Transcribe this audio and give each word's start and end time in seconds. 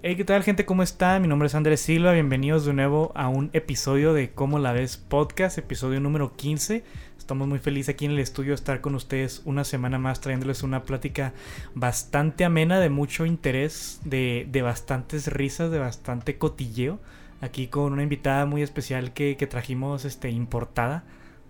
Hey, 0.00 0.14
¿qué 0.14 0.24
tal 0.24 0.44
gente? 0.44 0.64
¿Cómo 0.64 0.84
está? 0.84 1.18
Mi 1.18 1.26
nombre 1.26 1.48
es 1.48 1.56
Andrés 1.56 1.80
Silva, 1.80 2.12
bienvenidos 2.12 2.64
de 2.64 2.72
nuevo 2.72 3.10
a 3.16 3.26
un 3.26 3.50
episodio 3.52 4.12
de 4.14 4.30
Cómo 4.30 4.60
la 4.60 4.70
ves 4.70 4.96
podcast, 4.96 5.58
episodio 5.58 5.98
número 5.98 6.36
15. 6.36 6.84
Estamos 7.18 7.48
muy 7.48 7.58
felices 7.58 7.96
aquí 7.96 8.04
en 8.04 8.12
el 8.12 8.20
estudio 8.20 8.50
de 8.50 8.54
estar 8.54 8.80
con 8.80 8.94
ustedes 8.94 9.42
una 9.44 9.64
semana 9.64 9.98
más 9.98 10.20
trayéndoles 10.20 10.62
una 10.62 10.84
plática 10.84 11.32
bastante 11.74 12.44
amena, 12.44 12.78
de 12.78 12.90
mucho 12.90 13.26
interés, 13.26 14.00
de, 14.04 14.46
de 14.48 14.62
bastantes 14.62 15.26
risas, 15.26 15.72
de 15.72 15.80
bastante 15.80 16.38
cotilleo. 16.38 17.00
Aquí 17.40 17.66
con 17.66 17.92
una 17.92 18.04
invitada 18.04 18.46
muy 18.46 18.62
especial 18.62 19.12
que, 19.12 19.36
que 19.36 19.48
trajimos 19.48 20.04
este, 20.04 20.30
importada 20.30 21.02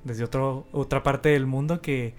desde 0.05 0.25
otro, 0.25 0.67
otra 0.73 1.03
parte 1.03 1.29
del 1.29 1.45
mundo 1.45 1.83
que 1.83 2.15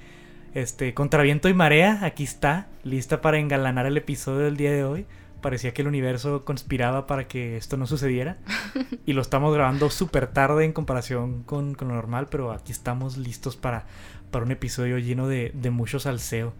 este, 0.53 0.93
contra 0.93 1.23
viento 1.23 1.49
y 1.49 1.55
marea, 1.55 2.05
aquí 2.05 2.23
está, 2.23 2.67
lista 2.83 3.19
para 3.19 3.39
engalanar 3.39 3.87
el 3.87 3.97
episodio 3.97 4.41
del 4.41 4.57
día 4.57 4.71
de 4.71 4.83
hoy 4.83 5.07
parecía 5.41 5.73
que 5.73 5.81
el 5.81 5.87
universo 5.87 6.45
conspiraba 6.45 7.07
para 7.07 7.27
que 7.27 7.57
esto 7.57 7.77
no 7.77 7.87
sucediera. 7.87 8.37
y 9.05 9.13
lo 9.13 9.21
estamos 9.21 9.53
grabando 9.53 9.89
súper 9.89 10.27
tarde 10.27 10.65
en 10.65 10.73
comparación 10.73 11.43
con, 11.43 11.75
con, 11.75 11.89
lo 11.89 11.95
normal, 11.95 12.27
pero 12.29 12.51
aquí 12.51 12.71
estamos 12.71 13.17
listos 13.17 13.55
para, 13.57 13.85
para 14.31 14.45
un 14.45 14.51
episodio 14.51 14.97
lleno 14.97 15.27
de, 15.27 15.51
de 15.53 15.69
mucho 15.69 15.99
salseo. 15.99 16.53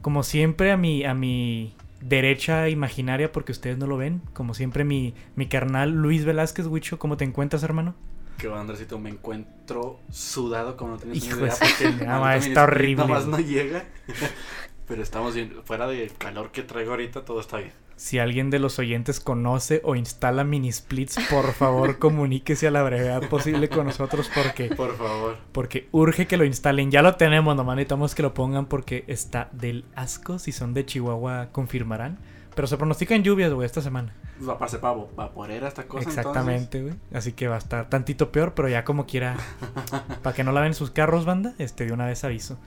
Como 0.00 0.22
siempre, 0.22 0.72
a 0.72 0.76
mi, 0.76 1.04
a 1.04 1.14
mi 1.14 1.74
derecha 2.00 2.68
imaginaria, 2.68 3.32
porque 3.32 3.52
ustedes 3.52 3.78
no 3.78 3.86
lo 3.86 3.96
ven, 3.96 4.20
como 4.32 4.54
siempre, 4.54 4.84
mi, 4.84 5.14
mi 5.36 5.46
carnal 5.46 5.90
Luis 5.90 6.24
Velázquez, 6.24 6.66
Huicho, 6.66 6.98
¿cómo 6.98 7.16
te 7.16 7.24
encuentras, 7.24 7.62
hermano? 7.62 7.94
Que 8.38 8.48
va, 8.48 8.60
Andresito, 8.60 8.98
me 8.98 9.10
encuentro 9.10 10.00
sudado 10.10 10.76
como 10.76 10.92
no 10.92 10.98
tienes 10.98 11.24
Hijo 11.24 11.38
idea. 11.40 11.54
de- 11.54 11.58
Porque 11.58 12.04
no, 12.04 12.12
ahorita 12.12 12.46
está 12.46 12.64
horrible. 12.64 13.04
Nomás 13.04 13.26
no 13.26 13.38
llega. 13.38 13.84
Pero 14.88 15.02
estamos 15.02 15.34
bien. 15.34 15.54
Fuera 15.64 15.86
del 15.86 16.12
calor 16.14 16.50
que 16.50 16.62
traigo 16.62 16.90
ahorita, 16.90 17.24
todo 17.24 17.40
está 17.40 17.58
bien. 17.58 17.72
Si 18.02 18.18
alguien 18.18 18.50
de 18.50 18.58
los 18.58 18.80
oyentes 18.80 19.20
conoce 19.20 19.80
o 19.84 19.94
instala 19.94 20.42
mini 20.42 20.72
splits, 20.72 21.20
por 21.30 21.52
favor 21.52 21.98
comuníquese 22.00 22.66
a 22.66 22.72
la 22.72 22.82
brevedad 22.82 23.28
posible 23.28 23.68
con 23.68 23.86
nosotros 23.86 24.28
porque 24.34 24.74
Por 24.74 24.96
favor. 24.96 25.36
Porque 25.52 25.88
urge 25.92 26.26
que 26.26 26.36
lo 26.36 26.44
instalen. 26.44 26.90
Ya 26.90 27.00
lo 27.00 27.14
tenemos, 27.14 27.54
nomás 27.54 27.76
necesitamos 27.76 28.16
que 28.16 28.22
lo 28.22 28.34
pongan 28.34 28.66
porque 28.66 29.04
está 29.06 29.50
del 29.52 29.84
asco. 29.94 30.40
Si 30.40 30.50
son 30.50 30.74
de 30.74 30.84
Chihuahua, 30.84 31.50
confirmarán. 31.52 32.18
Pero 32.56 32.66
se 32.66 32.76
pronostican 32.76 33.22
lluvias, 33.22 33.52
güey, 33.52 33.66
esta 33.66 33.80
semana. 33.80 34.16
Va 34.46 34.54
a 34.54 34.58
pasar 34.58 34.80
para 34.80 34.96
vaporera 35.14 35.68
esta 35.68 35.84
cosa. 35.84 36.08
Exactamente, 36.08 36.82
güey. 36.82 36.94
Así 37.14 37.34
que 37.34 37.46
va 37.46 37.54
a 37.54 37.58
estar 37.58 37.88
tantito 37.88 38.32
peor, 38.32 38.54
pero 38.54 38.68
ya 38.68 38.82
como 38.82 39.06
quiera. 39.06 39.36
para 40.24 40.34
que 40.34 40.42
no 40.42 40.50
laven 40.50 40.74
sus 40.74 40.90
carros, 40.90 41.24
banda, 41.24 41.54
este, 41.58 41.86
de 41.86 41.92
una 41.92 42.06
vez 42.06 42.24
aviso. 42.24 42.58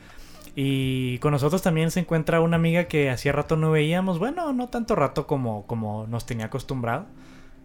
Y 0.56 1.20
con 1.20 1.32
nosotros 1.32 1.62
también 1.62 1.92
se 1.92 2.00
encuentra 2.00 2.40
una 2.40 2.56
amiga 2.56 2.86
que 2.86 3.10
hacía 3.10 3.34
rato 3.34 3.58
no 3.58 3.72
veíamos. 3.72 4.20
Bueno, 4.20 4.54
no 4.54 4.70
tanto 4.70 4.96
rato 4.96 5.28
como, 5.28 5.68
como 5.68 6.08
nos 6.08 6.26
tenía 6.26 6.46
acostumbrado. 6.46 7.08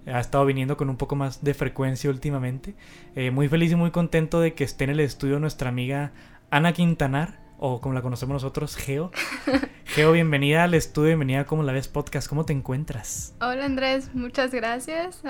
Ha 0.06 0.19
estado 0.19 0.44
viniendo 0.44 0.77
con 0.77 0.91
un 0.91 0.97
poco 0.97 1.14
más 1.14 1.44
de 1.44 1.55
frecuencia 1.55 2.10
últimamente. 2.10 2.74
Eh, 3.14 3.30
muy 3.30 3.48
feliz 3.48 3.70
y 3.70 3.77
muy 3.77 3.92
contento 3.92 4.41
de 4.41 4.55
que 4.55 4.64
esté 4.64 4.84
en 4.84 4.91
el 4.91 5.00
estudio 5.00 5.38
nuestra 5.38 5.69
amiga 5.69 6.12
Ana 6.50 6.72
Quintanar, 6.72 7.38
o 7.58 7.80
como 7.80 7.94
la 7.94 8.02
conocemos 8.02 8.32
nosotros, 8.32 8.74
Geo. 8.74 9.12
Geo, 9.84 10.12
bienvenida 10.12 10.64
al 10.64 10.75
estudio, 10.75 11.08
bienvenida 11.08 11.41
a 11.41 11.47
Como 11.47 11.62
la 11.62 11.72
ves 11.72 11.86
podcast. 11.86 12.28
¿Cómo 12.28 12.44
te 12.44 12.54
encuentras? 12.54 13.34
Hola 13.41 13.66
Andrés, 13.66 14.14
muchas 14.14 14.52
gracias. 14.52 15.22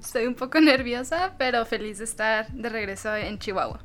Estoy 0.00 0.26
un 0.26 0.34
poco 0.34 0.60
nerviosa, 0.60 1.36
pero 1.38 1.64
feliz 1.64 1.98
de 1.98 2.04
estar 2.04 2.50
de 2.52 2.68
regreso 2.68 3.14
en 3.14 3.38
Chihuahua. 3.38 3.80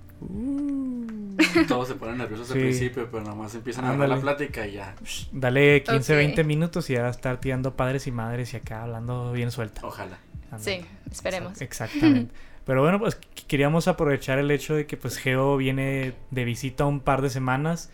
Todos 1.68 1.88
se 1.88 1.96
ponen 1.96 2.18
nerviosos 2.18 2.52
al 2.52 2.60
principio, 2.60 3.08
pero 3.12 3.24
nomás 3.24 3.54
empiezan 3.56 3.86
a 3.86 3.90
hablar 3.90 4.06
Ándale. 4.12 4.16
la 4.16 4.36
plática 4.36 4.68
y 4.68 4.74
ya. 4.74 4.96
Dale 5.32 5.84
15, 5.84 6.14
Ok. 6.14 6.18
20 6.18 6.44
minutos 6.44 6.90
y 6.90 6.94
ya 6.94 7.02
va 7.04 7.08
a 7.08 7.12
estar 7.12 7.40
tirando 7.40 7.76
padres 7.76 8.08
y 8.08 8.12
madres 8.12 8.54
y 8.54 8.58
acá 8.58 8.84
hablando 8.84 9.32
bien 9.32 9.52
suelta. 9.52 9.82
Ojalá. 9.86 10.18
Ándale. 10.52 10.82
Sí, 10.82 10.86
esperemos. 11.12 11.62
Exactamente. 11.62 12.34
Pero 12.66 12.82
bueno, 12.82 12.98
pues 13.00 13.20
qu- 13.20 13.46
queríamos 13.48 13.88
aprovechar 13.88 14.40
el 14.40 14.50
hecho 14.52 14.74
de 14.76 14.86
que 14.86 14.96
pues 14.98 15.18
Geo 15.18 15.58
viene 15.58 16.14
de 16.32 16.46
visita 16.46 16.86
un 16.86 17.00
par 17.02 17.22
de 17.22 17.30
semanas 17.30 17.90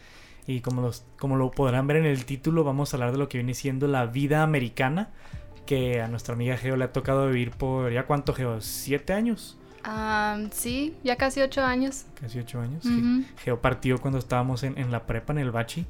y 0.48 0.62
como, 0.62 0.82
los, 0.82 1.06
como 1.20 1.38
lo 1.38 1.52
podrán 1.52 1.86
ver 1.88 1.98
en 1.98 2.06
el 2.06 2.26
título 2.26 2.64
vamos 2.64 2.94
a 2.94 2.98
hablar 2.98 3.12
de 3.12 3.18
lo 3.20 3.30
que 3.30 3.38
viene 3.38 3.54
siendo 3.54 3.88
la 3.88 4.06
vida 4.08 4.42
americana 4.44 5.10
que 5.68 6.02
a 6.02 6.08
nuestra 6.08 6.34
amiga 6.34 6.58
Geo 6.58 6.76
le 6.76 6.86
ha 6.86 6.92
tocado 6.92 7.28
vivir 7.28 7.52
por 7.52 7.92
ya 7.92 8.06
cuánto 8.08 8.34
Geo, 8.34 8.60
siete 8.62 9.14
años, 9.14 9.59
Am, 9.84 10.50
sí, 10.52 10.96
ya 11.04 11.16
casi 11.16 11.42
ocho 11.42 11.64
años. 11.64 12.06
casi 12.20 12.40
ocho 12.40 12.60
años. 12.62 12.84
Geo 13.44 13.62
partió 13.62 14.00
cuando 14.00 14.20
estábamos 14.20 14.64
en, 14.64 14.78
en 14.78 14.92
la 14.92 15.04
prepa, 15.06 15.34
en 15.34 15.40
el 15.40 15.52
bachi, 15.52 15.86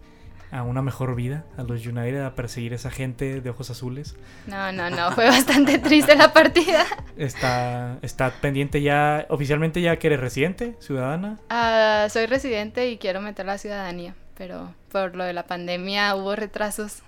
a 0.51 0.63
una 0.63 0.81
mejor 0.81 1.15
vida, 1.15 1.45
a 1.57 1.63
los 1.63 1.85
United, 1.85 2.23
a 2.23 2.33
perseguir 2.35 2.73
a 2.73 2.75
esa 2.75 2.89
gente 2.89 3.41
de 3.41 3.49
ojos 3.49 3.69
azules. 3.69 4.15
No, 4.47 4.71
no, 4.71 4.89
no, 4.89 5.11
fue 5.11 5.25
bastante 5.27 5.77
triste 5.79 6.15
la 6.15 6.33
partida. 6.33 6.85
Está, 7.17 7.97
está 8.01 8.31
pendiente 8.31 8.81
ya, 8.81 9.25
oficialmente 9.29 9.81
ya 9.81 9.97
que 9.97 10.07
eres 10.07 10.19
residente, 10.19 10.75
ciudadana. 10.79 11.37
Ah, 11.49 12.07
soy 12.09 12.25
residente 12.25 12.89
y 12.89 12.97
quiero 12.97 13.21
meter 13.21 13.45
la 13.45 13.57
ciudadanía, 13.57 14.15
pero 14.37 14.73
por 14.91 15.15
lo 15.15 15.23
de 15.23 15.33
la 15.33 15.45
pandemia 15.45 16.15
hubo 16.15 16.35
retrasos. 16.35 17.03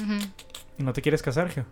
Ujú. 0.00 0.18
¿Y 0.78 0.82
no 0.82 0.92
te 0.92 1.02
quieres 1.02 1.22
casar, 1.22 1.50
Geo? 1.50 1.64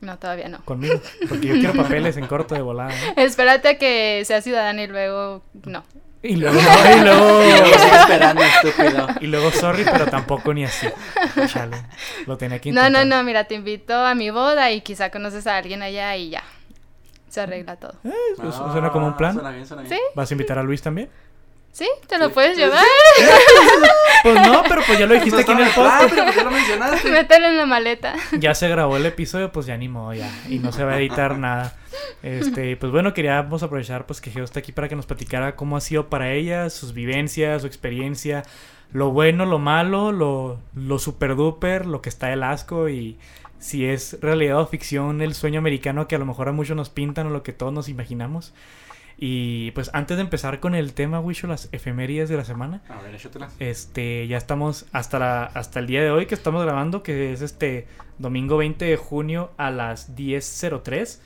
No, 0.00 0.18
todavía 0.18 0.48
no. 0.48 0.62
Conmigo. 0.64 1.00
Porque 1.28 1.46
yo 1.48 1.54
quiero 1.54 1.72
papeles 1.82 2.16
en 2.16 2.26
corto 2.26 2.54
de 2.54 2.62
volada. 2.62 2.90
¿no? 3.16 3.22
Espérate 3.22 3.68
a 3.68 3.78
que 3.78 4.22
sea 4.26 4.42
ciudadana 4.42 4.82
y 4.82 4.86
luego 4.88 5.42
no. 5.64 5.84
Y 6.22 6.36
luego, 6.36 6.58
no, 6.60 6.96
y 6.96 7.04
luego, 7.04 7.40
esperando, 8.00 8.42
estúpido. 8.42 9.06
y 9.20 9.26
luego, 9.28 9.50
sorry, 9.52 9.84
pero 9.84 10.06
tampoco 10.06 10.52
ni 10.52 10.64
así. 10.64 10.88
Chale. 11.46 11.76
Lo 12.26 12.36
tenía 12.36 12.58
que 12.60 12.72
No, 12.72 12.90
no, 12.90 13.04
no, 13.04 13.22
mira, 13.22 13.44
te 13.44 13.54
invito 13.54 13.94
a 13.94 14.14
mi 14.14 14.30
boda 14.30 14.72
y 14.72 14.80
quizá 14.80 15.10
conoces 15.10 15.46
a 15.46 15.56
alguien 15.56 15.82
allá 15.82 16.16
y 16.16 16.30
ya. 16.30 16.42
Se 17.28 17.40
arregla 17.42 17.76
todo. 17.76 17.94
Eh, 18.04 18.10
pues, 18.38 18.54
suena 18.54 18.90
como 18.90 19.06
un 19.06 19.12
Ah, 19.12 19.16
plan. 19.16 19.34
Suena 19.34 19.50
bien, 19.50 19.66
suena 19.66 19.82
bien. 19.82 19.94
¿Sí? 19.94 20.00
¿Vas 20.14 20.30
a 20.30 20.34
invitar 20.34 20.58
a 20.58 20.62
Luis 20.62 20.80
también? 20.82 21.10
¿Sí? 21.76 21.86
¿Te 22.06 22.16
lo 22.16 22.32
puedes 22.32 22.56
llevar? 22.56 22.82
Pues 24.22 24.34
no, 24.48 24.62
pero 24.66 24.80
pues 24.84 24.98
ya 24.98 25.06
lo 25.06 25.14
dijiste 25.14 25.42
aquí 25.42 25.52
en 25.52 25.60
el 25.60 25.68
podcast. 25.68 26.08
pero 26.08 26.32
ya 26.32 26.42
lo 26.42 26.50
mencionaste. 26.50 27.10
Mételo 27.10 27.46
en 27.46 27.58
la 27.58 27.66
maleta. 27.66 28.14
Ya 28.40 28.54
se 28.54 28.66
grabó 28.68 28.96
el 28.96 29.04
episodio, 29.04 29.52
pues 29.52 29.66
ya 29.66 29.76
ni 29.76 29.86
modo, 29.86 30.14
ya. 30.14 30.28
Y 30.48 30.58
no 30.58 30.72
se 30.72 30.82
va 30.84 30.94
a 30.94 30.98
editar 30.98 31.38
nada. 31.38 31.76
Este, 32.22 32.76
pues 32.76 32.90
bueno, 32.90 33.12
queríamos 33.12 33.62
aprovechar 33.62 34.06
pues 34.06 34.22
que 34.22 34.30
Geo 34.30 34.42
está 34.42 34.60
aquí 34.60 34.72
para 34.72 34.88
que 34.88 34.96
nos 34.96 35.04
platicara 35.04 35.54
cómo 35.54 35.76
ha 35.76 35.80
sido 35.80 36.08
para 36.08 36.32
ella, 36.32 36.70
sus 36.70 36.94
vivencias, 36.94 37.60
su 37.60 37.68
experiencia, 37.68 38.42
lo 38.90 39.10
bueno, 39.10 39.44
lo 39.44 39.58
malo, 39.58 40.12
lo, 40.12 40.58
lo 40.74 40.98
super 40.98 41.36
duper, 41.36 41.84
lo 41.84 42.00
que 42.00 42.08
está 42.08 42.28
del 42.28 42.42
asco 42.42 42.88
y 42.88 43.18
si 43.58 43.84
es 43.84 44.18
realidad 44.22 44.60
o 44.60 44.66
ficción 44.66 45.20
el 45.20 45.34
sueño 45.34 45.58
americano 45.58 46.08
que 46.08 46.16
a 46.16 46.18
lo 46.18 46.26
mejor 46.26 46.48
a 46.48 46.52
muchos 46.52 46.76
nos 46.76 46.88
pintan 46.88 47.26
o 47.28 47.30
lo 47.30 47.42
que 47.42 47.52
todos 47.52 47.72
nos 47.72 47.88
imaginamos. 47.88 48.54
Y 49.18 49.70
pues 49.70 49.90
antes 49.94 50.18
de 50.18 50.22
empezar 50.22 50.60
con 50.60 50.74
el 50.74 50.92
tema, 50.92 51.20
Wisho, 51.20 51.46
las 51.46 51.68
efemérides 51.72 52.28
de 52.28 52.36
la 52.36 52.44
semana. 52.44 52.82
A 52.88 53.00
ver, 53.00 53.14
échatelas. 53.14 53.54
Este, 53.58 54.26
ya 54.28 54.36
estamos 54.36 54.86
hasta, 54.92 55.18
la, 55.18 55.44
hasta 55.44 55.80
el 55.80 55.86
día 55.86 56.02
de 56.02 56.10
hoy 56.10 56.26
que 56.26 56.34
estamos 56.34 56.62
grabando, 56.62 57.02
que 57.02 57.32
es 57.32 57.40
este 57.40 57.86
domingo 58.18 58.58
20 58.58 58.84
de 58.84 58.96
junio 58.96 59.52
a 59.56 59.70
las 59.70 60.14
10.03. 60.14 61.18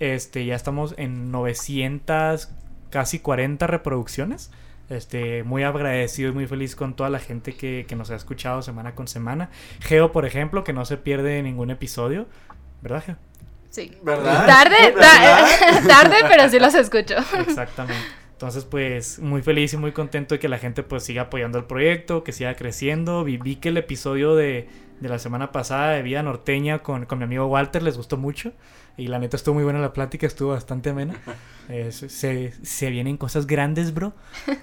Este, 0.00 0.44
ya 0.44 0.56
estamos 0.56 0.94
en 0.96 1.30
900, 1.30 2.48
casi 2.90 3.20
40 3.20 3.66
reproducciones. 3.68 4.50
Este, 4.88 5.44
muy 5.44 5.62
agradecido 5.62 6.30
y 6.30 6.32
muy 6.32 6.48
feliz 6.48 6.74
con 6.74 6.94
toda 6.94 7.10
la 7.10 7.20
gente 7.20 7.54
que, 7.54 7.86
que 7.86 7.94
nos 7.94 8.10
ha 8.10 8.16
escuchado 8.16 8.60
semana 8.62 8.96
con 8.96 9.06
semana. 9.06 9.50
Geo, 9.78 10.10
por 10.10 10.26
ejemplo, 10.26 10.64
que 10.64 10.72
no 10.72 10.84
se 10.84 10.96
pierde 10.96 11.40
ningún 11.44 11.70
episodio. 11.70 12.26
¿Verdad, 12.82 13.04
Geo? 13.06 13.29
Sí. 13.70 13.96
¿Verdad? 14.02 14.46
Tarde, 14.46 14.94
ta- 14.98 15.80
tarde, 15.88 16.16
pero 16.28 16.48
sí 16.48 16.58
los 16.58 16.74
escucho. 16.74 17.14
Exactamente. 17.38 18.02
Entonces, 18.32 18.64
pues, 18.64 19.18
muy 19.18 19.42
feliz 19.42 19.72
y 19.74 19.76
muy 19.76 19.92
contento 19.92 20.34
de 20.34 20.38
que 20.38 20.48
la 20.48 20.58
gente 20.58 20.82
pues 20.82 21.04
siga 21.04 21.22
apoyando 21.22 21.58
el 21.58 21.64
proyecto, 21.64 22.24
que 22.24 22.32
siga 22.32 22.54
creciendo. 22.56 23.22
Vi, 23.22 23.36
vi 23.36 23.56
que 23.56 23.68
el 23.68 23.76
episodio 23.76 24.34
de, 24.34 24.68
de 25.00 25.08
la 25.08 25.18
semana 25.18 25.52
pasada 25.52 25.90
de 25.90 26.02
Vida 26.02 26.22
Norteña 26.22 26.78
con, 26.80 27.04
con 27.04 27.18
mi 27.18 27.24
amigo 27.24 27.46
Walter 27.46 27.82
les 27.82 27.96
gustó 27.96 28.16
mucho. 28.16 28.52
Y 28.96 29.06
la 29.08 29.18
neta 29.18 29.36
estuvo 29.36 29.54
muy 29.54 29.64
buena 29.64 29.78
la 29.78 29.92
plática, 29.92 30.26
estuvo 30.26 30.50
bastante 30.50 30.90
amena. 30.90 31.14
Eh, 31.68 31.92
se, 31.92 32.08
se- 32.64 32.90
vienen 32.90 33.16
cosas 33.18 33.46
grandes, 33.46 33.94
bro. 33.94 34.14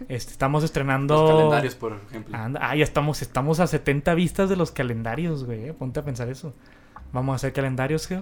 Este, 0.09 0.31
estamos 0.31 0.63
estrenando... 0.63 1.15
Los 1.15 1.31
calendarios, 1.31 1.75
por 1.75 1.99
ejemplo. 2.09 2.35
Anda, 2.35 2.59
ah, 2.63 2.75
ya 2.75 2.83
estamos, 2.83 3.21
estamos 3.21 3.59
a 3.59 3.67
70 3.67 4.13
vistas 4.15 4.49
de 4.49 4.55
los 4.57 4.71
calendarios, 4.71 5.45
güey. 5.45 5.71
Ponte 5.71 5.99
a 5.99 6.03
pensar 6.03 6.27
eso. 6.29 6.53
Vamos 7.13 7.33
a 7.33 7.35
hacer 7.37 7.53
calendarios, 7.53 8.09
eh, 8.11 8.21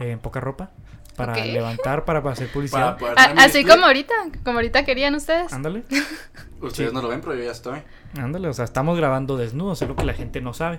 en 0.00 0.18
poca 0.18 0.40
ropa. 0.40 0.70
Para 1.16 1.36
levantar, 1.44 2.04
para, 2.06 2.20
hacer 2.30 2.48
publicidad. 2.50 2.96
Para 2.96 2.96
poder 2.96 3.14
A- 3.18 3.22
tener 3.28 3.36
mi 3.36 3.42
así 3.42 3.64
como 3.64 3.84
ahorita, 3.84 4.14
como 4.42 4.58
ahorita 4.58 4.84
querían 4.84 5.14
ustedes. 5.14 5.52
Ándale. 5.52 5.82
Ustedes 6.62 6.90
Sí. 6.90 6.94
no 6.94 7.00
lo 7.02 7.08
ven, 7.08 7.20
pero 7.20 7.34
yo 7.34 7.42
ya 7.44 7.52
estoy. 7.52 7.80
Ándale, 8.18 8.48
o 8.48 8.52
sea, 8.52 8.64
estamos 8.66 8.96
grabando 8.96 9.36
desnudos, 9.38 9.80
es 9.82 9.88
lo 9.88 9.96
que 9.96 10.04
la 10.04 10.12
gente 10.14 10.40
no 10.42 10.52
sabe, 10.54 10.78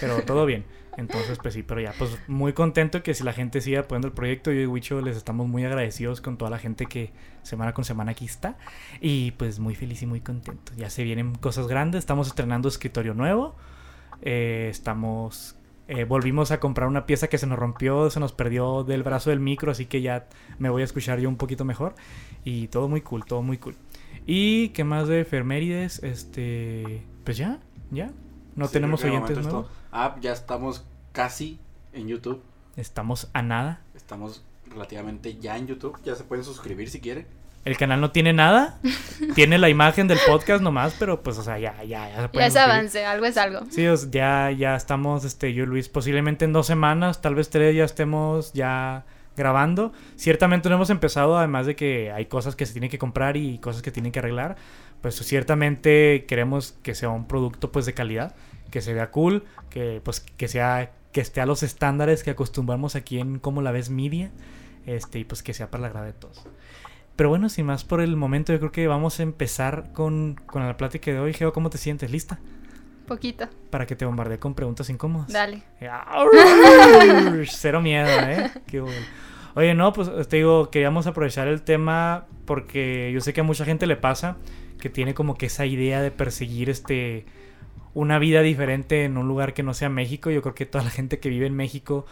pero 0.00 0.22
todo 0.22 0.46
bien. 0.46 0.64
Entonces, 0.96 1.38
pues 1.42 1.52
sí, 1.54 1.62
pero 1.62 1.80
ya, 1.80 1.92
pues 1.98 2.16
muy 2.26 2.52
contento 2.52 3.02
que 3.02 3.12
si 3.12 3.22
la 3.24 3.32
gente 3.32 3.60
sigue 3.60 3.78
apoyando 3.78 4.06
el 4.08 4.14
proyecto, 4.14 4.50
yo 4.52 4.60
y 4.60 4.66
Wicho 4.66 5.00
les 5.02 5.16
estamos 5.16 5.46
muy 5.48 5.64
agradecidos 5.64 6.20
con 6.20 6.38
toda 6.38 6.50
la 6.50 6.58
gente 6.58 6.86
que 6.86 7.12
semana 7.42 7.74
con 7.74 7.84
semana 7.84 8.12
aquí 8.12 8.24
está. 8.24 8.56
Y 9.00 9.32
pues 9.32 9.58
muy 9.58 9.74
feliz 9.74 10.00
y 10.02 10.06
muy 10.06 10.20
contento. 10.20 10.72
Ya 10.76 10.88
se 10.90 11.02
vienen 11.04 11.34
cosas 11.34 11.66
grandes, 11.66 11.98
estamos 11.98 12.28
estrenando 12.28 12.68
escritorio 12.68 13.12
nuevo, 13.14 13.56
eh, 14.22 14.68
estamos 14.70 15.55
Eh, 15.88 16.04
volvimos 16.04 16.50
a 16.50 16.58
comprar 16.58 16.88
una 16.88 17.06
pieza 17.06 17.28
que 17.28 17.38
se 17.38 17.46
nos 17.46 17.58
rompió, 17.58 18.10
se 18.10 18.18
nos 18.18 18.32
perdió 18.32 18.82
del 18.82 19.04
brazo 19.04 19.30
del 19.30 19.38
micro, 19.38 19.70
así 19.70 19.86
que 19.86 20.02
ya 20.02 20.26
me 20.58 20.68
voy 20.68 20.82
a 20.82 20.84
escuchar 20.84 21.20
yo 21.20 21.28
un 21.28 21.36
poquito 21.36 21.64
mejor. 21.64 21.94
Y 22.44 22.68
todo 22.68 22.88
muy 22.88 23.02
cool, 23.02 23.24
todo 23.24 23.42
muy 23.42 23.58
cool. 23.58 23.76
¿Y 24.26 24.70
qué 24.70 24.82
más 24.82 25.06
de 25.06 25.20
efemérides? 25.20 26.02
Este. 26.02 27.02
Pues 27.24 27.36
ya, 27.36 27.60
ya. 27.90 28.10
No 28.56 28.66
Sí, 28.66 28.72
tenemos 28.72 29.04
oyentes 29.04 29.38
nuevos. 29.38 29.68
Ah, 29.92 30.16
ya 30.20 30.32
estamos 30.32 30.84
casi 31.12 31.60
en 31.92 32.08
YouTube. 32.08 32.42
Estamos 32.76 33.28
a 33.32 33.42
nada. 33.42 33.80
Estamos 33.94 34.44
relativamente 34.68 35.36
ya 35.36 35.56
en 35.56 35.66
YouTube. 35.68 35.98
Ya 36.04 36.14
se 36.14 36.24
pueden 36.24 36.44
suscribir 36.44 36.90
si 36.90 37.00
quieren. 37.00 37.26
El 37.66 37.76
canal 37.76 38.00
no 38.00 38.12
tiene 38.12 38.32
nada. 38.32 38.78
tiene 39.34 39.58
la 39.58 39.68
imagen 39.68 40.06
del 40.08 40.18
podcast 40.26 40.62
nomás, 40.62 40.94
pero 40.98 41.22
pues, 41.22 41.36
o 41.36 41.42
sea, 41.42 41.58
ya, 41.58 41.82
ya, 41.82 42.08
ya 42.08 42.16
se 42.16 42.22
Ya 42.22 42.28
pueden 42.28 42.46
es 42.46 42.52
suscribir. 42.54 42.76
avance, 42.76 43.04
algo 43.04 43.26
es 43.26 43.36
algo. 43.36 43.60
Sí, 43.70 43.86
o 43.86 43.96
sea, 43.96 44.08
ya, 44.10 44.50
ya 44.52 44.76
estamos, 44.76 45.24
este, 45.24 45.52
yo 45.52 45.64
y 45.64 45.66
Luis, 45.66 45.88
posiblemente 45.88 46.44
en 46.44 46.52
dos 46.52 46.66
semanas, 46.66 47.20
tal 47.20 47.34
vez 47.34 47.50
tres, 47.50 47.74
ya 47.74 47.84
estemos 47.84 48.52
ya 48.52 49.04
grabando. 49.36 49.92
Ciertamente 50.14 50.68
no 50.68 50.76
hemos 50.76 50.90
empezado, 50.90 51.36
además 51.36 51.66
de 51.66 51.74
que 51.76 52.12
hay 52.12 52.26
cosas 52.26 52.54
que 52.56 52.66
se 52.66 52.72
tienen 52.72 52.88
que 52.88 52.98
comprar 52.98 53.36
y 53.36 53.58
cosas 53.58 53.82
que 53.82 53.90
tienen 53.90 54.12
que 54.12 54.20
arreglar. 54.20 54.56
Pues 55.02 55.16
ciertamente 55.16 56.24
queremos 56.26 56.78
que 56.84 56.94
sea 56.94 57.08
un 57.10 57.26
producto 57.26 57.72
pues 57.72 57.84
de 57.84 57.94
calidad, 57.94 58.34
que 58.70 58.80
se 58.80 58.94
vea 58.94 59.10
cool, 59.10 59.44
que 59.70 60.00
pues 60.04 60.20
que 60.20 60.48
sea 60.48 60.92
que 61.12 61.20
esté 61.20 61.40
a 61.40 61.46
los 61.46 61.62
estándares 61.62 62.22
que 62.22 62.30
acostumbramos 62.30 62.94
aquí 62.94 63.18
en 63.18 63.38
Como 63.38 63.60
la 63.60 63.72
ves 63.72 63.90
Media, 63.90 64.30
este 64.86 65.18
y 65.18 65.24
pues 65.24 65.42
que 65.42 65.52
sea 65.52 65.70
para 65.70 65.82
la 65.82 65.88
agrado 65.88 66.06
de 66.06 66.12
todos. 66.12 66.46
Pero 67.16 67.30
bueno, 67.30 67.48
sin 67.48 67.66
más 67.66 67.84
por 67.84 68.00
el 68.00 68.14
momento, 68.16 68.52
yo 68.52 68.58
creo 68.58 68.72
que 68.72 68.86
vamos 68.86 69.18
a 69.20 69.22
empezar 69.22 69.92
con, 69.92 70.36
con 70.46 70.66
la 70.66 70.76
plática 70.76 71.10
de 71.10 71.18
hoy. 71.18 71.32
Geo, 71.32 71.52
¿cómo 71.52 71.70
te 71.70 71.78
sientes? 71.78 72.10
¿Lista? 72.10 72.38
Poquito. 73.06 73.48
Para 73.70 73.86
que 73.86 73.96
te 73.96 74.04
bombardee 74.04 74.38
con 74.38 74.54
preguntas 74.54 74.90
incómodas. 74.90 75.32
Dale. 75.32 75.62
Cero 77.48 77.80
miedo, 77.80 78.08
¿eh? 78.08 78.50
Qué 78.66 78.80
bueno. 78.80 79.06
Oye, 79.54 79.74
no, 79.74 79.92
pues 79.94 80.28
te 80.28 80.36
digo, 80.36 80.70
queríamos 80.70 81.06
aprovechar 81.06 81.48
el 81.48 81.62
tema 81.62 82.26
porque 82.44 83.10
yo 83.14 83.20
sé 83.20 83.32
que 83.32 83.40
a 83.40 83.44
mucha 83.44 83.64
gente 83.64 83.86
le 83.86 83.96
pasa 83.96 84.36
que 84.78 84.90
tiene 84.90 85.14
como 85.14 85.38
que 85.38 85.46
esa 85.46 85.64
idea 85.64 86.02
de 86.02 86.10
perseguir 86.10 86.68
este 86.68 87.24
una 87.94 88.18
vida 88.18 88.42
diferente 88.42 89.04
en 89.04 89.16
un 89.16 89.26
lugar 89.26 89.54
que 89.54 89.62
no 89.62 89.72
sea 89.72 89.88
México. 89.88 90.30
Yo 90.30 90.42
creo 90.42 90.54
que 90.54 90.66
toda 90.66 90.84
la 90.84 90.90
gente 90.90 91.18
que 91.18 91.30
vive 91.30 91.46
en 91.46 91.54
México 91.54 92.04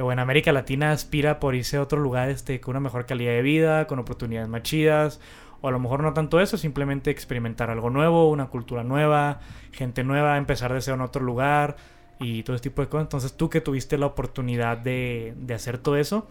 o 0.00 0.12
en 0.12 0.18
América 0.18 0.52
Latina 0.52 0.92
aspira 0.92 1.40
por 1.40 1.54
irse 1.54 1.76
a 1.76 1.82
otro 1.82 2.00
lugar 2.00 2.28
este, 2.28 2.60
con 2.60 2.72
una 2.72 2.80
mejor 2.80 3.06
calidad 3.06 3.32
de 3.32 3.42
vida, 3.42 3.86
con 3.86 3.98
oportunidades 3.98 4.48
más 4.48 4.62
chidas. 4.62 5.20
O 5.60 5.68
a 5.68 5.70
lo 5.70 5.78
mejor 5.78 6.02
no 6.02 6.12
tanto 6.12 6.40
eso, 6.40 6.58
simplemente 6.58 7.10
experimentar 7.10 7.70
algo 7.70 7.88
nuevo, 7.88 8.30
una 8.30 8.46
cultura 8.48 8.84
nueva, 8.84 9.40
gente 9.72 10.04
nueva, 10.04 10.36
empezar 10.36 10.72
de 10.72 10.80
ser 10.80 10.94
en 10.94 11.00
otro 11.00 11.22
lugar 11.22 11.76
y 12.20 12.42
todo 12.42 12.54
ese 12.56 12.64
tipo 12.64 12.82
de 12.82 12.88
cosas. 12.88 13.06
Entonces 13.06 13.32
tú 13.34 13.48
que 13.48 13.60
tuviste 13.60 13.96
la 13.96 14.06
oportunidad 14.06 14.76
de, 14.76 15.34
de 15.38 15.54
hacer 15.54 15.78
todo 15.78 15.96
eso, 15.96 16.28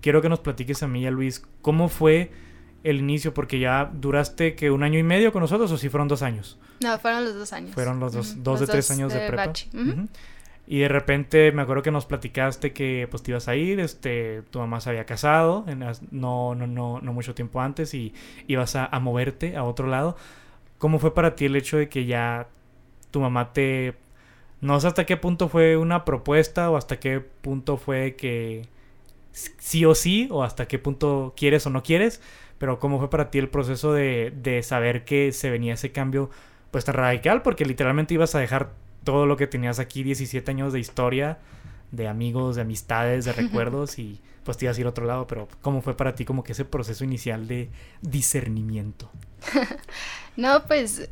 quiero 0.00 0.22
que 0.22 0.30
nos 0.30 0.40
platiques 0.40 0.82
a 0.82 0.88
mí 0.88 1.02
y 1.02 1.06
a 1.06 1.10
Luis 1.10 1.44
cómo 1.60 1.88
fue 1.88 2.30
el 2.84 2.98
inicio, 2.98 3.32
porque 3.32 3.58
ya 3.58 3.90
duraste 3.92 4.54
que 4.54 4.70
un 4.70 4.82
año 4.82 4.98
y 4.98 5.02
medio 5.02 5.32
con 5.32 5.40
nosotros 5.40 5.70
o 5.70 5.78
si 5.78 5.88
fueron 5.88 6.08
dos 6.08 6.22
años. 6.22 6.58
No, 6.82 6.98
fueron 6.98 7.24
los 7.24 7.34
dos 7.34 7.52
años. 7.52 7.74
Fueron 7.74 8.00
los 8.00 8.12
dos, 8.12 8.42
dos 8.42 8.60
los 8.60 8.68
de 8.68 8.72
tres 8.72 8.90
años 8.90 9.12
de, 9.12 9.26
prepa. 9.26 9.50
Ujú. 9.50 10.08
Y 10.66 10.78
de 10.78 10.88
repente 10.88 11.52
me 11.52 11.62
acuerdo 11.62 11.82
que 11.82 11.90
nos 11.90 12.06
platicaste 12.06 12.72
que 12.72 13.08
pues 13.10 13.22
te 13.22 13.32
ibas 13.32 13.48
a 13.48 13.56
ir, 13.56 13.80
este, 13.80 14.42
tu 14.50 14.58
mamá 14.60 14.80
se 14.80 14.90
había 14.90 15.04
casado, 15.06 15.64
en 15.66 15.80
no, 16.10 16.54
no, 16.54 16.66
no, 16.66 17.00
no 17.00 17.12
mucho 17.12 17.34
tiempo 17.34 17.60
antes, 17.60 17.94
y 17.94 18.14
ibas 18.46 18.76
a, 18.76 18.86
a 18.86 19.00
moverte 19.00 19.56
a 19.56 19.64
otro 19.64 19.88
lado. 19.88 20.16
¿Cómo 20.78 20.98
fue 20.98 21.14
para 21.14 21.34
ti 21.36 21.46
el 21.46 21.56
hecho 21.56 21.78
de 21.78 21.88
que 21.88 22.06
ya 22.06 22.48
tu 23.10 23.20
mamá 23.20 23.52
te... 23.52 23.94
No 24.60 24.78
sé 24.80 24.86
hasta 24.86 25.06
qué 25.06 25.16
punto 25.16 25.48
fue 25.48 25.76
una 25.76 26.04
propuesta 26.04 26.70
o 26.70 26.76
hasta 26.76 27.00
qué 27.00 27.20
punto 27.20 27.76
fue 27.76 28.14
que 28.16 28.68
sí 29.32 29.84
o 29.84 29.94
sí, 29.94 30.28
o 30.30 30.44
hasta 30.44 30.66
qué 30.68 30.78
punto 30.78 31.34
quieres 31.36 31.66
o 31.66 31.70
no 31.70 31.82
quieres, 31.82 32.20
pero 32.58 32.78
cómo 32.78 32.98
fue 32.98 33.10
para 33.10 33.30
ti 33.30 33.38
el 33.38 33.48
proceso 33.48 33.92
de, 33.92 34.32
de 34.36 34.62
saber 34.62 35.04
que 35.04 35.32
se 35.32 35.50
venía 35.50 35.74
ese 35.74 35.90
cambio 35.90 36.30
pues 36.70 36.84
tan 36.84 36.94
radical, 36.94 37.42
porque 37.42 37.64
literalmente 37.64 38.14
ibas 38.14 38.34
a 38.34 38.38
dejar 38.38 38.70
todo 39.04 39.26
lo 39.26 39.36
que 39.36 39.46
tenías 39.46 39.78
aquí, 39.78 40.02
17 40.02 40.50
años 40.50 40.72
de 40.72 40.80
historia, 40.80 41.38
de 41.90 42.08
amigos, 42.08 42.56
de 42.56 42.62
amistades, 42.62 43.24
de 43.24 43.32
recuerdos, 43.32 43.98
y 43.98 44.20
pues 44.44 44.56
te 44.56 44.64
ibas 44.64 44.76
a 44.76 44.80
ir 44.80 44.86
a 44.86 44.90
otro 44.90 45.06
lado, 45.06 45.26
pero 45.26 45.48
¿cómo 45.60 45.82
fue 45.82 45.96
para 45.96 46.14
ti 46.14 46.24
como 46.24 46.42
que 46.42 46.52
ese 46.52 46.64
proceso 46.64 47.04
inicial 47.04 47.46
de 47.46 47.70
discernimiento? 48.00 49.10
No, 50.36 50.62
pues 50.66 51.10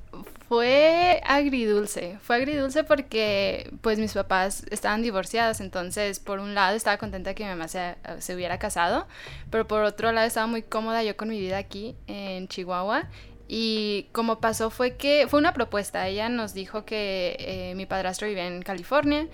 fue 0.48 1.20
agridulce. 1.26 2.18
Fue 2.22 2.36
agridulce 2.36 2.84
porque 2.84 3.70
pues 3.82 3.98
mis 3.98 4.14
papás 4.14 4.64
estaban 4.70 5.02
divorciados, 5.02 5.60
entonces 5.60 6.20
por 6.20 6.40
un 6.40 6.54
lado 6.54 6.74
estaba 6.74 6.96
contenta 6.96 7.34
que 7.34 7.44
mi 7.44 7.50
mamá 7.50 7.68
se, 7.68 7.96
se 8.18 8.34
hubiera 8.34 8.58
casado, 8.58 9.06
pero 9.50 9.66
por 9.68 9.82
otro 9.82 10.10
lado 10.10 10.26
estaba 10.26 10.46
muy 10.46 10.62
cómoda 10.62 11.02
yo 11.04 11.16
con 11.16 11.28
mi 11.28 11.38
vida 11.38 11.58
aquí 11.58 11.96
en 12.06 12.48
Chihuahua. 12.48 13.08
Y 13.52 14.06
como 14.12 14.38
pasó 14.38 14.70
fue 14.70 14.96
que 14.96 15.26
fue 15.26 15.40
una 15.40 15.52
propuesta. 15.52 16.06
Ella 16.06 16.28
nos 16.28 16.54
dijo 16.54 16.84
que 16.84 17.34
eh, 17.40 17.74
mi 17.74 17.84
padrastro 17.84 18.28
vivía 18.28 18.46
en 18.46 18.62
California 18.62 19.26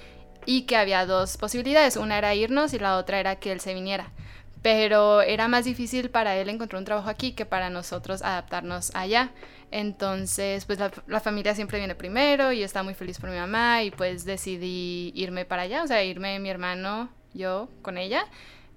y 0.46 0.62
que 0.62 0.78
había 0.78 1.04
dos 1.04 1.36
posibilidades. 1.36 1.96
Una 1.96 2.16
era 2.16 2.34
irnos 2.34 2.72
y 2.72 2.78
la 2.78 2.96
otra 2.96 3.20
era 3.20 3.36
que 3.36 3.52
él 3.52 3.60
se 3.60 3.74
viniera 3.74 4.10
pero 4.62 5.22
era 5.22 5.46
más 5.46 5.64
difícil 5.64 6.10
para 6.10 6.36
él 6.36 6.48
encontrar 6.48 6.80
un 6.80 6.84
trabajo 6.84 7.08
aquí 7.08 7.32
que 7.32 7.46
para 7.46 7.70
nosotros 7.70 8.22
adaptarnos 8.22 8.90
allá. 8.96 9.30
Entonces, 9.70 10.64
pues 10.64 10.80
la, 11.06 11.20
familia 11.20 11.54
siempre 11.54 11.78
viene 11.78 11.94
primero 11.94 12.50
y 12.50 12.64
estaba 12.64 12.82
muy 12.82 12.94
feliz 12.94 13.20
por 13.20 13.30
mi 13.30 13.36
mamá 13.36 13.84
y 13.84 13.92
pues 13.92 14.24
decidí 14.24 15.12
irme 15.14 15.44
para 15.44 15.62
allá, 15.62 15.84
o 15.84 15.86
sea, 15.86 16.02
irme 16.02 16.40
mi 16.40 16.48
hermano, 16.48 17.10
yo 17.32 17.68
con 17.82 17.96
ella 17.96 18.26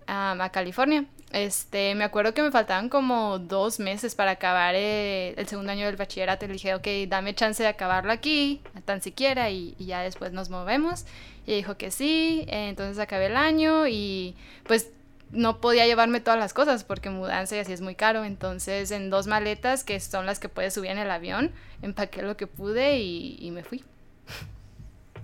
a 0.06 0.50
California. 0.54 1.06
Este, 1.32 1.94
me 1.94 2.04
acuerdo 2.04 2.34
que 2.34 2.42
me 2.42 2.50
faltaban 2.50 2.90
como 2.90 3.38
dos 3.38 3.80
meses 3.80 4.16
para 4.16 4.32
acabar 4.32 4.74
eh, 4.76 5.36
el 5.38 5.48
segundo 5.48 5.72
año 5.72 5.86
del 5.86 5.96
bachillerato. 5.96 6.46
Y 6.46 6.48
le 6.48 6.54
dije, 6.56 6.74
ok, 6.74 6.88
dame 7.08 7.36
chance 7.36 7.62
de 7.62 7.70
acabarlo 7.70 8.12
aquí, 8.12 8.62
tan 8.86 9.02
siquiera, 9.02 9.50
y, 9.50 9.76
y 9.78 9.86
ya 9.86 10.02
después 10.02 10.32
nos 10.32 10.50
movemos. 10.50 11.06
Y 11.46 11.56
dijo 11.56 11.78
que 11.78 11.92
sí, 11.92 12.46
eh, 12.48 12.70
entonces 12.70 13.00
acabé 13.00 13.28
el 13.28 13.38
año 13.38 13.88
y 13.88 14.36
pues 14.66 14.90
no 15.32 15.62
podía 15.62 15.86
llevarme 15.86 16.20
todas 16.20 16.40
las 16.40 16.54
cosas 16.54 16.84
porque 16.84 17.12
mudanza 17.12 17.56
y 17.56 17.60
así 17.60 17.74
es 17.74 17.82
muy 17.82 17.96
caro. 17.96 18.24
Entonces, 18.26 18.90
en 18.92 19.10
dos 19.10 19.28
maletas, 19.28 19.84
que 19.84 20.00
son 20.00 20.26
las 20.26 20.40
que 20.40 20.50
puedes 20.50 20.74
subir 20.74 20.92
en 20.92 20.98
el 20.98 21.12
avión, 21.12 21.52
empaqué 21.82 22.24
lo 22.24 22.38
que 22.38 22.48
pude 22.48 23.00
y, 23.00 23.38
y 23.40 23.52
me 23.52 23.64
fui. 23.64 23.84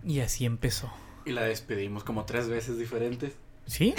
Y 0.03 0.19
así 0.19 0.45
empezó. 0.45 0.91
Y 1.25 1.31
la 1.31 1.41
despedimos 1.41 2.03
como 2.03 2.25
tres 2.25 2.47
veces 2.47 2.77
diferentes. 2.77 3.33
¿Sí? 3.65 3.93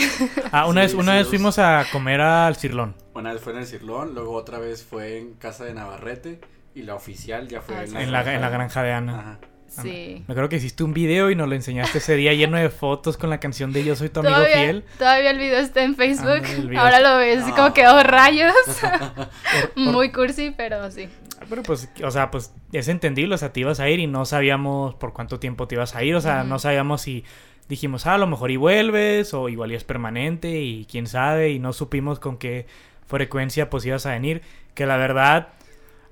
Ah, 0.53 0.67
una 0.67 0.83
Sí, 0.87 0.87
vez, 0.89 0.95
una 0.95 1.13
sí, 1.13 1.19
vez 1.19 1.29
fuimos 1.29 1.59
a 1.59 1.85
comer 1.93 2.21
al 2.21 2.57
Cirlón. 2.57 2.95
Una 3.15 3.33
vez 3.33 3.43
fue 3.43 3.53
en 3.53 3.61
el 3.61 3.67
Cirlón, 3.67 4.15
luego 4.15 4.33
otra 4.33 4.59
vez 4.59 4.85
fue 4.85 5.19
en 5.19 5.35
casa 5.35 5.65
de 5.65 5.75
Navarrete. 5.75 6.41
Y 6.75 6.83
la 6.83 6.95
oficial 6.95 7.49
ya 7.49 7.63
fue 7.63 7.75
Ah, 7.77 7.83
en, 7.85 7.89
sí. 7.89 7.95
la 7.95 8.03
En 8.03 8.13
la, 8.13 8.35
en 8.35 8.41
la 8.43 8.51
granja 8.51 8.83
de 8.83 8.93
Ana. 8.93 9.19
Ajá. 9.19 9.39
Sí. 9.69 10.23
Me 10.29 10.33
acuerdo 10.33 10.49
que 10.49 10.57
hiciste 10.57 10.85
un 10.85 10.95
video 10.95 11.31
y 11.31 11.35
nos 11.35 11.49
lo 11.49 11.55
enseñaste 11.55 11.99
ese 11.99 12.15
día 12.17 12.33
lleno 12.35 12.57
de 12.57 12.71
fotos 12.71 13.17
con 13.17 13.29
la 13.31 13.41
canción 13.41 13.73
de 13.73 13.83
Yo 13.85 13.97
soy 13.97 14.09
tu 14.11 14.21
amigo 14.21 14.37
Todavía, 14.37 14.57
fiel. 14.57 14.85
todavía 14.99 15.31
el 15.33 15.39
video 15.39 15.59
está 15.59 15.83
en 15.83 15.97
Facebook. 15.97 16.43
Ahora 16.79 17.01
lo 17.01 17.17
ves 17.19 17.43
así 17.43 17.51
Ah. 17.53 17.57
como 17.57 17.75
que 17.75 17.87
oh 17.89 18.03
rayos. 18.03 18.55
Muy 19.75 20.13
cursi, 20.13 20.53
pero 20.57 20.91
sí. 20.91 21.09
Pero 21.49 21.63
pues, 21.63 21.89
o 22.03 22.11
sea, 22.11 22.31
pues 22.31 22.53
es 22.73 22.89
entendible, 22.89 23.35
o 23.35 23.39
sea, 23.39 23.53
te 23.53 23.61
ibas 23.61 23.81
a 23.81 23.89
ir 23.89 24.01
y 24.01 24.07
no 24.07 24.25
sabíamos 24.25 24.95
por 24.95 25.13
cuánto 25.13 25.39
tiempo 25.39 25.67
te 25.69 25.75
ibas 25.75 25.95
a 25.95 26.03
ir, 26.03 26.15
o 26.15 26.21
sea, 26.21 26.45
no 26.45 26.59
sabíamos 26.59 27.03
si 27.03 27.25
dijimos, 27.69 28.07
ah, 28.07 28.15
a 28.15 28.19
lo 28.19 28.27
mejor 28.27 28.51
y 28.51 28.57
vuelves, 28.57 29.35
o 29.35 29.49
igual 29.49 29.73
y 29.73 29.75
es 29.75 29.85
permanente, 29.85 30.61
y 30.61 30.87
quién 30.87 31.07
sabe, 31.07 31.51
y 31.51 31.59
no 31.59 31.73
supimos 31.73 32.19
con 32.19 32.39
qué 32.39 32.67
frecuencia 33.07 33.71
pues 33.71 33.85
ibas 33.85 34.07
a 34.07 34.11
venir, 34.11 34.43
que 34.75 34.87
la 34.87 34.97
verdad, 34.97 35.49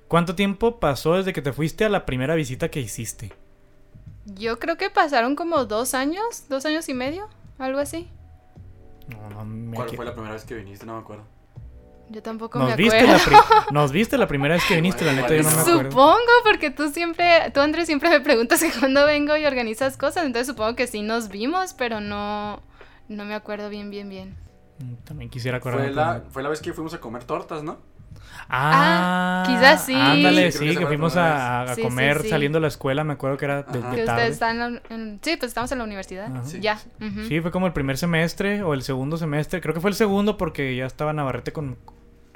¿cuánto 0.08 0.34
tiempo 0.34 0.80
pasó 0.80 1.14
desde 1.14 1.32
que 1.32 1.42
te 1.42 1.52
fuiste 1.52 1.84
a 1.84 1.88
la 1.88 2.06
primera 2.06 2.34
visita 2.34 2.70
que 2.70 2.80
hiciste? 2.80 3.32
Yo 4.26 4.58
creo 4.58 4.76
que 4.76 4.90
pasaron 4.90 5.36
como 5.36 5.64
dos 5.66 5.94
años, 5.94 6.44
dos 6.48 6.64
años 6.64 6.88
y 6.88 6.94
medio, 6.94 7.28
algo 7.58 7.78
así. 7.78 8.08
No, 9.08 9.28
no 9.28 9.44
me 9.44 9.76
¿Cuál 9.76 9.90
fue 9.90 10.04
la 10.04 10.12
primera 10.12 10.32
vez 10.34 10.44
que 10.44 10.54
viniste? 10.54 10.86
No 10.86 10.94
me 10.94 11.00
acuerdo. 11.00 11.24
Yo 12.10 12.22
tampoco 12.22 12.58
me 12.58 12.64
Nos 12.66 12.74
acuerdo. 12.74 12.92
viste, 12.92 13.06
la 13.06 13.18
pri- 13.18 13.56
nos 13.72 13.92
viste 13.92 14.18
la 14.18 14.26
primera 14.28 14.54
vez 14.54 14.64
que 14.66 14.74
viniste, 14.76 15.04
la 15.04 15.12
neta 15.14 15.34
yo 15.34 15.42
no 15.42 15.50
me 15.50 15.60
acuerdo. 15.60 15.90
Supongo, 15.90 16.32
porque 16.44 16.70
tú 16.70 16.90
siempre, 16.90 17.50
tú 17.54 17.60
Andrés 17.60 17.86
siempre 17.86 18.10
me 18.10 18.20
preguntas 18.20 18.60
que 18.62 18.70
cuándo 18.78 19.06
vengo 19.06 19.36
y 19.36 19.46
organizas 19.46 19.96
cosas, 19.96 20.24
entonces 20.26 20.46
supongo 20.48 20.76
que 20.76 20.86
sí 20.86 21.00
nos 21.02 21.28
vimos, 21.28 21.72
pero 21.74 22.00
no, 22.00 22.62
no 23.08 23.24
me 23.24 23.34
acuerdo 23.34 23.70
bien, 23.70 23.90
bien, 23.90 24.08
bien. 24.10 24.36
Mm, 24.80 24.94
También 25.04 25.30
quisiera 25.30 25.56
acordarme. 25.58 25.86
Fue 25.86 25.94
la, 25.94 26.22
fue 26.30 26.42
la 26.42 26.48
vez 26.50 26.60
que 26.60 26.72
fuimos 26.74 26.92
a 26.94 27.00
comer 27.00 27.24
tortas, 27.24 27.62
¿no? 27.62 27.78
Ah, 28.48 29.44
Ah, 29.46 29.48
quizás 29.48 29.84
sí. 29.86 29.94
Ándale, 29.94 30.52
Sí, 30.52 30.76
que 30.76 30.86
fuimos 30.86 31.16
a, 31.16 31.62
a 31.62 31.64
vez. 31.64 31.76
Sí, 31.76 31.82
comer 31.82 32.18
sí, 32.18 32.22
sí. 32.24 32.28
saliendo 32.30 32.56
de 32.56 32.60
la 32.62 32.68
escuela, 32.68 33.04
me 33.04 33.14
acuerdo 33.14 33.36
que 33.36 33.44
era 33.46 33.62
de, 33.62 33.78
Ajá. 33.78 33.90
de 33.90 33.96
Que 33.96 34.04
tarde. 34.04 34.26
están 34.28 34.60
en, 34.60 34.82
en- 34.90 35.20
sí, 35.22 35.36
pues 35.36 35.50
estamos 35.50 35.70
en 35.72 35.78
la 35.78 35.84
universidad. 35.84 36.28
Ya. 36.60 36.78
Sí, 37.28 37.40
fue 37.40 37.50
como 37.50 37.66
el 37.66 37.72
primer 37.72 37.96
semestre 37.98 38.62
o 38.62 38.74
el 38.74 38.82
segundo 38.82 39.16
semestre. 39.16 39.60
Creo 39.60 39.74
que 39.74 39.80
fue 39.80 39.90
el 39.90 39.96
segundo 39.96 40.36
porque 40.36 40.74
ya 40.76 40.86
estaba 40.86 41.12
Navarrete 41.12 41.52
con, 41.52 41.76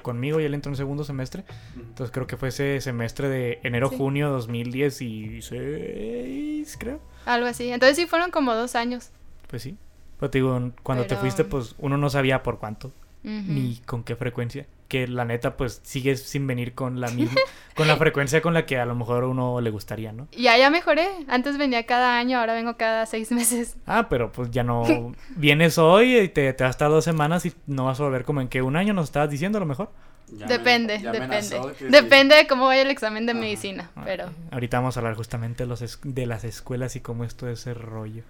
conmigo 0.02 0.40
y 0.40 0.44
él 0.44 0.54
entró 0.54 0.70
en 0.73 0.76
segundo 0.76 1.04
semestre. 1.04 1.44
Entonces 1.76 2.12
creo 2.12 2.26
que 2.26 2.37
fue 2.37 2.49
ese 2.49 2.80
semestre 2.80 3.28
de 3.28 3.61
enero-junio 3.62 4.30
2016, 4.30 6.76
creo. 6.78 7.00
Algo 7.26 7.47
así. 7.47 7.70
Entonces 7.70 7.97
sí 7.97 8.06
fueron 8.06 8.30
como 8.30 8.54
dos 8.54 8.75
años. 8.75 9.11
Pues 9.49 9.62
sí. 9.62 9.76
Pero 10.18 10.30
te 10.30 10.38
digo, 10.38 10.73
cuando 10.82 11.06
te 11.06 11.16
fuiste, 11.16 11.44
pues 11.44 11.75
uno 11.78 11.97
no 11.97 12.11
sabía 12.11 12.42
por 12.42 12.58
cuánto. 12.58 12.90
Ni 13.23 13.77
con 13.85 14.05
qué 14.05 14.17
frecuencia. 14.17 14.67
Que 14.89 15.07
la 15.07 15.25
neta, 15.27 15.57
pues 15.57 15.81
sigues 15.83 16.23
sin 16.23 16.47
venir 16.47 16.75
con 16.75 16.99
la 17.01 17.09
misma, 17.11 17.39
con 17.75 17.89
la 17.89 17.97
frecuencia 17.97 18.41
con 18.41 18.55
la 18.55 18.65
que 18.65 18.79
a 18.79 18.87
lo 18.87 18.95
mejor 18.95 19.25
a 19.25 19.27
uno 19.27 19.61
le 19.61 19.71
gustaría, 19.71 20.13
¿no? 20.13 20.29
Ya, 20.33 20.57
ya 20.57 20.71
mejoré. 20.71 21.09
Antes 21.29 21.59
venía 21.59 21.85
cada 21.85 22.17
año, 22.17 22.39
ahora 22.39 22.55
vengo 22.55 22.77
cada 22.79 23.05
seis 23.05 23.31
meses. 23.31 23.77
Ah, 23.87 24.09
pero 24.09 24.33
pues 24.33 24.51
ya 24.51 24.65
no 24.65 25.13
vienes 25.37 25.77
hoy 25.77 26.17
y 26.17 26.29
te, 26.29 26.53
te 26.55 26.65
vas 26.65 26.71
a 26.71 26.73
estar 26.73 26.91
dos 26.91 27.05
semanas 27.05 27.45
y 27.45 27.53
no 27.67 27.85
vas 27.85 28.01
a 28.01 28.05
volver 28.05 28.25
como 28.25 28.41
en 28.41 28.49
que 28.49 28.63
un 28.63 28.77
año 28.77 28.95
nos 28.95 29.05
estabas 29.05 29.31
diciendo 29.31 29.59
a 29.59 29.61
lo 29.61 29.67
mejor. 29.67 29.91
depende, 30.29 30.99
depende. 30.99 31.61
Depende 31.91 32.37
de 32.37 32.47
cómo 32.47 32.67
vaya 32.67 32.83
el 32.83 32.91
examen 32.91 33.27
de 33.27 33.35
medicina, 33.35 33.91
pero... 34.05 34.31
Ahorita 34.51 34.79
vamos 34.79 34.97
a 34.97 35.01
hablar 35.01 35.17
justamente 35.17 35.65
de, 35.65 35.69
los 35.69 36.01
de 36.03 36.27
las 36.27 36.45
escuelas 36.45 36.97
y 36.97 37.01
cómo 37.01 37.25
esto 37.25 37.47
es 37.49 37.67
el 37.67 37.75
rollo. 37.75 38.23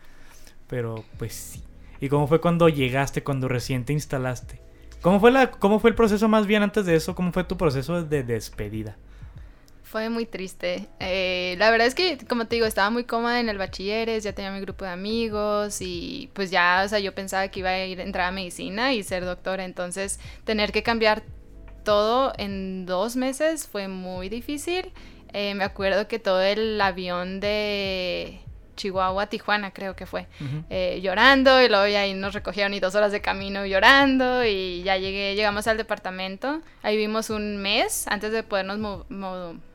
Pero 0.67 1.05
pues 1.19 1.35
sí. 1.35 1.63
¿Y 2.01 2.09
cómo 2.09 2.27
fue 2.29 2.41
cuando 2.41 2.69
llegaste, 2.69 3.23
cuando 3.23 3.49
recién 3.49 3.85
te 3.85 3.93
instalaste? 3.93 4.61
¿Cómo 5.01 5.21
fue, 5.21 5.31
la, 5.31 5.51
¿Cómo 5.51 5.79
fue 5.79 5.91
el 5.91 5.97
proceso 5.97 6.29
más 6.29 6.47
bien 6.47 6.63
antes 6.63 6.85
de 6.87 6.97
eso? 6.97 7.15
¿Cómo 7.15 7.33
fue 7.33 7.45
tu 7.45 7.57
proceso 7.57 8.03
de 8.03 8.23
despedida? 8.23 8.97
Fue 9.85 10.11
muy 10.11 10.27
triste. 10.27 10.87
Eh, 11.01 11.57
la 11.59 11.71
verdad 11.71 11.87
es 11.87 11.95
que, 11.95 12.19
como 12.29 12.47
te 12.47 12.57
digo, 12.57 12.67
estaba 12.67 12.91
muy 12.91 13.05
cómoda 13.05 13.41
en 13.41 13.49
el 13.49 13.57
bachilleres, 13.57 14.23
ya 14.23 14.35
tenía 14.35 14.51
mi 14.51 14.61
grupo 14.61 14.85
de 14.85 14.91
amigos 14.91 15.81
y 15.81 16.31
pues 16.35 16.51
ya, 16.51 16.83
o 16.85 16.89
sea, 16.89 16.99
yo 16.99 17.15
pensaba 17.15 17.49
que 17.49 17.61
iba 17.61 17.71
a 17.71 17.87
ir 17.87 18.01
a 18.01 18.03
entrar 18.03 18.27
a 18.27 18.33
medicina 18.33 18.93
y 18.93 19.03
ser 19.03 19.25
doctora. 19.25 19.65
Entonces, 19.65 20.21
tener 20.45 20.73
que 20.73 20.83
cambiar 20.83 21.23
todo 21.85 22.35
en 22.37 22.85
dos 22.85 23.17
meses 23.17 23.67
fue 23.67 23.89
muy 23.89 24.29
difícil. 24.29 24.93
Eh, 25.33 25.55
me 25.55 25.65
acuerdo 25.65 26.07
que 26.07 26.19
todo 26.19 26.43
el 26.43 26.79
avión 26.81 27.41
de 27.41 28.41
Chihuahua, 28.79 29.27
Tijuana 29.27 29.73
creo 29.73 29.95
que 29.95 30.07
fue, 30.07 30.27
eh, 30.71 31.01
llorando 31.03 31.61
y 31.61 31.69
luego 31.69 31.87
ya 31.89 32.01
ahí 32.01 32.15
nos 32.15 32.33
recogieron 32.33 32.73
y 32.73 32.81
dos 32.81 32.95
horas 32.95 33.13
de 33.13 33.21
camino 33.21 33.67
llorando 33.67 34.45
y 34.45 34.83
ya 34.83 34.97
llegué, 34.97 35.35
llegamos 35.35 35.67
al 35.67 35.77
departamento, 35.77 36.63
ahí 36.83 36.97
vimos 36.97 37.29
un 37.29 37.59
mes 37.59 38.07
antes 38.09 38.33
de 38.33 38.43
podernos 38.43 39.05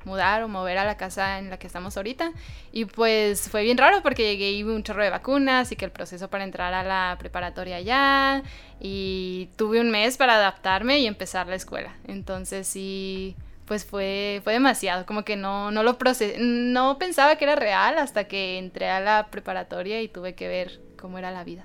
mudar 0.06 0.44
o 0.44 0.48
mover 0.48 0.78
a 0.78 0.86
la 0.86 0.98
casa 0.98 1.38
en 1.40 1.50
la 1.50 1.58
que 1.58 1.68
estamos 1.68 1.96
ahorita. 1.98 2.32
Y 2.72 2.86
pues 2.86 3.50
fue 3.50 3.64
bien 3.64 3.78
raro 3.78 4.02
porque 4.02 4.24
llegué 4.24 4.52
y 4.54 4.64
un 4.64 4.84
chorro 4.84 5.04
de 5.04 5.10
vacunas 5.10 5.72
y 5.72 5.76
que 5.76 5.86
el 5.86 5.92
proceso 5.92 6.30
para 6.30 6.44
entrar 6.44 6.74
a 6.74 6.84
la 6.84 7.16
preparatoria 7.20 7.82
ya. 7.82 8.42
Y 8.80 9.50
tuve 9.58 9.80
un 9.80 9.92
mes 9.92 10.18
para 10.18 10.36
adaptarme 10.36 11.00
y 11.00 11.08
empezar 11.08 11.48
la 11.48 11.56
escuela, 11.56 11.94
entonces 12.08 12.68
sí 12.68 13.36
pues 13.66 13.86
fue, 13.86 14.42
fue 14.44 14.54
demasiado, 14.54 15.06
como 15.06 15.24
que 15.24 15.36
no, 15.36 15.72
no 15.72 15.84
lo 15.84 15.98
procesé, 15.98 16.38
no 16.40 16.98
pensaba 16.98 17.36
que 17.38 17.46
era 17.46 17.56
real 17.56 17.98
hasta 17.98 18.26
que 18.26 18.58
entré 18.58 18.90
a 18.90 19.00
la 19.00 19.28
preparatoria 19.28 20.02
y 20.02 20.08
tuve 20.08 20.36
que 20.36 20.48
ver 20.48 20.82
cómo 20.98 21.18
era 21.18 21.32
la 21.32 21.44
vida. 21.44 21.64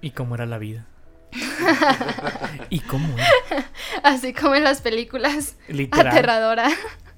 ¿Y 0.00 0.10
cómo 0.10 0.34
era 0.34 0.46
la 0.46 0.58
vida? 0.58 0.86
¿Y 2.70 2.80
cómo 2.80 3.16
era? 3.18 3.70
Así 4.02 4.32
como 4.32 4.54
en 4.54 4.64
las 4.64 4.80
películas. 4.80 5.56
Literal. 5.68 6.08
Aterradora. 6.08 6.68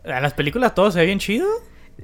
En 0.05 0.23
las 0.23 0.33
películas 0.35 0.75
todo 0.75 0.91
se 0.91 1.01
ve 1.01 1.07
bien 1.07 1.19
chido. 1.19 1.49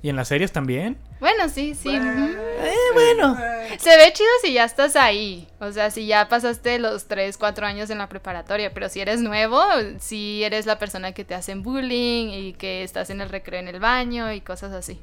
¿Y 0.03 0.11
en 0.11 0.17
las 0.17 0.29
series 0.29 0.53
también? 0.53 0.99
Bueno, 1.21 1.49
sí, 1.49 1.75
sí. 1.75 1.89
Eh, 1.91 2.77
bueno. 2.93 3.37
Se 3.79 3.97
ve 3.97 4.13
chido 4.13 4.29
si 4.43 4.53
ya 4.53 4.65
estás 4.65 4.97
ahí. 4.97 5.49
O 5.61 5.73
sea, 5.73 5.91
si 5.91 6.07
ya 6.07 6.29
pasaste 6.29 6.79
los 6.79 7.07
3, 7.07 7.37
4 7.39 7.67
años 7.67 7.91
en 7.91 7.99
la 7.99 8.09
preparatoria. 8.09 8.73
Pero 8.75 8.89
si 8.89 9.01
eres 9.01 9.21
nuevo, 9.21 9.63
si 10.01 10.45
eres 10.45 10.67
la 10.67 10.79
persona 10.79 11.13
que 11.13 11.25
te 11.25 11.35
hacen 11.35 11.63
bullying 11.63 12.29
y 12.29 12.53
que 12.55 12.83
estás 12.83 13.11
en 13.11 13.21
el 13.21 13.29
recreo 13.29 13.61
en 13.61 13.69
el 13.69 13.81
baño 13.81 14.33
y 14.33 14.41
cosas 14.41 14.73
así. 14.73 15.01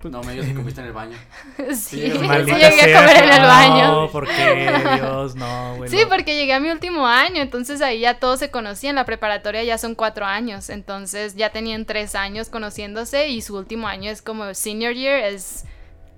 Pues, 0.00 0.12
no, 0.12 0.22
medio 0.22 0.44
si 0.44 0.52
comiste 0.54 0.80
en 0.80 0.86
el 0.86 0.92
baño. 0.92 1.16
sí, 1.70 1.74
sí, 1.74 2.00
llegué 2.10 2.94
a 2.94 3.00
comer 3.00 3.24
en 3.24 3.32
el 3.32 3.42
baño. 3.42 3.92
No, 3.92 4.10
¿por 4.10 4.28
qué? 4.28 4.70
Dios, 4.94 5.34
no, 5.34 5.76
Sí, 5.88 5.98
porque 6.08 6.36
llegué 6.36 6.52
a 6.52 6.60
mi 6.60 6.70
último 6.70 7.06
año, 7.06 7.42
entonces 7.42 7.80
ahí 7.80 8.00
ya 8.00 8.20
todos 8.20 8.38
se 8.38 8.50
conocían. 8.50 8.94
La 8.94 9.04
preparatoria 9.04 9.64
ya 9.64 9.78
son 9.78 9.94
cuatro 9.94 10.26
años, 10.26 10.70
entonces 10.70 11.34
ya 11.34 11.50
tenían 11.50 11.86
tres 11.86 12.14
años 12.14 12.50
conociéndose 12.50 13.28
y 13.28 13.42
su 13.42 13.56
último 13.56 13.88
año 13.88 14.10
es 14.10 14.22
como 14.22 14.54
senior 14.54 14.94
year, 14.94 15.24
es 15.24 15.64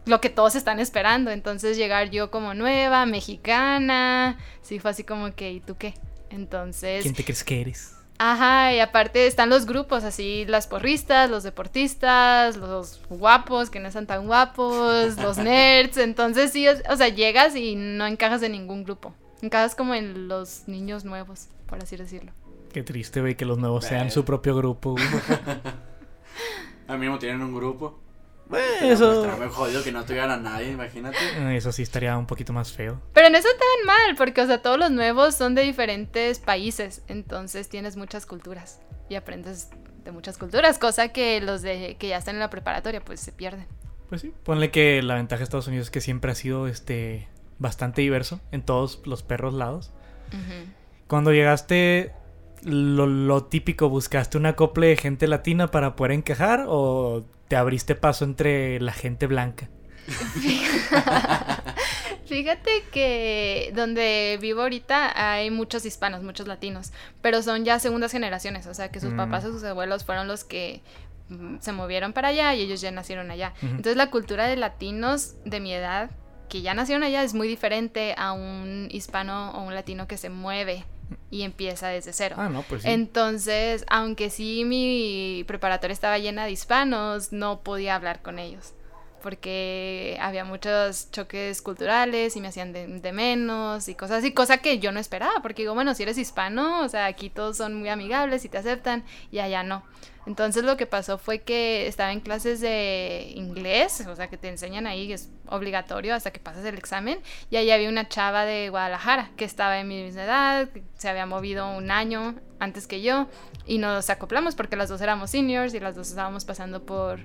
lo 0.04 0.20
que 0.20 0.28
todos 0.28 0.54
están 0.54 0.80
esperando. 0.80 1.30
Entonces 1.30 1.76
llegar 1.76 2.10
yo 2.10 2.30
como 2.30 2.54
nueva, 2.54 3.06
mexicana, 3.06 4.38
sí 4.60 4.80
fue 4.80 4.90
así 4.90 5.04
como 5.04 5.34
que, 5.34 5.52
¿y 5.52 5.60
tú 5.60 5.76
qué? 5.78 5.94
Entonces... 6.30 7.02
¿Quién 7.02 7.14
te 7.14 7.24
crees 7.24 7.44
que 7.44 7.60
eres? 7.60 7.97
Ajá, 8.18 8.74
y 8.74 8.80
aparte 8.80 9.28
están 9.28 9.48
los 9.48 9.64
grupos, 9.64 10.02
así 10.02 10.44
las 10.46 10.66
porristas, 10.66 11.30
los 11.30 11.44
deportistas, 11.44 12.56
los 12.56 13.00
guapos 13.08 13.70
que 13.70 13.78
no 13.78 13.86
están 13.86 14.06
tan 14.06 14.26
guapos, 14.26 15.16
los 15.18 15.38
nerds, 15.38 15.98
entonces 15.98 16.50
sí, 16.50 16.66
o 16.66 16.96
sea, 16.96 17.08
llegas 17.08 17.54
y 17.54 17.76
no 17.76 18.06
encajas 18.06 18.42
en 18.42 18.52
ningún 18.52 18.82
grupo, 18.82 19.14
encajas 19.40 19.76
como 19.76 19.94
en 19.94 20.26
los 20.26 20.66
niños 20.66 21.04
nuevos, 21.04 21.46
por 21.66 21.80
así 21.80 21.96
decirlo. 21.96 22.32
Qué 22.72 22.82
triste, 22.82 23.20
güey, 23.20 23.36
que 23.36 23.44
los 23.44 23.58
nuevos 23.58 23.84
sean 23.84 24.10
su 24.10 24.24
propio 24.24 24.56
grupo. 24.56 24.96
A 26.88 26.94
mí 26.94 27.00
mismo 27.00 27.18
tienen 27.18 27.42
un 27.42 27.54
grupo. 27.54 28.00
Bueno, 28.48 28.66
eso. 28.82 29.24
Estaría 29.24 29.48
jodido 29.48 29.84
que 29.84 29.92
no 29.92 30.04
tuvieran 30.04 30.30
a 30.30 30.36
nadie, 30.36 30.70
imagínate. 30.70 31.18
Eh, 31.36 31.56
eso 31.56 31.70
sí 31.72 31.82
estaría 31.82 32.16
un 32.16 32.26
poquito 32.26 32.52
más 32.52 32.72
feo. 32.72 33.00
Pero 33.12 33.28
no 33.30 33.36
está 33.36 33.50
tan 33.50 33.86
mal, 33.86 34.16
porque, 34.16 34.40
o 34.40 34.46
sea, 34.46 34.62
todos 34.62 34.78
los 34.78 34.90
nuevos 34.90 35.34
son 35.34 35.54
de 35.54 35.62
diferentes 35.62 36.38
países. 36.38 37.02
Entonces 37.08 37.68
tienes 37.68 37.96
muchas 37.96 38.26
culturas. 38.26 38.80
Y 39.08 39.16
aprendes 39.16 39.70
de 40.04 40.12
muchas 40.12 40.38
culturas, 40.38 40.78
cosa 40.78 41.08
que 41.08 41.40
los 41.40 41.62
de 41.62 41.96
que 41.98 42.08
ya 42.08 42.16
están 42.16 42.36
en 42.36 42.40
la 42.40 42.50
preparatoria, 42.50 43.04
pues 43.04 43.20
se 43.20 43.32
pierden. 43.32 43.66
Pues 44.08 44.22
sí, 44.22 44.32
ponle 44.42 44.70
que 44.70 45.02
la 45.02 45.16
ventaja 45.16 45.40
de 45.40 45.44
Estados 45.44 45.66
Unidos 45.66 45.88
es 45.88 45.90
que 45.90 46.00
siempre 46.00 46.32
ha 46.32 46.34
sido 46.34 46.66
este 46.66 47.28
bastante 47.58 48.00
diverso 48.00 48.40
en 48.52 48.62
todos 48.62 49.02
los 49.04 49.22
perros 49.22 49.52
lados. 49.52 49.92
Cuando 51.06 51.32
llegaste, 51.32 52.12
lo, 52.62 53.06
lo 53.06 53.44
típico, 53.44 53.88
¿buscaste 53.88 54.38
un 54.38 54.46
acople 54.46 54.88
de 54.88 54.96
gente 54.96 55.26
latina 55.26 55.70
para 55.70 55.96
poder 55.96 56.12
encajar 56.12 56.64
o 56.68 57.24
te 57.48 57.56
abriste 57.56 57.94
paso 57.94 58.24
entre 58.24 58.78
la 58.80 58.92
gente 58.92 59.26
blanca. 59.26 59.68
Fíjate 62.26 62.84
que 62.92 63.72
donde 63.74 64.38
vivo 64.40 64.62
ahorita 64.62 65.12
hay 65.32 65.50
muchos 65.50 65.84
hispanos, 65.86 66.22
muchos 66.22 66.46
latinos, 66.46 66.92
pero 67.22 67.42
son 67.42 67.64
ya 67.64 67.78
segundas 67.78 68.12
generaciones, 68.12 68.66
o 68.66 68.74
sea 68.74 68.90
que 68.90 69.00
sus 69.00 69.14
papás 69.14 69.44
o 69.46 69.48
mm. 69.48 69.52
sus 69.52 69.64
abuelos 69.64 70.04
fueron 70.04 70.28
los 70.28 70.44
que 70.44 70.82
mm, 71.30 71.56
se 71.60 71.72
movieron 71.72 72.12
para 72.12 72.28
allá 72.28 72.54
y 72.54 72.60
ellos 72.60 72.82
ya 72.82 72.90
nacieron 72.90 73.30
allá. 73.30 73.54
Entonces 73.62 73.96
la 73.96 74.10
cultura 74.10 74.46
de 74.46 74.56
latinos 74.56 75.36
de 75.46 75.60
mi 75.60 75.72
edad 75.72 76.10
que 76.50 76.60
ya 76.62 76.74
nacieron 76.74 77.02
allá 77.02 77.22
es 77.22 77.34
muy 77.34 77.48
diferente 77.48 78.14
a 78.16 78.32
un 78.32 78.88
hispano 78.90 79.52
o 79.52 79.62
un 79.62 79.74
latino 79.74 80.06
que 80.06 80.16
se 80.16 80.28
mueve 80.28 80.84
y 81.30 81.42
empieza 81.42 81.88
desde 81.88 82.12
cero. 82.12 82.36
Ah, 82.38 82.48
no, 82.48 82.62
pues 82.62 82.84
Entonces, 82.84 83.84
aunque 83.88 84.30
sí 84.30 84.64
mi 84.64 85.44
preparatoria 85.46 85.92
estaba 85.92 86.18
llena 86.18 86.44
de 86.44 86.52
hispanos, 86.52 87.32
no 87.32 87.60
podía 87.60 87.94
hablar 87.94 88.22
con 88.22 88.38
ellos 88.38 88.74
porque 89.22 90.16
había 90.20 90.44
muchos 90.44 91.10
choques 91.10 91.60
culturales 91.62 92.36
y 92.36 92.40
me 92.40 92.48
hacían 92.48 92.72
de, 92.72 93.12
menos 93.12 93.88
y 93.88 93.94
cosas 93.94 94.18
así, 94.18 94.32
cosa 94.32 94.58
que 94.58 94.78
yo 94.78 94.92
no 94.92 95.00
esperaba, 95.00 95.42
porque 95.42 95.62
digo, 95.62 95.74
bueno, 95.74 95.94
si 95.94 96.04
eres 96.04 96.18
hispano, 96.18 96.82
o 96.82 96.88
sea, 96.88 97.06
aquí 97.06 97.30
todos 97.30 97.56
son 97.56 97.74
muy 97.74 97.88
amigables 97.88 98.44
y 98.44 98.48
te 98.48 98.58
aceptan 98.58 99.04
y 99.30 99.40
allá 99.40 99.62
no. 99.62 99.82
Entonces 100.28 100.62
lo 100.62 100.76
que 100.76 100.84
pasó 100.84 101.16
fue 101.16 101.38
que 101.38 101.86
estaba 101.86 102.12
en 102.12 102.20
clases 102.20 102.60
de 102.60 103.32
inglés, 103.34 104.06
o 104.06 104.14
sea, 104.14 104.28
que 104.28 104.36
te 104.36 104.48
enseñan 104.48 104.86
ahí, 104.86 105.10
es 105.10 105.30
obligatorio 105.48 106.14
hasta 106.14 106.32
que 106.32 106.38
pasas 106.38 106.66
el 106.66 106.76
examen, 106.76 107.18
y 107.48 107.56
ahí 107.56 107.70
había 107.70 107.88
una 107.88 108.10
chava 108.10 108.44
de 108.44 108.68
Guadalajara 108.68 109.30
que 109.38 109.46
estaba 109.46 109.80
en 109.80 109.88
mi 109.88 110.02
misma 110.02 110.24
edad, 110.24 110.68
se 110.98 111.08
había 111.08 111.24
movido 111.24 111.74
un 111.74 111.90
año 111.90 112.34
antes 112.58 112.86
que 112.86 113.00
yo, 113.00 113.26
y 113.64 113.78
nos 113.78 114.10
acoplamos 114.10 114.54
porque 114.54 114.76
las 114.76 114.90
dos 114.90 115.00
éramos 115.00 115.30
seniors 115.30 115.72
y 115.72 115.80
las 115.80 115.96
dos 115.96 116.10
estábamos 116.10 116.44
pasando 116.44 116.84
por 116.84 117.20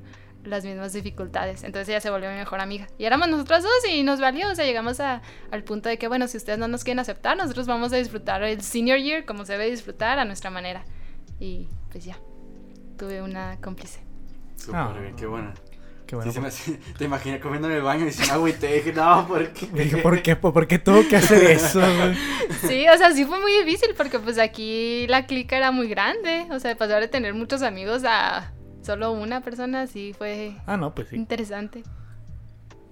las 0.46 0.64
mismas 0.64 0.94
dificultades. 0.94 1.66
Entonces 1.66 1.90
ella 1.90 2.00
se 2.00 2.10
volvió 2.10 2.30
mi 2.30 2.38
mejor 2.38 2.62
amiga. 2.62 2.88
Y 2.98 3.04
éramos 3.04 3.28
nosotras 3.28 3.64
dos 3.64 3.90
y 3.90 4.04
nos 4.04 4.22
valió. 4.22 4.50
O 4.50 4.56
sea, 4.56 4.66
llegamos 4.66 5.00
a, 5.00 5.22
al 5.52 5.64
punto 5.64 5.88
de 5.88 5.98
que, 5.98 6.10
bueno, 6.10 6.28
si 6.28 6.36
ustedes 6.36 6.60
no 6.60 6.68
nos 6.68 6.84
quieren 6.84 7.00
aceptar, 7.00 7.38
nosotros 7.38 7.66
vamos 7.66 7.94
a 7.94 7.98
disfrutar 7.98 8.44
el 8.44 8.62
senior 8.62 9.00
year 9.00 9.26
como 9.26 9.46
se 9.46 9.54
debe 9.54 9.70
disfrutar 9.70 10.20
a 10.20 10.26
nuestra 10.26 10.50
manera. 10.50 10.84
Y 11.40 11.70
pues 11.92 12.04
ya, 12.04 12.18
tuve 12.98 13.22
una 13.22 13.58
cómplice. 13.62 14.00
Súper 14.56 14.76
ah. 14.76 14.98
bien, 15.00 15.16
qué 15.16 15.26
buena. 15.26 15.54
Qué 16.08 16.16
bueno. 16.16 16.32
te 16.98 17.06
imaginas 17.06 17.40
comiendo 17.40 17.70
en 17.70 17.76
el 17.76 17.82
baño 17.82 18.04
y 18.04 18.06
diciendo 18.08 18.34
agua 18.34 18.50
y 18.50 18.54
te 18.54 18.74
dije, 18.74 18.94
no, 18.94 19.28
¿por 19.28 19.52
qué? 19.54 19.98
¿por 20.02 20.22
qué? 20.22 20.36
¿Por 20.36 20.68
qué 20.68 20.80
tuvo 20.80 21.08
que 21.08 21.18
hacer 21.18 21.44
eso? 21.44 21.82
sí, 22.68 22.86
o 22.88 22.98
sea, 22.98 23.12
sí 23.14 23.26
fue 23.26 23.40
muy 23.40 23.52
difícil 23.64 23.96
porque 23.96 24.20
pues 24.20 24.38
aquí 24.38 25.08
la 25.08 25.26
clica 25.26 25.58
era 25.58 25.72
muy 25.72 25.88
grande. 25.88 26.48
O 26.52 26.60
sea, 26.60 26.76
pasar 26.76 27.02
de 27.02 27.08
tener 27.08 27.34
muchos 27.34 27.62
amigos 27.62 28.04
a 28.06 28.52
solo 28.82 29.12
una 29.12 29.42
persona 29.42 29.88
sí 29.88 30.14
fue 30.18 30.58
ah, 30.66 30.76
no, 30.76 30.94
pues 30.94 31.08
sí. 31.10 31.16
interesante. 31.16 31.84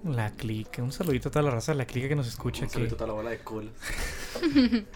La 0.04 0.30
clica, 0.30 0.82
un 0.82 0.90
saludito 0.90 1.28
a 1.28 1.32
toda 1.32 1.44
la 1.44 1.50
raza 1.52 1.72
de 1.72 1.78
la 1.78 1.84
clica 1.84 2.08
que 2.08 2.16
nos 2.16 2.26
escucha. 2.26 2.64
Un 2.64 2.70
saludito 2.70 2.96
a 2.96 2.98
toda 2.98 3.08
la 3.08 3.14
bola 3.14 3.30
de 3.30 3.38
culo. 3.38 3.70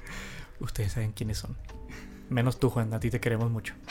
Ustedes 0.61 0.93
saben 0.93 1.13
quiénes 1.13 1.39
son. 1.39 1.57
Menos 2.29 2.59
tú, 2.59 2.71
Juan, 2.71 2.93
a 2.93 3.01
ti 3.01 3.11
te 3.11 3.21
queremos 3.21 3.51
mucho. 3.51 3.75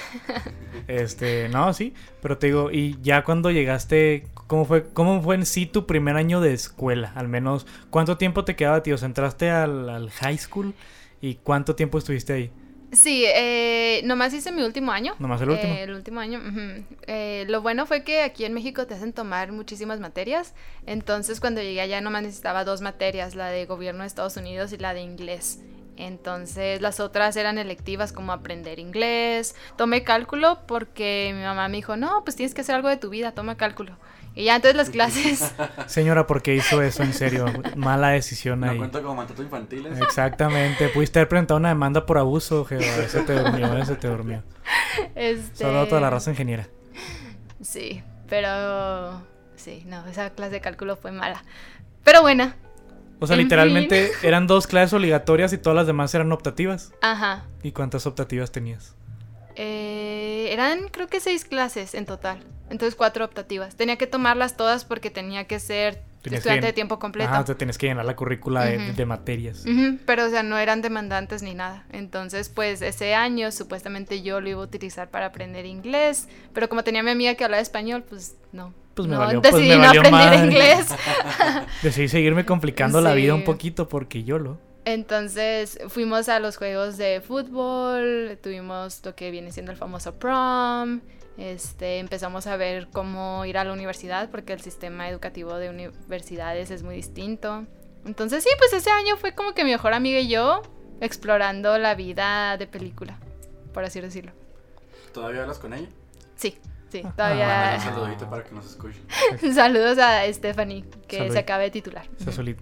Este, 0.88 1.50
no, 1.50 1.74
sí, 1.74 1.96
pero 2.22 2.38
te 2.38 2.46
digo, 2.46 2.70
y 2.70 3.00
ya 3.02 3.24
cuando 3.24 3.50
llegaste, 3.50 4.28
¿cómo 4.46 4.66
fue, 4.66 4.88
cómo 4.94 5.20
fue 5.24 5.34
en 5.34 5.48
sí 5.48 5.66
tu 5.66 5.88
primer 5.88 6.16
año 6.16 6.42
de 6.42 6.54
escuela? 6.54 7.12
Al 7.16 7.28
menos, 7.28 7.66
¿cuánto 7.90 8.18
tiempo 8.18 8.46
te 8.46 8.56
quedaba, 8.56 8.84
tío? 8.84 8.96
¿Entraste 9.02 9.50
al, 9.50 9.90
al 9.90 10.12
high 10.12 10.38
school 10.38 10.76
y 11.22 11.36
cuánto 11.36 11.76
tiempo 11.76 11.98
estuviste 11.98 12.34
ahí? 12.34 12.52
Sí, 12.96 13.26
eh, 13.28 14.02
nomás 14.06 14.34
hice 14.34 14.52
mi 14.52 14.64
último 14.64 14.92
año. 14.92 15.16
Nomás 15.20 15.42
el 15.42 15.50
último. 15.50 15.74
Eh, 15.74 15.84
el 15.84 15.94
último 15.94 16.20
año. 16.20 16.42
Eh, 17.08 17.46
lo 17.48 17.62
bueno 17.62 17.86
fue 17.86 18.04
que 18.04 18.22
aquí 18.22 18.46
en 18.46 18.54
México 18.54 18.88
te 18.88 18.94
hacen 18.94 19.14
tomar 19.14 19.52
muchísimas 19.52 20.00
materias. 20.00 20.54
Entonces, 20.86 21.40
cuando 21.40 21.62
llegué 21.62 21.82
allá, 21.82 22.00
nomás 22.02 22.24
necesitaba 22.24 22.64
dos 22.64 22.82
materias: 22.82 23.36
la 23.36 23.50
de 23.50 23.66
gobierno 23.66 24.02
de 24.02 24.08
Estados 24.08 24.38
Unidos 24.38 24.72
y 24.72 24.78
la 24.78 24.94
de 24.94 25.02
inglés. 25.02 25.60
Entonces, 25.98 26.82
las 26.82 27.00
otras 27.00 27.36
eran 27.38 27.58
electivas 27.58 28.12
como 28.12 28.34
aprender 28.34 28.80
inglés. 28.80 29.56
Tomé 29.78 30.04
cálculo 30.04 30.60
porque 30.68 31.32
mi 31.36 31.42
mamá 31.44 31.68
me 31.70 31.78
dijo: 31.78 31.96
No, 31.96 32.24
pues 32.26 32.36
tienes 32.36 32.54
que 32.54 32.62
hacer 32.62 32.76
algo 32.76 32.90
de 32.90 32.98
tu 32.98 33.10
vida, 33.10 33.32
toma 33.34 33.56
cálculo. 33.56 33.98
Y 34.38 34.44
ya, 34.46 34.58
entonces 34.58 34.76
las 34.76 34.90
clases. 34.92 35.54
Señora, 35.88 36.28
¿por 36.28 36.42
qué 36.42 36.56
hizo 36.56 36.82
eso? 36.82 37.04
En 37.04 37.14
serio, 37.14 37.46
mala 37.78 38.10
decisión 38.10 38.60
No 38.60 38.70
ahí. 38.72 38.78
cuenta 38.78 39.02
como 39.02 39.16
mandato 39.16 39.42
Eh, 39.42 39.46
infantiles. 39.46 39.98
Exactamente, 40.02 40.90
pudiste 40.90 41.20
haber 41.20 41.30
presentado 41.30 41.58
una 41.60 41.70
demanda 41.70 42.06
por 42.06 42.18
abuso, 42.18 42.66
Geo. 42.66 42.80
Ese 42.82 43.22
te 43.22 43.34
durmió, 43.34 43.78
ese 43.78 43.96
te 43.96 44.10
durmió. 44.10 44.44
este... 45.16 45.64
Solo 45.64 45.88
toda 45.88 46.02
la 46.02 46.10
raza 46.10 46.32
ingeniera. 46.32 46.68
Sí, 47.62 48.04
pero. 48.28 49.22
Sí, 49.56 49.84
no, 49.88 50.06
esa 50.08 50.30
clase 50.32 50.52
de 50.52 50.62
cálculo 50.62 50.98
fue 50.98 51.12
mala. 51.14 51.44
Pero 52.04 52.22
buena. 52.22 52.56
O 53.20 53.28
sea, 53.28 53.36
En 53.36 53.44
literalmente 53.44 54.12
eran 54.24 54.48
dos 54.48 54.68
clases 54.68 54.94
obligatorias 54.94 55.54
y 55.54 55.58
todas 55.58 55.76
las 55.76 55.88
demás 55.88 56.14
eran 56.14 56.32
optativas. 56.32 56.94
Ajá. 57.02 57.46
¿Y 57.64 57.72
cuántas 57.72 58.06
optativas 58.06 58.52
tenías? 58.52 58.96
Eh, 59.56 60.50
eran 60.52 60.90
creo 60.90 61.08
que 61.08 61.20
seis 61.20 61.46
clases 61.46 61.96
en 61.96 62.06
total. 62.06 62.40
Entonces 62.70 62.96
cuatro 62.96 63.26
optativas. 63.26 63.76
Tenía 63.76 63.98
que 63.98 64.08
tomarlas 64.08 64.58
todas 64.58 64.86
porque 64.86 65.10
tenía 65.10 65.46
que 65.46 65.60
ser 65.60 66.02
Tenías 66.22 66.40
estudiante 66.40 66.68
de 66.68 66.74
tiempo 66.74 66.98
completo. 66.98 67.30
Ajá, 67.30 67.46
te 67.46 67.54
tienes 67.54 67.78
que 67.78 67.86
llenar 67.86 68.06
la 68.06 68.16
currícula 68.16 68.66
de, 68.66 69.06
materias. 69.06 69.64
Pero 70.06 70.26
o 70.26 70.30
sea, 70.30 70.42
no 70.42 70.58
eran 70.58 70.82
demandantes 70.82 71.44
ni 71.44 71.54
nada. 71.54 71.86
Entonces, 71.92 72.50
pues 72.50 72.82
ese 72.82 73.14
año 73.14 73.52
supuestamente 73.52 74.24
yo 74.24 74.42
lo 74.42 74.50
iba 74.50 74.60
a 74.60 74.64
utilizar 74.64 75.10
para 75.10 75.28
aprender 75.28 75.66
inglés, 75.68 76.28
pero 76.54 76.68
como 76.68 76.84
tenía 76.84 77.04
mi 77.04 77.12
amiga 77.12 77.36
que 77.36 77.44
hablaba 77.44 77.62
español, 77.62 78.04
pues 78.10 78.36
no. 78.52 78.74
Pues 78.96 79.08
me 79.08 79.16
no, 79.16 79.20
valió- 79.22 79.42
pues 79.42 79.54
decidí 79.54 79.70
me 79.70 79.76
no 79.76 79.82
valió 79.84 80.02
aprender 80.02 80.30
madre. 80.30 80.46
inglés. 80.46 80.88
Decidí 81.84 82.08
seguirme 82.08 82.46
complicando 82.46 83.02
la 83.02 83.14
vida 83.14 83.36
un 83.36 83.44
poquito 83.44 83.88
porque 83.88 84.24
yo 84.24 84.40
lo. 84.40 84.58
Entonces 84.86 85.80
fuimos 85.90 86.30
a 86.30 86.40
los 86.40 86.58
juegos 86.58 86.98
de 86.98 87.20
fútbol, 87.20 88.38
tuvimos 88.42 89.02
lo 89.04 89.16
que 89.16 89.32
viene 89.32 89.52
siendo 89.52 89.72
el 89.72 89.78
famoso 89.78 90.14
prom, 90.16 91.02
este, 91.38 92.00
empezamos 92.00 92.48
a 92.48 92.58
ver 92.58 92.88
cómo 92.92 93.46
ir 93.46 93.58
a 93.58 93.64
la 93.64 93.74
universidad 93.74 94.30
porque 94.30 94.54
el 94.54 94.62
sistema 94.62 95.10
educativo 95.10 95.56
de 95.56 95.70
universidades 95.70 96.72
es 96.72 96.84
muy 96.84 96.96
distinto. 96.96 97.66
Entonces 98.06 98.44
sí, 98.44 98.50
pues 98.58 98.74
ese 98.74 98.90
año 98.90 99.18
fue 99.18 99.34
como 99.34 99.54
que 99.54 99.64
mi 99.64 99.72
mejor 99.72 99.94
amiga 99.94 100.20
y 100.20 100.28
yo 100.28 100.62
explorando 101.02 101.78
la 101.78 101.96
vida 101.96 102.58
de 102.58 102.68
película, 102.68 103.18
por 103.74 103.84
así 103.84 104.00
decirlo. 104.00 104.32
¿Todavía 105.14 105.42
hablas 105.42 105.60
con 105.60 105.74
ella? 105.74 105.90
Sí, 106.36 106.58
sí, 107.02 107.02
Ah, 107.06 107.14
todavía. 107.16 107.74
un 107.78 107.82
saludito 107.96 108.30
para 108.30 108.44
que 108.44 108.56
nos 108.56 108.66
escuche. 108.66 109.00
Saludos 109.54 109.98
a 109.98 110.32
Stephanie, 110.32 110.86
que 111.08 111.18
Salud. 111.18 111.34
se 111.34 111.40
acaba 111.40 111.62
de 111.64 111.72
titular. 111.72 112.06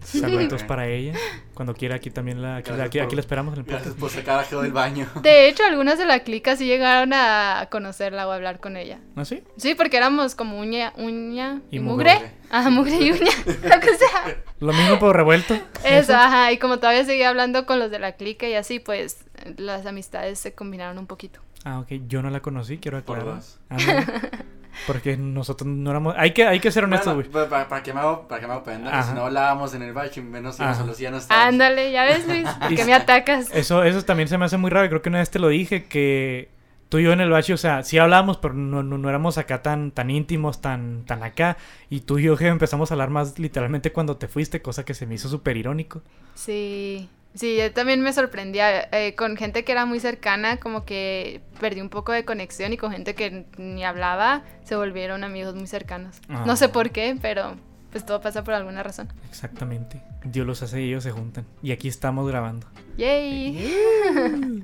Saluditos 0.03 0.63
para 0.63 0.87
ella. 0.87 1.13
Cuando 1.53 1.73
quiera, 1.75 1.95
aquí 1.95 2.09
también 2.09 2.41
la. 2.41 2.57
Aquí, 2.57 2.71
aquí, 2.71 2.99
aquí 2.99 3.07
por- 3.07 3.13
la 3.15 3.19
esperamos 3.19 3.53
en 3.53 3.59
el 3.59 3.65
Gracias 3.65 3.93
podcast. 3.93 3.99
por 3.99 4.09
sacar 4.09 4.39
a 4.39 4.43
Geo 4.43 4.61
del 4.61 4.71
baño. 4.73 5.07
De 5.21 5.47
hecho, 5.47 5.63
algunas 5.65 5.97
de 5.97 6.05
la 6.05 6.19
clica 6.23 6.55
sí 6.55 6.65
llegaron 6.65 7.11
a 7.13 7.67
conocerla 7.71 8.27
o 8.27 8.31
a 8.31 8.35
hablar 8.35 8.59
con 8.59 8.75
ella. 8.77 8.99
¿Ah, 9.15 9.25
sí? 9.25 9.43
Sí, 9.57 9.75
porque 9.75 9.97
éramos 9.97 10.35
como 10.35 10.59
uña, 10.59 10.93
uña 10.97 11.61
y, 11.69 11.77
Y 11.77 11.79
mugre. 11.79 12.15
mugre. 12.15 12.31
Ajá, 12.49 12.69
mugre 12.69 12.95
y 12.97 13.11
uña. 13.11 13.31
Lo 13.45 13.79
que 13.79 13.95
sea. 13.97 14.35
Lo 14.59 14.73
mismo 14.73 14.95
pero 14.99 15.13
revuelto. 15.13 15.55
Eso, 15.83 16.15
ajá. 16.15 16.51
Y 16.51 16.57
como 16.57 16.77
todavía 16.77 17.03
seguía 17.05 17.29
hablando 17.29 17.65
con 17.65 17.79
los 17.79 17.91
de 17.91 17.99
la 17.99 18.13
clica 18.13 18.47
y 18.47 18.55
así, 18.55 18.79
pues 18.79 19.25
las 19.57 19.85
amistades 19.85 20.39
se 20.39 20.53
combinaron 20.53 20.97
un 20.97 21.07
poquito. 21.07 21.39
Ah, 21.63 21.79
ok. 21.79 21.87
Yo 22.07 22.21
no 22.21 22.29
la 22.29 22.41
conocí, 22.41 22.77
quiero 22.77 23.01
Por 23.03 23.17
aclarar. 23.19 23.35
dos. 23.39 23.59
Ándale. 23.69 24.05
Porque 24.87 25.15
nosotros 25.17 25.67
no 25.67 25.91
éramos. 25.91 26.15
Hay 26.17 26.31
que, 26.33 26.45
hay 26.47 26.59
que 26.59 26.71
ser 26.71 26.83
honestos, 26.85 27.13
güey. 27.13 27.27
Bueno, 27.29 27.47
pa- 27.47 27.63
pa- 27.63 27.69
¿para, 27.69 27.83
qué 27.83 27.93
me 27.93 27.99
hago, 27.99 28.27
¿Para 28.27 28.41
qué 28.41 28.47
me 28.47 28.53
hago 28.53 28.63
pendejo? 28.63 29.03
Si 29.03 29.13
no 29.13 29.25
hablábamos 29.25 29.73
en 29.75 29.83
el 29.83 29.93
bache, 29.93 30.21
menos 30.21 30.55
Ajá. 30.55 30.63
íbamos 30.71 30.79
a 30.83 30.85
los 30.87 30.97
ya 30.97 31.11
no 31.11 31.17
estábamos. 31.17 31.53
Ándale, 31.53 31.91
ya 31.91 32.03
ves, 32.05 32.27
Luis, 32.27 32.47
Y- 32.69 32.75
que 32.75 32.83
me 32.85 32.93
atacas. 32.95 33.49
Eso, 33.53 33.83
eso 33.83 34.03
también 34.03 34.27
se 34.27 34.37
me 34.37 34.45
hace 34.45 34.57
muy 34.57 34.71
raro. 34.71 34.85
y 34.85 34.89
Creo 34.89 35.01
que 35.03 35.09
una 35.09 35.19
vez 35.19 35.29
te 35.29 35.37
lo 35.39 35.47
dije 35.49 35.85
que 35.85 36.49
tú 36.89 36.97
y 36.97 37.03
yo 37.03 37.13
en 37.13 37.21
el 37.21 37.29
bache, 37.29 37.53
o 37.53 37.57
sea, 37.57 37.83
sí 37.83 37.99
hablábamos, 37.99 38.37
pero 38.37 38.55
no, 38.55 38.81
no, 38.81 38.97
no 38.97 39.09
éramos 39.09 39.37
acá 39.37 39.61
tan, 39.61 39.91
tan 39.91 40.09
íntimos, 40.09 40.59
tan, 40.59 41.05
tan 41.05 41.21
acá. 41.23 41.55
Y 41.91 42.01
tú 42.01 42.17
y 42.17 42.23
yo 42.23 42.35
que 42.35 42.47
empezamos 42.47 42.89
a 42.89 42.95
hablar 42.95 43.11
más 43.11 43.37
literalmente 43.37 43.91
cuando 43.93 44.17
te 44.17 44.27
fuiste, 44.27 44.61
cosa 44.63 44.83
que 44.83 44.95
se 44.95 45.05
me 45.05 45.15
hizo 45.15 45.29
súper 45.29 45.55
irónico. 45.55 46.01
Sí, 46.33 47.09
sí, 47.35 47.57
yo 47.57 47.71
también 47.71 48.01
me 48.01 48.11
sorprendía. 48.13 48.87
eh, 48.91 49.15
con 49.15 49.35
gente 49.37 49.63
que 49.63 49.71
era 49.71 49.85
muy 49.85 49.99
cercana, 49.99 50.57
como 50.57 50.85
que 50.85 51.41
perdí 51.59 51.81
un 51.81 51.89
poco 51.89 52.11
de 52.11 52.25
conexión 52.25 52.73
y 52.73 52.77
con 52.77 52.91
gente 52.91 53.15
que 53.15 53.45
ni 53.57 53.83
hablaba, 53.83 54.43
se 54.63 54.75
volvieron 54.75 55.23
amigos 55.23 55.55
muy 55.55 55.67
cercanos. 55.67 56.17
Ah. 56.29 56.43
No 56.45 56.55
sé 56.55 56.69
por 56.69 56.91
qué, 56.91 57.17
pero 57.21 57.55
pues 57.91 58.05
todo 58.05 58.21
pasa 58.21 58.43
por 58.43 58.53
alguna 58.55 58.81
razón. 58.83 59.11
Exactamente. 59.29 60.01
Dios 60.23 60.47
los 60.47 60.63
hace 60.63 60.81
y 60.81 60.87
ellos 60.89 61.03
se 61.03 61.11
juntan. 61.11 61.45
Y 61.61 61.71
aquí 61.71 61.87
estamos 61.87 62.27
grabando. 62.27 62.65
Yay. 62.97 64.63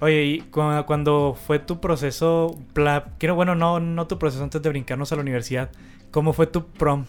Oye, 0.00 0.24
y 0.24 0.40
cu- 0.40 0.84
cuando 0.86 1.34
fue 1.46 1.58
tu 1.58 1.80
proceso, 1.80 2.58
quiero, 3.18 3.34
bueno, 3.34 3.54
no, 3.54 3.80
no 3.80 4.06
tu 4.06 4.18
proceso 4.18 4.44
antes 4.44 4.60
de 4.60 4.68
brincarnos 4.68 5.10
a 5.12 5.16
la 5.16 5.22
universidad, 5.22 5.70
¿cómo 6.10 6.34
fue 6.34 6.46
tu 6.46 6.66
prom? 6.66 7.06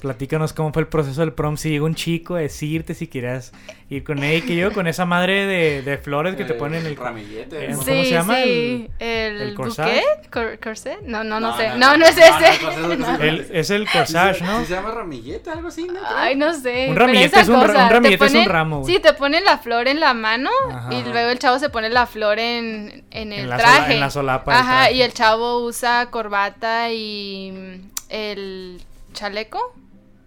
Platícanos 0.00 0.52
cómo 0.52 0.72
fue 0.72 0.82
el 0.82 0.88
proceso 0.88 1.20
del 1.20 1.32
prom, 1.32 1.56
si 1.56 1.68
llegó 1.70 1.84
un 1.86 1.94
chico 1.94 2.36
a 2.36 2.40
decirte 2.40 2.94
si 2.94 3.06
querías 3.06 3.52
ir 3.90 4.02
con 4.02 4.22
él, 4.24 4.44
que 4.46 4.56
yo 4.56 4.72
con 4.72 4.86
esa 4.86 5.04
madre 5.04 5.46
de, 5.46 5.82
de 5.82 5.98
flores 5.98 6.36
que 6.36 6.44
te 6.44 6.54
ponen 6.54 6.86
el... 6.86 6.96
ramillete. 6.96 7.66
¿Cómo 7.70 7.82
Sí, 7.82 8.04
se 8.06 8.10
llama? 8.10 8.36
sí. 8.42 8.88
El, 8.98 9.40
el 9.42 9.54
Cor- 9.54 10.58
corset. 10.60 11.02
No, 11.02 11.22
no, 11.24 11.38
no, 11.40 11.56
sé. 11.56 11.68
No, 11.76 11.96
no, 11.96 12.06
es 12.06 12.16
ese. 12.16 12.64
no, 12.80 12.88
no, 12.88 12.96
no, 12.96 13.22
el- 13.22 13.46
es 13.52 13.68
el 13.70 13.86
corsage, 13.90 14.40
¿no? 14.42 14.64
se 14.64 14.72
llama 14.74 14.90
ramillete, 14.90 15.50
algo 15.50 15.68
así, 15.68 15.84
¿no? 15.84 16.00
Ay, 16.16 16.34
no 16.36 16.54
sé. 16.54 16.86
Un 16.88 16.96
ramillete 16.96 17.40
es 17.40 17.48
un 17.48 17.56
un 17.56 17.60
cosa, 17.66 17.88
te 17.88 17.94
ramillete 17.94 18.24
es 18.24 18.32
un 18.32 18.38
ponen- 18.40 18.48
ramo, 18.48 18.80
güey. 18.80 18.94
Sí, 18.94 19.02
te 19.02 19.12
ponen 19.12 19.44
la 19.44 19.58
flor 19.58 19.86
en 19.88 20.00
la 20.00 20.14
mano 20.14 20.50
Ajá. 20.70 20.94
y 20.94 21.02
luego 21.02 21.28
el 21.30 21.38
chavo 21.38 21.58
se 21.58 21.68
pone 21.68 21.90
la 21.90 22.06
flor 22.06 22.38
en, 22.38 23.04
en 23.10 23.32
el 23.32 23.40
En 23.40 23.44
sola- 23.50 23.56
traje. 23.58 23.94
en 23.94 24.00
la 24.00 24.10
solapa 24.10 24.58
Ajá, 24.58 24.90
y 24.92 25.02
el 25.02 25.12
chavo 25.12 25.58
usa 25.64 26.08
corbata 26.10 26.90
y 26.90 27.52
mm, 27.52 27.90
el 28.08 28.80
chaleco 29.12 29.74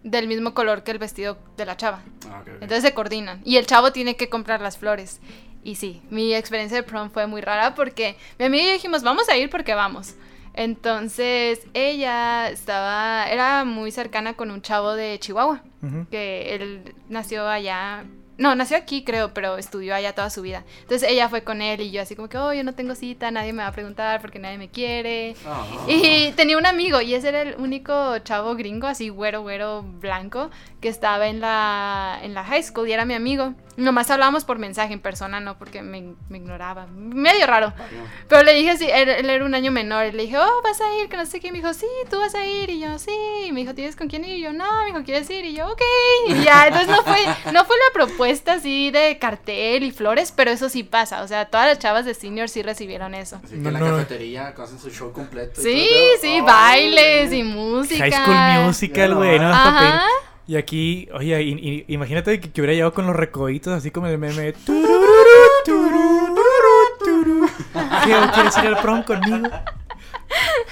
del 0.04 0.28
mismo 0.28 0.54
color 0.54 0.84
que 0.84 0.92
el 0.92 1.00
vestido 1.00 1.38
de 1.58 1.66
la 1.66 1.78
chava. 1.78 2.02
Ah. 2.30 2.44
Entonces 2.46 2.84
se 2.84 2.94
coordinan. 2.94 3.42
Y 3.44 3.58
el 3.58 3.66
chavo 3.66 3.92
tiene 3.92 4.16
que 4.16 4.30
comprar 4.30 4.62
las 4.62 4.78
flores. 4.78 5.20
Y 5.63 5.76
sí, 5.76 6.02
mi 6.10 6.34
experiencia 6.34 6.78
de 6.78 6.84
prom 6.84 7.10
fue 7.10 7.26
muy 7.26 7.42
rara 7.42 7.74
porque 7.74 8.18
mi 8.38 8.46
amiga 8.46 8.63
y 8.63 8.68
yo 8.68 8.74
dijimos, 8.74 9.02
vamos 9.04 9.30
a 9.30 9.38
ir 9.38 9.50
porque 9.50 9.74
vamos. 9.74 10.16
Entonces 10.54 11.62
ella 11.74 12.50
estaba, 12.50 13.28
era 13.30 13.63
muy 13.63 13.92
cercana 13.92 14.36
con 14.36 14.52
un 14.52 14.62
chavo 14.62 14.94
de 14.94 15.18
Chihuahua, 15.20 15.63
que 16.12 16.54
él 16.54 16.96
nació 17.10 17.48
allá. 17.48 18.04
No, 18.38 18.56
nació 18.56 18.78
aquí 18.78 19.04
creo, 19.04 19.34
pero 19.34 19.58
estudió 19.58 19.93
allá 19.93 20.13
toda 20.15 20.30
su 20.32 20.41
vida. 20.41 20.63
Entonces 20.82 21.08
ella 21.10 21.30
fue 21.30 21.43
con 21.43 21.62
él 21.62 21.82
y 21.82 21.91
yo 21.91 22.02
así 22.02 22.15
como 22.15 22.30
que, 22.30 22.38
oh, 22.38 22.52
yo 22.52 22.63
no 22.63 22.74
tengo 22.74 22.96
cita, 22.96 23.30
nadie 23.30 23.54
me 23.54 23.62
va 23.62 23.69
a 23.69 23.72
preguntar 23.72 24.22
porque 24.22 24.39
nadie 24.39 24.58
me 24.58 24.69
quiere. 24.69 25.36
Ah, 25.46 25.63
Y 25.88 26.32
tenía 26.32 26.58
un 26.58 26.65
amigo, 26.65 27.00
y 27.02 27.13
ese 27.13 27.30
era 27.30 27.43
el 27.43 27.56
único 27.58 28.17
chavo 28.19 28.56
gringo, 28.56 28.88
así 28.88 29.10
güero, 29.10 29.41
güero, 29.43 29.84
blanco, 29.84 30.50
que 30.82 30.89
estaba 30.89 31.28
en 31.28 31.41
la, 31.41 32.19
en 32.24 32.34
la 32.34 32.43
high 32.43 32.63
school 32.63 32.88
y 32.88 32.93
era 32.93 33.06
mi 33.06 33.13
amigo. 33.13 33.54
Nomás 33.76 34.12
hablábamos 34.12 34.46
por 34.46 34.60
mensaje 34.60 34.93
en 34.93 35.00
persona, 35.00 35.39
no 35.39 35.58
porque 35.58 35.82
me, 35.82 36.13
me 36.30 36.38
ignoraba. 36.38 36.86
Medio 36.88 37.48
raro. 37.48 37.74
Pero 38.28 38.43
le 38.43 38.54
dije, 38.54 38.78
sí, 38.78 38.88
él, 38.91 39.10
él 39.10 39.28
era 39.30 39.43
un 39.43 39.56
año 39.56 39.72
menor. 39.72 40.06
Y 40.06 40.12
le 40.12 40.24
dije, 40.24 40.38
oh, 40.38 40.62
vas 40.63 40.80
a 40.80 40.96
ir, 41.02 41.10
que 41.10 41.17
no 41.17 41.26
sé 41.26 41.39
qué. 41.39 41.48
Y 41.48 41.52
me 41.52 41.58
dijo, 41.58 41.74
sí, 41.74 41.88
tú 42.08 42.19
vas 42.19 42.36
a 42.36 42.46
ir. 42.46 42.69
Y 42.69 42.80
yo, 42.82 43.00
sí. 43.00 43.12
Y 43.48 43.52
me 43.52 43.62
dijo, 43.62 43.74
¿tienes 43.74 43.96
con 43.96 44.10
quién 44.10 44.26
ir? 44.26 44.38
Y 44.38 44.41
yo, 44.41 44.54
no. 44.54 44.65
Me 44.82 44.86
dijo, 44.88 45.04
¿quieres 45.04 45.28
ir? 45.32 45.43
Y 45.46 45.56
yo, 45.56 45.65
ok. 45.72 45.82
Y 46.28 46.43
ya, 46.43 46.67
entonces 46.67 46.88
no 46.89 47.02
fue, 47.02 47.17
no 47.52 47.65
fue 47.65 47.76
la 47.78 47.93
propuesta 47.93 48.23
así 48.52 48.92
de 48.92 49.18
cartel 49.20 49.84
y 49.84 49.92
flores, 49.92 50.32
pero 50.36 50.52
eso 50.52 50.70
sí 50.70 50.84
pasa. 50.84 51.22
O 51.24 51.28
sea, 51.28 51.46
todas 51.46 51.68
las 51.68 51.80
chavas 51.80 52.06
de 52.06 52.14
senior 52.14 52.50
sí 52.50 52.62
recibieron 52.64 53.14
eso. 53.14 53.40
Así 53.44 53.56
No, 53.56 53.64
que 53.64 53.68
en 53.70 53.74
la 53.74 53.80
no. 53.80 53.86
cafetería 53.98 54.48
hacen 54.58 54.80
su 54.80 54.90
show 54.90 55.12
completo. 55.12 55.62
y 55.62 55.64
Sí, 55.64 55.88
todo, 55.90 56.10
sí, 56.22 56.36
todo. 56.38 56.46
bailes 56.48 57.34
y 57.34 57.44
música. 57.44 58.04
High 58.04 58.12
School 58.12 58.66
Musical, 58.68 59.16
güey, 59.16 59.40
no, 59.40 59.50
¿no? 59.50 59.54
Ajá. 59.54 60.04
Y 60.46 60.58
aquí, 60.58 61.08
oye, 61.14 61.42
y- 61.42 61.52
y- 61.88 61.94
imagínate 61.94 62.40
que, 62.40 62.52
que 62.52 62.62
hubiera 62.62 62.74
llegado 62.74 62.94
con 62.94 63.08
los 63.08 63.16
recoditos 63.16 63.74
así 63.74 63.92
como 63.92 64.08
el 64.08 64.18
meme. 64.18 64.52
tururú, 64.54 64.98
tururú, 65.66 66.36
tururú. 67.00 67.50
¿Qué, 68.04 68.14
¿Quieres 68.34 68.58
ir 68.58 68.66
al 68.68 68.78
prom 68.82 69.04
conmigo? 69.04 69.48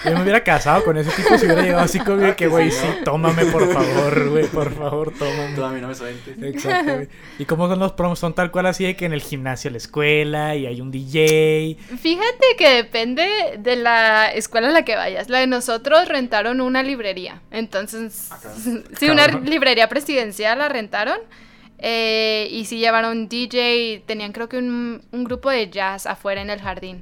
Yo 0.09 0.11
me 0.15 0.21
hubiera 0.23 0.43
casado 0.43 0.83
con 0.83 0.97
ese 0.97 1.11
tipo 1.11 1.37
si 1.37 1.45
hubiera 1.45 1.61
llegado 1.61 1.83
así 1.83 1.99
como 1.99 2.25
Ah, 2.25 2.35
que, 2.35 2.47
güey, 2.47 2.71
sí, 2.71 2.85
tómame, 3.03 3.45
por 3.45 3.67
favor, 3.73 4.29
güey, 4.29 4.45
por 4.47 4.73
favor, 4.73 5.11
Tú 5.11 5.19
tómame. 5.19 5.63
a 5.65 5.69
mí 5.69 5.81
no 5.81 5.87
me 5.89 5.95
sueltes. 5.95 6.41
Exacto, 6.41 6.95
güey. 6.95 7.07
¿Y 7.39 7.45
cómo 7.45 7.67
son 7.67 7.79
los 7.79 7.91
promos? 7.93 8.17
Son 8.19 8.33
tal 8.33 8.49
cual 8.51 8.65
así 8.65 8.83
de 8.83 8.95
que 8.95 9.05
en 9.05 9.13
el 9.13 9.21
gimnasio 9.21 9.69
la 9.71 9.77
escuela 9.77 10.55
y 10.55 10.65
hay 10.65 10.81
un 10.81 10.89
DJ. 10.91 11.77
Fíjate 12.01 12.45
que 12.57 12.69
depende 12.69 13.27
de 13.59 13.75
la 13.75 14.31
escuela 14.33 14.69
a 14.69 14.71
la 14.71 14.83
que 14.85 14.95
vayas. 14.95 15.29
La 15.29 15.39
de 15.39 15.47
nosotros 15.47 16.07
rentaron 16.07 16.61
una 16.61 16.83
librería. 16.83 17.41
Entonces, 17.51 18.31
Acá. 18.31 18.49
sí, 18.99 19.09
una 19.09 19.25
Cabrón. 19.27 19.45
librería 19.49 19.87
presidencial 19.89 20.57
la 20.59 20.69
rentaron. 20.69 21.19
eh, 21.77 22.47
y 22.51 22.65
sí 22.65 22.77
llevaron 22.79 23.27
DJ. 23.27 24.03
Tenían 24.05 24.31
creo 24.33 24.47
que 24.49 24.57
un, 24.57 25.01
un 25.11 25.23
grupo 25.23 25.49
de 25.49 25.69
jazz 25.69 26.05
afuera 26.05 26.41
en 26.41 26.49
el 26.49 26.59
jardín. 26.61 27.01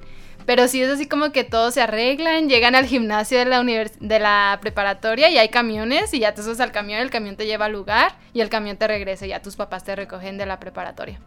Pero 0.50 0.68
sí 0.68 0.82
es 0.82 0.90
así 0.90 1.06
como 1.06 1.32
que 1.32 1.44
todos 1.44 1.76
se 1.76 1.82
arreglan, 1.84 2.50
llegan 2.50 2.74
al 2.74 2.88
gimnasio 2.88 3.38
de 3.38 3.46
la, 3.46 3.64
de 3.64 4.20
la 4.20 4.58
preparatoria 4.60 5.30
y 5.30 5.38
hay 5.38 5.50
camiones 5.50 6.12
y 6.12 6.22
ya 6.22 6.34
te 6.34 6.42
subes 6.42 6.60
al 6.60 6.72
camión, 6.72 7.00
el 7.02 7.12
camión 7.12 7.36
te 7.36 7.46
lleva 7.46 7.66
al 7.66 7.72
lugar 7.72 8.16
y 8.34 8.42
el 8.42 8.50
camión 8.50 8.76
te 8.76 8.88
regresa 8.88 9.28
y 9.28 9.30
ya 9.30 9.44
tus 9.44 9.56
papás 9.56 9.84
te 9.84 9.96
recogen 9.96 10.40
de 10.40 10.48
la 10.48 10.60
preparatoria. 10.60 11.20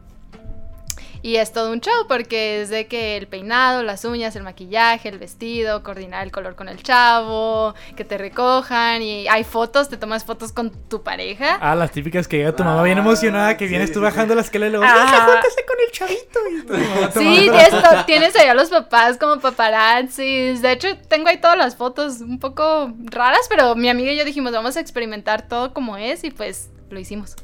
Y 1.25 1.37
es 1.37 1.53
todo 1.53 1.71
un 1.71 1.81
show 1.81 2.07
porque 2.09 2.61
es 2.63 2.69
de 2.69 2.89
que 2.89 3.17
el 3.17 3.29
peinado, 3.29 3.85
las 3.85 4.05
uñas, 4.05 4.35
el 4.35 4.43
maquillaje, 4.43 5.09
el 5.09 5.19
vestido, 5.19 5.85
coordinar 5.85 6.25
el 6.25 6.33
color 6.33 6.57
con 6.57 6.69
el 6.69 6.83
chavo, 6.83 7.75
que 7.97 8.05
te 8.05 8.19
recojan 8.19 9.03
y 9.03 9.29
hay 9.29 9.45
fotos, 9.45 9.89
te 9.89 9.97
tomas 9.97 10.25
fotos 10.25 10.51
con 10.53 10.71
tu 10.89 11.05
pareja. 11.05 11.59
Ah, 11.61 11.77
las 11.77 11.93
típicas 11.93 12.27
que 12.27 12.39
llega 12.39 12.57
tu 12.57 12.65
mamá 12.65 12.83
bien 12.83 12.99
Ah, 12.99 13.03
emocionada, 13.03 13.57
que 13.57 13.67
sí, 13.67 13.71
vienes 13.71 13.93
tú 13.93 14.01
sí, 14.01 14.05
bajando 14.05 14.33
sí. 14.33 14.37
la 14.37 14.43
escala 14.43 14.67
y 14.67 14.71
luego, 14.71 14.85
Ah. 14.85 15.05
"Hija, 15.07 15.27
júntese 15.27 15.65
con 15.65 15.77
el 15.87 15.93
chavito. 15.93 16.41
Y 16.51 16.63
tu 16.67 16.73
mamá 16.73 17.13
Sí, 17.13 18.05
tienes 18.07 18.35
ahí 18.35 18.49
a 18.49 18.55
los 18.55 18.69
papás 18.71 19.17
como 19.17 19.39
paparazzis. 19.41 20.61
De 20.61 20.73
hecho, 20.73 20.89
tengo 21.09 21.29
ahí 21.29 21.41
todas 21.41 21.57
las 21.57 21.77
fotos 21.77 22.21
un 22.21 22.39
poco 22.41 22.93
raras, 23.05 23.47
pero 23.49 23.75
mi 23.77 23.89
amiga 23.89 24.11
y 24.13 24.17
yo 24.19 24.25
dijimos, 24.25 24.53
vamos 24.53 24.77
a 24.77 24.81
experimentar 24.81 25.47
todo 25.49 25.73
como 25.73 25.97
es 25.97 26.25
y 26.25 26.31
pues 26.31 26.71
lo 26.91 26.99
hicimos. 26.99 27.37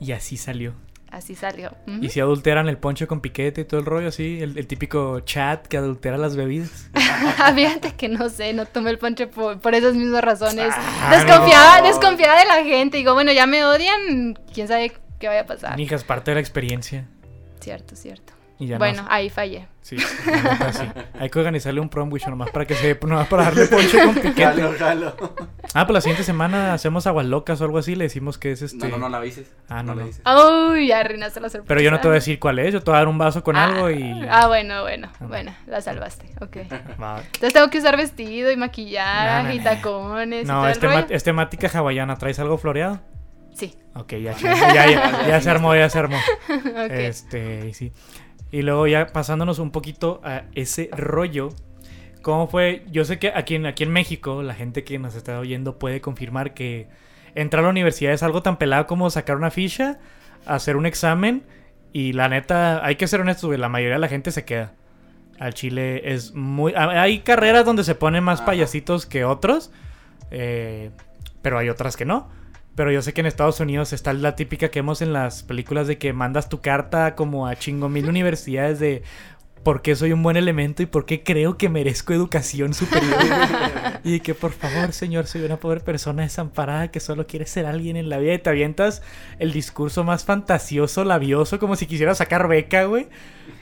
Y 0.00 0.10
así 0.12 0.36
salió. 0.36 0.74
Así 1.12 1.34
salió. 1.34 1.76
Y 2.00 2.08
si 2.08 2.20
adulteran 2.20 2.70
el 2.70 2.78
poncho 2.78 3.06
con 3.06 3.20
piquete 3.20 3.60
y 3.60 3.64
todo 3.66 3.80
el 3.80 3.84
rollo, 3.84 4.08
así, 4.08 4.40
el, 4.40 4.56
el 4.56 4.66
típico 4.66 5.20
chat 5.20 5.66
que 5.66 5.76
adultera 5.76 6.16
las 6.16 6.36
bebidas. 6.36 6.88
Fíjate 7.54 7.92
que 7.98 8.08
no 8.08 8.30
sé, 8.30 8.54
no 8.54 8.64
tomé 8.64 8.88
el 8.88 8.98
ponche 8.98 9.26
por, 9.26 9.60
por 9.60 9.74
esas 9.74 9.94
mismas 9.94 10.24
razones. 10.24 10.72
Ah, 10.74 11.10
desconfiaba, 11.14 11.80
no. 11.80 11.86
desconfiaba 11.88 12.38
de 12.38 12.46
la 12.46 12.64
gente. 12.64 12.96
Digo, 12.96 13.12
bueno, 13.12 13.30
ya 13.30 13.46
me 13.46 13.62
odian, 13.62 14.38
quién 14.54 14.68
sabe 14.68 14.94
qué 15.20 15.28
vaya 15.28 15.42
a 15.42 15.46
pasar. 15.46 15.76
Mija, 15.76 15.96
es 15.96 16.02
parte 16.02 16.30
de 16.30 16.36
la 16.36 16.40
experiencia. 16.40 17.06
Cierto, 17.60 17.94
cierto. 17.94 18.31
Y 18.62 18.66
ya 18.68 18.78
bueno, 18.78 19.02
no- 19.02 19.08
ahí 19.10 19.28
fallé. 19.30 19.66
Sí, 19.80 19.96
neta, 19.96 20.72
sí. 20.72 20.84
Hay 21.18 21.28
que 21.28 21.38
organizarle 21.40 21.80
un 21.80 21.88
prom 21.88 22.12
wish 22.12 22.24
nomás 22.28 22.50
para 22.50 22.64
que 22.64 22.76
se 22.76 22.96
nomás 23.04 23.26
para 23.26 23.44
darle 23.44 23.66
ponche 23.66 23.98
con 24.04 24.14
piquete. 24.22 24.44
Jalo, 24.44 24.72
jalo. 24.78 25.16
Ah, 25.74 25.84
pues 25.86 25.94
la 25.94 26.00
siguiente 26.00 26.22
semana 26.22 26.72
hacemos 26.72 27.08
aguas 27.08 27.26
locas 27.26 27.60
o 27.60 27.64
algo 27.64 27.78
así, 27.78 27.96
le 27.96 28.04
decimos 28.04 28.38
que 28.38 28.52
es 28.52 28.62
este. 28.62 28.76
No, 28.88 28.92
no, 28.92 28.98
no 28.98 29.08
la 29.08 29.16
avises. 29.18 29.50
Ah, 29.68 29.82
no, 29.82 29.96
la 29.96 30.02
no. 30.02 30.06
dices. 30.06 30.22
Uy, 30.70 30.86
ya 30.86 31.00
arruinaste 31.00 31.40
la 31.40 31.48
sorpresa. 31.48 31.66
Pero 31.66 31.80
yo 31.80 31.90
no 31.90 31.98
te 31.98 32.06
voy 32.06 32.12
a 32.12 32.20
decir 32.20 32.38
cuál 32.38 32.60
es, 32.60 32.72
yo 32.72 32.80
te 32.80 32.90
voy 32.92 32.94
a 32.94 32.98
dar 32.98 33.08
un 33.08 33.18
vaso 33.18 33.42
con 33.42 33.56
Ah, 33.56 33.64
algo 33.64 33.90
y. 33.90 34.24
Ah, 34.30 34.46
bueno, 34.46 34.82
bueno, 34.82 35.08
Ah. 35.20 35.24
bueno, 35.26 35.52
la 35.66 35.80
salvaste, 35.80 36.26
ok. 36.40 36.56
Va. 37.02 37.18
Entonces 37.18 37.52
tengo 37.52 37.68
que 37.68 37.78
usar 37.78 37.96
vestido 37.96 38.52
y 38.52 38.56
maquillaje 38.56 39.54
y 39.54 39.58
no. 39.58 39.64
tacones 39.64 40.44
y 40.44 40.46
No, 40.46 40.54
todo 40.60 40.68
es, 40.68 40.76
el 40.76 40.80
tema- 40.80 41.00
rollo. 41.00 41.06
es 41.16 41.24
temática 41.24 41.68
hawaiana. 41.74 42.16
¿Traes 42.18 42.38
algo 42.38 42.56
floreado? 42.56 43.00
Sí, 43.54 43.74
Ok, 43.94 44.12
ya, 44.14 44.32
ya, 44.38 44.72
ya, 44.72 45.26
ya 45.28 45.40
se 45.42 45.50
armó, 45.50 45.74
ya 45.74 45.90
se 45.90 45.98
armó. 45.98 46.16
ok. 46.48 46.90
Este, 46.90 47.66
y 47.68 47.74
sí. 47.74 47.92
Y 48.52 48.62
luego 48.62 48.86
ya 48.86 49.08
pasándonos 49.08 49.58
un 49.58 49.72
poquito 49.72 50.20
a 50.22 50.42
ese 50.54 50.90
rollo. 50.92 51.48
¿Cómo 52.20 52.46
fue? 52.46 52.84
Yo 52.92 53.04
sé 53.04 53.18
que 53.18 53.32
aquí 53.34 53.56
en, 53.56 53.66
aquí 53.66 53.82
en 53.82 53.90
México, 53.90 54.42
la 54.42 54.54
gente 54.54 54.84
que 54.84 54.98
nos 54.98 55.16
está 55.16 55.40
oyendo 55.40 55.78
puede 55.78 56.00
confirmar 56.00 56.54
que 56.54 56.86
entrar 57.34 57.64
a 57.64 57.66
la 57.66 57.70
universidad 57.70 58.12
es 58.12 58.22
algo 58.22 58.42
tan 58.42 58.58
pelado 58.58 58.86
como 58.86 59.10
sacar 59.10 59.36
una 59.36 59.50
ficha, 59.50 59.98
hacer 60.46 60.76
un 60.76 60.86
examen. 60.86 61.42
Y 61.92 62.12
la 62.12 62.28
neta, 62.28 62.84
hay 62.84 62.96
que 62.96 63.08
ser 63.08 63.20
honestos, 63.20 63.58
la 63.58 63.68
mayoría 63.68 63.94
de 63.94 64.00
la 64.00 64.08
gente 64.08 64.30
se 64.30 64.44
queda. 64.44 64.72
Al 65.38 65.54
Chile 65.54 66.12
es 66.12 66.34
muy... 66.34 66.74
Hay 66.74 67.20
carreras 67.20 67.64
donde 67.64 67.84
se 67.84 67.94
ponen 67.94 68.22
más 68.22 68.42
payasitos 68.42 69.06
que 69.06 69.24
otros. 69.24 69.72
eh, 70.30 70.90
pero 71.42 71.58
hay 71.58 71.68
otras 71.68 71.96
que 71.96 72.04
no. 72.04 72.30
Pero 72.74 72.90
yo 72.90 73.02
sé 73.02 73.12
que 73.12 73.20
en 73.20 73.26
Estados 73.26 73.60
Unidos 73.60 73.92
está 73.92 74.12
la 74.12 74.34
típica 74.34 74.70
que 74.70 74.80
vemos 74.80 75.02
en 75.02 75.12
las 75.12 75.42
películas 75.42 75.86
de 75.86 75.98
que 75.98 76.12
mandas 76.12 76.48
tu 76.48 76.60
carta 76.60 77.14
como 77.14 77.46
a 77.46 77.56
chingo 77.56 77.88
mil 77.88 78.08
universidades 78.08 78.78
de 78.78 79.02
por 79.62 79.82
qué 79.82 79.94
soy 79.94 80.12
un 80.12 80.22
buen 80.22 80.36
elemento 80.36 80.82
y 80.82 80.86
por 80.86 81.06
qué 81.06 81.22
creo 81.22 81.56
que 81.56 81.68
merezco 81.68 82.12
educación 82.12 82.74
superior. 82.74 83.14
y 84.04 84.20
que 84.20 84.34
por 84.34 84.52
favor, 84.52 84.92
señor, 84.92 85.26
soy 85.26 85.42
una 85.42 85.58
pobre 85.58 85.80
persona 85.80 86.22
desamparada 86.22 86.90
que 86.90 87.00
solo 87.00 87.26
quiere 87.26 87.46
ser 87.46 87.66
alguien 87.66 87.96
en 87.96 88.08
la 88.08 88.18
vida 88.18 88.34
y 88.34 88.38
te 88.38 88.50
avientas 88.50 89.02
el 89.38 89.52
discurso 89.52 90.04
más 90.04 90.24
fantasioso, 90.24 91.04
labioso, 91.04 91.58
como 91.58 91.76
si 91.76 91.86
quisiera 91.86 92.14
sacar 92.14 92.48
beca, 92.48 92.84
güey. 92.84 93.08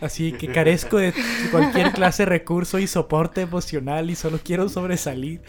Así 0.00 0.32
que 0.32 0.48
carezco 0.48 0.96
de 0.96 1.12
cualquier 1.50 1.92
clase 1.92 2.22
de 2.22 2.30
recurso 2.30 2.78
y 2.78 2.86
soporte 2.86 3.42
emocional 3.42 4.10
y 4.10 4.14
solo 4.14 4.40
quiero 4.42 4.68
sobresalir. 4.68 5.42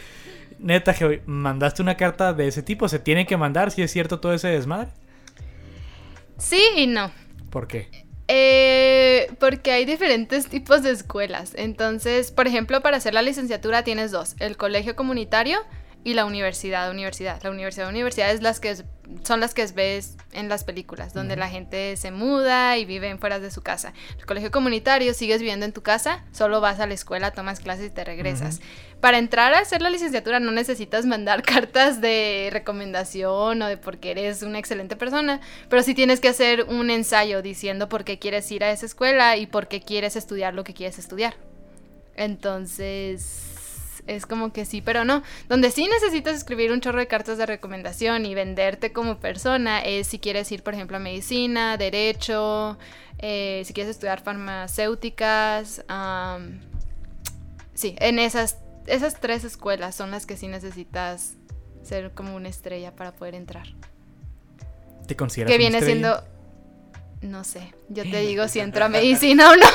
Neta, 0.62 0.94
que 0.94 1.22
mandaste 1.26 1.82
una 1.82 1.98
carta 1.98 2.34
de 2.34 2.48
ese 2.48 2.64
tipo, 2.64 2.88
se 2.88 3.00
tiene 3.00 3.26
que 3.26 3.38
mandar 3.38 3.72
si 3.72 3.82
es 3.82 3.92
cierto 3.92 4.20
todo 4.20 4.34
ese 4.34 4.50
desmadre. 4.50 4.90
Sí 6.38 6.62
y 6.76 6.88
no. 6.88 7.12
¿Por 7.50 7.68
qué? 7.68 7.90
Eh, 8.28 9.30
porque 9.40 9.72
hay 9.72 9.86
diferentes 9.86 10.48
tipos 10.48 10.84
de 10.84 10.92
escuelas. 10.92 11.54
Entonces, 11.56 12.32
por 12.32 12.48
ejemplo, 12.48 12.82
para 12.82 12.98
hacer 12.98 13.14
la 13.14 13.22
licenciatura 13.22 13.84
tienes 13.84 14.12
dos, 14.12 14.36
el 14.40 14.56
colegio 14.56 14.96
comunitario 14.96 15.60
y 16.04 16.16
la 16.16 16.26
universidad, 16.26 16.90
universidad. 16.90 17.42
La 17.44 17.52
universidad, 17.52 17.88
universidad 17.88 18.32
es 18.32 18.42
las 18.42 18.60
que 18.60 18.72
es- 18.72 18.86
son 19.24 19.40
las 19.40 19.54
que 19.54 19.66
ves 19.68 20.16
en 20.32 20.48
las 20.50 20.64
películas, 20.64 21.14
donde 21.14 21.36
la 21.36 21.50
gente 21.50 21.96
se 21.98 22.12
muda 22.12 22.78
y 22.78 22.86
vive 22.86 23.16
fuera 23.18 23.40
de 23.40 23.52
su 23.52 23.62
casa. 23.62 23.94
El 24.18 24.26
colegio 24.26 24.50
comunitario 24.52 25.14
sigues 25.14 25.42
viviendo 25.42 25.66
en 25.66 25.74
tu 25.74 25.84
casa, 25.84 26.24
solo 26.32 26.62
vas 26.62 26.80
a 26.80 26.88
la 26.88 26.94
escuela, 26.94 27.32
tomas 27.32 27.60
clases 27.60 27.88
y 27.88 27.90
te 27.90 28.04
regresas. 28.06 28.62
Para 29.02 29.18
entrar 29.18 29.54
a 29.54 29.60
hacer 29.60 29.82
la 29.82 29.90
licenciatura 29.90 30.40
no 30.40 30.52
necesitas 30.52 31.06
mandar 31.06 31.44
cartas 31.44 32.00
de 32.02 32.50
recomendación 32.52 33.62
o 33.62 33.68
de 33.68 33.78
porque 33.78 34.12
eres 34.12 34.42
una 34.44 34.60
excelente 34.60 34.96
persona, 34.96 35.42
pero 35.70 35.84
sí 35.84 35.94
tienes 35.94 36.20
que 36.20 36.30
hacer 36.30 36.64
un 36.64 36.90
ensayo 36.90 37.42
diciendo 37.42 37.90
por 37.90 38.06
qué 38.06 38.18
quieres 38.18 38.50
ir 38.52 38.64
a 38.64 38.72
esa 38.72 38.86
escuela 38.86 39.36
y 39.38 39.46
por 39.46 39.68
qué 39.68 39.82
quieres 39.82 40.16
estudiar 40.16 40.54
lo 40.54 40.64
que 40.64 40.74
quieres 40.74 40.98
estudiar. 41.00 41.36
Entonces, 42.16 43.51
es 44.16 44.26
como 44.26 44.54
que 44.54 44.66
sí, 44.66 44.82
pero 44.82 45.06
no. 45.06 45.24
Donde 45.50 45.72
sí 45.72 45.88
necesitas 45.88 46.36
escribir 46.36 46.72
un 46.72 46.82
chorro 46.82 47.00
de 47.00 47.08
cartas 47.08 47.38
de 47.38 47.46
recomendación 47.46 48.26
y 48.26 48.36
venderte 48.36 48.92
como 48.92 49.20
persona 49.20 49.80
es 49.82 50.08
si 50.08 50.20
quieres 50.20 50.52
ir, 50.52 50.64
por 50.64 50.74
ejemplo, 50.74 50.98
a 50.98 51.00
medicina, 51.00 51.78
derecho, 51.78 52.78
eh, 53.20 53.64
si 53.66 53.74
quieres 53.74 53.92
estudiar 53.92 54.22
farmacéuticas. 54.22 55.84
am, 55.88 56.60
sí, 57.74 57.96
en 58.00 58.20
esas, 58.20 58.58
esas 58.88 59.20
tres 59.20 59.44
escuelas 59.44 59.96
son 59.96 60.12
las 60.12 60.26
que 60.26 60.38
sí 60.38 60.48
necesitas 60.48 61.36
ser 61.84 62.12
como 62.12 62.36
una 62.36 62.50
estrella 62.50 62.96
para 62.96 63.14
poder 63.14 63.36
entrar. 63.36 63.68
¿Te 65.08 65.16
consideras 65.16 65.52
Que 65.52 65.58
viene 65.58 65.80
estrella? 65.80 66.20
siendo... 66.22 66.32
No 67.22 67.44
sé, 67.44 67.74
yo 67.90 68.04
te 68.04 68.22
digo 68.26 68.48
si 68.48 68.60
entro 68.60 68.86
a 68.86 68.90
medicina 68.98 69.52
o 69.52 69.56
no. 69.56 69.66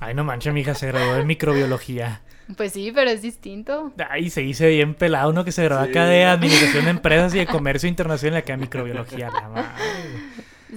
Ay, 0.00 0.14
no 0.14 0.24
manches, 0.24 0.52
mi 0.52 0.60
hija 0.60 0.74
se 0.74 0.86
graduó 0.86 1.14
de 1.14 1.24
microbiología. 1.24 2.22
Pues 2.56 2.72
sí, 2.72 2.92
pero 2.94 3.10
es 3.10 3.22
distinto. 3.22 3.92
Ay, 4.10 4.28
se 4.30 4.42
dice 4.42 4.68
bien 4.68 4.94
pelado 4.94 5.30
uno 5.30 5.44
que 5.44 5.52
se 5.52 5.64
graduó 5.64 5.84
Sí. 5.86 5.90
acá 5.90 6.04
de 6.06 6.24
Administración 6.24 6.84
de 6.84 6.90
Empresas 6.90 7.34
y 7.34 7.38
de 7.38 7.46
Comercio 7.46 7.88
Internacional 7.88 8.38
y 8.38 8.42
acá 8.42 8.52
de 8.52 8.58
microbiología. 8.58 9.30
La 9.30 9.48
madre. 9.48 9.72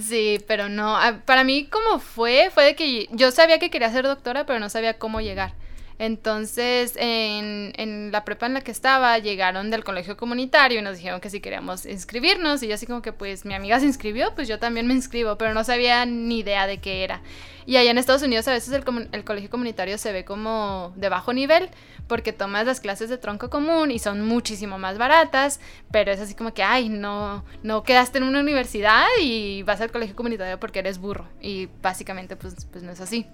Sí, 0.00 0.38
pero 0.46 0.68
no. 0.68 0.96
ah, 0.96 1.18
Para 1.24 1.44
mí, 1.44 1.66
como 1.66 1.98
fue, 1.98 2.50
fue 2.54 2.64
de 2.64 2.74
que 2.76 3.08
yo 3.10 3.30
sabía 3.32 3.58
que 3.58 3.68
quería 3.70 3.90
ser 3.90 4.04
doctora, 4.04 4.46
pero 4.46 4.58
no 4.60 4.68
sabía 4.70 4.94
cómo 4.98 5.20
llegar. 5.20 5.52
Entonces, 5.98 6.94
en, 6.96 8.12
la 8.12 8.24
prepa 8.24 8.46
en 8.46 8.54
la 8.54 8.60
que 8.60 8.70
estaba, 8.70 9.18
llegaron 9.18 9.70
del 9.70 9.82
colegio 9.82 10.16
comunitario 10.16 10.78
y 10.78 10.82
nos 10.82 10.96
dijeron 10.96 11.20
que 11.20 11.28
si 11.28 11.40
queríamos 11.40 11.86
inscribirnos. 11.86 12.62
Y 12.62 12.68
yo 12.68 12.74
así 12.74 12.86
como 12.86 13.02
que, 13.02 13.12
pues, 13.12 13.44
mi 13.44 13.54
amiga 13.54 13.80
se 13.80 13.86
inscribió, 13.86 14.34
pues 14.34 14.46
yo 14.46 14.58
también 14.58 14.86
me 14.86 14.94
inscribo, 14.94 15.36
pero 15.36 15.54
no 15.54 15.64
sabía 15.64 16.06
ni 16.06 16.38
idea 16.38 16.66
de 16.66 16.78
qué 16.78 17.02
era. 17.02 17.20
Y 17.66 17.76
allá 17.76 17.90
en 17.90 17.98
Estados 17.98 18.22
Unidos 18.22 18.46
a 18.48 18.52
veces 18.52 18.72
el, 18.72 19.08
el 19.12 19.24
colegio 19.24 19.50
comunitario 19.50 19.98
se 19.98 20.12
ve 20.12 20.24
como 20.24 20.92
de 20.96 21.08
bajo 21.08 21.32
nivel, 21.32 21.68
porque 22.06 22.32
tomas 22.32 22.64
las 22.64 22.80
clases 22.80 23.10
de 23.10 23.18
tronco 23.18 23.50
común 23.50 23.90
y 23.90 23.98
son 23.98 24.24
muchísimo 24.24 24.78
más 24.78 24.98
baratas, 24.98 25.60
pero 25.90 26.10
es 26.10 26.20
así 26.20 26.34
como 26.34 26.54
que, 26.54 26.62
ay, 26.62 26.88
no, 26.88 27.44
no 27.62 27.82
quedaste 27.82 28.18
en 28.18 28.24
una 28.24 28.40
universidad 28.40 29.04
y 29.20 29.62
vas 29.64 29.80
al 29.80 29.90
colegio 29.90 30.16
comunitario 30.16 30.58
porque 30.58 30.78
eres 30.78 30.98
burro. 30.98 31.26
Y 31.40 31.68
básicamente, 31.82 32.36
pues, 32.36 32.66
pues 32.70 32.82
no 32.84 32.92
es 32.92 33.00
así. 33.00 33.26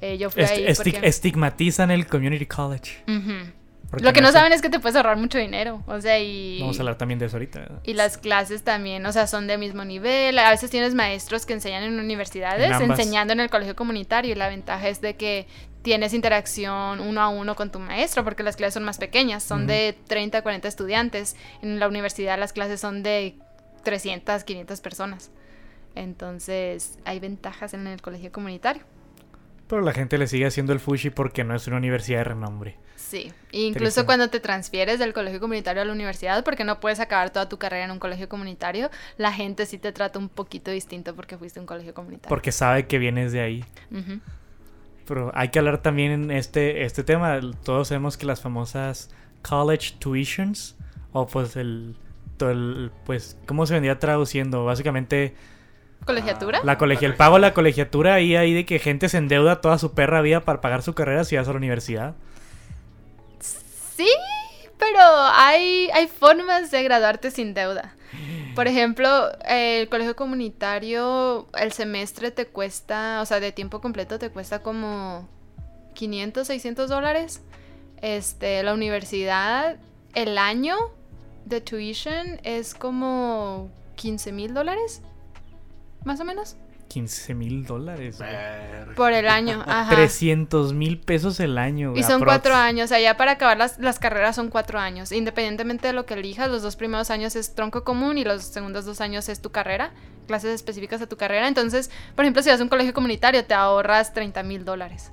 Eh, 0.00 0.16
yo 0.18 0.30
fui 0.30 0.42
Est- 0.42 0.52
ahí 0.52 0.64
estig- 0.66 0.92
porque... 0.94 1.08
estigmatizan 1.08 1.90
el 1.90 2.06
community 2.06 2.46
college. 2.46 3.02
Lo 4.00 4.12
que 4.12 4.20
no 4.20 4.30
saben 4.32 4.52
es 4.52 4.60
que 4.60 4.68
te 4.68 4.80
puedes 4.80 4.96
ahorrar 4.96 5.16
mucho 5.16 5.38
dinero. 5.38 5.82
O 5.86 5.98
sea, 6.00 6.18
y. 6.20 6.58
Vamos 6.60 6.78
a 6.78 6.82
hablar 6.82 6.98
también 6.98 7.18
de 7.18 7.24
eso 7.26 7.36
ahorita. 7.36 7.60
¿verdad? 7.60 7.80
Y 7.84 7.94
las 7.94 8.18
clases 8.18 8.62
también, 8.62 9.04
o 9.06 9.12
sea, 9.12 9.26
son 9.26 9.46
de 9.46 9.56
mismo 9.56 9.82
nivel. 9.84 10.38
A 10.38 10.50
veces 10.50 10.70
tienes 10.70 10.94
maestros 10.94 11.46
que 11.46 11.54
enseñan 11.54 11.82
en 11.84 11.98
universidades, 11.98 12.70
En 12.70 12.90
enseñando 12.90 13.32
en 13.32 13.40
el 13.40 13.48
colegio 13.48 13.74
comunitario. 13.74 14.32
Y 14.32 14.34
la 14.34 14.48
ventaja 14.50 14.88
es 14.88 15.00
de 15.00 15.14
que 15.16 15.46
tienes 15.80 16.12
interacción 16.12 17.00
uno 17.00 17.22
a 17.22 17.28
uno 17.30 17.56
con 17.56 17.70
tu 17.72 17.78
maestro, 17.78 18.24
porque 18.24 18.42
las 18.42 18.56
clases 18.56 18.74
son 18.74 18.84
más 18.84 18.98
pequeñas, 18.98 19.42
son 19.42 19.66
de 19.66 19.96
30 20.06 20.38
a 20.38 20.42
40 20.42 20.68
estudiantes. 20.68 21.34
En 21.62 21.80
la 21.80 21.88
universidad 21.88 22.38
las 22.38 22.52
clases 22.52 22.80
son 22.80 23.02
de 23.02 23.36
300, 23.84 24.44
500 24.44 24.80
personas. 24.82 25.30
Entonces, 25.94 26.98
hay 27.06 27.20
ventajas 27.20 27.72
en 27.74 27.86
el 27.86 28.02
colegio 28.02 28.30
comunitario. 28.32 28.82
Pero 29.68 29.82
la 29.82 29.92
gente 29.92 30.16
le 30.18 30.26
sigue 30.26 30.46
haciendo 30.46 30.72
el 30.72 30.80
fushi 30.80 31.10
porque 31.10 31.44
no 31.44 31.54
es 31.54 31.66
una 31.66 31.76
universidad 31.76 32.18
de 32.18 32.24
renombre. 32.24 32.76
Sí, 32.96 33.32
e 33.52 33.60
incluso 33.60 33.84
Triste. 33.84 34.04
cuando 34.06 34.28
te 34.28 34.40
transfieres 34.40 34.98
del 34.98 35.12
colegio 35.12 35.40
comunitario 35.40 35.82
a 35.82 35.84
la 35.84 35.92
universidad, 35.92 36.42
porque 36.44 36.64
no 36.64 36.80
puedes 36.80 37.00
acabar 37.00 37.30
toda 37.30 37.48
tu 37.48 37.58
carrera 37.58 37.84
en 37.84 37.90
un 37.90 37.98
colegio 37.98 38.28
comunitario, 38.28 38.90
la 39.18 39.32
gente 39.32 39.66
sí 39.66 39.78
te 39.78 39.92
trata 39.92 40.18
un 40.18 40.28
poquito 40.28 40.70
distinto 40.70 41.14
porque 41.14 41.38
fuiste 41.38 41.58
a 41.58 41.62
un 41.62 41.66
colegio 41.66 41.94
comunitario. 41.94 42.28
Porque 42.28 42.50
sabe 42.52 42.86
que 42.86 42.98
vienes 42.98 43.32
de 43.32 43.40
ahí. 43.40 43.64
Pero 45.06 45.30
hay 45.34 45.48
que 45.48 45.58
hablar 45.58 45.80
también 45.80 46.12
en 46.12 46.30
este, 46.30 46.84
este 46.84 47.02
tema. 47.02 47.40
Todos 47.64 47.88
sabemos 47.88 48.16
que 48.16 48.26
las 48.26 48.42
famosas 48.42 49.10
college 49.42 49.94
tuitions, 49.98 50.76
o 51.12 51.26
pues 51.26 51.56
el, 51.56 51.96
todo 52.36 52.50
el- 52.50 52.90
pues, 53.06 53.38
¿cómo 53.46 53.64
se 53.66 53.74
vendría 53.74 53.98
traduciendo? 53.98 54.64
Básicamente, 54.66 55.34
¿Colegiatura? 56.08 56.60
la 56.64 56.78
colegia, 56.78 57.06
el 57.06 57.16
pago 57.16 57.34
de 57.34 57.42
la 57.42 57.52
colegiatura 57.52 58.14
ahí, 58.14 58.34
ahí 58.34 58.54
de 58.54 58.64
que 58.64 58.78
gente 58.78 59.10
se 59.10 59.18
endeuda 59.18 59.60
toda 59.60 59.76
su 59.76 59.92
perra 59.92 60.22
vida 60.22 60.40
para 60.40 60.62
pagar 60.62 60.82
su 60.82 60.94
carrera 60.94 61.22
si 61.24 61.36
vas 61.36 61.46
a 61.46 61.50
la 61.50 61.58
universidad. 61.58 62.14
Sí, 63.40 64.08
pero 64.78 65.00
hay, 65.34 65.90
hay 65.92 66.06
formas 66.06 66.70
de 66.70 66.82
graduarte 66.82 67.30
sin 67.30 67.52
deuda. 67.52 67.94
Por 68.54 68.68
ejemplo, 68.68 69.28
el 69.46 69.90
colegio 69.90 70.16
comunitario, 70.16 71.46
el 71.60 71.72
semestre 71.72 72.30
te 72.30 72.46
cuesta, 72.46 73.20
o 73.20 73.26
sea, 73.26 73.38
de 73.38 73.52
tiempo 73.52 73.82
completo 73.82 74.18
te 74.18 74.30
cuesta 74.30 74.62
como 74.62 75.28
500, 75.92 76.46
600 76.46 76.88
dólares. 76.88 77.42
Este, 78.00 78.62
la 78.62 78.72
universidad, 78.72 79.76
el 80.14 80.38
año 80.38 80.74
de 81.44 81.60
tuition 81.60 82.40
es 82.44 82.74
como 82.74 83.70
15 83.96 84.32
mil 84.32 84.54
dólares, 84.54 85.02
más 86.08 86.18
o 86.20 86.24
menos, 86.24 86.56
15 86.88 87.34
mil 87.34 87.66
dólares. 87.66 88.16
güey. 88.18 88.94
Por 88.96 89.12
el 89.12 89.28
año. 89.28 89.62
Ajá. 89.68 89.94
300 89.94 90.72
mil 90.72 90.98
pesos 90.98 91.38
el 91.38 91.58
año. 91.58 91.90
güey, 91.90 92.00
Y 92.00 92.04
son 92.04 92.24
cuatro 92.24 92.54
años, 92.54 92.86
o 92.86 92.88
sea, 92.88 92.98
ya 92.98 93.16
para 93.18 93.32
acabar 93.32 93.58
las, 93.58 93.78
las 93.78 93.98
carreras 93.98 94.34
son 94.34 94.48
cuatro 94.48 94.78
años. 94.80 95.12
Independientemente 95.12 95.86
de 95.88 95.92
lo 95.92 96.06
que 96.06 96.14
elijas, 96.14 96.50
los 96.50 96.62
dos 96.62 96.76
primeros 96.76 97.10
años 97.10 97.36
es 97.36 97.54
tronco 97.54 97.84
común 97.84 98.16
y 98.16 98.24
los 98.24 98.42
segundos 98.42 98.86
dos 98.86 99.00
años 99.02 99.28
es 99.28 99.42
tu 99.42 99.50
carrera, 99.52 99.92
clases 100.26 100.54
específicas 100.54 100.98
de 100.98 101.06
tu 101.06 101.18
carrera. 101.18 101.46
Entonces, 101.46 101.90
por 102.16 102.24
ejemplo, 102.24 102.42
si 102.42 102.48
vas 102.48 102.58
a 102.58 102.62
un 102.62 102.70
colegio 102.70 102.94
comunitario, 102.94 103.44
te 103.44 103.52
ahorras 103.52 104.14
30 104.14 104.42
mil 104.42 104.64
dólares. 104.64 105.12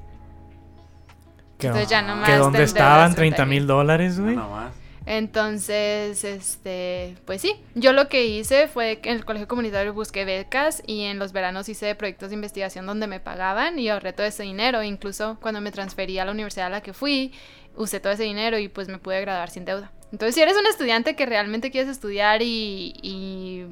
Que, 1.58 1.68
Entonces 1.68 1.90
ya 1.90 2.02
nomás 2.02 2.30
que 2.30 2.36
dónde 2.38 2.64
estaban 2.64 3.16
30 3.16 3.36
30 3.38 3.46
mil 3.46 3.68
dólares, 3.68 4.18
No, 4.18 4.24
güey. 4.24 4.36
nomás. 4.38 4.72
Entonces, 5.06 6.24
este, 6.24 7.16
pues 7.26 7.42
sí, 7.42 7.56
yo 7.76 7.94
lo 7.94 8.08
que 8.10 8.26
hice 8.26 8.68
fue 8.68 9.00
que 9.00 9.10
en 9.12 9.18
el 9.18 9.26
colegio 9.26 9.48
comunitario 9.48 9.94
busqué 9.94 10.26
becas 10.26 10.82
y 10.88 11.04
en 11.04 11.20
los 11.20 11.32
veranos 11.32 11.70
hice 11.70 11.94
proyectos 11.96 12.30
de 12.30 12.36
investigación 12.36 12.86
donde 12.86 13.08
me 13.08 13.20
pagaban 13.20 13.78
y 13.80 13.90
ahorré 13.90 14.14
todo 14.14 14.26
ese 14.28 14.44
dinero. 14.44 14.82
Incluso 14.84 15.38
cuando 15.42 15.62
me 15.62 15.72
transferí 15.72 16.18
a 16.20 16.26
la 16.26 16.32
universidad 16.32 16.68
a 16.68 16.70
la 16.70 16.82
que 16.82 16.94
fui, 16.94 17.34
usé 17.76 18.00
todo 18.00 18.14
ese 18.14 18.24
dinero 18.24 18.58
y 18.58 18.68
pues 18.68 18.88
me 18.88 18.98
pude 18.98 19.22
graduar 19.22 19.50
sin 19.50 19.66
deuda. 19.66 19.92
Entonces, 20.12 20.36
si 20.36 20.42
eres 20.42 20.56
un 20.58 20.66
estudiante 20.68 21.16
que 21.16 21.26
realmente 21.26 21.72
quieres 21.72 21.90
estudiar 21.90 22.42
y, 22.42 22.94
y, 23.02 23.66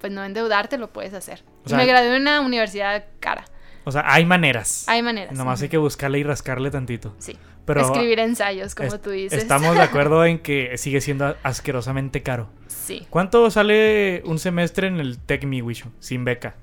pues 0.00 0.12
no 0.12 0.24
endeudarte, 0.24 0.78
lo 0.78 0.92
puedes 0.92 1.14
hacer. 1.14 1.42
O 1.64 1.66
Y 1.66 1.68
sea- 1.70 1.78
me 1.78 1.86
gradué 1.86 2.14
en 2.16 2.22
una 2.22 2.40
universidad 2.40 3.04
cara. 3.20 3.44
O 3.84 3.92
sea, 3.92 4.02
hay 4.06 4.24
maneras. 4.24 4.84
Hay 4.88 5.02
maneras. 5.02 5.36
Nomás 5.36 5.60
hay 5.62 5.68
que 5.68 5.76
buscarle 5.78 6.18
y 6.20 6.22
rascarle 6.22 6.70
tantito. 6.70 7.14
Sí. 7.18 7.36
Pero 7.64 7.80
Escribir 7.80 8.18
ensayos, 8.18 8.74
como 8.74 9.00
tú 9.00 9.10
dices. 9.10 9.42
Estamos 9.42 9.74
de 9.74 9.82
acuerdo 9.82 10.24
en 10.24 10.38
que 10.38 10.76
sigue 10.76 11.00
siendo 11.00 11.36
asquerosamente 11.42 12.22
caro. 12.22 12.48
Sí. 12.66 13.06
¿Cuánto 13.08 13.50
sale 13.50 14.22
un 14.26 14.38
semestre 14.38 14.88
en 14.88 15.00
el 15.00 15.18
TechMe, 15.18 15.62
Wisho? 15.62 15.90
Sin 15.98 16.24
beca. 16.24 16.56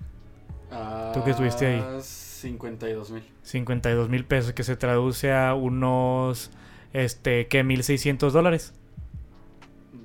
¿Tú 1.14 1.24
que 1.24 1.32
estuviste 1.32 1.66
ahí? 1.66 1.84
Ah, 1.84 2.00
52 2.02 3.12
mil. 3.12 3.24
52 3.44 4.10
mil 4.10 4.26
pesos, 4.26 4.54
que 4.54 4.64
se 4.64 4.78
traduce 4.78 5.34
a 5.34 5.54
unos, 5.54 6.52
este, 6.94 7.48
¿qué? 7.48 7.64
1.600 7.64 8.32
dólares. 8.32 8.74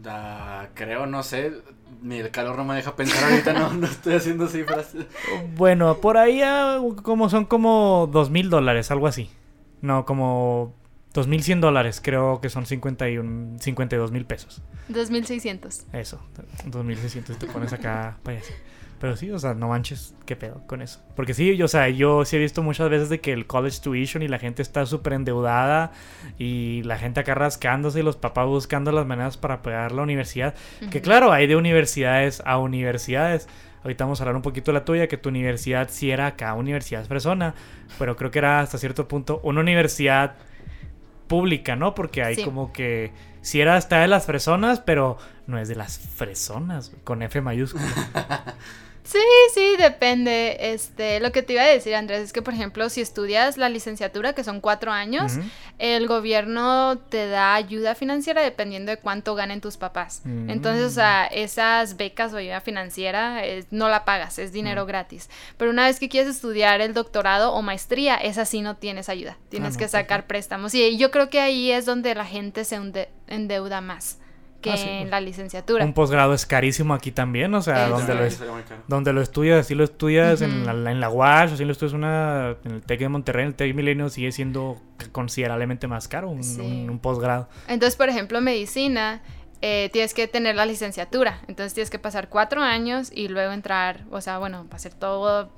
Da, 0.03 0.71
creo, 0.75 1.07
no 1.07 1.23
sé. 1.23 1.53
Ni 2.03 2.19
el 2.19 2.31
calor 2.31 2.57
no 2.57 2.65
me 2.65 2.75
deja 2.75 2.95
pensar 2.95 3.31
ahorita, 3.31 3.53
no, 3.53 3.73
no 3.73 3.87
estoy 3.87 4.15
haciendo 4.15 4.49
cifras. 4.49 4.95
Bueno, 5.57 5.99
por 5.99 6.19
ahí 6.19 6.43
ah, 6.43 6.79
como 7.03 7.29
son 7.31 7.47
como 7.47 8.09
2 8.13 8.31
mil 8.31 8.51
dólares, 8.51 8.91
algo 8.91 9.07
así. 9.07 9.31
No, 9.81 10.05
como 10.05 10.75
2.100 11.17 11.61
dólares, 11.61 12.01
creo 12.03 12.41
que 12.41 12.51
son 12.51 12.67
51, 12.67 13.59
52 13.59 14.13
mil 14.13 14.27
pesos. 14.27 14.63
2600. 14.89 15.87
Eso, 15.93 16.21
2.600 16.67 17.37
te 17.39 17.47
pones 17.47 17.73
acá 17.73 18.19
payaso. 18.23 18.53
Pero 19.01 19.15
sí, 19.15 19.31
o 19.31 19.39
sea, 19.39 19.53
no 19.53 19.69
manches, 19.69 20.15
qué 20.25 20.37
pedo 20.37 20.67
con 20.67 20.81
eso. 20.81 21.03
Porque 21.15 21.35
sí, 21.35 21.55
yo, 21.57 21.67
o 21.67 21.69
sea, 21.69 21.89
yo 21.91 22.25
sí 22.25 22.37
he 22.37 22.39
visto 22.39 22.63
muchas 22.63 22.89
veces 22.89 23.11
de 23.11 23.21
que 23.21 23.33
el 23.33 23.47
college 23.47 23.81
tuition 23.83 24.23
y 24.23 24.29
la 24.29 24.39
gente 24.39 24.63
está 24.63 24.87
súper 24.87 25.13
endeudada 25.13 25.93
y 26.39 26.83
la 26.85 26.97
gente 26.97 27.21
acá 27.21 27.35
rascándose 27.35 28.01
y 28.01 28.03
los 28.03 28.17
papás 28.17 28.47
buscando 28.47 28.93
las 28.93 29.07
maneras 29.07 29.37
para 29.37 29.61
pagar 29.61 29.93
la 29.93 30.03
universidad. 30.03 30.55
Que 30.91 31.03
claro, 31.03 31.31
hay 31.31 31.47
de 31.47 31.57
universidades 31.57 32.43
a 32.47 32.57
universidades. 32.57 33.49
Ahorita 33.83 34.05
vamos 34.05 34.21
a 34.21 34.25
hablar 34.25 34.37
un 34.37 34.43
poquito 34.43 34.73
de 34.73 34.79
la 34.79 34.85
tuya, 34.87 35.09
que 35.09 35.19
tu 35.19 35.29
universidad 35.29 35.89
sí 35.91 36.11
era 36.11 36.27
acá, 36.27 36.55
universidad 36.55 37.05
fresona, 37.05 37.55
pero 37.99 38.17
creo 38.17 38.31
que 38.31 38.39
era 38.39 38.61
hasta 38.61 38.79
cierto 38.79 39.07
punto 39.07 39.41
una 39.45 39.61
universidad 39.61 40.37
pública, 41.27 41.77
¿no? 41.77 41.95
Porque 41.95 42.23
hay 42.23 42.37
Sí. 42.37 42.45
como 42.45 42.73
que 42.73 43.13
si 43.43 43.61
era 43.61 43.77
hasta 43.77 44.01
de 44.01 44.09
las 44.09 44.27
fresonas, 44.27 44.81
pero 44.81 45.19
no 45.47 45.59
es 45.59 45.69
de 45.69 45.77
las 45.77 45.99
fresonas, 45.99 46.93
con 47.05 47.23
F 47.23 47.41
mayúscula. 47.41 47.85
Sí, 49.07 49.19
sí, 49.55 49.77
depende. 49.79 50.57
Este, 50.73 51.21
lo 51.21 51.31
que 51.31 51.43
te 51.43 51.53
iba 51.53 51.63
a 51.63 51.67
decir, 51.67 51.95
Andrés, 51.95 52.23
es 52.23 52.33
que, 52.33 52.43
por 52.43 52.55
ejemplo, 52.55 52.89
si 52.91 53.01
estudias 53.01 53.57
la 53.57 53.69
licenciatura, 53.69 54.33
que 54.33 54.43
son 54.43 54.61
cuatro 54.61 54.91
años, 54.91 55.35
el 55.79 56.09
gobierno 56.09 56.99
te 57.09 57.29
da 57.29 57.55
ayuda 57.55 57.95
financiera 57.95 58.43
dependiendo 58.43 58.91
de 58.91 58.97
cuánto 58.99 59.37
ganen 59.37 59.61
tus 59.61 59.77
papás. 59.77 60.23
Mm. 60.25 60.51
Entonces, 60.51 60.85
o 60.87 60.91
sea, 60.91 61.25
esas 61.27 61.97
becas 61.97 62.33
o 62.33 62.39
ayuda 62.39 62.61
financiera 62.61 63.45
es- 63.45 63.67
no 63.71 63.89
la 63.89 64.05
pagas, 64.05 64.41
es 64.41 64.51
dinero 64.53 64.85
Mm. 64.85 64.89
gratis. 64.89 65.31
Pero 65.57 65.71
una 65.71 65.87
vez 65.87 66.01
que 66.01 66.09
quieres 66.09 66.35
estudiar 66.35 66.81
el 66.81 66.93
doctorado 66.93 67.53
o 67.53 67.63
maestría, 67.63 68.17
esa 68.17 68.45
sí 68.45 68.61
no 68.61 68.75
tienes 68.77 69.09
ayuda. 69.09 69.37
Tienes 69.51 69.75
no, 69.75 69.79
que 69.79 69.89
sacar 69.89 70.27
préstamos. 70.27 70.75
Y 70.75 70.97
yo 70.99 71.13
creo 71.13 71.31
que 71.31 71.39
ahí 71.39 71.71
es 71.71 71.87
donde 71.87 72.13
la 72.17 72.25
gente 72.25 72.65
se 72.65 72.81
endeuda 73.29 73.81
más 73.81 74.19
que 74.61 74.71
Ah, 74.73 74.77
sí, 74.77 74.89
en 74.89 74.99
pues. 75.03 75.11
la 75.11 75.21
licenciatura. 75.21 75.85
Un 75.85 75.93
posgrado 75.93 76.35
es 76.35 76.45
carísimo 76.47 76.95
aquí 76.95 77.13
también, 77.13 77.55
o 77.55 77.63
sea, 77.63 77.89
donde 77.89 78.13
sí. 78.13 78.19
lo, 78.19 78.25
es- 78.25 78.43
donde 78.89 79.13
lo 79.13 79.21
estudias, 79.23 79.61
así 79.61 79.75
lo 79.75 79.85
estudias 79.85 80.41
en, 80.43 80.67
la, 80.67 80.91
en 80.91 81.01
la 81.01 81.09
UASH, 81.11 81.53
así 81.53 81.65
lo 81.65 81.73
estudias 81.73 81.93
una, 81.93 82.57
en 82.65 82.73
el 82.73 82.83
TEC 82.83 83.01
de 83.01 83.09
Monterrey, 83.09 83.43
en 83.43 83.49
el 83.49 83.55
TEC 83.55 83.75
Milenio, 83.75 84.09
sigue 84.09 84.33
siendo 84.33 84.81
considerablemente 85.13 85.87
más 85.87 86.09
caro 86.09 86.29
un, 86.31 86.43
Sí. 86.45 86.61
un- 86.61 86.91
un 86.91 86.99
posgrado. 86.99 87.49
Entonces, 87.69 87.97
por 87.97 88.09
ejemplo, 88.09 88.41
medicina, 88.41 89.23
eh, 89.63 89.89
tienes 89.93 90.13
que 90.15 90.29
tener 90.29 90.55
la 90.57 90.67
licenciatura. 90.67 91.41
Entonces 91.49 91.73
tienes 91.75 91.91
que 91.91 91.99
pasar 91.99 92.29
cuatro 92.29 92.63
años 92.63 93.11
y 93.15 93.29
luego 93.29 93.53
entrar, 93.53 94.05
o 94.11 94.21
sea, 94.21 94.39
bueno, 94.39 94.67
hacer 94.71 94.93
todo 94.95 95.51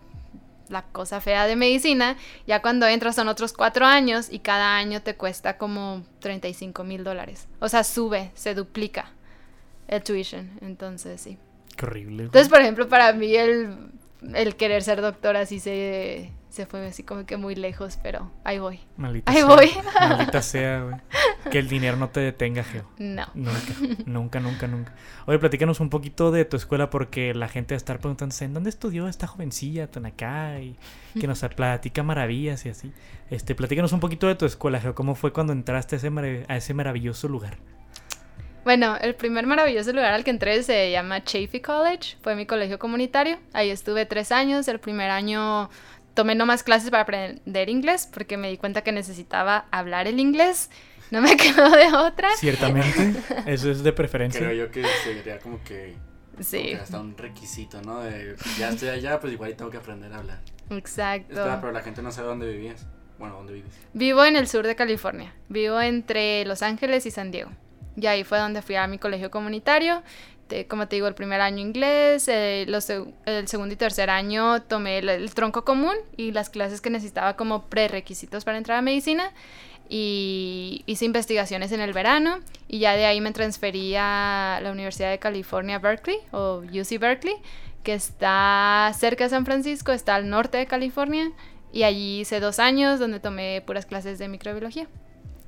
la 0.70 0.82
cosa 0.82 1.20
fea 1.20 1.46
de 1.46 1.56
medicina. 1.56 2.16
Ya 2.46 2.62
cuando 2.62 2.86
entras 2.86 3.16
son 3.16 3.28
otros 3.28 3.52
cuatro 3.52 3.86
años 3.86 4.28
y 4.30 4.40
cada 4.40 4.76
año 4.76 5.02
te 5.02 5.14
cuesta 5.14 5.58
como 5.58 6.04
35 6.20 6.84
mil 6.84 7.04
dólares. 7.04 7.48
O 7.60 7.68
sea, 7.68 7.84
sube, 7.84 8.30
se 8.34 8.54
duplica 8.54 9.12
el 9.88 10.02
tuition. 10.02 10.50
Entonces, 10.60 11.20
sí. 11.20 11.38
Qué 11.76 11.86
horrible. 11.86 12.24
Entonces, 12.24 12.48
por 12.48 12.60
ejemplo, 12.60 12.88
para 12.88 13.12
mí 13.12 13.34
el, 13.34 13.76
el 14.34 14.56
querer 14.56 14.82
ser 14.82 15.00
doctora 15.00 15.46
sí 15.46 15.60
se, 15.60 16.32
se 16.58 16.66
fue 16.66 16.84
así 16.84 17.04
como 17.04 17.24
que 17.24 17.36
muy 17.36 17.54
lejos, 17.54 18.00
pero 18.02 18.32
ahí 18.42 18.58
voy. 18.58 18.80
Maldita 18.96 19.30
Ahí 19.30 19.38
sea, 19.38 19.46
voy. 19.46 19.70
Maldita 19.94 20.42
sea, 20.42 20.82
güey. 20.82 20.96
Que 21.52 21.60
el 21.60 21.68
dinero 21.68 21.96
no 21.96 22.08
te 22.08 22.18
detenga, 22.18 22.64
Geo. 22.64 22.82
No. 22.98 23.28
Nunca, 23.34 23.74
nunca, 24.06 24.40
nunca, 24.40 24.66
nunca. 24.66 24.92
Oye, 25.26 25.38
platícanos 25.38 25.78
un 25.78 25.88
poquito 25.88 26.32
de 26.32 26.44
tu 26.44 26.56
escuela 26.56 26.90
porque 26.90 27.32
la 27.32 27.46
gente 27.46 27.74
va 27.74 27.76
a 27.76 27.78
estar 27.78 28.00
preguntándose 28.00 28.44
¿en 28.44 28.54
dónde 28.54 28.70
estudió 28.70 29.06
esta 29.06 29.28
jovencilla 29.28 29.88
tan 29.88 30.04
acá? 30.06 30.58
Y 30.58 30.76
que 31.20 31.28
nos 31.28 31.38
platica 31.56 32.02
maravillas 32.02 32.66
y 32.66 32.70
así. 32.70 32.92
Este, 33.30 33.54
platícanos 33.54 33.92
un 33.92 34.00
poquito 34.00 34.26
de 34.26 34.34
tu 34.34 34.44
escuela, 34.44 34.80
Geo. 34.80 34.96
¿Cómo 34.96 35.14
fue 35.14 35.32
cuando 35.32 35.52
entraste 35.52 35.94
a 35.94 35.98
ese, 35.98 36.44
a 36.48 36.56
ese 36.56 36.74
maravilloso 36.74 37.28
lugar? 37.28 37.56
Bueno, 38.64 38.98
el 39.00 39.14
primer 39.14 39.46
maravilloso 39.46 39.92
lugar 39.92 40.12
al 40.12 40.24
que 40.24 40.30
entré 40.30 40.62
se 40.62 40.90
llama 40.90 41.24
Chaffey 41.24 41.60
College, 41.60 42.16
fue 42.20 42.34
mi 42.34 42.44
colegio 42.44 42.78
comunitario, 42.78 43.38
ahí 43.54 43.70
estuve 43.70 44.04
tres 44.04 44.30
años, 44.30 44.68
el 44.68 44.78
primer 44.78 45.10
año 45.10 45.70
tomé 46.18 46.34
no 46.34 46.46
más 46.46 46.64
clases 46.64 46.90
para 46.90 47.04
aprender 47.04 47.68
inglés 47.68 48.08
porque 48.12 48.36
me 48.36 48.48
di 48.50 48.56
cuenta 48.56 48.82
que 48.82 48.90
necesitaba 48.90 49.66
hablar 49.70 50.08
el 50.08 50.18
inglés 50.18 50.68
No 51.12 51.20
me 51.20 51.36
quedó 51.42 51.70
de 51.70 51.86
otra. 51.96 52.28
Ciertamente, 52.36 53.14
eso 53.46 53.70
es 53.70 53.84
de 53.84 53.92
preferencia. 53.92 54.40
Creo 54.40 54.52
yo 54.66 54.70
que 54.72 54.82
sería 55.04 55.38
como 55.38 55.62
que, 55.62 55.94
como 56.32 56.42
Sí, 56.42 56.62
que 56.64 56.76
hasta 56.76 56.98
un 56.98 57.16
requisito, 57.16 57.80
¿no? 57.82 58.00
De 58.00 58.34
ya 58.58 58.70
estoy 58.70 58.88
allá, 58.88 59.20
pues 59.20 59.32
igual 59.32 59.54
tengo 59.54 59.70
que 59.70 59.76
aprender 59.76 60.12
a 60.12 60.18
hablar. 60.18 60.40
exacto. 60.70 61.34
Espera, 61.34 61.60
pero 61.60 61.72
la 61.72 61.82
gente 61.82 62.02
no 62.02 62.10
sabe 62.10 62.26
dónde 62.26 62.50
vivías. 62.50 62.84
Bueno, 63.16 63.36
dónde 63.36 63.52
vives. 63.52 63.72
Vivo 63.92 64.24
en 64.24 64.34
el 64.34 64.48
sur 64.48 64.66
de 64.66 64.74
California. 64.74 65.34
Vivo 65.48 65.80
entre 65.80 66.44
Los 66.46 66.62
Ángeles 66.62 67.06
y 67.06 67.12
San 67.12 67.30
Diego. 67.30 67.50
Y 67.96 68.06
ahí 68.06 68.22
fue 68.24 68.38
donde 68.38 68.60
fui 68.62 68.74
a 68.74 68.86
mi 68.88 68.98
colegio 68.98 69.30
comunitario. 69.30 70.02
Te- 70.48 70.66
como 70.66 70.88
te 70.88 70.96
digo, 70.96 71.06
el 71.06 71.14
primer 71.14 71.40
año 71.40 71.58
inglés, 71.58 72.26
eh, 72.28 72.64
los 72.68 72.88
el 72.90 73.48
segundo 73.48 73.74
y 73.74 73.76
tercer 73.76 74.10
año 74.10 74.62
tomé 74.62 74.98
el, 74.98 75.08
el 75.08 75.34
tronco 75.34 75.64
común 75.64 75.94
y 76.16 76.32
las 76.32 76.48
clases 76.50 76.80
que 76.80 76.90
necesitaba 76.90 77.36
como 77.36 77.66
prerequisitos 77.66 78.44
para 78.44 78.58
entrar 78.58 78.78
a 78.78 78.82
medicina. 78.82 79.32
Y 79.90 80.82
hice 80.86 81.06
investigaciones 81.06 81.72
en 81.72 81.80
el 81.80 81.92
verano 81.94 82.40
y 82.68 82.78
ya 82.80 82.94
de 82.94 83.06
ahí 83.06 83.20
me 83.22 83.32
transferí 83.32 83.94
a 83.96 84.60
la 84.62 84.70
Universidad 84.72 85.10
de 85.10 85.18
California, 85.18 85.78
Berkeley, 85.78 86.18
o 86.30 86.58
UC 86.58 86.98
Berkeley, 86.98 87.34
que 87.82 87.94
está 87.94 88.92
cerca 88.98 89.24
de 89.24 89.30
San 89.30 89.46
Francisco, 89.46 89.92
está 89.92 90.14
al 90.16 90.28
norte 90.28 90.58
de 90.58 90.66
California. 90.66 91.30
Y 91.72 91.84
allí 91.84 92.20
hice 92.20 92.40
dos 92.40 92.58
años 92.58 92.98
donde 92.98 93.20
tomé 93.20 93.62
puras 93.66 93.86
clases 93.86 94.18
de 94.18 94.28
microbiología. 94.28 94.86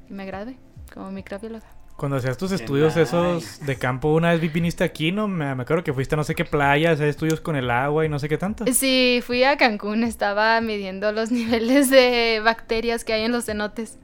Y 0.08 0.12
me 0.14 0.24
gradué 0.26 0.56
como 0.94 1.10
microbióloga. 1.10 1.66
Cuando 2.00 2.16
hacías 2.16 2.38
tus 2.38 2.50
estudios 2.52 2.96
esos 2.96 3.60
de 3.66 3.76
campo, 3.76 4.14
una 4.14 4.32
vez 4.32 4.40
viniste 4.50 4.84
aquí, 4.84 5.12
¿no? 5.12 5.28
Me, 5.28 5.54
me 5.54 5.64
acuerdo 5.64 5.84
que 5.84 5.92
fuiste 5.92 6.14
a 6.14 6.16
no 6.16 6.24
sé 6.24 6.34
qué 6.34 6.46
playa, 6.46 6.88
a 6.88 6.92
hacer 6.94 7.08
estudios 7.08 7.42
con 7.42 7.56
el 7.56 7.70
agua 7.70 8.06
y 8.06 8.08
no 8.08 8.18
sé 8.18 8.26
qué 8.26 8.38
tanto. 8.38 8.64
Sí, 8.72 9.20
fui 9.22 9.44
a 9.44 9.58
Cancún, 9.58 10.02
estaba 10.02 10.58
midiendo 10.62 11.12
los 11.12 11.30
niveles 11.30 11.90
de 11.90 12.40
bacterias 12.42 13.04
que 13.04 13.12
hay 13.12 13.24
en 13.24 13.32
los 13.32 13.44
cenotes. 13.44 13.98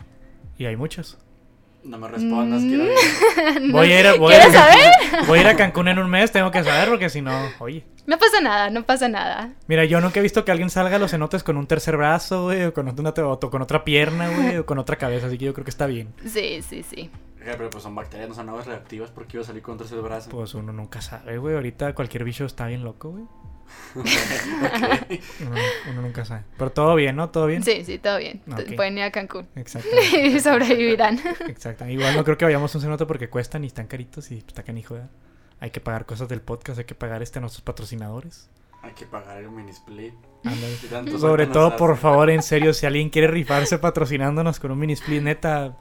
Y 0.58 0.66
hay 0.66 0.76
muchos. 0.76 1.16
No 1.84 1.96
me 1.98 2.08
respondas, 2.08 2.60
Mm. 2.62 2.68
quiero 2.68 2.84
ir. 2.84 2.92
Voy 3.72 3.92
a 3.92 4.00
ir 4.00 4.06
a, 4.08 4.14
voy 4.16 4.34
a- 4.34 4.40
¿Quieres 4.40 4.54
saber? 4.54 5.26
Voy 5.26 5.38
a 5.38 5.40
ir 5.42 5.46
a 5.48 5.56
Cancún 5.56 5.88
en 5.88 5.98
un 5.98 6.10
mes, 6.10 6.30
tengo 6.32 6.50
que 6.50 6.62
saber 6.64 6.88
porque 6.90 7.08
si 7.08 7.22
no, 7.22 7.32
oye. 7.60 7.84
No 8.06 8.18
pasa 8.18 8.40
nada, 8.42 8.68
no 8.70 8.82
pasa 8.84 9.08
nada. 9.08 9.50
Mira, 9.68 9.84
yo 9.86 10.00
nunca 10.02 10.20
he 10.20 10.22
visto 10.22 10.44
que 10.44 10.50
alguien 10.50 10.68
salga 10.68 10.96
a 10.96 10.98
los 10.98 11.12
cenotes 11.12 11.42
con 11.44 11.56
un 11.56 11.66
tercer 11.66 11.96
brazo, 11.96 12.44
güey, 12.44 12.64
o 12.64 12.74
con, 12.74 12.88
una, 12.88 13.10
o 13.10 13.38
con 13.50 13.62
otra 13.62 13.84
pierna, 13.84 14.28
güey, 14.28 14.58
o 14.58 14.66
con 14.66 14.78
otra 14.78 14.96
cabeza, 14.96 15.28
así 15.28 15.38
que 15.38 15.44
yo 15.46 15.54
creo 15.54 15.64
que 15.64 15.70
está 15.70 15.86
bien. 15.86 16.08
Sí, 16.26 16.60
sí, 16.68 16.82
sí. 16.82 17.08
Eh, 17.46 17.54
Pero 17.56 17.70
pues 17.70 17.82
son 17.82 17.94
bacterias, 17.94 18.28
no 18.28 18.34
son 18.34 18.48
aguas 18.48 18.66
reactivas 18.66 19.10
porque 19.10 19.36
iba 19.36 19.42
a 19.44 19.46
salir 19.46 19.62
con 19.62 19.72
un 19.72 19.78
tercer 19.78 20.00
brazo. 20.00 20.30
Pues 20.30 20.54
uno 20.54 20.72
nunca 20.72 21.00
sabe, 21.00 21.38
güey, 21.38 21.54
ahorita 21.54 21.94
cualquier 21.94 22.24
bicho 22.24 22.44
está 22.44 22.66
bien 22.66 22.82
loco, 22.82 23.10
güey. 23.10 23.24
Ok. 23.96 24.06
Uno, 25.40 25.56
uno 25.90 26.02
nunca 26.02 26.24
sabe. 26.24 26.44
Pero 26.56 26.70
todo 26.70 26.94
bien, 26.94 27.16
¿no? 27.16 27.30
Todo 27.30 27.46
bien. 27.46 27.62
Sí, 27.62 27.84
sí, 27.84 27.98
todo 27.98 28.18
bien. 28.18 28.42
Pueden 28.76 28.98
ir 28.98 29.04
a 29.04 29.10
Cancún 29.10 29.48
Exacto. 29.56 29.88
y 30.22 30.38
sobrevivirán. 30.38 31.18
Exacto. 31.48 31.86
Igual 31.88 32.14
no 32.16 32.24
creo 32.24 32.36
que 32.36 32.44
vayamos 32.44 32.72
a 32.74 32.78
un 32.78 32.82
cenote 32.82 33.06
porque 33.06 33.28
cuestan 33.28 33.64
y 33.64 33.68
están 33.68 33.86
caritos 33.86 34.30
y 34.30 34.38
está 34.38 34.62
canijo, 34.62 34.94
¿verdad? 34.94 35.10
Hay 35.58 35.70
que 35.70 35.80
pagar 35.80 36.06
cosas 36.06 36.28
del 36.28 36.42
podcast, 36.42 36.78
hay 36.78 36.84
que 36.84 36.94
pagar 36.94 37.22
este 37.22 37.38
a 37.38 37.40
nuestros 37.40 37.62
patrocinadores. 37.62 38.50
Hay 38.82 38.92
que 38.92 39.06
pagar 39.06 39.38
el 39.38 39.50
mini 39.50 39.70
split. 39.70 40.14
Sobre 41.18 41.46
todo, 41.46 41.76
por 41.76 41.96
favor, 41.96 42.30
en 42.30 42.42
serio, 42.42 42.72
si 42.72 42.86
alguien 42.86 43.10
quiere 43.10 43.28
rifarse 43.28 43.78
patrocinándonos 43.78 44.60
con 44.60 44.70
un 44.70 44.78
mini 44.78 44.92
split, 44.92 45.22
neta. 45.22 45.76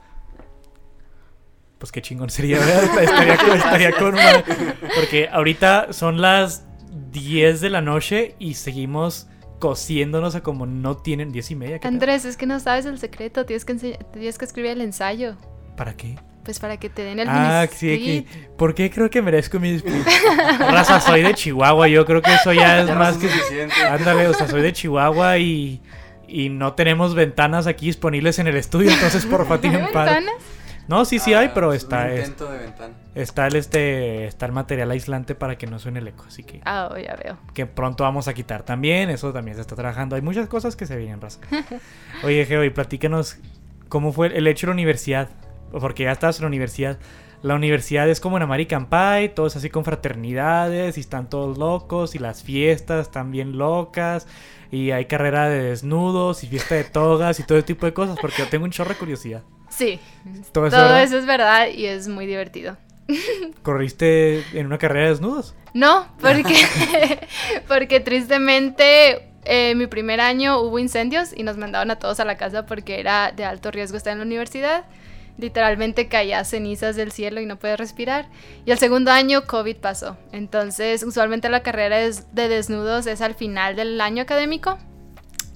Pues 1.85 1.91
qué 1.91 2.01
chingón 2.01 2.31
sería, 2.31 2.57
¿verdad? 2.57 2.83
Estaría, 3.03 3.37
con- 3.37 3.57
estaría 3.57 3.91
con 3.91 4.07
una. 4.15 4.43
Porque 4.95 5.29
ahorita 5.31 5.93
son 5.93 6.19
las 6.19 6.65
10 7.11 7.61
de 7.61 7.69
la 7.69 7.79
noche 7.81 8.35
y 8.39 8.55
seguimos 8.55 9.27
cosiéndonos 9.59 10.33
a 10.33 10.41
como 10.41 10.65
no 10.65 10.97
tienen 10.97 11.31
10 11.31 11.51
y 11.51 11.55
media. 11.55 11.79
Andrés, 11.83 12.25
es 12.25 12.37
que 12.37 12.47
no 12.47 12.59
sabes 12.59 12.87
el 12.87 12.97
secreto, 12.97 13.45
tienes 13.45 13.65
que, 13.65 13.73
ense- 13.75 13.99
tienes 14.13 14.39
que 14.39 14.45
escribir 14.45 14.71
el 14.71 14.81
ensayo. 14.81 15.35
¿Para 15.77 15.93
qué? 15.95 16.15
Pues 16.43 16.57
para 16.57 16.77
que 16.77 16.89
te 16.89 17.03
den 17.03 17.19
el 17.19 17.27
Ah, 17.29 17.67
sí, 17.71 17.93
aquí. 17.93 18.25
¿Por 18.57 18.73
qué 18.73 18.89
creo 18.89 19.11
que 19.11 19.21
merezco 19.21 19.59
mi? 19.59 19.77
Raza, 20.59 20.99
soy 21.01 21.21
de 21.21 21.35
Chihuahua, 21.35 21.87
yo 21.87 22.03
creo 22.03 22.23
que 22.23 22.33
eso 22.33 22.51
ya 22.51 22.81
es 22.81 22.87
Ya 22.87 22.95
más 22.95 23.15
que. 23.17 23.29
suficiente. 23.29 23.75
Ándale, 23.87 24.27
o 24.27 24.33
sea, 24.33 24.47
soy 24.47 24.63
de 24.63 24.73
Chihuahua 24.73 25.37
y. 25.37 25.83
Y 26.27 26.49
no 26.49 26.73
tenemos 26.73 27.13
ventanas 27.13 27.67
aquí 27.67 27.85
disponibles 27.85 28.39
en 28.39 28.47
el 28.47 28.55
estudio, 28.55 28.89
entonces 28.89 29.23
porfa, 29.27 29.53
¿Hay 29.53 29.59
tienen 29.59 29.83
ventanas? 29.83 30.33
No, 30.87 31.03
sí, 31.05 31.19
sí 31.19 31.33
hay, 31.33 31.47
Ah, 31.47 31.51
pero 31.53 31.69
un 31.69 31.75
está, 31.75 32.11
es- 32.11 32.19
intento 32.29 32.51
de 32.51 32.57
ventana. 32.59 32.93
está 33.15 33.47
el 33.47 33.55
este 33.55 34.25
está 34.27 34.45
el 34.45 34.51
material 34.51 34.91
aislante 34.91 35.33
para 35.35 35.57
que 35.57 35.65
no 35.67 35.79
suene 35.79 35.99
el 35.99 36.07
eco, 36.07 36.25
así 36.27 36.43
que 36.43 36.61
Ah, 36.65 36.89
oh, 36.91 36.97
ya 36.97 37.15
veo. 37.15 37.37
que 37.53 37.65
pronto 37.65 38.03
vamos 38.03 38.27
a 38.27 38.33
quitar 38.33 38.63
también, 38.63 39.09
eso 39.09 39.33
también 39.33 39.55
se 39.55 39.61
está 39.61 39.75
trabajando. 39.75 40.15
Hay 40.15 40.21
muchas 40.21 40.47
cosas 40.47 40.75
que 40.75 40.85
se 40.85 40.95
vienen, 40.97 41.21
raza. 41.21 41.39
Oye, 42.23 42.45
Geo, 42.45 42.63
y 42.63 42.69
platícanos 42.69 43.37
cómo 43.89 44.11
fue 44.11 44.27
el 44.37 44.45
hecho 44.47 44.67
de 44.67 44.71
la 44.71 44.73
universidad, 44.73 45.29
porque 45.71 46.03
ya 46.03 46.11
estás 46.11 46.37
en 46.37 46.43
la 46.43 46.47
universidad. 46.47 46.97
La 47.41 47.53
universidad 47.53 48.09
es 48.09 48.19
como 48.19 48.37
en 48.37 48.43
American 48.43 48.87
Pie, 48.87 49.29
todos 49.29 49.55
así 49.55 49.69
con 49.69 49.83
fraternidades 49.85 50.97
y 50.97 51.01
están 51.01 51.29
todos 51.29 51.57
locos 51.59 52.15
y 52.15 52.19
las 52.19 52.41
fiestas 52.43 53.01
están 53.07 53.29
bien 53.31 53.57
locas 53.57 54.25
y 54.71 54.89
hay 54.91 55.05
carrera 55.05 55.47
de 55.47 55.61
desnudos 55.61 56.43
y 56.43 56.47
fiesta 56.47 56.73
de 56.75 56.85
togas 56.85 57.39
y 57.39 57.43
todo 57.43 57.57
ese 57.59 57.67
tipo 57.67 57.85
de 57.85 57.93
cosas 57.93 58.17
porque 58.19 58.37
yo 58.39 58.47
tengo 58.49 58.65
un 58.65 58.71
chorro 58.71 58.89
de 58.91 58.95
curiosidad. 58.95 59.43
Sí, 59.75 59.99
Todo 60.51 60.67
eso, 60.67 60.75
todo 60.77 60.85
¿verdad? 60.85 61.03
eso 61.03 61.17
es 61.17 61.25
verdad 61.25 61.67
y 61.67 61.85
es 61.85 62.07
muy 62.07 62.25
divertido. 62.25 62.77
¿Corriste 63.63 64.43
en 64.53 64.65
una 64.67 64.77
carrera 64.77 65.05
de 65.05 65.09
desnudos? 65.11 65.53
No, 65.73 66.07
porque, 66.21 66.55
porque 67.67 67.99
tristemente 67.99 69.29
eh, 69.43 69.75
mi 69.75 69.87
primer 69.87 70.21
año 70.21 70.59
hubo 70.61 70.79
incendios 70.79 71.31
y 71.35 71.43
nos 71.43 71.57
mandaron 71.57 71.91
a 71.91 71.99
todos 71.99 72.19
a 72.19 72.25
la 72.25 72.37
casa 72.37 72.65
porque 72.65 72.99
era 72.99 73.31
de 73.31 73.45
alto 73.45 73.71
riesgo 73.71 73.97
estar 73.97 74.13
en 74.13 74.19
la 74.19 74.25
universidad. 74.25 74.85
Literalmente 75.37 76.07
caía 76.07 76.45
cenizas 76.45 76.95
del 76.95 77.11
cielo 77.11 77.41
y 77.41 77.45
no 77.45 77.57
puedes 77.57 77.77
respirar. 77.77 78.27
Y 78.65 78.71
el 78.71 78.79
segundo 78.79 79.11
año 79.11 79.45
COVID 79.45 79.75
pasó. 79.77 80.15
Entonces, 80.31 81.03
usualmente 81.03 81.49
la 81.49 81.61
carrera 81.61 81.99
es- 82.01 82.33
de 82.33 82.47
desnudos 82.47 83.05
es 83.05 83.19
al 83.19 83.35
final 83.35 83.75
del 83.75 83.99
año 83.99 84.23
académico. 84.23 84.77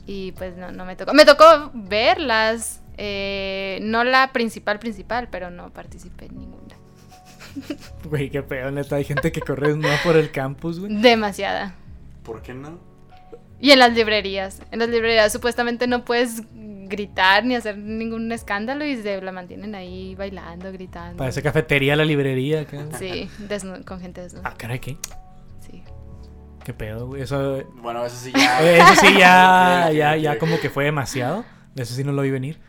Y 0.06 0.34
pues 0.34 0.58
no, 0.58 0.72
no 0.74 0.84
me 0.84 0.98
tocó. 0.98 1.14
Me 1.14 1.24
tocó 1.24 1.72
verlas. 1.74 2.82
Eh, 3.02 3.80
no 3.82 4.04
la 4.04 4.34
principal 4.34 4.78
principal, 4.78 5.30
pero 5.32 5.50
no 5.50 5.70
participé 5.72 6.26
en 6.26 6.38
ninguna. 6.38 6.76
Güey, 8.04 8.30
qué 8.30 8.44
pedo, 8.44 8.72
neta. 8.72 8.98
Hay 8.98 9.06
gente 9.06 9.32
que 9.32 9.40
corre 9.40 9.70
desnuda 9.70 9.98
por 10.04 10.18
el 10.18 10.32
campus, 10.32 10.82
güey. 10.82 10.94
Demasiada. 11.02 11.76
¿Por 12.24 12.42
qué 12.42 12.54
no? 12.54 12.78
Y 13.62 13.72
en 13.72 13.80
las 13.80 13.94
librerías. 13.94 14.62
En 14.72 14.80
las 14.80 14.90
librerías 14.90 15.32
supuestamente 15.32 15.88
no 15.88 16.04
puedes 16.04 16.44
gritar 16.54 17.46
ni 17.46 17.56
hacer 17.56 17.78
ningún 17.78 18.30
escándalo 18.34 18.84
y 18.84 19.02
se 19.02 19.22
la 19.22 19.32
mantienen 19.32 19.76
ahí 19.76 20.16
bailando, 20.16 20.70
gritando. 20.74 21.18
Parece 21.18 21.42
cafetería, 21.42 21.96
la 21.96 22.04
librería. 22.04 22.62
acá. 22.62 22.86
Sí, 22.98 23.30
con 23.86 24.02
gente 24.02 24.22
desnuda. 24.22 24.44
Ah, 24.46 24.56
caray, 24.58 24.80
¿qué? 24.80 24.98
Sí. 25.62 25.84
¿Qué 26.66 26.74
pedo, 26.74 27.08
güey? 27.08 27.22
Eso, 27.22 27.64
Bueno, 27.76 28.06
eso 28.06 28.18
sí 28.18 28.34
ya. 28.36 28.62
Eso 28.92 29.02
sí, 29.02 29.18
ya, 29.18 29.90
ya, 29.94 30.18
ya 30.18 30.38
como 30.38 30.60
que 30.60 30.70
fue 30.70 30.84
demasiado. 30.84 31.46
Eso 31.76 31.94
sí 31.94 32.04
no 32.04 32.12
lo 32.12 32.24
vi 32.24 32.32
venir. 32.32 32.60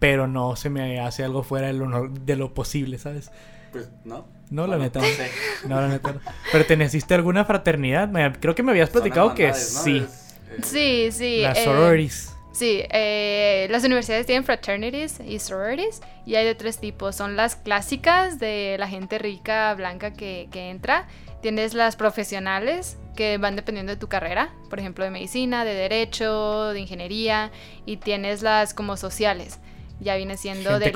Pero 0.00 0.26
no 0.26 0.56
se 0.56 0.68
me 0.70 0.98
hace 0.98 1.22
algo 1.22 1.44
fuera 1.44 1.68
de 1.68 1.74
lo, 1.74 2.08
de 2.08 2.34
lo 2.36 2.52
posible, 2.52 2.98
¿sabes? 2.98 3.30
Pues, 3.70 3.88
¿no? 4.04 4.26
No, 4.50 4.66
la 4.66 4.76
neta. 4.78 4.98
No 4.98 5.06
sé. 5.06 5.30
No, 5.68 5.80
la 5.80 5.86
neta. 5.86 6.12
no. 6.14 6.20
¿Perteneciste 6.50 7.14
a 7.14 7.18
alguna 7.18 7.44
fraternidad? 7.44 8.08
Me- 8.08 8.32
creo 8.32 8.56
que 8.56 8.64
me 8.64 8.72
habías 8.72 8.90
platicado 8.90 9.32
que 9.34 9.54
sí. 9.54 9.98
Es, 9.98 10.36
eh, 10.48 10.62
Sí, 10.64 11.08
sí. 11.12 11.42
Las 11.42 11.58
eh, 11.58 11.64
sororities. 11.64 12.34
Sí, 12.52 12.82
eh, 12.90 13.68
las 13.70 13.84
universidades 13.84 14.26
tienen 14.26 14.42
fraternities 14.44 15.20
y 15.24 15.38
sororities 15.38 16.00
y 16.26 16.34
hay 16.34 16.44
de 16.44 16.56
tres 16.56 16.78
tipos. 16.78 17.14
Son 17.14 17.36
las 17.36 17.54
clásicas 17.54 18.40
de 18.40 18.74
la 18.78 18.88
gente 18.88 19.18
rica, 19.20 19.72
blanca 19.74 20.12
que, 20.14 20.48
que 20.50 20.70
entra. 20.70 21.06
Tienes 21.42 21.72
las 21.74 21.94
profesionales 21.94 22.98
que 23.14 23.38
van 23.38 23.54
dependiendo 23.54 23.92
de 23.92 23.96
tu 23.98 24.08
carrera, 24.08 24.52
por 24.68 24.80
ejemplo, 24.80 25.04
de 25.04 25.10
medicina, 25.12 25.64
de 25.64 25.74
derecho, 25.74 26.70
de 26.72 26.80
ingeniería. 26.80 27.52
Y 27.86 27.98
tienes 27.98 28.42
las 28.42 28.74
como 28.74 28.96
sociales. 28.96 29.60
Ya 30.00 30.16
viene 30.16 30.36
siendo 30.36 30.78
de, 30.78 30.86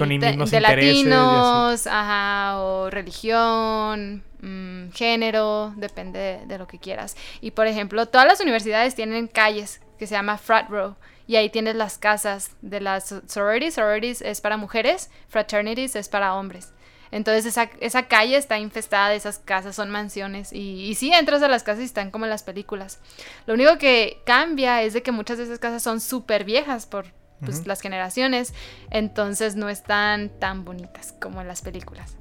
latinos, 1.12 1.86
ajá, 1.86 2.58
o 2.60 2.88
religión, 2.90 4.24
mm, 4.40 4.90
género, 4.92 5.74
depende 5.76 6.18
de, 6.18 6.46
de 6.46 6.58
lo 6.58 6.66
que 6.66 6.78
quieras. 6.78 7.16
Y 7.40 7.50
por 7.50 7.66
ejemplo, 7.66 8.06
todas 8.06 8.26
las 8.26 8.40
universidades 8.40 8.94
tienen 8.94 9.26
calles 9.28 9.80
que 9.98 10.06
se 10.06 10.14
llama 10.14 10.38
frat 10.38 10.68
row. 10.70 10.96
Y 11.26 11.36
ahí 11.36 11.48
tienes 11.50 11.74
las 11.76 11.96
casas 11.98 12.50
de 12.62 12.80
las 12.80 13.08
so- 13.08 13.22
sororities. 13.26 13.74
Sororities 13.74 14.20
es 14.22 14.40
para 14.40 14.56
mujeres, 14.56 15.10
fraternities 15.28 15.96
es 15.96 16.08
para 16.08 16.34
hombres. 16.34 16.72
Entonces 17.10 17.46
esa, 17.46 17.70
esa 17.80 18.08
calle 18.08 18.36
está 18.36 18.58
infestada 18.58 19.08
de 19.08 19.16
esas 19.16 19.38
casas, 19.38 19.76
son 19.76 19.90
mansiones. 19.90 20.52
Y, 20.52 20.86
y 20.86 20.94
sí, 20.96 21.12
entras 21.12 21.42
a 21.42 21.48
las 21.48 21.62
casas 21.62 21.82
y 21.82 21.86
están 21.86 22.10
como 22.10 22.24
en 22.24 22.30
las 22.30 22.42
películas. 22.42 23.00
Lo 23.46 23.54
único 23.54 23.78
que 23.78 24.20
cambia 24.26 24.82
es 24.82 24.94
de 24.94 25.02
que 25.02 25.12
muchas 25.12 25.38
de 25.38 25.44
esas 25.44 25.58
casas 25.58 25.82
son 25.82 26.00
súper 26.00 26.44
viejas 26.44 26.86
por 26.86 27.06
pues, 27.44 27.66
las 27.66 27.80
generaciones. 27.80 28.54
Entonces 28.90 29.56
no 29.56 29.68
están 29.68 30.28
tan 30.28 30.64
bonitas 30.64 31.14
como 31.20 31.40
en 31.40 31.48
las 31.48 31.62
películas. 31.62 32.16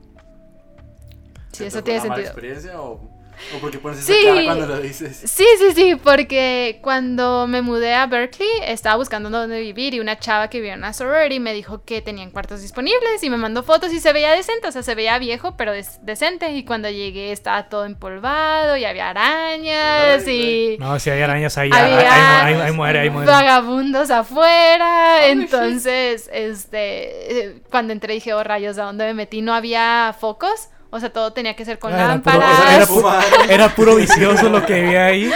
Sí, 1.52 1.60
¿te 1.60 1.68
eso 1.68 1.84
tiene 1.84 2.00
una 2.00 2.10
mala 2.10 2.24
sentido. 2.24 2.32
experiencia 2.32 2.82
o 2.82 3.23
¿O 3.56 3.60
porque 3.60 3.78
pones 3.80 4.00
esa 4.00 4.14
Sí. 4.14 4.24
cara 4.26 4.44
cuando 4.46 4.66
lo 4.68 4.80
dices? 4.80 5.18
Sí, 5.26 5.46
sí, 5.60 5.72
sí, 5.76 5.96
porque 5.96 6.80
cuando 6.82 7.46
me 7.48 7.62
mudé 7.62 7.94
a 7.94 8.06
Berkeley 8.08 8.48
estaba 8.66 8.96
buscando 8.96 9.30
dónde 9.30 9.60
vivir 9.60 9.94
y 9.94 10.00
una 10.00 10.18
chava 10.20 10.50
que 10.50 10.60
vivía 10.60 10.74
en 10.74 10.80
una 10.80 10.94
sorority 10.94 11.40
me 11.40 11.54
dijo 11.54 11.84
que 11.84 12.02
tenían 12.02 12.32
cuartos 12.32 12.62
disponibles 12.62 13.22
y 13.24 13.30
me 13.30 13.38
mandó 13.38 13.64
fotos 13.64 13.92
y 13.94 14.00
se 14.00 14.14
veía 14.14 14.32
decente, 14.32 14.68
o 14.68 14.72
sea, 14.72 14.84
se 14.84 14.96
veía 14.96 15.18
viejo, 15.20 15.56
pero 15.58 15.72
decente. 16.02 16.52
Y 16.52 16.64
cuando 16.66 16.90
llegué 16.90 17.32
estaba 17.32 17.70
todo 17.70 17.86
empolvado 17.86 18.78
y 18.78 18.86
había 18.86 19.10
arañas 19.10 20.24
Ay, 20.28 20.76
y 20.76 20.78
No, 20.80 21.00
si 21.00 21.10
hay 21.10 21.22
arañas 21.22 21.58
ahí, 21.58 21.70
Había 21.74 22.46
ahí, 22.46 22.54
ahí- 22.56 22.62
ahí 22.62 22.72
muere, 22.72 23.10
vagabundos 23.10 24.10
afuera. 24.12 25.18
Ay, 25.18 25.32
Entonces, 25.32 26.30
este, 26.34 27.40
eh, 27.46 27.62
cuando 27.70 27.94
entré 27.94 28.14
dije, 28.14 28.34
oh 28.34 28.44
rayos, 28.44 28.78
¿a 28.78 28.84
dónde 28.84 29.06
me 29.06 29.14
metí? 29.14 29.42
No 29.42 29.54
había 29.54 30.16
focos. 30.20 30.70
O 30.96 31.00
sea, 31.00 31.12
todo 31.12 31.34
tenía 31.34 31.56
que 31.56 31.66
ser 31.66 31.80
con 31.80 31.92
Ah, 31.92 31.96
era 31.96 32.22
puro- 32.22 32.38
lámparas. 32.40 32.60
era- 32.60 32.76
era 32.76 32.86
pu- 32.88 33.50
Era 33.50 33.76
puro 33.76 33.96
vicioso 33.96 34.48
lo 34.50 34.64
que 34.64 34.76
había 34.76 35.06
ahí. 35.08 35.32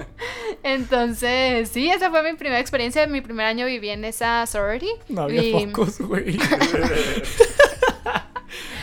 Entonces, 0.62 1.68
sí, 1.68 1.90
esa 1.90 2.08
fue 2.10 2.22
mi 2.22 2.36
primera 2.36 2.58
experiencia. 2.60 3.06
Mi 3.06 3.20
primer 3.20 3.44
año 3.46 3.66
viví 3.66 3.90
en 3.90 4.04
esa 4.06 4.46
sorority. 4.46 4.88
No 5.08 5.22
había 5.22 5.42
Y- 5.42 5.52
focos, 5.52 6.00
güey. 6.00 6.38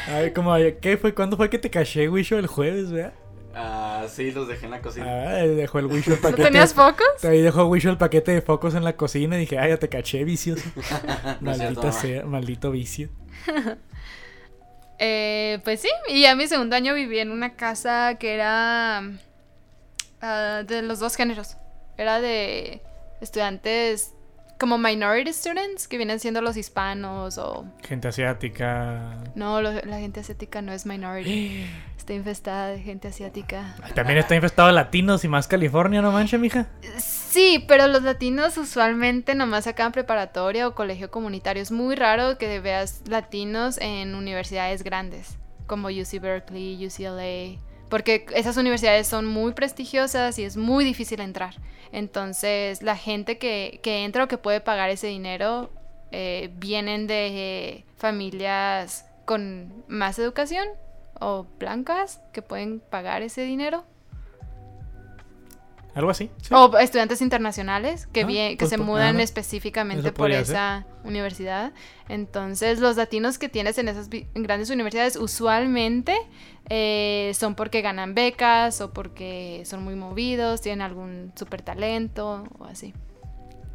Ay, 0.08 0.32
como, 0.34 0.54
¿qué 0.82 0.98
fue? 0.98 1.14
¿Cuándo 1.16 1.38
fue 1.38 1.50
que 1.50 1.58
te 1.58 1.70
caché, 1.70 2.10
Wisho? 2.10 2.38
El 2.38 2.48
jueves, 2.48 2.92
¿verdad? 2.92 3.14
Ah, 3.56 4.06
sí, 4.10 4.32
los 4.32 4.48
dejé 4.48 4.66
en 4.66 4.72
la 4.72 4.82
cocina. 4.82 5.06
Ah, 5.08 5.34
dejó 5.48 5.80
el 5.80 5.86
Wisho 5.86 6.12
el 6.12 6.18
¿No 6.18 6.22
paquete. 6.22 6.44
tenías 6.44 6.74
focos? 6.74 7.24
Ahí 7.24 7.42
dejó 7.42 7.66
Wisho 7.66 7.90
el 7.90 7.98
paquete 7.98 8.32
de 8.32 8.42
focos 8.42 8.76
en 8.76 8.84
la 8.84 8.96
cocina 8.96 9.38
y 9.38 9.42
dije, 9.42 9.58
ay, 9.60 9.70
ya 9.70 9.78
te 9.78 9.90
caché, 9.90 10.24
vicioso. 10.24 10.64
No 11.42 11.52
Maldita 11.52 11.92
sea, 11.92 12.26
maldito 12.26 12.72
vicio. 12.72 13.10
Eh, 15.06 15.60
pues 15.66 15.82
sí, 15.82 15.90
y 16.08 16.22
ya 16.22 16.34
mi 16.34 16.48
segundo 16.48 16.78
año 16.78 16.94
viví 16.94 17.20
en 17.20 17.30
una 17.32 17.56
casa 17.58 18.16
que 18.18 18.34
era 18.34 19.04
ah, 20.22 20.64
de 20.66 20.82
los 20.82 21.00
dos 21.00 21.18
géneros. 21.18 21.58
Era 21.98 22.22
de 22.22 22.82
estudiantes 23.20 24.14
como 24.58 24.78
minority 24.78 25.34
students, 25.34 25.90
que 25.90 25.98
vienen 25.98 26.22
siendo 26.22 26.42
los 26.42 26.56
hispanos 26.56 27.38
o... 27.38 27.66
Gente 27.86 28.08
asiática. 28.08 29.18
No, 29.36 29.62
lo- 29.62 29.74
la 29.74 30.00
gente 30.00 30.22
asiática 30.22 30.62
no 30.62 30.72
es 30.72 30.86
minority. 30.86 31.66
Está 32.04 32.16
infestada 32.16 32.68
de 32.68 32.80
gente 32.80 33.08
asiática. 33.08 33.78
También 33.96 34.20
está 34.20 34.36
infestado 34.36 34.68
de 34.68 34.74
latinos 34.74 35.24
y 35.24 35.30
más 35.30 35.48
California, 35.48 36.02
no 36.02 36.12
manches, 36.12 36.38
mija. 36.38 36.68
Sí, 36.98 37.64
pero 37.66 37.88
los 37.88 38.04
latinos 38.04 38.58
usualmente 38.58 39.36
nomás 39.36 39.68
acaban 39.68 39.94
preparatoria 39.94 40.68
o 40.68 40.76
colegio 40.76 41.10
comunitario. 41.10 41.64
Es 41.64 41.72
muy 41.72 41.96
raro 41.96 42.38
que 42.38 42.60
veas 42.60 43.04
latinos 43.08 43.78
en 43.80 44.16
universidades 44.16 44.84
grandes, 44.84 45.38
como 45.66 45.88
UC 45.88 46.20
Berkeley, 46.20 46.86
UCLA, 46.86 47.58
porque 47.88 48.26
esas 48.36 48.58
universidades 48.58 49.08
son 49.08 49.26
muy 49.26 49.54
prestigiosas 49.54 50.38
y 50.40 50.44
es 50.44 50.58
muy 50.58 50.84
difícil 50.84 51.22
entrar. 51.22 51.56
Entonces, 51.94 52.84
la 52.84 52.98
gente 52.98 53.38
que, 53.38 53.80
que 53.82 54.04
entra 54.04 54.26
o 54.26 54.28
que 54.28 54.38
puede 54.38 54.60
pagar 54.60 54.90
ese 54.90 55.08
dinero 55.08 55.72
eh, 56.12 56.52
vienen 56.58 57.08
de 57.08 57.28
eh, 57.28 57.86
familias 57.96 59.06
con 59.24 59.86
más 59.88 60.20
educación 60.20 60.68
o 61.20 61.48
blancas 61.60 62.22
que 62.32 62.42
pueden 62.42 62.80
pagar 62.80 63.22
ese 63.22 63.42
dinero. 63.42 63.86
Algo 65.96 66.10
así. 66.10 66.32
sí. 66.42 66.54
O 66.54 66.76
estudiantes 66.80 67.22
internacionales 67.22 68.08
que, 68.08 68.22
Ah, 68.22 68.28
que 68.28 68.56
pues, 68.58 68.70
se 68.72 68.78
mudan 68.78 69.20
específicamente 69.20 70.12
por 70.12 70.32
esa 70.32 70.88
universidad. 71.04 71.72
Entonces, 72.10 72.80
los 72.80 72.98
latinos 72.98 73.38
que 73.38 73.48
tienes 73.48 73.78
en 73.78 73.90
esas 73.90 74.10
en 74.12 74.44
grandes 74.44 74.72
universidades 74.72 75.16
usualmente 75.18 76.16
eh, 76.70 77.32
son 77.36 77.54
porque 77.54 77.82
ganan 77.82 78.16
becas 78.16 78.82
o 78.82 78.92
porque 78.92 79.62
son 79.66 79.84
muy 79.84 79.96
movidos, 79.96 80.62
tienen 80.62 80.82
algún 80.82 81.32
super 81.36 81.62
talento 81.62 82.46
o 82.58 82.66
así. 82.66 82.94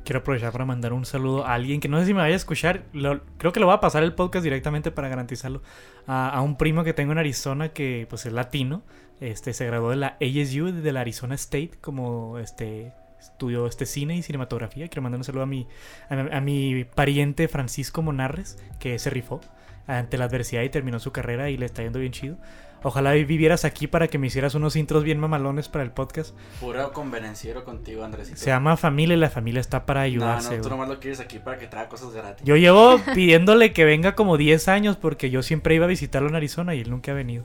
Quiero 0.08 0.20
aprovechar 0.20 0.52
para 0.52 0.64
mandar 0.64 0.94
un 0.94 1.04
saludo 1.04 1.44
a 1.44 1.52
alguien 1.52 1.80
que 1.80 1.88
no 1.88 2.00
sé 2.00 2.06
si 2.06 2.14
me 2.14 2.20
vaya 2.22 2.32
a 2.32 2.36
escuchar. 2.36 2.84
lo- 2.94 3.20
creo 3.36 3.52
que 3.52 3.60
lo 3.60 3.66
va 3.66 3.74
a 3.74 3.80
pasar 3.80 4.02
el 4.02 4.14
podcast 4.14 4.42
directamente 4.42 4.90
para 4.90 5.06
garantizarlo. 5.10 5.60
A, 6.06 6.30
a 6.30 6.40
un 6.40 6.56
primo 6.56 6.82
que 6.82 6.94
tengo 6.94 7.12
en 7.12 7.18
Arizona 7.18 7.68
que 7.74 8.06
pues 8.08 8.24
es 8.24 8.32
latino. 8.32 8.82
Este 9.20 9.52
se 9.52 9.66
graduó 9.66 9.90
de 9.90 9.96
la 9.96 10.16
ASU, 10.18 10.72
de 10.72 10.92
la 10.92 11.02
Arizona 11.02 11.34
State, 11.34 11.72
como 11.82 12.38
este 12.38 12.94
estudió 13.20 13.66
este 13.66 13.84
cine 13.84 14.16
y 14.16 14.22
cinematografía. 14.22 14.88
Quiero 14.88 15.02
mandar 15.02 15.18
un 15.18 15.24
saludo 15.24 15.42
a 15.42 15.46
mi, 15.46 15.66
a, 16.08 16.38
a 16.38 16.40
mi 16.40 16.84
pariente 16.84 17.46
Francisco 17.46 18.00
Monarres, 18.00 18.56
que 18.80 18.98
se 18.98 19.10
rifó 19.10 19.40
ante 19.86 20.16
la 20.16 20.24
adversidad 20.24 20.62
y 20.62 20.70
terminó 20.70 21.00
su 21.00 21.12
carrera 21.12 21.50
y 21.50 21.58
le 21.58 21.66
está 21.66 21.82
yendo 21.82 21.98
bien 21.98 22.12
chido. 22.12 22.38
Ojalá 22.82 23.12
vivieras 23.12 23.64
aquí 23.64 23.86
para 23.88 24.06
que 24.08 24.18
me 24.18 24.28
hicieras 24.28 24.54
unos 24.54 24.76
intros 24.76 25.02
bien 25.02 25.18
mamalones 25.18 25.68
para 25.68 25.82
el 25.84 25.90
podcast. 25.90 26.34
Puro 26.60 26.92
convenenciero 26.92 27.64
contigo, 27.64 28.04
Andresito. 28.04 28.36
Se 28.38 28.46
llama 28.50 28.76
familia 28.76 29.16
y 29.16 29.18
la 29.20 29.30
familia 29.30 29.60
está 29.60 29.84
para 29.84 30.00
No, 30.00 30.04
ayudarse. 30.06 30.50
no, 30.50 30.62
tú 30.62 30.68
güey. 30.68 30.70
nomás 30.70 30.88
lo 30.88 31.00
quieres 31.00 31.18
aquí 31.18 31.38
para 31.40 31.58
que 31.58 31.66
traiga 31.66 31.88
cosas 31.88 32.12
gratis. 32.12 32.46
Yo 32.46 32.56
llevo 32.56 32.98
pidiéndole 33.14 33.72
que 33.72 33.84
venga 33.84 34.14
como 34.14 34.36
10 34.36 34.68
años 34.68 34.96
porque 34.96 35.28
yo 35.30 35.42
siempre 35.42 35.74
iba 35.74 35.86
a 35.86 35.88
visitarlo 35.88 36.28
en 36.28 36.36
Arizona 36.36 36.74
y 36.76 36.80
él 36.80 36.90
nunca 36.90 37.10
ha 37.10 37.14
venido. 37.14 37.44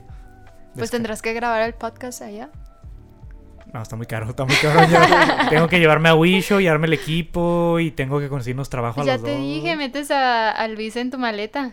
Pues 0.76 0.90
tendrás 0.90 1.20
que 1.20 1.32
grabar 1.32 1.62
el 1.62 1.74
podcast 1.74 2.22
allá. 2.22 2.50
No, 3.72 3.82
está 3.82 3.96
muy 3.96 4.06
caro, 4.06 4.30
está 4.30 4.44
muy 4.44 4.54
caro. 4.56 4.88
ya. 4.88 5.46
tengo 5.50 5.66
que 5.66 5.80
llevarme 5.80 6.08
a 6.08 6.14
Wisho, 6.14 6.60
llevarme 6.60 6.86
el 6.86 6.92
equipo 6.92 7.80
y 7.80 7.90
tengo 7.90 8.20
que 8.20 8.28
conseguirnos 8.28 8.70
trabajo 8.70 9.00
a 9.00 9.04
ya 9.04 9.14
los 9.14 9.24
te 9.24 9.30
dos. 9.32 9.40
dije, 9.40 9.74
metes 9.76 10.12
a, 10.12 10.52
a 10.52 10.68
Luis 10.68 10.94
en 10.94 11.10
tu 11.10 11.18
maleta. 11.18 11.72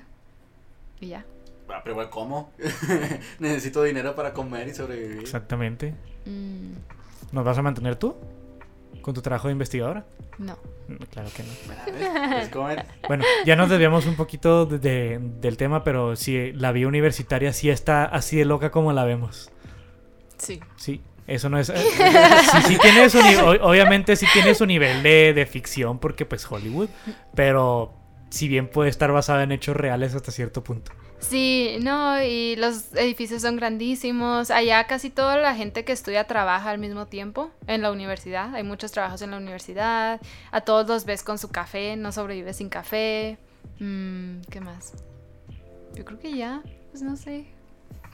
Y 1.00 1.10
ya. 1.10 1.26
Ah, 1.74 1.80
pero 1.84 1.94
igual, 1.94 2.10
¿cómo? 2.10 2.52
Necesito 3.40 3.84
dinero 3.84 4.16
para 4.16 4.34
comer 4.34 4.68
y 4.68 4.74
sobrevivir. 4.74 5.20
Exactamente. 5.20 5.94
Mm, 6.26 6.74
¿Nos 7.32 7.46
vas 7.46 7.58
a 7.58 7.62
mantener 7.62 7.96
tú? 7.96 8.16
¿Con 9.02 9.14
tu 9.14 9.22
trabajo 9.22 9.48
de 9.48 9.54
investigadora? 9.54 10.06
no. 10.38 10.58
Mm, 10.88 10.96
Claro 11.12 11.30
que 11.36 11.44
no. 11.44 11.50
Mira, 11.68 11.86
¿ves? 11.86 12.30
¿Ves 12.32 12.50
cómo 12.50 12.70
es? 12.70 12.80
Bueno, 13.08 13.24
ya 13.46 13.56
nos 13.56 13.70
desviamos 13.70 14.06
un 14.06 14.16
poquito 14.16 14.66
de- 14.66 14.80
de- 14.80 15.20
del 15.40 15.58
tema, 15.58 15.84
pero 15.84 16.16
sí, 16.16 16.52
la 16.54 16.72
vida 16.72 16.88
universitaria 16.88 17.54
sí 17.54 17.70
está 17.70 18.04
así 18.06 18.38
de 18.38 18.46
loca 18.46 18.70
como 18.72 18.92
la 18.94 19.04
vemos. 19.06 19.50
Sí. 20.38 20.60
Sí, 20.76 21.02
eso 21.28 21.50
no 21.50 21.58
es... 21.60 21.70
eh, 21.70 21.76
sí, 21.78 22.62
sí 22.74 22.78
tiene 22.82 23.10
su 23.10 23.20
obviamente 23.62 24.16
sí 24.16 24.26
tiene 24.34 24.54
su 24.56 24.66
nivel 24.66 25.02
de, 25.04 25.34
de 25.34 25.46
ficción 25.46 26.00
porque 26.00 26.26
pues 26.26 26.50
Hollywood, 26.52 26.90
pero 27.36 27.94
si 28.30 28.48
bien 28.48 28.68
puede 28.68 28.90
estar 28.90 29.12
basada 29.12 29.44
en 29.44 29.52
hechos 29.52 29.76
reales 29.78 30.16
hasta 30.16 30.32
cierto 30.32 30.64
punto. 30.64 30.92
Sí, 31.22 31.78
no, 31.82 32.22
y 32.22 32.56
los 32.58 32.94
edificios 32.96 33.44
son 33.44 33.56
grandísimos. 33.56 34.52
Allá 34.52 34.86
casi 34.88 35.10
toda 35.10 35.38
la 35.38 35.56
gente 35.56 35.86
que 35.86 35.92
estudia 35.92 36.26
trabaja 36.26 36.72
al 36.72 36.80
mismo 36.80 37.06
tiempo 37.06 37.52
en 37.68 37.82
la 37.82 37.92
universidad. 37.92 38.54
Hay 38.56 38.64
muchos 38.64 38.92
trabajos 38.92 39.22
en 39.22 39.32
la 39.32 39.38
universidad. 39.38 40.20
A 40.52 40.62
todos 40.62 40.88
los 40.88 41.06
ves 41.06 41.24
con 41.24 41.38
su 41.38 41.50
café, 41.50 41.96
no 41.96 42.12
sobrevives 42.12 42.58
sin 42.58 42.70
café. 42.70 43.38
Mm, 43.80 44.42
¿Qué 44.50 44.60
más? 44.62 44.94
Yo 45.94 46.04
creo 46.04 46.20
que 46.20 46.36
ya, 46.36 46.62
pues 46.90 47.04
no 47.04 47.16
sé. 47.16 47.46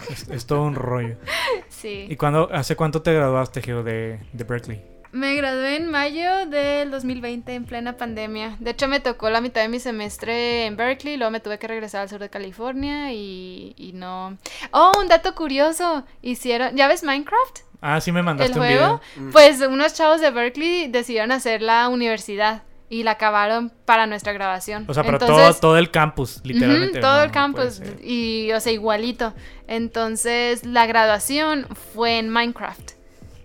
Es, 0.10 0.28
es 0.30 0.45
todo 0.45 0.64
un 0.64 0.76
rollo. 0.76 1.18
Sí. 1.70 2.08
¿Y 2.10 2.16
cuándo, 2.16 2.49
hace 2.51 2.76
cuánto 2.76 3.01
te 3.03 3.14
graduaste, 3.14 3.62
Geo, 3.62 3.84
de, 3.84 4.20
de 4.34 4.43
Berkeley? 4.43 4.82
Me 5.12 5.36
gradué 5.36 5.78
en 5.78 5.89
mayo 5.89 6.45
del 6.47 6.91
2020 6.91 7.53
en 7.53 7.66
plena 7.66 7.97
pandemia. 7.97 8.55
De 8.60 8.72
hecho, 8.72 8.88
me 8.88 8.99
tocó 8.99 9.30
la 9.30 9.41
mitad 9.41 9.62
de 9.62 9.70
mi 9.70 9.80
semestre 9.80 10.66
en 10.66 10.76
Berkeley, 10.76 11.18
luego 11.18 11.32
me 11.32 11.39
tuve 11.39 11.60
que 11.60 11.68
regresar 11.68 12.01
al 12.01 12.10
sur 12.10 12.20
de 12.20 12.30
California 12.30 13.14
y, 13.14 13.74
y 13.78 13.93
no... 13.93 14.38
Oh, 14.72 14.91
un 14.99 15.08
dato 15.08 15.34
curioso. 15.36 16.05
Hicieron... 16.22 16.76
¿Ya 16.76 16.88
ves 16.88 17.03
Minecraft? 17.03 17.60
Ah, 17.82 18.01
sí 18.01 18.12
me 18.12 18.20
el 18.20 18.26
mandaste 18.26 18.53
un 18.53 18.66
juego, 18.66 19.01
video. 19.16 19.28
Mm. 19.28 19.32
pues 19.32 19.62
unos 19.62 19.93
chavos 19.93 20.20
de 20.20 20.32
Berkeley 20.32 20.88
decidieron 20.88 21.32
hacer 21.32 21.62
la 21.62 21.88
universidad 21.89 22.64
y 22.89 23.03
la 23.03 23.12
acabaron 23.12 23.72
para 23.86 24.08
nuestra 24.08 24.34
grabación. 24.34 24.86
O 24.88 24.93
sea, 24.93 25.03
pero 25.03 25.20
todo, 25.20 25.30
Entonces, 25.30 25.62
todo 25.62 25.78
el 25.78 25.91
campus, 25.91 26.41
literalmente. 26.43 26.99
todo 26.99 27.18
No, 27.18 27.24
el 27.24 27.32
campus 27.32 27.82
y, 28.01 28.51
o 28.53 28.60
sea, 28.60 28.72
igualito. 28.72 29.34
Entonces, 29.68 30.66
la 30.66 30.86
graduación 30.86 31.68
fue 31.93 32.18
en 32.18 32.30
Minecraft. 32.30 32.96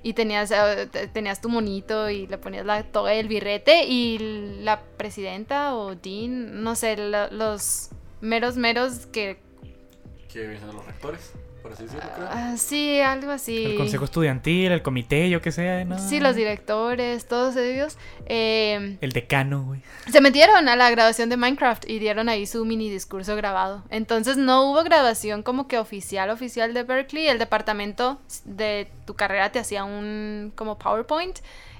Y 0.02 0.14
tenías, 0.14 0.50
eh, 0.50 0.88
te- 0.90 1.06
tenías 1.06 1.40
tu 1.40 1.48
monito 1.48 2.10
y 2.10 2.26
le 2.26 2.36
ponías 2.38 2.66
la 2.66 2.82
toga 2.82 3.14
y 3.14 3.18
el 3.18 3.28
birrete 3.28 3.84
y 3.84 4.18
la 4.62 4.80
presidenta 4.96 5.76
o 5.76 5.94
dean, 5.94 6.62
no 6.62 6.74
sé, 6.74 6.96
lo- 6.96 7.30
los 7.30 7.90
meros 8.20 8.56
meros 8.56 9.06
que... 9.06 9.38
¿Qué 10.32 10.46
vienen 10.46 10.74
los 10.74 10.84
rectores? 10.86 11.32
Por 11.62 11.72
así 11.72 11.84
decirlo, 11.84 12.04
creo. 12.14 12.28
ah, 12.30 12.54
sí, 12.56 13.00
algo 13.00 13.30
así. 13.30 13.64
El 13.64 13.76
consejo 13.76 14.04
estudiantil, 14.04 14.72
el 14.72 14.82
comité, 14.82 15.30
yo 15.30 15.40
qué 15.40 15.52
sé. 15.52 15.84
No. 15.84 15.98
Sí, 15.98 16.18
los 16.20 16.34
directores, 16.34 17.26
todos 17.28 17.56
ellos. 17.56 17.96
eh, 18.26 18.98
El 19.00 19.12
decano, 19.12 19.62
güey. 19.64 19.80
se 20.10 20.20
metieron 20.20 20.68
a 20.68 20.74
la 20.76 20.90
graduación 20.90 21.28
de 21.28 21.36
Minecraft 21.36 21.88
y 21.88 21.98
dieron 22.00 22.28
ahí 22.28 22.46
su 22.46 22.64
mini 22.64 22.90
discurso 22.90 23.36
grabado. 23.36 23.84
Entonces 23.90 24.36
no 24.36 24.70
hubo 24.70 24.82
graduación 24.82 25.42
como 25.42 25.68
que 25.68 25.78
oficial, 25.78 26.30
oficial 26.30 26.74
de 26.74 26.82
Berkeley. 26.82 27.28
El 27.28 27.38
departamento 27.38 28.18
de 28.44 28.90
tu 29.06 29.14
carrera 29.14 29.52
te 29.52 29.58
hacía 29.60 29.84
un 29.84 30.52
como 30.56 30.78
PowerPoint. 30.78 31.38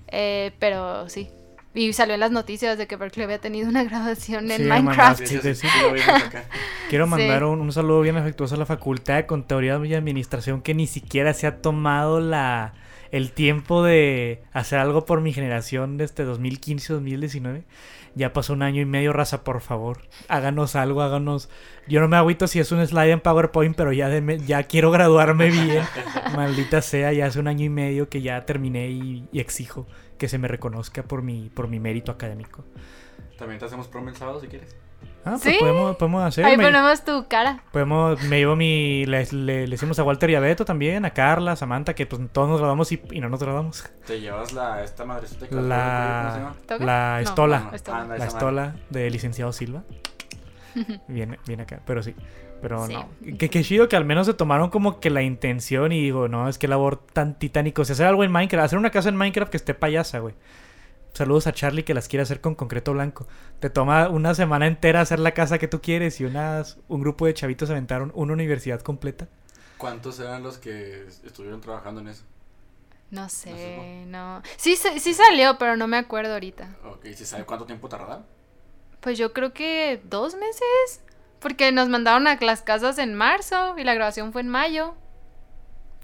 eh, 0.09 0.53
pero 0.59 1.09
sí, 1.09 1.29
Y 1.75 1.93
salió 1.95 2.15
en 2.15 2.21
las 2.21 2.31
noticias 2.31 2.77
de 2.77 2.87
que 2.87 2.97
Berkeley 2.97 3.25
había 3.25 3.41
tenido 3.41 3.69
una 3.69 3.83
graduación 3.85 4.51
en 4.51 4.59
Sí, 4.59 4.63
Minecraft. 4.65 5.21
Sí, 5.21 5.27
Sí, 5.27 5.39
sí, 5.43 5.55
sí. 5.55 5.67
sí, 5.69 5.83
lo 5.83 5.93
vimos 5.95 6.09
acá. 6.09 6.45
Quiero 6.91 7.07
Sí. 7.07 7.11
mandar 7.11 7.45
un, 7.45 7.61
un 7.61 7.73
saludo 7.73 8.03
bien 8.03 8.17
afectuoso 8.19 8.57
a 8.57 8.59
la 8.59 8.67
facultad 8.67 9.17
de 9.17 9.27
Contaduría 9.27 9.81
y 9.83 9.95
Administración 9.95 10.61
que 10.61 10.75
ni 10.75 10.87
siquiera 10.87 11.33
se 11.33 11.47
ha 11.47 11.63
tomado 11.63 12.21
la 12.21 12.75
el 13.11 13.31
tiempo 13.33 13.83
de 13.83 14.43
hacer 14.53 14.79
algo 14.79 15.05
por 15.05 15.21
mi 15.21 15.33
generación 15.35 15.99
desde 15.99 16.25
2015-2019. 16.27 17.65
Ya 18.15 18.33
pasó 18.35 18.53
un 18.53 18.63
año 18.63 18.81
y 18.83 18.85
medio, 18.87 19.13
raza, 19.15 19.43
por 19.45 19.61
favor. 19.63 20.03
Háganos 20.29 20.77
algo, 20.77 21.01
háganos. 21.03 21.49
Yo 21.89 22.01
no 22.01 22.09
me 22.09 22.17
agüito 22.19 22.47
si 22.47 22.59
es 22.59 22.71
un 22.73 22.87
slide 22.87 23.11
en 23.13 23.21
PowerPoint, 23.21 23.75
pero 23.77 23.93
ya, 23.93 24.09
deme- 24.11 24.39
ya 24.45 24.63
quiero 24.65 24.91
graduarme 24.91 25.51
bien. 25.51 25.83
Maldita 26.37 26.83
sea, 26.83 27.13
ya 27.13 27.27
hace 27.27 27.41
un 27.41 27.49
año 27.49 27.65
y 27.65 27.71
medio 27.71 28.09
que 28.11 28.21
ya 28.23 28.45
terminé 28.45 28.89
y, 28.91 29.27
y 29.33 29.41
exijo 29.41 29.87
que 30.23 30.29
se 30.29 30.39
me 30.39 30.47
reconozca 30.47 31.03
por 31.03 31.21
mi, 31.23 31.49
por 31.51 31.67
mi 31.67 31.81
mérito 31.81 32.13
académico. 32.13 32.65
También 33.37 33.59
te 33.59 33.65
hacemos 33.67 33.89
prom 33.89 34.07
el 34.09 34.15
sábado 34.15 34.39
si 34.41 34.47
quieres. 34.47 34.77
Ah, 35.25 35.31
pues 35.33 35.43
¿Sí? 35.43 35.57
podemos, 35.59 35.97
podemos 35.97 36.23
hacer. 36.23 36.45
Ahí 36.45 36.57
me- 36.57 36.63
ponemos 36.65 37.05
tu 37.05 37.27
cara. 37.27 37.65
Podemos, 37.73 38.23
me 38.23 38.39
llevo 38.39 38.55
mi. 38.55 39.05
Le, 39.05 39.25
le, 39.33 39.67
le 39.67 39.71
decimos 39.73 39.99
a 39.99 40.05
Walter 40.05 40.31
y 40.31 40.37
a 40.37 40.41
Beto 40.41 40.65
también, 40.65 41.05
a 41.05 41.11
Carla, 41.11 41.53
a 41.53 41.57
Samantha, 41.57 41.95
que 41.95 42.07
pues 42.07 42.23
todos 42.31 42.49
nos 42.49 42.61
grabamos 42.61 42.93
y, 42.93 43.03
y 43.11 43.21
no 43.21 43.29
nos 43.31 43.41
grabamos. 43.43 43.85
Te 44.07 44.21
llevas 44.21 44.53
la, 44.53 44.85
esta 44.85 45.05
madrecita 45.05 45.47
que 45.49 45.57
¿cómo 45.57 45.63
se 45.63 45.69
La, 45.69 46.35
llama? 46.39 46.55
¿Toga? 46.69 46.85
la 46.87 47.13
No, 47.17 47.29
estola. 47.29 47.61
no, 47.61 47.75
estola. 47.75 48.01
anda, 48.03 48.19
La 48.19 48.25
estola 48.27 48.77
de 48.91 49.11
licenciado 49.11 49.53
Silva. 49.53 49.83
Viene, 51.09 51.41
viene 51.49 51.65
acá, 51.65 51.81
pero 51.85 52.01
sí. 52.03 52.15
Pero 52.63 52.87
Sí. 52.87 52.95
no. 52.95 53.09
Que, 53.39 53.51
que 53.51 53.63
chido 53.63 53.89
que 53.89 53.97
al 53.97 54.05
menos 54.07 54.27
se 54.27 54.33
tomaron 54.35 54.71
como 54.71 55.01
que 55.01 55.11
la 55.11 55.23
intención 55.23 55.93
y 55.93 56.01
digo, 56.01 56.29
no, 56.29 56.49
es 56.49 56.57
que 56.59 56.69
labor 56.69 56.97
tan 57.13 57.39
titánico. 57.39 57.83
O 57.83 57.85
sea, 57.85 57.93
hacer 57.95 58.07
algo 58.07 58.25
en 58.25 58.31
Minecraft, 58.33 58.65
hacer 58.65 58.79
una 58.79 58.91
casa 58.91 59.09
en 59.11 59.17
Minecraft 59.17 59.51
que 59.51 59.57
esté 59.59 59.75
payasa, 59.75 60.21
güey. 60.21 60.35
Saludos 61.13 61.47
a 61.47 61.53
Charlie 61.53 61.83
que 61.85 61.93
las 61.93 62.09
quiere 62.09 62.23
hacer 62.23 62.41
con 62.41 62.55
concreto 62.55 62.93
blanco. 62.95 63.27
Te 63.61 63.69
toma 63.69 64.09
una 64.09 64.35
semana 64.35 64.67
entera 64.67 65.03
hacer 65.03 65.19
la 65.19 65.33
casa 65.33 65.59
que 65.59 65.69
tú 65.69 65.83
quieres 65.83 66.19
y 66.21 66.25
unas, 66.25 66.79
un 66.89 67.03
grupo 67.03 67.27
de 67.27 67.35
chavitos 67.35 67.69
aventaron 67.69 68.13
una 68.15 68.33
universidad 68.33 68.81
completa. 68.81 69.29
¿Cuántos 69.77 70.21
eran 70.21 70.43
los 70.43 70.57
que 70.59 71.07
estuvieron 71.27 71.61
trabajando 71.61 72.01
en 72.01 72.09
eso? 72.09 72.25
No 73.11 73.29
sé, 73.29 73.51
sé, 73.51 74.05
no. 74.07 74.41
Sí, 74.57 74.75
sí 74.77 75.13
salió, 75.13 75.59
pero 75.59 75.77
no 75.77 75.87
me 75.87 75.99
acuerdo 75.99 76.33
ahorita. 76.33 76.77
Ok, 76.85 77.05
¿se 77.15 77.27
sabe 77.27 77.45
cuánto 77.45 77.67
tiempo 77.67 77.89
tardaron? 77.91 78.25
Pues 79.01 79.19
yo 79.19 79.35
creo 79.35 79.53
que 79.53 80.01
dos 80.09 80.35
meses. 80.37 81.03
Porque 81.43 81.73
nos 81.73 81.89
mandaron 81.89 82.27
a 82.29 82.37
las 82.41 82.63
casas 82.63 82.99
en 82.99 83.15
marzo 83.15 83.75
y 83.79 83.85
la 83.85 83.95
grabación 83.95 84.33
fue 84.33 84.41
en 84.43 84.49
mayo. 84.49 84.95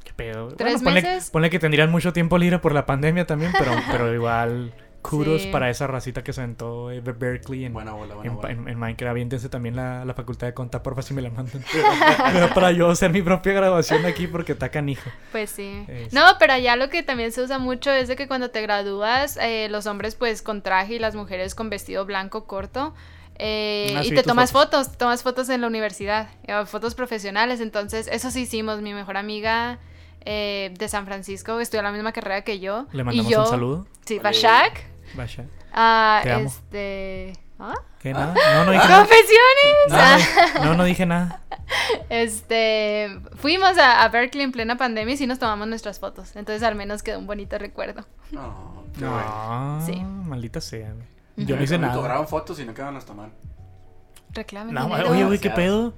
¿Qué 0.05 0.13
pedo? 0.13 0.49
¿Tres 0.49 0.83
ponle, 0.83 1.03
meses? 1.03 1.31
ponle 1.31 1.51
que 1.51 1.59
tendrían 1.59 1.91
mucho 1.91 2.13
tiempo 2.13 2.39
libre 2.39 2.59
por 2.59 2.73
la 2.73 2.87
pandemia 2.87 3.27
también, 3.27 3.53
pero, 3.57 3.73
pero 3.91 4.13
igual, 4.15 4.73
kudos 5.03 5.43
Sí. 5.43 5.51
para 5.53 5.71
esa 5.71 5.87
racita 5.87 6.25
que 6.25 6.33
se 6.33 6.41
aventó 6.41 6.91
eh, 6.91 7.01
de 7.03 7.13
Berkeley 7.13 7.67
en, 7.67 7.73
Buena 7.75 7.93
bola, 7.93 8.15
buena 8.17 8.31
en, 8.31 8.37
bola. 8.37 8.51
en- 8.51 8.69
en 8.69 8.79
Minecraft. 8.79 9.11
Aviéntense 9.11 9.49
también 9.49 9.77
la, 9.77 10.05
la 10.05 10.15
facultad 10.15 10.47
de 10.49 10.55
conta, 10.55 10.83
porfa, 10.83 11.03
si 11.03 11.15
me 11.15 11.23
la 11.23 11.31
mandan. 11.31 11.63
Pero 11.73 12.49
para 12.55 12.73
yo 12.73 12.89
hacer 12.91 13.13
mi 13.13 13.23
propia 13.23 13.53
graduación 13.53 14.05
aquí 14.07 14.27
porque 14.27 14.53
está 14.53 14.71
canijo. 14.71 15.09
Pues 15.31 15.51
sí. 15.51 15.85
Es- 15.89 16.13
No, 16.13 16.23
pero 16.39 16.55
allá 16.55 16.75
lo 16.77 16.89
que 16.89 17.03
también 17.03 17.31
se 17.33 17.43
usa 17.43 17.59
mucho 17.59 17.91
es 17.93 18.09
de 18.09 18.17
que 18.17 18.27
cuando 18.27 18.51
te 18.51 18.63
gradúas, 18.63 19.37
eh, 19.37 19.69
los 19.71 19.87
hombres 19.87 20.15
pues 20.17 20.43
con 20.43 20.63
traje 20.63 20.95
y 20.95 20.99
las 20.99 21.15
mujeres 21.15 21.55
con 21.55 21.71
vestido 21.71 22.07
blanco 22.07 22.47
corto. 22.47 22.95
Eh, 23.39 23.95
Ah, 23.97 24.03
y 24.05 24.09
sí, 24.11 24.15
te 24.15 24.23
tomas 24.23 24.53
fotos. 24.53 24.87
fotos, 24.87 24.99
tomas 24.99 25.23
fotos 25.23 25.49
en 25.49 25.61
la 25.61 25.67
universidad, 25.67 26.29
eh, 26.45 26.65
fotos 26.67 26.95
profesionales. 26.95 27.61
Entonces, 27.61 28.09
eso 28.11 28.31
sí 28.31 28.43
hicimos. 28.43 28.81
Mi 28.83 28.95
mejor 28.95 29.17
amiga 29.17 29.79
eh, 30.25 30.75
de 30.79 30.89
San 30.89 31.07
Francisco 31.07 31.59
estudió 31.61 31.83
la 31.83 31.93
misma 31.93 32.13
carrera 32.13 32.43
que 32.43 32.59
yo. 32.61 32.87
Le 32.93 33.03
y 33.03 33.05
mandamos 33.05 33.31
yo, 33.31 33.41
un 33.45 33.47
saludo. 33.49 33.87
Sí. 34.05 34.19
Bashak. 34.19 34.83
Vaya. 35.15 35.45
Ah, 35.73 36.21
Te 36.23 36.33
amo. 36.33 36.47
este. 36.49 37.33
¿Ah? 37.61 37.75
¿Qué 38.01 38.13
nada? 38.13 38.35
No, 38.35 38.65
no 38.67 38.71
dije 38.73 38.85
nada. 38.89 38.99
¡Confesiones! 39.01 39.89
No, 39.89 39.97
Ah, 39.97 40.19
no, 40.59 40.65
no, 40.65 40.75
no 40.77 40.85
dije 40.85 41.07
nada. 41.07 41.43
Este, 42.09 43.19
fuimos 43.37 43.77
a, 43.79 44.03
a 44.03 44.09
Berkeley 44.09 44.45
en 44.45 44.53
plena 44.53 44.77
pandemia 44.77 45.15
y 45.15 45.17
sí 45.17 45.27
nos 45.27 45.39
tomamos 45.39 45.67
nuestras 45.69 45.99
fotos. 45.99 46.37
Entonces 46.37 46.63
al 46.63 46.75
menos 46.75 47.03
quedó 47.03 47.19
un 47.19 47.27
bonito 47.27 47.59
recuerdo. 47.59 48.05
No, 48.31 48.85
bueno. 48.99 49.79
No, 49.81 49.87
Sí. 49.87 49.97
maldita 49.97 50.61
sea. 50.61 50.95
Yo 51.47 51.57
no 51.57 51.63
hice 51.63 51.79
nada. 51.79 51.95
cobraron 51.95 52.27
fotos 52.29 52.59
y 52.61 52.65
no 52.65 52.75
quedaban 52.75 52.95
las 52.95 53.05
tomar. 53.07 53.31
Reclamen 54.33 54.75
No, 54.75 54.85
dinero. 54.87 55.11
oye, 55.11 55.25
güey, 55.25 55.39
¿qué 55.39 55.51
pedo? 55.51 55.95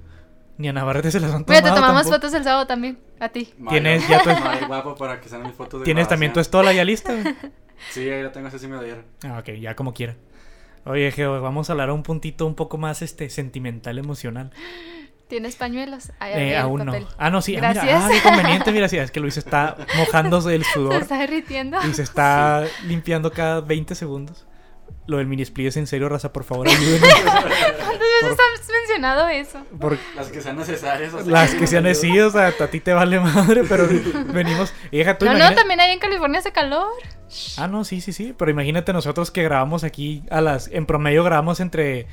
Ni 0.57 0.67
a 0.69 0.73
Navarrete 0.73 1.09
se 1.11 1.19
las 1.19 1.31
han 1.33 1.43
tomado 1.45 1.61
Mira, 1.61 1.73
te 1.73 1.75
tomamos 1.79 2.03
tampoco. 2.03 2.15
fotos 2.21 2.33
el 2.35 2.43
sábado 2.43 2.67
también, 2.67 2.99
a 3.19 3.29
ti. 3.29 3.53
Tienes 3.69 4.07
ya 4.09 4.21
tu- 4.21 4.67
guapo 4.67 4.95
para 4.95 5.19
que 5.19 5.27
sean 5.27 5.43
mis 5.43 5.53
fotos 5.55 5.79
de 5.81 5.85
¿Tienes 5.85 6.07
también 6.07 6.31
tu 6.33 6.39
estola 6.39 6.71
ya 6.73 6.83
lista? 6.83 7.13
Sí, 7.89 8.07
ahí 8.07 8.21
la 8.21 8.31
tengo, 8.31 8.47
esa 8.47 8.59
sí 8.59 8.67
me 8.67 8.75
la 8.75 8.83
dieron. 8.83 9.03
Ah, 9.25 9.39
ok, 9.39 9.53
ya 9.59 9.75
como 9.75 9.91
quiera. 9.91 10.15
Oye, 10.85 11.11
Geo, 11.11 11.41
vamos 11.41 11.67
a 11.67 11.73
hablar 11.73 11.89
a 11.89 11.93
un 11.93 12.03
puntito 12.03 12.45
un 12.45 12.53
poco 12.53 12.77
más 12.77 13.01
este 13.01 13.27
sentimental, 13.31 13.97
emocional. 13.97 14.51
¿Tienes 15.27 15.55
pañuelos? 15.55 16.11
Ahí, 16.19 16.33
Eh, 16.51 16.57
aún 16.57 16.85
papel. 16.85 17.03
no. 17.05 17.09
Ah, 17.17 17.31
no, 17.31 17.41
sí. 17.41 17.55
ah, 17.55 17.61
mira, 17.69 17.73
Gracias. 17.73 18.03
ah, 18.03 18.09
qué 18.11 18.21
conveniente, 18.21 18.71
mira, 18.73 18.87
sí, 18.87 18.97
es 18.99 19.09
que 19.09 19.19
Luis 19.19 19.35
está 19.37 19.77
mojándose 19.97 20.53
el 20.53 20.63
Se 20.63 20.73
sudor 20.73 21.01
está 21.01 21.17
derritiendo. 21.17 21.77
y 21.89 21.93
se 21.95 22.03
está 22.03 22.65
limpiando 22.85 23.31
cada 23.31 23.61
20 23.61 23.95
segundos. 23.95 24.45
Lo 25.07 25.17
del 25.17 25.25
mini 25.27 25.41
split 25.41 25.67
es 25.67 25.77
en 25.77 25.87
serio, 25.87 26.07
raza, 26.09 26.31
por 26.31 26.43
favor, 26.43 26.67
ayúdenme. 26.69 26.99
¿Cuántas 27.07 27.43
veces 27.99 28.37
has 28.39 28.69
mencionado 28.69 29.27
eso? 29.29 29.59
Por 29.79 29.97
Las 30.15 30.27
que 30.29 30.41
sean 30.41 30.57
necesarias. 30.57 31.13
o 31.13 31.23
sea, 31.23 31.31
las 31.31 31.55
que 31.55 31.65
sean 31.67 31.85
así, 31.87 32.19
o 32.19 32.29
sea, 32.29 32.47
a 32.59 32.67
ti 32.67 32.79
te 32.79 32.93
vale 32.93 33.19
madre, 33.19 33.63
pero 33.67 33.87
venimos. 34.33 34.71
Y 34.91 34.99
deja 34.99 35.17
tú, 35.17 35.25
No, 35.25 35.31
no, 35.31 35.37
imagina- 35.39 35.55
también 35.59 35.79
ahí 35.79 35.91
en 35.91 35.99
California 35.99 36.39
hace 36.39 36.51
calor. 36.51 36.87
Ah, 37.57 37.67
no, 37.67 37.83
sí, 37.83 37.99
sí, 37.99 38.13
sí. 38.13 38.33
Pero 38.37 38.51
imagínate 38.51 38.93
nosotros 38.93 39.31
que 39.31 39.41
grabamos 39.43 39.83
aquí 39.83 40.23
a 40.29 40.39
las. 40.39 40.67
En 40.67 40.85
promedio 40.85 41.23
grabamos 41.23 41.59
entre 41.61 42.07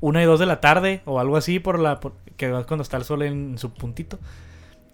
una 0.00 0.22
y 0.22 0.26
dos 0.26 0.40
de 0.40 0.46
la 0.46 0.60
tarde 0.60 1.00
o 1.04 1.20
algo 1.20 1.36
así 1.36 1.58
por 1.60 1.78
la. 1.78 2.00
por- 2.00 2.14
que 2.36 2.50
cuando 2.66 2.82
está 2.82 2.96
el 2.96 3.04
sol 3.04 3.22
en 3.22 3.56
su 3.58 3.72
puntito. 3.72 4.18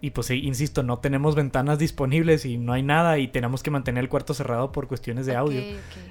Y 0.03 0.11
pues 0.11 0.29
insisto, 0.31 0.83
no 0.83 0.99
tenemos 0.99 1.35
ventanas 1.37 1.79
disponibles 1.79 2.45
y 2.45 2.59
no 2.59 2.73
hay 2.75 2.83
nada 2.83 3.19
y 3.19 3.29
tenemos 3.29 3.63
que 3.63 3.71
mantener 3.71 4.03
el 4.03 4.11
cuarto 4.11 4.35
cerrado 4.35 4.71
por 4.73 4.89
cuestiones 4.89 5.25
de 5.27 5.37
audio. 5.37 5.63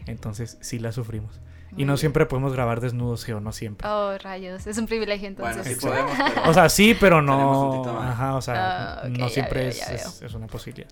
Entonces 0.08 0.58
sí 0.62 0.80
la 0.80 0.92
sufrimos. 0.94 1.40
y 1.72 1.84
no 1.84 1.94
bien. 1.94 1.98
siempre 1.98 2.26
podemos 2.26 2.54
grabar 2.54 2.80
desnudos, 2.82 3.24
Geo, 3.26 3.40
no 3.42 3.52
siempre. 3.52 3.88
Oh, 3.88 4.18
rayos. 4.18 4.66
Es 4.66 4.78
un 4.78 4.88
privilegio 4.88 5.30
Bueno, 5.36 5.50
entonces. 5.62 5.78
sí 5.78 5.86
podemos, 5.86 6.12
pero... 6.36 6.50
O 6.50 6.54
sea, 6.54 6.70
sí, 6.70 6.96
pero 7.00 7.22
no. 7.22 7.86
Ajá, 8.00 8.36
o 8.36 8.42
sea, 8.42 9.02
Ah, 9.04 9.08
no 9.10 9.28
siempre 9.30 9.60
veo, 9.62 9.70
es, 9.70 9.90
es- 9.90 10.22
es 10.22 10.34
una 10.34 10.48
posibilidad. 10.48 10.90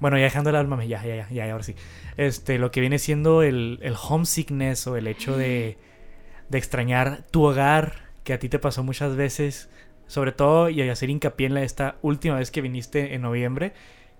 Bueno, 0.00 0.16
ya 0.16 0.22
dejando 0.24 0.50
el 0.50 0.56
alma, 0.56 0.84
ya, 0.84 1.04
ya, 1.04 1.16
ya, 1.16 1.28
ya, 1.28 1.50
ahora 1.52 1.64
sí. 1.64 1.74
Este, 2.16 2.58
lo 2.58 2.70
que 2.70 2.80
viene 2.80 2.98
siendo 3.00 3.42
el, 3.42 3.80
el 3.82 3.94
homesickness 4.00 4.86
o 4.86 4.96
el 4.96 5.08
hecho 5.08 5.36
de, 5.36 5.76
de 6.48 6.58
extrañar 6.58 7.24
tu 7.32 7.42
hogar, 7.44 7.94
que 8.24 8.32
a 8.32 8.38
ti 8.38 8.48
te 8.48 8.58
pasó 8.60 8.82
muchas 8.84 9.16
veces, 9.16 9.68
sobre 10.12 10.32
todo, 10.32 10.68
y 10.68 10.82
hacer 10.90 11.08
hincapié 11.08 11.46
en 11.46 11.54
la, 11.54 11.62
esta 11.62 11.96
última 12.02 12.34
vez 12.34 12.50
que 12.50 12.60
viniste 12.60 13.14
en 13.14 13.22
noviembre, 13.22 13.72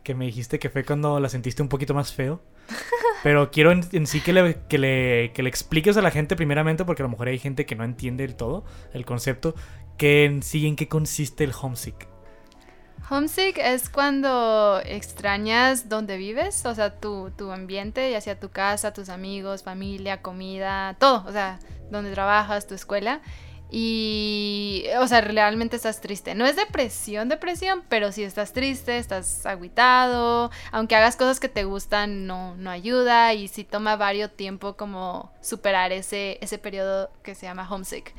que 0.02 0.14
me 0.14 0.24
dijiste 0.24 0.58
que 0.58 0.70
fue 0.70 0.86
cuando 0.86 1.20
la 1.20 1.28
sentiste 1.28 1.60
un 1.60 1.68
poquito 1.68 1.92
más 1.92 2.14
feo. 2.14 2.40
Pero 3.22 3.50
quiero 3.50 3.72
en, 3.72 3.84
en 3.92 4.06
sí 4.06 4.22
que 4.22 4.32
le, 4.32 4.56
que, 4.70 4.78
le, 4.78 5.32
que 5.34 5.42
le 5.42 5.50
expliques 5.50 5.98
a 5.98 6.00
la 6.00 6.10
gente 6.10 6.34
primeramente, 6.34 6.86
porque 6.86 7.02
a 7.02 7.04
lo 7.04 7.10
mejor 7.10 7.28
hay 7.28 7.38
gente 7.38 7.66
que 7.66 7.74
no 7.74 7.84
entiende 7.84 8.26
del 8.26 8.36
todo 8.36 8.64
el 8.94 9.04
concepto, 9.04 9.54
que 9.98 10.24
en 10.24 10.42
sí 10.42 10.66
en 10.66 10.76
qué 10.76 10.88
consiste 10.88 11.44
el 11.44 11.52
homesick. 11.60 12.08
Homesick 13.10 13.58
es 13.58 13.90
cuando 13.90 14.80
extrañas 14.86 15.90
donde 15.90 16.16
vives, 16.16 16.64
o 16.64 16.74
sea, 16.74 16.98
tu, 17.00 17.32
tu 17.36 17.52
ambiente, 17.52 18.10
ya 18.10 18.22
sea 18.22 18.40
tu 18.40 18.48
casa, 18.48 18.94
tus 18.94 19.10
amigos, 19.10 19.62
familia, 19.62 20.22
comida, 20.22 20.96
todo, 20.98 21.22
o 21.28 21.32
sea, 21.32 21.58
donde 21.90 22.12
trabajas, 22.12 22.66
tu 22.66 22.74
escuela. 22.74 23.20
Y, 23.74 24.84
o 24.98 25.08
sea, 25.08 25.22
realmente 25.22 25.76
estás 25.76 26.02
triste. 26.02 26.34
No 26.34 26.44
es 26.44 26.56
depresión, 26.56 27.30
depresión, 27.30 27.82
pero 27.88 28.12
si 28.12 28.22
estás 28.22 28.52
triste, 28.52 28.98
estás 28.98 29.46
agüitado, 29.46 30.50
aunque 30.72 30.94
hagas 30.94 31.16
cosas 31.16 31.40
que 31.40 31.48
te 31.48 31.64
gustan, 31.64 32.26
no, 32.26 32.54
no 32.56 32.68
ayuda 32.68 33.32
y 33.32 33.48
sí 33.48 33.64
toma 33.64 33.96
varios 33.96 34.30
tiempo 34.30 34.76
como 34.76 35.32
superar 35.40 35.90
ese, 35.90 36.36
ese 36.42 36.58
periodo 36.58 37.10
que 37.22 37.34
se 37.34 37.46
llama 37.46 37.66
homesick. 37.66 38.14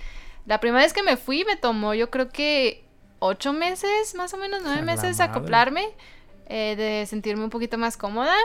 La 0.48 0.60
primera 0.60 0.84
vez 0.84 0.92
que 0.92 1.04
me 1.04 1.18
fui 1.18 1.46
me 1.46 1.56
tomó 1.56 1.94
yo 1.94 2.10
creo 2.10 2.30
que 2.30 2.84
ocho 3.20 3.54
meses, 3.54 4.16
más 4.16 4.34
o 4.34 4.38
menos 4.38 4.62
nueve 4.64 4.80
la 4.80 4.86
meses 4.86 5.20
madre. 5.20 5.32
acoplarme, 5.32 5.86
eh, 6.48 6.76
de 6.76 7.06
sentirme 7.06 7.44
un 7.44 7.52
poquito 7.52 7.78
más 7.78 7.96
cómoda. 7.96 8.36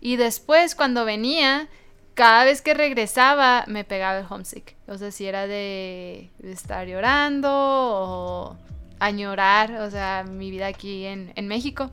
Y 0.00 0.16
después 0.16 0.74
cuando 0.74 1.04
venía, 1.04 1.68
cada 2.14 2.44
vez 2.44 2.62
que 2.62 2.74
regresaba 2.74 3.64
me 3.66 3.84
pegaba 3.84 4.18
el 4.18 4.26
homesick. 4.28 4.76
O 4.86 4.96
sea, 4.98 5.10
si 5.10 5.26
era 5.26 5.46
de 5.46 6.30
estar 6.42 6.86
llorando 6.86 7.48
o 7.52 8.56
añorar, 9.00 9.72
o 9.80 9.90
sea, 9.90 10.24
mi 10.28 10.50
vida 10.50 10.66
aquí 10.66 11.04
en, 11.06 11.32
en 11.36 11.48
México. 11.48 11.90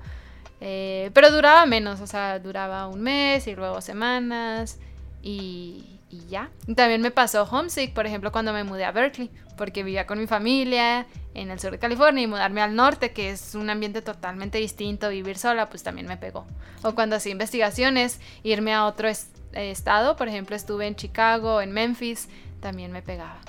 Eh, 0.61 1.09
pero 1.13 1.31
duraba 1.31 1.65
menos, 1.65 2.01
o 2.01 2.07
sea, 2.07 2.37
duraba 2.39 2.87
un 2.87 3.01
mes 3.01 3.47
y 3.47 3.55
luego 3.55 3.81
semanas 3.81 4.77
y, 5.23 5.99
y 6.09 6.27
ya. 6.29 6.49
También 6.75 7.01
me 7.01 7.09
pasó 7.11 7.43
homesick, 7.43 7.93
por 7.93 8.05
ejemplo, 8.05 8.31
cuando 8.31 8.53
me 8.53 8.63
mudé 8.63 8.85
a 8.85 8.91
Berkeley, 8.91 9.31
porque 9.57 9.83
vivía 9.83 10.05
con 10.05 10.19
mi 10.19 10.27
familia 10.27 11.07
en 11.33 11.49
el 11.49 11.59
sur 11.59 11.71
de 11.71 11.79
California 11.79 12.23
y 12.23 12.27
mudarme 12.27 12.61
al 12.61 12.75
norte, 12.75 13.11
que 13.11 13.31
es 13.31 13.55
un 13.55 13.69
ambiente 13.71 14.01
totalmente 14.03 14.59
distinto, 14.59 15.09
vivir 15.09 15.37
sola, 15.37 15.67
pues 15.67 15.81
también 15.81 16.07
me 16.07 16.17
pegó. 16.17 16.45
O 16.83 16.93
cuando 16.93 17.15
hacía 17.15 17.31
investigaciones, 17.31 18.19
irme 18.43 18.73
a 18.73 18.85
otro 18.85 19.07
es- 19.07 19.29
eh, 19.33 19.40
estado, 19.53 20.15
por 20.15 20.27
ejemplo, 20.27 20.55
estuve 20.55 20.87
en 20.87 20.95
Chicago, 20.95 21.61
en 21.61 21.71
Memphis, 21.71 22.29
también 22.59 22.91
me 22.91 23.01
pegaba. 23.01 23.39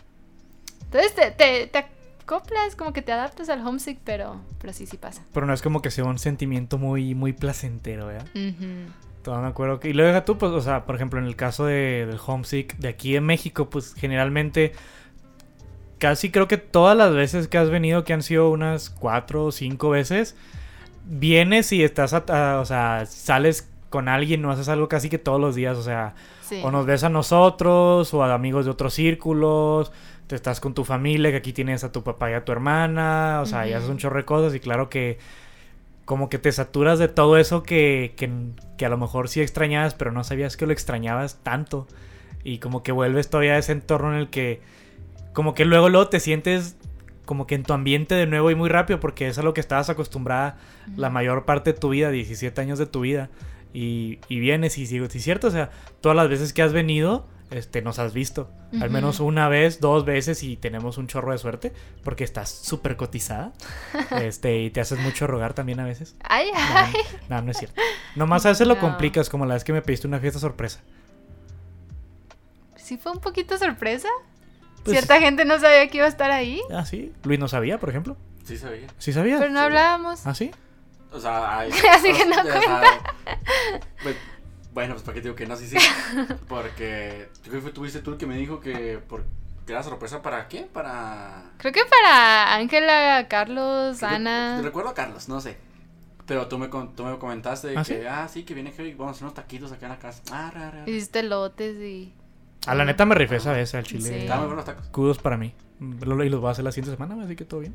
Entonces 0.85 1.15
te, 1.15 1.31
te, 1.31 1.67
te 1.69 1.79
acoplas, 2.23 2.77
como 2.77 2.93
que 2.93 3.03
te 3.03 3.13
adaptas 3.13 3.49
al 3.49 3.67
homesick, 3.67 3.99
pero, 4.05 4.41
pero 4.61 4.73
sí, 4.73 4.87
sí 4.87 4.97
pasa. 4.97 5.23
Pero 5.33 5.47
no 5.47 5.55
es 5.55 5.63
como 5.63 5.81
que 5.83 5.91
sea 5.91 6.05
un 6.05 6.19
sentimiento 6.19 6.79
muy, 6.79 7.15
muy 7.15 7.33
placentero, 7.33 8.07
¿verdad? 8.07 8.27
Ujú. 8.35 8.91
Todavía 9.23 9.45
me 9.47 9.51
acuerdo 9.51 9.79
que... 9.81 9.89
Y 9.91 9.93
luego 9.93 10.09
deja 10.09 10.25
tú, 10.25 10.37
pues, 10.37 10.51
o 10.53 10.61
sea, 10.61 10.85
por 10.85 10.97
ejemplo, 10.97 11.19
en 11.21 11.27
el 11.27 11.37
caso 11.37 11.65
de, 11.67 12.07
del 12.07 12.19
homesick 12.27 12.77
de 12.79 12.89
aquí 12.89 13.17
en 13.17 13.25
México, 13.25 13.71
pues 13.71 13.95
generalmente... 13.95 14.73
Casi 15.99 16.33
creo 16.33 16.49
que 16.49 16.59
todas 16.59 16.97
las 16.97 17.15
veces 17.15 17.47
que 17.47 17.59
has 17.59 17.71
venido, 17.71 18.03
que 18.03 18.13
han 18.13 18.25
sido 18.25 18.51
unas 18.51 18.91
cuatro 18.91 19.45
o 19.45 19.53
cinco 19.53 19.91
veces, 19.91 20.35
vienes 21.05 21.71
y 21.71 21.85
estás, 21.85 22.13
a- 22.13 22.25
a- 22.27 22.59
o 22.61 22.65
sea, 22.65 23.07
sales 23.07 23.69
con 23.93 24.09
alguien, 24.09 24.43
no 24.43 24.51
haces 24.51 24.69
algo 24.69 24.89
casi 24.89 25.09
que 25.09 25.19
todos 25.19 25.41
los 25.41 25.55
días, 25.55 25.79
o 25.79 25.83
sea, 25.85 26.15
Sí. 26.41 26.61
o 26.65 26.73
nos 26.73 26.85
ves 26.85 27.05
a 27.05 27.09
nosotros, 27.09 28.13
o 28.13 28.25
a 28.25 28.35
amigos 28.35 28.65
de 28.65 28.73
otros 28.73 28.93
círculos, 28.95 29.93
te 30.27 30.35
estás 30.35 30.59
con 30.59 30.75
tu 30.75 30.85
familia, 30.85 31.31
que 31.31 31.37
aquí 31.37 31.53
tienes 31.53 31.85
a 31.85 31.93
tu 31.93 32.03
papá 32.03 32.31
y 32.31 32.35
a 32.35 32.45
tu 32.45 32.51
hermana, 32.51 33.39
o 33.41 33.47
sea, 33.47 33.69
y 33.69 33.73
haces 33.73 33.89
un 33.89 33.99
chorro 33.99 34.17
de 34.17 34.25
cosas, 34.25 34.53
y 34.57 34.59
claro 34.61 34.89
que 34.91 35.19
como 36.05 36.29
que 36.29 36.39
te 36.39 36.51
saturas 36.51 36.99
de 36.99 37.07
todo 37.07 37.37
eso 37.39 37.63
que, 37.63 38.13
que, 38.17 38.29
que 38.77 38.85
a 38.85 38.89
lo 38.89 38.99
mejor 38.99 39.29
sí 39.29 39.41
extrañabas, 39.41 39.95
pero 39.95 40.11
no 40.11 40.25
sabías 40.25 40.57
que 40.57 40.67
lo 40.67 40.73
extrañabas 40.73 41.39
tanto. 41.45 41.87
Y 42.45 42.59
como 42.59 42.83
que 42.83 42.91
vuelves 42.91 43.31
todavía 43.31 43.53
a 43.55 43.59
ese 43.59 43.71
entorno 43.71 44.13
en 44.13 44.19
el 44.19 44.29
que, 44.29 44.61
como 45.33 45.55
que 45.55 45.65
luego, 45.65 45.89
luego 45.89 46.09
te 46.09 46.19
sientes 46.19 46.77
como 47.25 47.47
que 47.47 47.55
en 47.55 47.63
tu 47.63 47.73
ambiente 47.73 48.17
de 48.17 48.27
nuevo 48.27 48.51
y 48.51 48.57
muy 48.57 48.69
rápido, 48.69 48.99
porque 48.99 49.29
es 49.29 49.39
a 49.39 49.43
lo 49.45 49.55
que 49.55 49.61
estabas 49.61 49.89
acostumbrada 49.91 50.59
la 50.97 51.09
mayor 51.09 51.45
parte 51.45 51.73
de 51.73 51.79
tu 51.79 51.91
vida, 51.91 52.11
17 52.11 52.61
años 52.61 52.81
de 52.81 52.87
tu 52.87 53.03
vida. 53.03 53.31
Y, 53.75 54.19
y 54.29 54.39
vienes 54.41 54.77
y 54.79 54.87
sigo, 54.87 55.09
sí 55.09 55.19
es 55.19 55.25
cierto, 55.25 55.47
o 55.49 55.51
sea, 55.51 55.71
todas 56.01 56.15
las 56.17 56.29
veces 56.29 56.53
que 56.53 56.61
has 56.63 56.73
venido, 56.75 57.27
este, 57.51 57.81
nos 57.83 57.99
has 57.99 58.13
visto. 58.13 58.51
Al 58.81 58.89
menos 58.91 59.21
una 59.21 59.49
vez, 59.49 59.81
dos 59.81 60.05
veces 60.07 60.43
y 60.43 60.57
tenemos 60.57 60.97
un 60.99 61.07
chorro 61.07 61.33
de 61.33 61.39
suerte, 61.39 61.73
porque 62.03 62.25
estás 62.25 62.49
súper 62.51 62.97
cotizada. 62.97 63.53
este, 64.23 64.59
y 64.63 64.71
te 64.71 64.81
haces 64.81 64.99
mucho 65.01 65.27
rogar 65.27 65.53
también 65.55 65.81
a 65.81 65.85
veces. 65.85 66.17
Ay, 66.25 66.49
No, 66.53 66.59
ay. 66.75 66.93
no, 67.29 67.43
no 67.43 67.51
es 67.51 67.59
cierto. 67.59 67.81
Nomás 68.17 68.45
a 68.47 68.51
veces 68.51 68.67
lo 68.67 68.79
complicas, 68.79 69.29
como 69.29 69.45
la 69.47 69.55
vez 69.55 69.65
que 69.65 69.73
me 69.73 69.83
pediste 69.83 70.07
una 70.07 70.21
fiesta 70.21 70.39
sorpresa. 70.39 70.81
Sí 72.77 72.97
fue 72.99 73.13
un 73.13 73.21
poquito 73.21 73.57
sorpresa. 73.59 74.09
Pues- 74.85 74.97
Cierta 74.99 75.21
gente 75.21 75.45
no 75.45 75.59
sabía 75.61 75.87
que 75.89 75.99
iba 75.99 76.07
a 76.07 76.11
estar 76.11 76.31
ahí, 76.31 76.61
Ah, 76.71 76.85
sí. 76.85 77.13
Luis 77.25 77.39
no 77.39 77.49
sabía, 77.49 77.79
por 77.79 77.89
ejemplo. 77.91 78.17
Sí 78.45 78.57
sabía. 78.59 78.89
¿Sí 78.99 79.13
sabía? 79.13 79.39
pero 79.39 79.51
no 79.51 79.61
hablábamos. 79.61 80.27
¿Ah, 80.27 80.35
sí? 80.35 80.51
O 81.13 81.21
sea, 81.21 81.59
hay... 81.59 81.71
Así 81.91 82.13
que 82.13 82.25
no 82.27 82.41
o 82.41 82.43
sea, 82.43 82.53
cuenta. 82.53 82.83
pues, 84.03 84.17
bueno, 84.73 84.95
pues 84.95 85.03
para 85.05 85.15
qué 85.15 85.21
digo 85.21 85.35
que 85.35 85.47
no, 85.47 85.57
sí, 85.57 85.67
sí. 85.69 85.77
Porque 86.49 87.29
creo 87.45 87.63
que 87.63 87.71
tuviste 87.71 88.01
tú 88.01 88.13
el 88.13 88.17
que 88.17 88.27
me 88.27 88.37
dijo 88.37 88.61
que, 88.61 88.99
por, 88.99 89.25
que 89.67 89.73
era 89.73 89.83
sorpresa 89.83 90.23
para 90.23 90.49
qué? 90.49 90.63
Para... 90.63 91.51
Creo 91.59 91.73
que 91.73 91.83
para 91.85 92.55
Ángela, 92.55 93.27
Carlos, 93.29 93.99
Creo 93.99 94.09
que- 94.11 94.17
Ana. 94.17 94.61
Recuerdo 94.63 94.91
a 94.91 94.95
Carlos, 94.95 95.29
no 95.29 95.41
sé. 95.41 95.57
Pero 96.27 96.47
tú 96.47 96.57
me, 96.57 96.71
con- 96.71 96.95
tú 96.95 97.05
me 97.05 97.19
comentaste 97.19 97.77
¿Ah, 97.77 97.83
que, 97.85 98.01
sí? 98.01 98.07
ah, 98.09 98.29
sí, 98.29 98.45
que 98.45 98.55
viene 98.55 98.71
Heavy, 98.73 98.95
vamos 98.95 99.09
a 99.09 99.11
hacer 99.17 99.25
unos 99.25 99.35
taquitos 99.35 99.73
acá 99.73 99.87
en 99.87 99.93
la 99.93 99.99
casa. 99.99 100.23
Ah, 100.31 100.51
ra, 100.55 100.71
ra, 100.71 100.83
ra. 100.83 100.89
Hiciste 100.89 101.23
lotes 101.25 101.77
y 101.77 102.15
A 102.67 102.75
la 102.75 102.85
neta 102.85 103.05
me 103.05 103.15
rifé 103.17 103.37
esa 103.37 103.53
vez 103.53 103.75
al 103.75 103.83
chile. 103.85 104.21
Sí. 104.27 104.29
Muy 104.33 104.47
buenos 104.47 104.65
tacos. 104.65 104.87
Kudos 104.87 105.19
para 105.19 105.37
mí. 105.37 105.53
Y 105.81 106.05
los 106.05 106.41
voy 106.41 106.49
a 106.49 106.53
hacer 106.53 106.65
la 106.65 106.71
siguiente 106.73 106.97
semana, 106.97 107.23
así 107.25 107.35
que 107.37 107.45
todo 107.45 107.61
bien. 107.61 107.75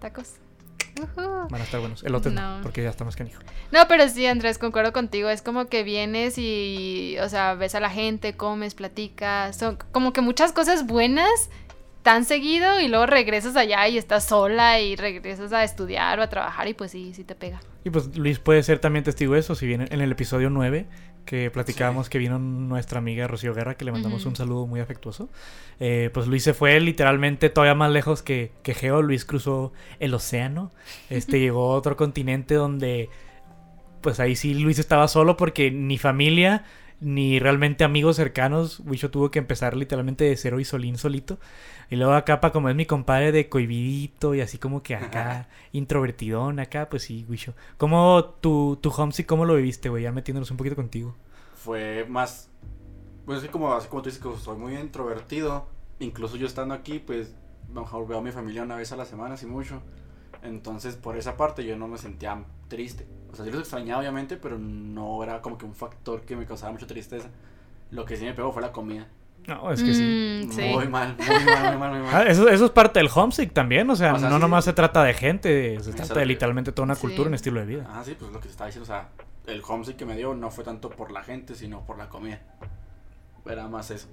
tacos. 0.00 0.34
Van 1.16 1.60
a 1.60 1.64
estar 1.64 1.80
buenos. 1.80 2.02
El 2.04 2.14
otro 2.14 2.30
no, 2.30 2.58
No. 2.58 2.62
porque 2.62 2.82
ya 2.82 2.90
está 2.90 3.04
más 3.04 3.16
canijo. 3.16 3.40
No, 3.72 3.80
pero 3.88 4.08
sí, 4.08 4.26
Andrés, 4.26 4.58
concuerdo 4.58 4.92
contigo. 4.92 5.28
Es 5.28 5.42
como 5.42 5.66
que 5.66 5.82
vienes 5.82 6.38
y, 6.38 7.16
o 7.20 7.28
sea, 7.28 7.54
ves 7.54 7.74
a 7.74 7.80
la 7.80 7.90
gente, 7.90 8.36
comes, 8.36 8.74
platicas. 8.74 9.56
Son 9.56 9.78
como 9.92 10.12
que 10.12 10.20
muchas 10.20 10.52
cosas 10.52 10.86
buenas 10.86 11.50
tan 12.02 12.24
seguido 12.26 12.80
y 12.80 12.88
luego 12.88 13.06
regresas 13.06 13.56
allá 13.56 13.88
y 13.88 13.96
estás 13.96 14.24
sola 14.24 14.78
y 14.80 14.94
regresas 14.94 15.52
a 15.54 15.64
estudiar 15.64 16.18
o 16.20 16.22
a 16.22 16.28
trabajar 16.28 16.68
y 16.68 16.74
pues 16.74 16.90
sí, 16.90 17.12
sí 17.14 17.24
te 17.24 17.34
pega. 17.34 17.60
Y 17.82 17.90
pues 17.90 18.14
Luis 18.16 18.38
puede 18.38 18.62
ser 18.62 18.78
también 18.78 19.04
testigo 19.04 19.34
de 19.34 19.40
eso. 19.40 19.54
Si 19.54 19.66
bien 19.66 19.88
en 19.90 20.00
el 20.00 20.12
episodio 20.12 20.50
9, 20.50 20.86
que 21.24 21.50
platicábamos 21.50 22.06
Sí. 22.06 22.10
que 22.12 22.18
vino 22.18 22.38
nuestra 22.38 22.98
amiga 22.98 23.26
Rocío 23.26 23.54
Guerra, 23.54 23.76
que 23.76 23.84
le 23.84 23.92
mandamos 23.92 24.26
un 24.26 24.36
saludo 24.36 24.66
muy 24.66 24.80
afectuoso. 24.80 25.28
eh, 25.80 26.10
pues 26.14 26.26
Luis 26.26 26.42
se 26.44 26.54
fue 26.54 26.78
literalmente 26.80 27.50
todavía 27.50 27.74
más 27.74 27.90
lejos 27.90 28.22
que, 28.22 28.52
que 28.62 28.74
Geo. 28.74 29.02
Luis 29.02 29.24
cruzó 29.24 29.72
el 30.00 30.14
océano. 30.14 30.70
Este 31.10 31.40
llegó 31.40 31.72
a 31.72 31.76
otro 31.76 31.96
continente 31.96 32.54
donde. 32.54 33.08
Pues 34.00 34.20
ahí 34.20 34.36
sí 34.36 34.54
Luis 34.54 34.78
estaba 34.78 35.08
solo 35.08 35.36
porque 35.36 35.70
ni 35.70 35.98
familia. 35.98 36.64
Ni 37.00 37.38
realmente 37.38 37.84
amigos 37.84 38.16
cercanos. 38.16 38.80
Wisho 38.86 39.10
tuvo 39.10 39.30
que 39.30 39.38
empezar 39.38 39.76
literalmente 39.76 40.24
de 40.24 40.36
cero 40.36 40.60
y 40.60 40.64
solín 40.64 40.96
solito. 40.96 41.38
Y 41.90 41.96
luego 41.96 42.12
acá, 42.12 42.40
para 42.40 42.52
como 42.52 42.68
es 42.68 42.76
mi 42.76 42.86
compadre 42.86 43.32
de 43.32 43.48
cohibidito 43.48 44.34
y 44.34 44.40
así 44.40 44.58
como 44.58 44.82
que 44.82 44.94
acá, 44.94 45.48
introvertidón 45.72 46.58
acá, 46.60 46.88
pues 46.88 47.02
sí, 47.04 47.26
Wisho. 47.28 47.54
¿Cómo 47.76 48.24
tu, 48.40 48.78
tu 48.80 48.90
homesick, 48.90 49.26
cómo 49.26 49.44
lo 49.44 49.56
viviste, 49.56 49.88
güey? 49.88 50.04
Ya 50.04 50.12
metiéndonos 50.12 50.50
un 50.50 50.56
poquito 50.56 50.76
contigo. 50.76 51.14
Fue 51.56 52.04
más. 52.08 52.50
Pues 53.26 53.42
es 53.42 53.50
como, 53.50 53.72
así 53.72 53.88
como 53.88 54.02
tú 54.02 54.10
dices 54.10 54.22
que 54.22 54.36
soy 54.38 54.56
muy 54.56 54.76
introvertido. 54.76 55.66
Incluso 55.98 56.36
yo 56.36 56.46
estando 56.46 56.74
aquí, 56.74 56.98
pues 56.98 57.34
mejor 57.72 58.06
veo 58.06 58.18
a 58.18 58.22
mi 58.22 58.32
familia 58.32 58.62
una 58.62 58.76
vez 58.76 58.92
a 58.92 58.96
la 58.96 59.04
semana, 59.04 59.34
así 59.34 59.46
mucho. 59.46 59.82
Entonces, 60.42 60.96
por 60.96 61.16
esa 61.16 61.36
parte, 61.36 61.64
yo 61.64 61.76
no 61.76 61.88
me 61.88 61.96
sentía 61.96 62.44
triste. 62.68 63.06
O 63.32 63.36
sea, 63.36 63.44
yo 63.46 63.52
los 63.52 63.60
extrañaba, 63.60 64.00
obviamente, 64.00 64.36
pero 64.36 64.58
no 64.58 65.22
era 65.22 65.40
como 65.40 65.56
que 65.56 65.64
un 65.64 65.74
factor 65.74 66.22
que 66.22 66.36
me 66.36 66.46
causaba 66.46 66.72
mucha 66.72 66.86
tristeza. 66.86 67.30
Lo 67.90 68.04
que 68.04 68.16
sí 68.16 68.24
me 68.24 68.34
pegó 68.34 68.52
fue 68.52 68.60
la 68.60 68.72
comida. 68.72 69.08
No, 69.46 69.70
es 69.72 69.82
que 69.82 69.94
sí. 69.94 70.44
Mm, 70.46 70.52
sí. 70.52 70.62
Muy 70.62 70.88
mal, 70.88 71.16
muy 71.18 71.26
mal, 71.44 71.70
muy 71.70 71.78
mal, 71.78 71.90
muy 71.92 72.02
mal. 72.02 72.10
Ah, 72.14 72.22
eso, 72.28 72.48
eso 72.48 72.64
es 72.66 72.70
parte 72.70 72.98
del 72.98 73.08
homesick 73.14 73.52
también, 73.52 73.88
o 73.90 73.96
sea, 73.96 74.14
O 74.14 74.18
sea, 74.18 74.28
no 74.30 74.36
sí. 74.36 74.40
nomás 74.40 74.64
se 74.64 74.72
trata 74.72 75.02
de 75.04 75.12
gente, 75.14 75.78
se 75.80 75.92
trata 75.92 76.14
de 76.20 76.26
literalmente 76.26 76.72
toda 76.72 76.84
una 76.84 76.94
Sí. 76.94 77.02
cultura, 77.02 77.28
un 77.28 77.34
estilo 77.34 77.60
de 77.60 77.66
vida. 77.66 77.86
Ah, 77.88 78.02
sí, 78.04 78.16
pues 78.18 78.32
lo 78.32 78.38
que 78.40 78.46
te 78.46 78.52
estaba 78.52 78.66
diciendo, 78.68 78.84
o 78.84 78.86
sea, 78.94 79.08
el 79.46 79.62
homesick 79.66 79.96
que 79.96 80.06
me 80.06 80.16
dio 80.16 80.34
no 80.34 80.50
fue 80.50 80.64
tanto 80.64 80.88
por 80.90 81.10
la 81.10 81.22
gente, 81.22 81.54
sino 81.54 81.84
por 81.84 81.98
la 81.98 82.08
comida. 82.08 82.40
Era 83.46 83.68
más 83.68 83.90
eso. 83.90 84.08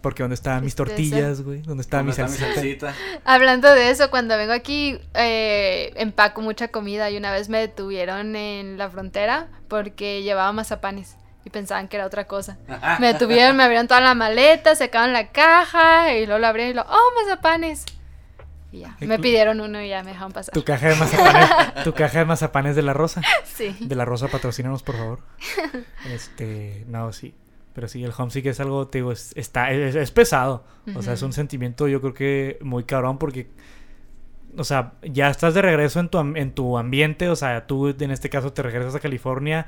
Porque 0.00 0.22
¿dónde 0.22 0.34
estaban 0.34 0.62
mis 0.64 0.74
tortillas, 0.74 1.40
güey? 1.42 1.62
¿Dónde 1.62 1.80
estaba 1.80 2.02
mi 2.02 2.12
¿Dónde 2.12 2.24
está 2.34 2.52
salsita? 2.54 2.94
Hablando 3.24 3.72
de 3.72 3.88
eso, 3.90 4.10
cuando 4.10 4.36
vengo 4.36 4.52
aquí, 4.52 4.98
eh, 5.14 5.92
empaco 5.96 6.42
mucha 6.42 6.68
comida 6.68 7.10
y 7.10 7.16
una 7.16 7.32
vez 7.32 7.48
me 7.48 7.58
detuvieron 7.58 8.36
en 8.36 8.76
la 8.76 8.90
frontera 8.90 9.48
porque 9.68 10.22
llevaba 10.22 10.52
mazapanes 10.52 11.16
y 11.44 11.50
pensaban 11.50 11.88
que 11.88 11.96
era 11.96 12.06
otra 12.06 12.26
cosa. 12.26 12.58
Me 12.98 13.12
detuvieron, 13.12 13.56
me 13.56 13.64
abrieron 13.64 13.86
toda 13.86 14.00
la 14.00 14.14
maleta, 14.14 14.74
sacaron 14.74 15.12
la 15.12 15.30
caja 15.30 16.14
y 16.14 16.26
luego 16.26 16.40
la 16.40 16.48
abrieron 16.48 16.72
y 16.72 16.74
lo, 16.74 16.82
oh, 16.82 17.22
mazapanes. 17.22 17.84
Y 18.72 18.80
ya, 18.80 18.96
me 19.00 19.18
pidieron 19.18 19.60
uno 19.60 19.80
y 19.80 19.88
ya 19.88 20.02
me 20.02 20.10
dejaron 20.10 20.32
pasar. 20.32 20.52
Tu 20.52 20.64
caja 20.64 20.88
de 20.88 20.96
mazapanes, 20.96 21.50
tu 21.84 21.92
caja 21.92 22.18
de 22.20 22.24
mazapanes 22.24 22.74
de 22.74 22.82
la 22.82 22.92
rosa. 22.92 23.22
Sí. 23.44 23.76
De 23.78 23.94
la 23.94 24.04
rosa, 24.04 24.28
patrocínanos, 24.28 24.82
por 24.82 24.96
favor. 24.96 25.20
Este, 26.12 26.84
no, 26.88 27.12
sí. 27.12 27.34
Pero 27.74 27.88
sí, 27.88 28.02
el 28.02 28.12
homesick 28.16 28.46
es 28.46 28.60
algo, 28.60 28.88
te 28.88 28.98
digo, 28.98 29.12
es, 29.12 29.32
está, 29.36 29.70
es, 29.70 29.94
es 29.94 30.10
pesado. 30.10 30.64
O 30.96 31.02
sea, 31.02 31.12
es 31.12 31.22
un 31.22 31.32
sentimiento, 31.32 31.88
yo 31.88 32.00
creo 32.00 32.14
que 32.14 32.58
muy 32.62 32.84
cabrón 32.84 33.18
porque, 33.18 33.48
o 34.56 34.64
sea, 34.64 34.94
ya 35.02 35.28
estás 35.28 35.54
de 35.54 35.62
regreso 35.62 36.00
en 36.00 36.08
tu, 36.08 36.18
en 36.18 36.52
tu 36.52 36.78
ambiente. 36.78 37.28
O 37.28 37.36
sea, 37.36 37.66
tú 37.66 37.88
en 37.88 38.10
este 38.10 38.30
caso 38.30 38.52
te 38.52 38.62
regresas 38.62 38.94
a 38.94 39.00
California 39.00 39.66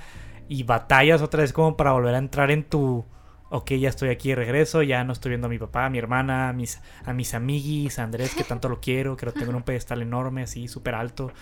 y 0.48 0.62
batallas 0.62 1.22
otra 1.22 1.42
vez 1.42 1.52
como 1.52 1.76
para 1.76 1.92
volver 1.92 2.14
a 2.14 2.18
entrar 2.18 2.50
en 2.50 2.64
tu, 2.64 3.04
ok, 3.50 3.72
ya 3.72 3.88
estoy 3.88 4.10
aquí 4.10 4.30
de 4.30 4.36
regreso, 4.36 4.82
ya 4.82 5.04
no 5.04 5.12
estoy 5.12 5.30
viendo 5.30 5.46
a 5.46 5.50
mi 5.50 5.58
papá, 5.58 5.86
a 5.86 5.90
mi 5.90 5.98
hermana, 5.98 6.48
a 6.48 6.52
mis, 6.52 6.80
a 7.04 7.12
mis 7.12 7.34
amiguis, 7.34 7.98
a 7.98 8.04
Andrés, 8.04 8.34
que 8.34 8.44
tanto 8.44 8.68
lo 8.68 8.80
quiero, 8.80 9.16
que 9.16 9.26
lo 9.26 9.32
tengo 9.32 9.50
en 9.50 9.56
un 9.56 9.62
pedestal 9.62 10.02
enorme, 10.02 10.42
así, 10.42 10.68
súper 10.68 10.94
alto. 10.94 11.32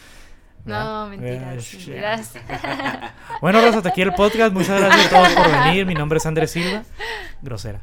No, 0.65 0.75
¿verdad? 0.75 1.09
mentiras, 1.09 1.75
Eh, 1.75 1.77
mentiras. 1.77 2.35
bueno, 3.43 3.61
Rosa, 3.61 3.77
hasta 3.79 3.91
aquí 3.91 4.01
el 4.01 4.15
podcast. 4.15 4.53
Muchas 4.55 4.81
gracias 4.81 5.07
a 5.07 5.11
todos 5.11 5.29
por 5.35 5.51
venir. 5.51 5.85
Mi 5.85 5.93
nombre 5.95 6.17
es 6.17 6.25
Andrés 6.25 6.53
Silva. 6.53 6.83
Grosera. 7.43 7.83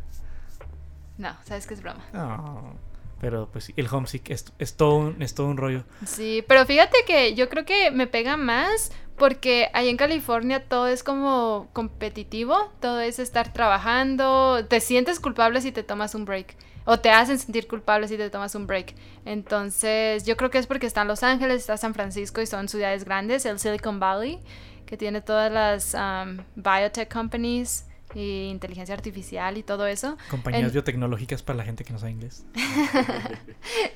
No, 1.19 1.35
sabes 1.43 1.67
que 1.67 1.75
es 1.75 1.83
broma. 1.83 2.03
No, 2.11 2.73
pero 3.21 3.47
pues 3.51 3.71
el 3.77 3.87
homesick 3.89 4.31
es, 4.31 4.51
es, 4.57 4.75
todo 4.75 4.95
un, 4.95 5.21
es 5.21 5.35
todo 5.35 5.45
un 5.45 5.57
rollo. 5.57 5.83
Sí, 6.07 6.43
pero 6.47 6.65
fíjate 6.65 6.97
que 7.05 7.35
yo 7.35 7.49
creo 7.49 7.65
que 7.65 7.91
me 7.91 8.07
pega 8.07 8.35
más 8.35 8.91
porque 9.15 9.69
ahí 9.73 9.89
en 9.89 9.97
California 9.97 10.67
todo 10.67 10.87
es 10.87 11.03
como 11.03 11.69
competitivo, 11.71 12.71
todo 12.79 12.99
es 12.99 13.19
estar 13.19 13.53
trabajando, 13.53 14.65
te 14.67 14.79
sientes 14.79 15.19
culpable 15.19 15.61
si 15.61 15.71
te 15.71 15.83
tomas 15.83 16.15
un 16.15 16.25
break 16.25 16.55
o 16.85 16.99
te 16.99 17.11
hacen 17.11 17.37
sentir 17.37 17.67
culpable 17.67 18.07
si 18.07 18.17
te 18.17 18.31
tomas 18.31 18.55
un 18.55 18.65
break. 18.65 18.95
Entonces, 19.23 20.25
yo 20.25 20.35
creo 20.35 20.49
que 20.49 20.57
es 20.57 20.65
porque 20.65 20.87
está 20.87 21.05
Los 21.05 21.21
Ángeles, 21.21 21.61
está 21.61 21.77
San 21.77 21.93
Francisco 21.93 22.41
y 22.41 22.47
son 22.47 22.69
ciudades 22.69 23.05
grandes, 23.05 23.45
el 23.45 23.59
Silicon 23.59 23.99
Valley, 23.99 24.39
que 24.87 24.97
tiene 24.97 25.21
todas 25.21 25.51
las 25.51 25.93
um, 25.93 26.39
biotech 26.55 27.13
companies 27.13 27.85
y 28.15 28.49
inteligencia 28.49 28.93
artificial 28.95 29.57
y 29.57 29.63
todo 29.63 29.87
eso. 29.87 30.17
Compañías 30.29 30.63
En- 30.63 30.71
biotecnológicas 30.71 31.41
para 31.43 31.57
la 31.57 31.63
gente 31.63 31.83
que 31.83 31.93
no 31.93 31.99
sabe 31.99 32.11
inglés. 32.11 32.45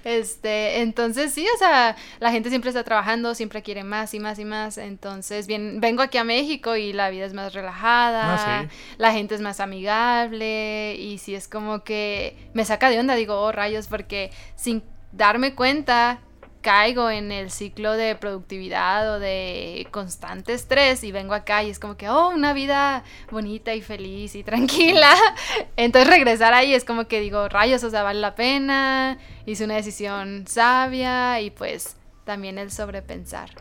Este, 0.04 0.82
entonces 0.82 1.34
sí, 1.34 1.46
o 1.56 1.58
sea, 1.58 1.96
la 2.20 2.32
gente 2.32 2.50
siempre 2.50 2.70
está 2.70 2.84
trabajando, 2.84 3.34
siempre 3.36 3.62
quiere 3.64 3.84
más 3.84 4.14
y 4.14 4.20
más 4.20 4.38
y 4.40 4.46
más. 4.46 4.78
Entonces, 4.78 5.48
bien, 5.48 5.80
vengo 5.82 6.02
aquí 6.04 6.18
a 6.18 6.24
México 6.24 6.76
y 6.76 6.94
la 6.94 7.10
vida 7.10 7.26
es 7.26 7.34
más 7.34 7.54
relajada, 7.54 8.36
Ah, 8.36 8.66
sí. 8.70 8.78
la 8.98 9.12
gente 9.12 9.36
es 9.36 9.42
más 9.42 9.60
amigable 9.60 10.96
y 11.00 11.18
sí 11.18 11.34
es 11.36 11.48
como 11.48 11.84
que 11.84 12.36
me 12.54 12.66
saca 12.66 12.90
de 12.90 13.00
onda, 13.00 13.16
digo, 13.16 13.36
oh 13.42 13.52
rayos, 13.52 13.88
porque 13.88 14.32
sin 14.56 14.84
darme 15.12 15.56
cuenta 15.56 16.20
caigo 16.66 17.12
en 17.12 17.32
el 17.32 17.52
ciclo 17.52 17.94
de 17.94 18.16
productividad 18.16 19.14
o 19.14 19.20
de 19.20 19.88
constante 19.92 20.52
estrés 20.52 21.04
y 21.04 21.12
vengo 21.12 21.36
acá 21.36 21.64
y 21.64 21.70
es 21.70 21.78
como 21.78 21.96
que, 21.96 22.10
oh, 22.10 22.30
una 22.30 22.54
vida 22.54 23.04
bonita 23.30 23.76
y 23.76 23.84
feliz 23.84 24.34
y 24.34 24.44
tranquila. 24.44 25.14
Entonces 25.78 26.10
regresar 26.10 26.56
ahí 26.56 26.74
es 26.74 26.84
como 26.84 27.08
que 27.08 27.20
digo, 27.20 27.48
rayos, 27.50 27.84
o 27.84 27.92
sea, 27.92 28.02
vale 28.02 28.20
la 28.20 28.34
pena, 28.34 29.20
hice 29.46 29.64
una 29.64 29.76
decisión 29.76 30.46
sabia 30.48 31.40
y 31.40 31.52
pues 31.52 31.98
también 32.24 32.58
el 32.58 32.72
sobrepensar 32.72 33.52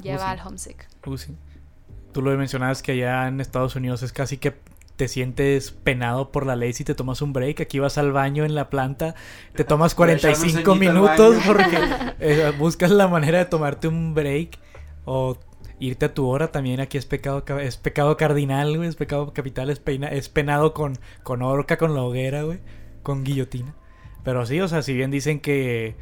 lleva 0.00 0.24
sí. 0.24 0.40
al 0.40 0.46
homesick. 0.46 0.88
Uh, 1.04 1.18
sí. 1.18 1.36
Tú 2.14 2.22
lo 2.22 2.34
mencionabas 2.38 2.80
que 2.80 2.92
allá 2.92 3.28
en 3.28 3.42
Estados 3.42 3.76
Unidos 3.76 4.02
es 4.02 4.14
casi 4.14 4.38
que 4.38 4.54
te 5.00 5.08
sientes 5.08 5.70
penado 5.70 6.30
por 6.30 6.44
la 6.44 6.56
ley 6.56 6.74
si 6.74 6.84
te 6.84 6.94
tomas 6.94 7.22
un 7.22 7.32
break. 7.32 7.62
Aquí 7.62 7.78
vas 7.78 7.96
al 7.96 8.12
baño 8.12 8.44
en 8.44 8.54
la 8.54 8.68
planta, 8.68 9.14
te 9.54 9.64
tomas 9.64 9.94
Por 9.96 10.10
echarme 10.10 10.36
un 10.36 10.40
45 10.42 10.52
ceñito 10.52 10.72
al 10.72 10.78
minutos 10.78 11.42
porque 11.46 11.78
eh, 12.20 12.52
buscas 12.58 12.90
la 12.90 13.08
manera 13.08 13.38
de 13.38 13.46
tomarte 13.46 13.88
un 13.88 14.12
break 14.14 14.58
o 15.06 15.38
irte 15.78 16.04
a 16.04 16.12
tu 16.12 16.26
hora 16.28 16.52
también. 16.52 16.80
Aquí 16.80 16.98
es 16.98 17.06
pecado, 17.06 17.46
ca- 17.46 17.62
es 17.62 17.78
pecado 17.78 18.18
cardinal, 18.18 18.76
güey. 18.76 18.90
Es 18.90 18.96
pecado 18.96 19.32
capital, 19.32 19.70
es, 19.70 19.80
peina- 19.80 20.08
es 20.12 20.28
penado 20.28 20.74
con, 20.74 20.98
con 21.22 21.40
horca, 21.40 21.78
con 21.78 21.94
la 21.94 22.02
hoguera, 22.02 22.42
güey. 22.42 22.58
Con 23.02 23.24
guillotina. 23.24 23.74
Pero 24.22 24.44
sí, 24.44 24.60
o 24.60 24.68
sea, 24.68 24.82
si 24.82 24.92
bien 24.92 25.10
dicen 25.10 25.40
que 25.40 25.96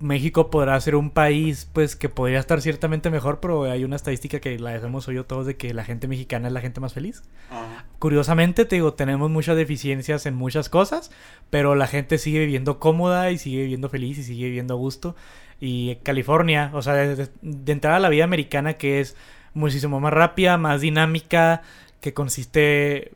México 0.00 0.48
podrá 0.50 0.80
ser 0.80 0.94
un 0.94 1.10
país 1.10 1.68
pues 1.72 1.96
que 1.96 2.08
podría 2.08 2.38
estar 2.38 2.60
ciertamente 2.60 3.10
mejor, 3.10 3.40
pero 3.40 3.64
hay 3.64 3.82
una 3.84 3.96
estadística 3.96 4.38
que 4.38 4.58
la 4.58 4.74
hemos 4.76 5.08
oído 5.08 5.24
todos 5.26 5.44
de 5.46 5.56
que 5.56 5.74
la 5.74 5.84
gente 5.84 6.06
mexicana 6.06 6.46
es 6.48 6.54
la 6.54 6.60
gente 6.60 6.80
más 6.80 6.94
feliz. 6.94 7.22
Ajá. 7.50 7.84
Curiosamente, 7.98 8.64
te 8.64 8.76
digo, 8.76 8.94
tenemos 8.94 9.28
muchas 9.30 9.56
deficiencias 9.56 10.24
en 10.26 10.34
muchas 10.36 10.68
cosas, 10.68 11.10
pero 11.50 11.74
la 11.74 11.88
gente 11.88 12.18
sigue 12.18 12.38
viviendo 12.40 12.78
cómoda 12.78 13.32
y 13.32 13.38
sigue 13.38 13.62
viviendo 13.62 13.88
feliz 13.88 14.18
y 14.18 14.22
sigue 14.22 14.44
viviendo 14.44 14.74
a 14.74 14.76
gusto. 14.76 15.16
Y 15.60 15.96
California, 16.04 16.70
o 16.74 16.82
sea, 16.82 16.94
de, 16.94 17.16
de- 17.16 17.28
de 17.42 17.72
entrada 17.72 17.96
a 17.96 18.00
la 18.00 18.08
vida 18.08 18.22
americana 18.22 18.74
que 18.74 19.00
es 19.00 19.16
muchísimo 19.52 19.98
más 19.98 20.12
rápida, 20.12 20.56
más 20.58 20.80
dinámica, 20.80 21.62
que 22.00 22.14
consiste 22.14 23.10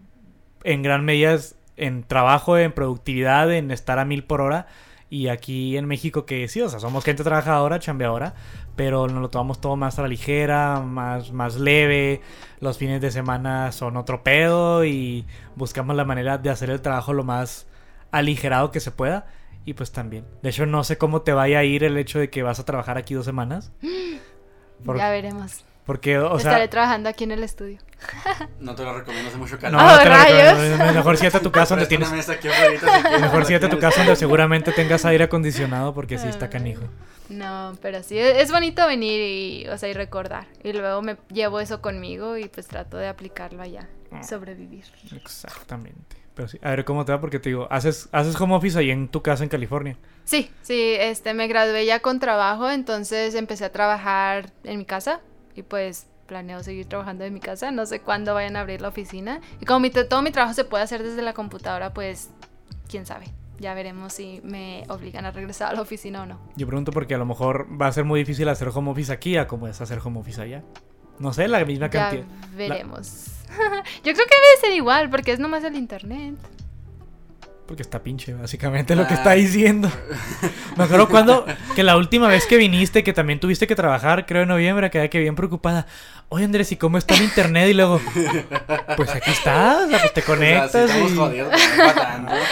en 0.64 0.82
gran 0.82 1.04
medida 1.04 1.38
en 1.76 2.02
trabajo, 2.02 2.58
en 2.58 2.72
productividad, 2.72 3.52
en 3.52 3.70
estar 3.70 4.00
a 4.00 4.04
mil 4.04 4.24
por 4.24 4.40
hora. 4.40 4.66
Y 5.14 5.28
aquí 5.28 5.76
en 5.76 5.84
México 5.84 6.24
que 6.24 6.48
sí, 6.48 6.62
o 6.62 6.70
sea, 6.70 6.80
somos 6.80 7.04
gente 7.04 7.22
trabajadora, 7.22 7.78
chambeadora, 7.78 8.32
pero 8.76 9.08
nos 9.08 9.20
lo 9.20 9.28
tomamos 9.28 9.60
todo 9.60 9.76
más 9.76 9.98
a 9.98 10.02
la 10.02 10.08
ligera, 10.08 10.80
más, 10.80 11.32
más 11.32 11.56
leve. 11.56 12.22
Los 12.60 12.78
fines 12.78 13.02
de 13.02 13.10
semana 13.10 13.72
son 13.72 13.98
otro 13.98 14.22
pedo 14.22 14.86
y 14.86 15.26
buscamos 15.54 15.96
la 15.96 16.06
manera 16.06 16.38
de 16.38 16.48
hacer 16.48 16.70
el 16.70 16.80
trabajo 16.80 17.12
lo 17.12 17.24
más 17.24 17.66
aligerado 18.10 18.70
que 18.70 18.80
se 18.80 18.90
pueda. 18.90 19.26
Y 19.66 19.74
pues 19.74 19.92
también. 19.92 20.24
De 20.42 20.48
hecho, 20.48 20.64
no 20.64 20.82
sé 20.82 20.96
cómo 20.96 21.20
te 21.20 21.34
vaya 21.34 21.58
a 21.58 21.64
ir 21.64 21.84
el 21.84 21.98
hecho 21.98 22.18
de 22.18 22.30
que 22.30 22.42
vas 22.42 22.58
a 22.58 22.64
trabajar 22.64 22.96
aquí 22.96 23.12
dos 23.12 23.26
semanas. 23.26 23.70
Por- 24.82 24.96
Ya 24.96 25.10
veremos. 25.10 25.62
Porque, 25.84 26.18
o 26.18 26.38
sea, 26.38 26.52
Estaré 26.52 26.68
trabajando 26.68 27.08
aquí 27.08 27.24
en 27.24 27.32
el 27.32 27.42
estudio. 27.42 27.78
No 28.60 28.74
te 28.74 28.84
lo 28.84 28.96
recomiendo, 28.98 29.28
hace 29.28 29.38
mucho 29.38 29.54
no, 29.54 29.60
calor. 29.60 29.80
Oh, 29.80 29.84
no 29.84 29.98
te 29.98 30.04
lo 30.04 30.10
rayos. 30.10 30.58
recomiendo. 30.58 30.94
Mejor 30.94 31.16
siete 31.16 31.36
a 31.36 31.40
tu 31.40 31.52
casa 31.52 31.74
donde 31.74 31.86
tienes. 31.86 32.28
aquí 32.28 32.48
Mejor 33.20 33.44
siete 33.44 33.66
a 33.66 33.68
tu 33.68 33.78
casa 33.78 33.98
donde 33.98 34.16
seguramente 34.16 34.72
tengas 34.72 35.04
aire 35.04 35.24
acondicionado 35.24 35.94
porque 35.94 36.18
sí 36.18 36.28
está 36.28 36.46
Ay. 36.46 36.50
canijo. 36.50 36.82
No, 37.28 37.76
pero 37.80 38.02
sí, 38.02 38.18
es 38.18 38.50
bonito 38.50 38.86
venir 38.86 39.20
y, 39.20 39.68
o 39.68 39.78
sea, 39.78 39.88
y 39.88 39.92
recordar. 39.94 40.46
Y 40.62 40.72
luego 40.72 41.02
me 41.02 41.16
llevo 41.32 41.60
eso 41.60 41.80
conmigo 41.80 42.36
y 42.36 42.48
pues 42.48 42.66
trato 42.66 42.96
de 42.96 43.08
aplicarlo 43.08 43.62
allá. 43.62 43.88
Ah. 44.10 44.22
Sobrevivir. 44.22 44.84
Exactamente. 45.14 46.16
Pero 46.34 46.48
sí, 46.48 46.58
a 46.62 46.70
ver 46.70 46.84
cómo 46.84 47.04
te 47.04 47.12
va 47.12 47.20
porque 47.20 47.38
te 47.38 47.50
digo, 47.50 47.68
haces, 47.70 48.08
haces 48.12 48.40
home 48.40 48.54
office 48.54 48.78
ahí 48.78 48.90
en 48.90 49.08
tu 49.08 49.22
casa 49.22 49.42
en 49.42 49.50
California. 49.50 49.96
Sí, 50.24 50.50
sí, 50.62 50.94
este, 50.98 51.34
me 51.34 51.46
gradué 51.46 51.84
ya 51.84 52.00
con 52.00 52.20
trabajo, 52.20 52.70
entonces 52.70 53.34
empecé 53.34 53.66
a 53.66 53.72
trabajar 53.72 54.50
en 54.64 54.78
mi 54.78 54.84
casa 54.86 55.20
y 55.54 55.62
pues 55.62 56.06
planeo 56.26 56.62
seguir 56.62 56.86
trabajando 56.86 57.24
en 57.24 57.34
mi 57.34 57.40
casa. 57.40 57.70
No 57.70 57.84
sé 57.86 58.00
cuándo 58.00 58.34
vayan 58.34 58.56
a 58.56 58.60
abrir 58.60 58.80
la 58.80 58.88
oficina. 58.88 59.40
Y 59.60 59.64
como 59.66 59.80
mi, 59.80 59.90
todo 59.90 60.22
mi 60.22 60.30
trabajo 60.30 60.54
se 60.54 60.64
puede 60.64 60.84
hacer 60.84 61.02
desde 61.02 61.20
la 61.22 61.32
computadora, 61.34 61.92
pues 61.92 62.30
quién 62.88 63.04
sabe. 63.06 63.26
Ya 63.58 63.74
veremos 63.74 64.14
si 64.14 64.40
me 64.42 64.84
obligan 64.88 65.24
a 65.26 65.30
regresar 65.30 65.72
a 65.72 65.74
la 65.74 65.82
oficina 65.82 66.22
o 66.22 66.26
no. 66.26 66.40
Yo 66.56 66.66
pregunto 66.66 66.90
porque 66.90 67.14
a 67.14 67.18
lo 67.18 67.26
mejor 67.26 67.68
va 67.80 67.86
a 67.86 67.92
ser 67.92 68.04
muy 68.04 68.20
difícil 68.20 68.48
hacer 68.48 68.68
home 68.68 68.90
office 68.90 69.12
aquí 69.12 69.36
a 69.36 69.46
como 69.46 69.68
es 69.68 69.80
hacer 69.80 70.00
home 70.02 70.18
office 70.20 70.40
allá. 70.40 70.62
No 71.18 71.32
sé, 71.32 71.46
la 71.46 71.64
misma 71.64 71.86
Ya 71.90 72.08
cantidad. 72.08 72.24
veremos. 72.56 73.26
Yo 74.02 74.14
creo 74.14 74.14
que 74.14 74.34
debe 74.34 74.60
ser 74.60 74.72
igual, 74.72 75.10
porque 75.10 75.32
es 75.32 75.38
nomás 75.38 75.62
el 75.64 75.76
internet. 75.76 76.34
Porque 77.72 77.84
está 77.84 78.02
pinche, 78.02 78.34
básicamente 78.34 78.94
lo 78.94 79.06
que 79.06 79.14
Ah. 79.14 79.16
está 79.16 79.32
diciendo. 79.32 79.90
Me 80.76 80.84
acuerdo 80.84 81.08
cuando, 81.08 81.46
que 81.74 81.82
la 81.82 81.96
última 81.96 82.28
vez 82.28 82.44
que 82.46 82.58
viniste, 82.58 83.02
que 83.02 83.14
también 83.14 83.40
tuviste 83.40 83.66
que 83.66 83.74
trabajar, 83.74 84.26
creo 84.26 84.42
en 84.42 84.48
noviembre, 84.48 84.90
quedé 84.90 85.08
que 85.08 85.18
bien 85.20 85.34
preocupada. 85.34 85.86
Oye 86.28 86.44
Andrés, 86.44 86.70
¿y 86.70 86.76
cómo 86.76 86.98
está 86.98 87.14
el 87.14 87.22
internet? 87.22 87.70
Y 87.70 87.72
luego, 87.72 87.98
pues 88.98 89.08
aquí 89.14 89.30
estás, 89.30 89.88
pues 89.88 90.12
te 90.12 90.20
O 90.20 90.24
sea, 90.24 90.34
conectas. 90.36 90.74
estamos 90.74 91.12
y... 91.12 91.16
jodidos. 91.16 91.52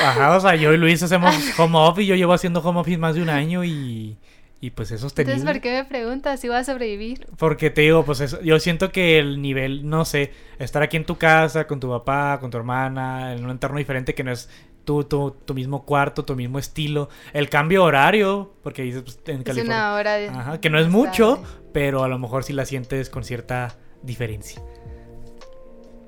Ajá, 0.03 0.37
o 0.39 0.41
sea, 0.41 0.55
yo 0.57 0.73
y 0.73 0.79
Luis 0.79 1.03
hacemos 1.03 1.35
home 1.59 1.77
office, 1.77 2.07
yo 2.07 2.15
llevo 2.15 2.33
haciendo 2.33 2.61
home 2.61 2.81
office 2.81 2.97
más 2.97 3.15
de 3.15 3.21
un 3.23 3.29
año 3.29 3.63
y, 3.63 4.17
y 4.59 4.71
pues 4.71 4.91
es 4.91 5.03
sostenible. 5.03 5.35
Entonces, 5.35 5.55
¿por 5.55 5.63
qué 5.63 5.73
me 5.83 5.85
preguntas 5.85 6.41
si 6.41 6.49
voy 6.49 6.57
a 6.57 6.65
sobrevivir? 6.65 7.27
Porque 7.37 7.69
te 7.69 7.83
digo, 7.83 8.07
pues 8.07 8.21
eso- 8.21 8.41
yo 8.41 8.59
siento 8.59 8.91
que 8.91 9.19
el 9.19 9.43
nivel, 9.43 9.87
no 9.87 10.07
sé, 10.07 10.33
estar 10.59 10.83
aquí 10.83 10.97
en 10.97 11.05
tu 11.05 11.17
casa, 11.19 11.67
con 11.67 11.79
tu 11.79 11.91
papá, 11.91 12.39
con 12.41 12.51
tu 12.51 12.57
hermana, 12.57 13.35
en 13.35 13.45
un 13.45 13.51
entorno 13.51 13.77
diferente 13.77 14.15
que 14.15 14.25
no 14.25 14.33
es 14.33 14.49
tu, 14.85 15.05
tu, 15.05 15.31
tu 15.45 15.55
mismo 15.55 15.85
cuarto, 15.85 16.25
tu 16.25 16.35
mismo 16.37 16.59
estilo, 16.59 17.09
el 17.33 17.49
cambio 17.49 17.85
horario, 17.85 18.53
porque 18.63 18.83
dices, 18.83 19.03
pues, 19.03 19.19
en 19.27 19.39
Es 19.39 19.45
California, 19.45 19.77
una 19.77 19.95
hora 19.95 20.15
de... 20.15 20.29
Ajá, 20.29 20.61
que 20.61 20.71
no 20.71 20.79
es 20.79 20.89
mucho, 20.89 21.43
pero 21.73 22.03
a 22.05 22.09
lo 22.09 22.19
mejor 22.19 22.45
sí 22.45 22.53
la 22.53 22.65
sientes 22.65 23.11
con 23.11 23.25
cierta 23.25 23.77
diferencia. 24.03 24.63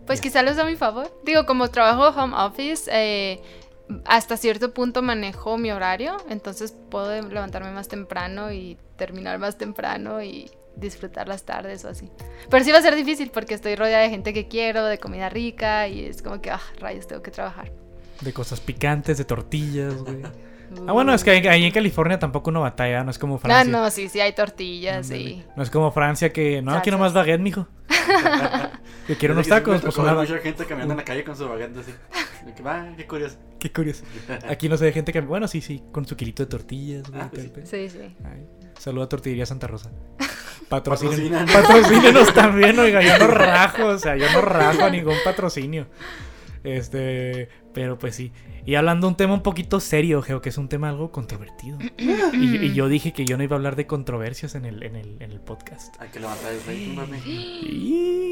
Pues 0.06 0.18
Ya. 0.18 0.22
quizá 0.22 0.42
lo 0.42 0.50
uso 0.52 0.62
a 0.62 0.66
mi 0.66 0.76
favor. 0.76 1.10
Digo, 1.24 1.46
como 1.46 1.68
trabajo 1.68 2.08
home 2.20 2.34
office, 2.36 2.90
eh, 2.92 3.40
hasta 4.04 4.36
cierto 4.36 4.72
punto 4.74 5.02
manejo 5.02 5.58
mi 5.58 5.70
horario, 5.70 6.16
entonces 6.28 6.74
puedo 6.90 7.10
levantarme 7.28 7.70
más 7.72 7.88
temprano 7.88 8.52
y 8.52 8.76
terminar 8.96 9.38
más 9.38 9.58
temprano 9.58 10.22
y 10.22 10.50
disfrutar 10.76 11.28
las 11.28 11.44
tardes 11.44 11.84
o 11.84 11.88
así. 11.88 12.10
Pero 12.48 12.64
sí 12.64 12.72
va 12.72 12.78
a 12.78 12.82
ser 12.82 12.94
difícil 12.96 13.30
porque 13.30 13.54
estoy 13.54 13.76
rodeada 13.76 14.02
de 14.04 14.10
gente 14.10 14.32
que 14.32 14.48
quiero, 14.48 14.84
de 14.86 14.98
comida 14.98 15.28
rica 15.28 15.86
y 15.88 16.06
es 16.06 16.22
como 16.22 16.40
que, 16.40 16.50
ah, 16.50 16.60
rayos, 16.80 17.06
tengo 17.06 17.22
que 17.22 17.30
trabajar. 17.30 17.70
De 18.22 18.32
cosas 18.32 18.60
picantes, 18.60 19.18
de 19.18 19.24
tortillas, 19.24 19.94
güey. 19.96 20.22
Ah, 20.86 20.92
bueno, 20.92 21.12
es 21.12 21.22
que 21.22 21.30
ahí, 21.30 21.64
en 21.64 21.70
California 21.70 22.18
tampoco 22.18 22.48
uno 22.48 22.62
batalla, 22.62 23.04
no 23.04 23.10
es 23.10 23.18
como 23.18 23.34
No, 23.34 23.38
Francia. 23.40 23.70
no, 23.70 23.90
sí, 23.90 24.08
sí, 24.08 24.20
hay 24.20 24.32
tortillas 24.32 25.10
Ándale. 25.10 25.20
y... 25.22 25.44
No 25.54 25.62
es 25.62 25.68
como 25.68 25.92
Francia 25.92 26.32
que, 26.32 26.62
no, 26.62 26.70
aquí 26.70 26.88
Salsas. 26.88 26.92
nomás 26.92 27.12
baguette, 27.12 27.42
mijo. 27.42 27.68
Yo 29.06 29.18
quiero 29.18 29.34
unos 29.34 29.44
que 29.46 29.50
tacos, 29.50 29.82
pues 29.82 29.98
una 29.98 30.14
mucha 30.14 30.38
gente 30.38 30.64
caminando 30.64 30.94
en 30.94 30.98
la 30.98 31.04
calle 31.04 31.24
con 31.24 31.36
su 31.36 31.46
baguette 31.46 31.76
así. 31.76 31.92
Que, 32.56 32.62
va, 32.62 32.88
qué 32.96 33.06
curioso. 33.06 33.36
Qué 33.60 33.70
curioso. 33.70 34.04
Aquí 34.48 34.70
no 34.70 34.78
sé 34.78 34.86
de 34.86 34.92
gente 34.92 35.12
que, 35.12 35.20
bueno, 35.20 35.46
sí, 35.46 35.60
sí, 35.60 35.82
con 35.92 36.06
su 36.06 36.16
kilito 36.16 36.42
de 36.42 36.48
tortillas, 36.48 37.06
güey. 37.10 37.20
Ah, 37.20 37.30
sí. 37.34 37.52
Sí, 37.64 37.88
sí. 37.90 38.16
Ay, 38.24 38.46
saludo 38.78 39.04
a 39.04 39.08
Tortillería 39.10 39.44
Santa 39.44 39.66
Rosa. 39.66 39.90
Patrocinen, 40.70 41.44
patrocínenos 41.52 42.32
también, 42.32 42.78
oiga, 42.78 43.02
yo 43.02 43.18
no 43.18 43.26
rajo, 43.26 43.88
o 43.88 43.98
sea, 43.98 44.16
yo 44.16 44.24
no 44.32 44.40
rajo 44.40 44.84
a 44.84 44.88
ningún 44.90 45.16
patrocinio. 45.22 45.86
Este, 46.64 47.48
pero 47.74 47.98
pues 47.98 48.14
sí. 48.14 48.32
Y 48.64 48.74
hablando 48.76 49.06
de 49.06 49.10
un 49.12 49.16
tema 49.16 49.34
un 49.34 49.42
poquito 49.42 49.80
serio, 49.80 50.22
Geo, 50.22 50.40
que 50.40 50.50
es 50.50 50.58
un 50.58 50.68
tema 50.68 50.88
algo 50.88 51.10
controvertido. 51.10 51.78
Y, 52.32 52.56
y 52.56 52.72
yo 52.74 52.88
dije 52.88 53.12
que 53.12 53.24
yo 53.26 53.36
no 53.36 53.42
iba 53.44 53.56
a 53.56 53.58
hablar 53.58 53.76
de 53.76 53.86
controversias 53.86 54.54
en 54.54 54.64
el, 54.64 54.82
en 54.82 54.96
el, 54.96 55.16
en 55.20 55.30
el 55.32 55.40
podcast. 55.40 55.94
Hay 56.00 56.08
que 56.08 56.18
levantar 56.20 56.52
el 56.52 56.60
rating, 56.60 56.96
papi. 56.96 57.16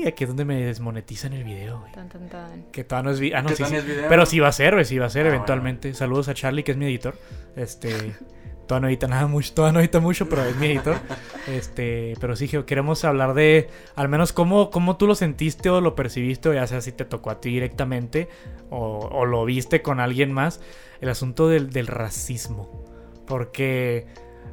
Y 0.03 0.07
aquí 0.07 0.25
es 0.25 0.29
donde 0.29 0.45
me 0.45 0.65
desmonetizan 0.65 1.33
el 1.35 1.45
video, 1.45 1.81
güey. 1.81 1.93
Tan, 1.93 2.09
tan, 2.09 2.29
tan. 2.29 2.63
Que 2.73 2.85
todavía 2.85 3.11
no 3.11 3.15
es 3.15 3.21
vi- 3.21 3.33
Ah, 3.35 3.43
no, 3.43 3.51
sí, 3.51 3.65
sí. 3.65 3.75
es 3.77 3.85
video. 3.87 4.09
Pero 4.09 4.25
sí 4.27 4.39
va 4.41 4.49
a 4.49 4.53
ser, 4.53 4.73
güey, 4.75 4.85
sí 4.85 4.99
va 4.99 5.07
a 5.07 5.11
ser 5.11 5.27
Ah, 5.27 5.31
eventualmente. 5.31 5.93
Saludos 5.95 6.29
a 6.29 6.35
Charlie, 6.35 6.63
que 6.65 6.73
es 6.73 6.79
mi 6.79 6.87
editor. 6.87 7.19
Este. 7.57 8.15
Todavía 8.71 8.83
no 8.83 8.89
edita 8.89 9.09
nada 9.09 9.27
mucho, 9.27 9.53
todavía 9.53 9.73
no 9.73 9.81
edita 9.81 9.99
mucho, 9.99 10.29
pero 10.29 10.45
es 10.45 10.55
mi 10.55 10.67
editor. 10.69 10.97
Este, 11.49 12.15
pero 12.21 12.37
sí, 12.37 12.47
queremos 12.65 13.05
hablar 13.05 13.35
de 13.35 13.69
al 13.97 14.09
menos 14.09 14.33
cómo, 14.33 14.71
cómo 14.71 14.97
tú 14.97 15.09
lo 15.09 15.17
sentiste 15.17 15.69
o 15.71 15.81
lo 15.81 15.97
percibiste, 15.97 16.51
o 16.51 16.55
ya 16.55 16.65
sea 16.69 16.81
si 16.81 16.93
te 16.93 17.05
tocó 17.05 17.31
a 17.31 17.41
ti 17.41 17.49
directamente 17.49 18.29
o, 18.69 18.99
o 19.11 19.25
lo 19.25 19.45
viste 19.45 19.83
con 19.83 19.99
alguien 19.99 20.31
más, 20.33 20.61
el 21.01 21.09
asunto 21.09 21.49
del, 21.49 21.71
del 21.71 21.89
racismo. 21.89 22.85
Porque, 23.27 24.07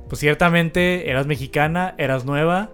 pues 0.10 0.20
ciertamente 0.22 1.12
eras 1.12 1.28
mexicana, 1.28 1.94
eras 2.00 2.26
nueva, 2.26 2.72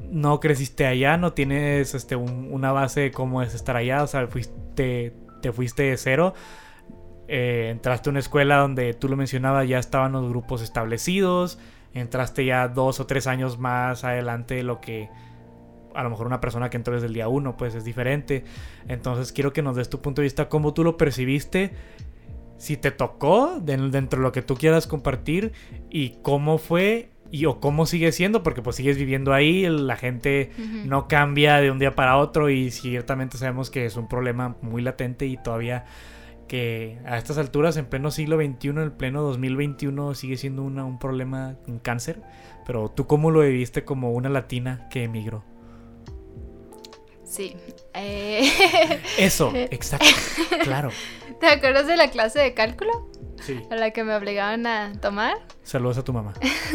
no 0.00 0.40
creciste 0.40 0.86
allá, 0.86 1.16
no 1.16 1.32
tienes 1.32 1.94
este, 1.94 2.16
una 2.16 2.72
base 2.72 3.02
de 3.02 3.10
cómo 3.12 3.42
es 3.42 3.54
estar 3.54 3.76
allá, 3.76 4.02
o 4.02 4.08
sea, 4.08 4.26
fuiste, 4.26 5.14
te 5.42 5.52
fuiste 5.52 5.84
de 5.84 5.96
cero. 5.96 6.34
Eh, 7.34 7.70
entraste 7.70 8.10
a 8.10 8.12
una 8.12 8.18
escuela 8.18 8.58
donde 8.58 8.92
tú 8.92 9.08
lo 9.08 9.16
mencionabas, 9.16 9.66
ya 9.66 9.78
estaban 9.78 10.12
los 10.12 10.28
grupos 10.28 10.60
establecidos, 10.60 11.58
entraste 11.94 12.44
ya 12.44 12.68
dos 12.68 13.00
o 13.00 13.06
tres 13.06 13.26
años 13.26 13.58
más 13.58 14.04
adelante 14.04 14.56
de 14.56 14.62
lo 14.62 14.82
que 14.82 15.08
a 15.94 16.02
lo 16.02 16.10
mejor 16.10 16.26
una 16.26 16.42
persona 16.42 16.68
que 16.68 16.76
entró 16.76 16.92
desde 16.92 17.06
el 17.06 17.14
día 17.14 17.28
uno, 17.28 17.56
pues 17.56 17.74
es 17.74 17.84
diferente. 17.84 18.44
Entonces 18.86 19.32
quiero 19.32 19.54
que 19.54 19.62
nos 19.62 19.76
des 19.76 19.88
tu 19.88 20.02
punto 20.02 20.20
de 20.20 20.24
vista, 20.24 20.50
cómo 20.50 20.74
tú 20.74 20.84
lo 20.84 20.98
percibiste, 20.98 21.72
si 22.58 22.76
te 22.76 22.90
tocó 22.90 23.58
dentro 23.62 24.18
de 24.18 24.22
lo 24.22 24.30
que 24.30 24.42
tú 24.42 24.54
quieras 24.54 24.86
compartir 24.86 25.52
y 25.88 26.18
cómo 26.20 26.58
fue 26.58 27.08
y 27.30 27.46
o 27.46 27.60
cómo 27.60 27.86
sigue 27.86 28.12
siendo, 28.12 28.42
porque 28.42 28.60
pues 28.60 28.76
sigues 28.76 28.98
viviendo 28.98 29.32
ahí, 29.32 29.66
la 29.66 29.96
gente 29.96 30.50
no 30.84 31.08
cambia 31.08 31.62
de 31.62 31.70
un 31.70 31.78
día 31.78 31.94
para 31.94 32.18
otro 32.18 32.50
y 32.50 32.70
ciertamente 32.70 33.38
sabemos 33.38 33.70
que 33.70 33.86
es 33.86 33.96
un 33.96 34.06
problema 34.06 34.54
muy 34.60 34.82
latente 34.82 35.24
y 35.24 35.38
todavía 35.38 35.86
que 36.52 36.98
a 37.06 37.16
estas 37.16 37.38
alturas, 37.38 37.78
en 37.78 37.86
pleno 37.86 38.10
siglo 38.10 38.36
XXI, 38.36 38.68
en 38.68 38.78
el 38.80 38.92
pleno 38.92 39.22
2021, 39.22 40.14
sigue 40.14 40.36
siendo 40.36 40.62
un 40.64 40.98
problema, 40.98 41.56
un 41.66 41.78
cáncer. 41.78 42.20
Pero 42.66 42.90
tú 42.90 43.06
cómo 43.06 43.30
lo 43.30 43.40
viviste 43.40 43.86
como 43.86 44.12
una 44.12 44.28
latina 44.28 44.86
que 44.90 45.04
emigró? 45.04 45.42
Sí. 47.24 47.56
Eh, 47.94 48.50
Eso, 49.18 49.52
exacto, 49.54 50.06
claro. 50.62 50.90
¿Te 51.40 51.46
acuerdas 51.46 51.86
de 51.86 51.96
la 51.96 52.10
clase 52.10 52.40
de 52.40 52.54
cálculo? 52.54 53.10
Sí. 53.42 53.60
A 53.70 53.76
la 53.76 53.90
que 53.90 54.02
me 54.02 54.14
obligaban 54.14 54.66
a 54.66 54.92
tomar. 55.00 55.36
Saludos 55.62 55.98
a 55.98 56.04
tu 56.04 56.12
mamá. 56.14 56.32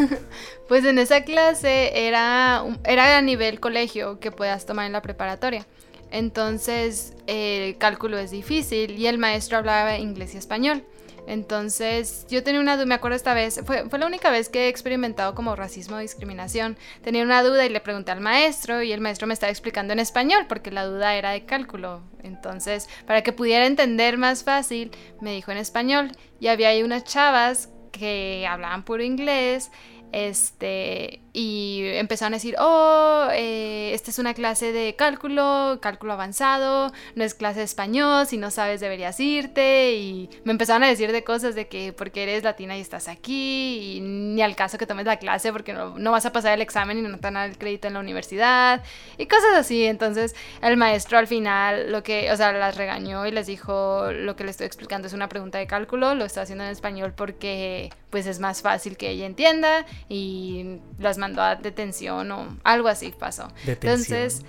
pues 0.67 0.85
en 0.85 0.99
esa 0.99 1.21
clase 1.23 2.07
era, 2.07 2.63
era 2.83 3.17
a 3.17 3.21
nivel 3.21 3.59
colegio 3.59 4.19
que 4.19 4.31
puedas 4.31 4.65
tomar 4.67 4.85
en 4.85 4.91
la 4.91 5.01
preparatoria. 5.01 5.65
Entonces 6.11 7.13
el 7.27 7.77
cálculo 7.77 8.17
es 8.17 8.31
difícil 8.31 8.97
y 8.97 9.07
el 9.07 9.17
maestro 9.17 9.57
hablaba 9.57 9.97
inglés 9.97 10.33
y 10.35 10.37
español. 10.37 10.83
Entonces, 11.27 12.25
yo 12.29 12.41
tenía 12.41 12.61
una 12.61 12.77
duda, 12.77 12.85
me 12.85 12.95
acuerdo 12.95 13.17
esta 13.17 13.33
vez, 13.33 13.61
fue, 13.65 13.89
fue, 13.89 13.99
la 13.99 14.05
única 14.05 14.31
vez 14.31 14.47
que 14.47 14.65
he 14.65 14.67
experimentado 14.69 15.35
como 15.35 15.57
racismo 15.57 15.97
o 15.97 15.99
discriminación. 15.99 16.77
Tenía 17.03 17.21
una 17.21 17.43
duda 17.43 17.65
y 17.65 17.69
le 17.69 17.81
pregunté 17.81 18.11
al 18.11 18.21
maestro 18.21 18.81
y 18.81 18.93
el 18.93 19.01
maestro 19.01 19.27
me 19.27 19.33
estaba 19.33 19.51
explicando 19.51 19.91
en 19.91 19.99
español 19.99 20.45
porque 20.47 20.71
la 20.71 20.85
duda 20.85 21.15
era 21.15 21.31
de 21.31 21.43
cálculo. 21.43 22.01
Entonces, 22.23 22.87
para 23.05 23.23
que 23.23 23.33
pudiera 23.33 23.65
entender 23.65 24.17
más 24.17 24.45
fácil, 24.45 24.91
me 25.19 25.33
dijo 25.33 25.51
en 25.51 25.57
español. 25.57 26.13
Y 26.39 26.47
había 26.47 26.69
ahí 26.69 26.81
unas 26.81 27.03
chavas 27.03 27.69
que 27.91 28.47
hablaban 28.49 28.83
puro 28.83 29.03
inglés 29.03 29.69
este, 30.11 31.21
y 31.33 31.81
empezaron 31.83 32.33
a 32.33 32.37
decir, 32.37 32.55
oh, 32.59 33.27
eh, 33.33 33.91
esta 33.93 34.09
es 34.09 34.19
una 34.19 34.33
clase 34.33 34.71
de 34.71 34.95
cálculo, 34.95 35.79
cálculo 35.81 36.13
avanzado, 36.13 36.91
no 37.15 37.23
es 37.23 37.33
clase 37.33 37.59
de 37.59 37.65
español, 37.65 38.25
si 38.25 38.37
no 38.37 38.49
sabes 38.49 38.79
deberías 38.79 39.19
irte. 39.19 39.93
Y 39.93 40.29
me 40.45 40.51
empezaron 40.51 40.83
a 40.83 40.87
decir 40.87 41.11
de 41.11 41.23
cosas 41.23 41.55
de 41.55 41.67
que 41.67 41.93
porque 41.93 42.23
eres 42.23 42.43
latina 42.43 42.77
y 42.77 42.81
estás 42.81 43.07
aquí, 43.07 43.97
y 43.97 43.99
ni 44.01 44.41
al 44.41 44.55
caso 44.55 44.77
que 44.77 44.87
tomes 44.87 45.05
la 45.05 45.17
clase 45.17 45.51
porque 45.51 45.73
no, 45.73 46.11
vas 46.11 46.25
a 46.25 46.31
pasar 46.31 46.53
el 46.53 46.61
examen 46.61 46.97
y 46.97 47.01
no 47.01 47.17
te 47.17 47.29
dan 47.29 47.37
el 47.37 47.57
crédito 47.57 47.87
en 47.87 47.95
la 47.95 47.99
universidad, 47.99 48.83
y 49.17 49.27
cosas 49.27 49.57
así. 49.57 49.85
Entonces 49.85 50.35
el 50.61 50.77
maestro 50.77 51.17
al 51.17 51.27
final 51.27 51.91
lo 51.91 52.03
que, 52.03 52.31
o 52.31 52.37
sea, 52.37 52.51
las 52.53 52.77
regañó 52.77 53.25
y 53.27 53.31
les 53.31 53.47
dijo, 53.47 54.11
lo 54.11 54.35
que 54.35 54.43
le 54.43 54.51
estoy 54.51 54.67
explicando 54.67 55.07
es 55.07 55.13
una 55.13 55.29
pregunta 55.29 55.57
de 55.57 55.67
cálculo, 55.67 56.15
lo 56.15 56.25
estoy 56.25 56.43
haciendo 56.43 56.63
en 56.63 56.71
español 56.71 57.13
porque 57.15 57.91
pues 58.09 58.25
es 58.25 58.39
más 58.39 58.61
fácil 58.61 58.95
que 58.97 59.09
ella 59.09 59.25
entienda 59.25 59.85
y 60.09 60.79
las 60.99 61.17
mandó 61.17 61.41
a 61.41 61.55
detención 61.55 62.31
o 62.31 62.57
algo 62.63 62.87
así 62.87 63.13
pasó. 63.17 63.47
Entonces, 63.65 64.43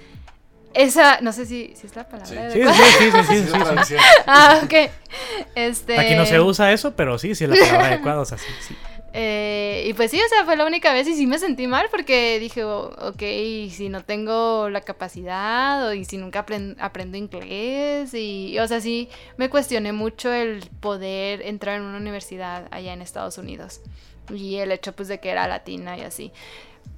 esa, 0.75 1.21
no 1.21 1.33
sé 1.33 1.47
si, 1.47 1.73
si 1.75 1.87
es 1.87 1.97
la 1.97 2.09
palabra. 2.09 2.51
Sí, 2.51 2.61
sí, 2.63 3.11
sí, 3.29 3.43
sí, 3.43 3.85
sí, 3.87 3.95
Ah, 4.27 4.61
ok. 4.63 4.91
Este... 5.55 5.99
Aquí 5.99 6.15
no 6.15 6.27
se 6.27 6.41
usa 6.41 6.73
eso, 6.73 6.95
pero 6.95 7.19
sí, 7.19 7.35
sí 7.35 7.45
es 7.45 7.51
la 7.51 7.57
palabra 7.57 7.87
adecuada, 7.89 8.21
o 8.21 8.25
sea, 8.25 8.39
sí, 8.39 8.47
sí. 8.67 8.77
Eh, 9.15 9.87
y 9.89 9.95
pues 9.95 10.11
sí, 10.11 10.21
o 10.25 10.29
sea, 10.29 10.45
fue 10.45 10.57
la 10.57 10.67
única 10.67 10.93
vez 10.93 11.09
y 11.09 11.15
sí 11.15 11.27
me 11.27 11.39
sentí 11.39 11.67
mal 11.67 11.89
porque 11.91 12.39
dije, 12.39 12.63
oh, 12.65 12.95
ok, 13.01 13.23
si 13.71 13.89
no 13.89 14.05
tengo 14.05 14.69
la 14.69 14.83
capacidad 14.83 15.89
o 15.89 15.95
y 15.95 16.05
si 16.05 16.19
nunca 16.19 16.41
aprendo 16.79 17.17
inglés 17.17 18.13
y, 18.13 18.59
o 18.59 18.69
sea, 18.69 18.81
sí 18.81 19.09
me 19.39 19.49
cuestioné 19.49 19.93
mucho 19.93 20.33
el 20.33 20.69
poder 20.81 21.41
entrar 21.43 21.79
en 21.79 21.85
una 21.85 21.97
universidad 21.97 22.69
allá 22.71 22.93
en 22.93 23.01
Estados 23.01 23.39
Unidos 23.39 23.81
y 24.31 24.57
el 24.57 24.73
hecho 24.73 24.95
pues 24.95 25.09
de 25.09 25.21
que 25.21 25.31
era 25.31 25.49
latina 25.49 25.97
y 25.97 26.03
así. 26.03 26.33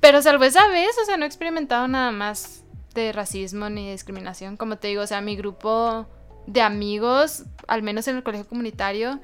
Pero 0.00 0.22
salvo 0.22 0.44
esa 0.44 0.68
vez, 0.68 0.96
o 1.02 1.04
sea, 1.04 1.16
no 1.16 1.24
he 1.24 1.28
experimentado 1.28 1.88
nada 1.88 2.10
más 2.10 2.64
de 2.94 3.12
racismo 3.12 3.68
ni 3.68 3.90
discriminación, 3.90 4.56
como 4.56 4.78
te 4.78 4.88
digo, 4.88 5.02
o 5.02 5.06
sea, 5.06 5.20
mi 5.20 5.36
grupo 5.36 6.06
de 6.46 6.62
amigos, 6.62 7.44
al 7.68 7.82
menos 7.82 8.08
en 8.08 8.16
el 8.16 8.22
colegio 8.22 8.48
comunitario, 8.48 9.20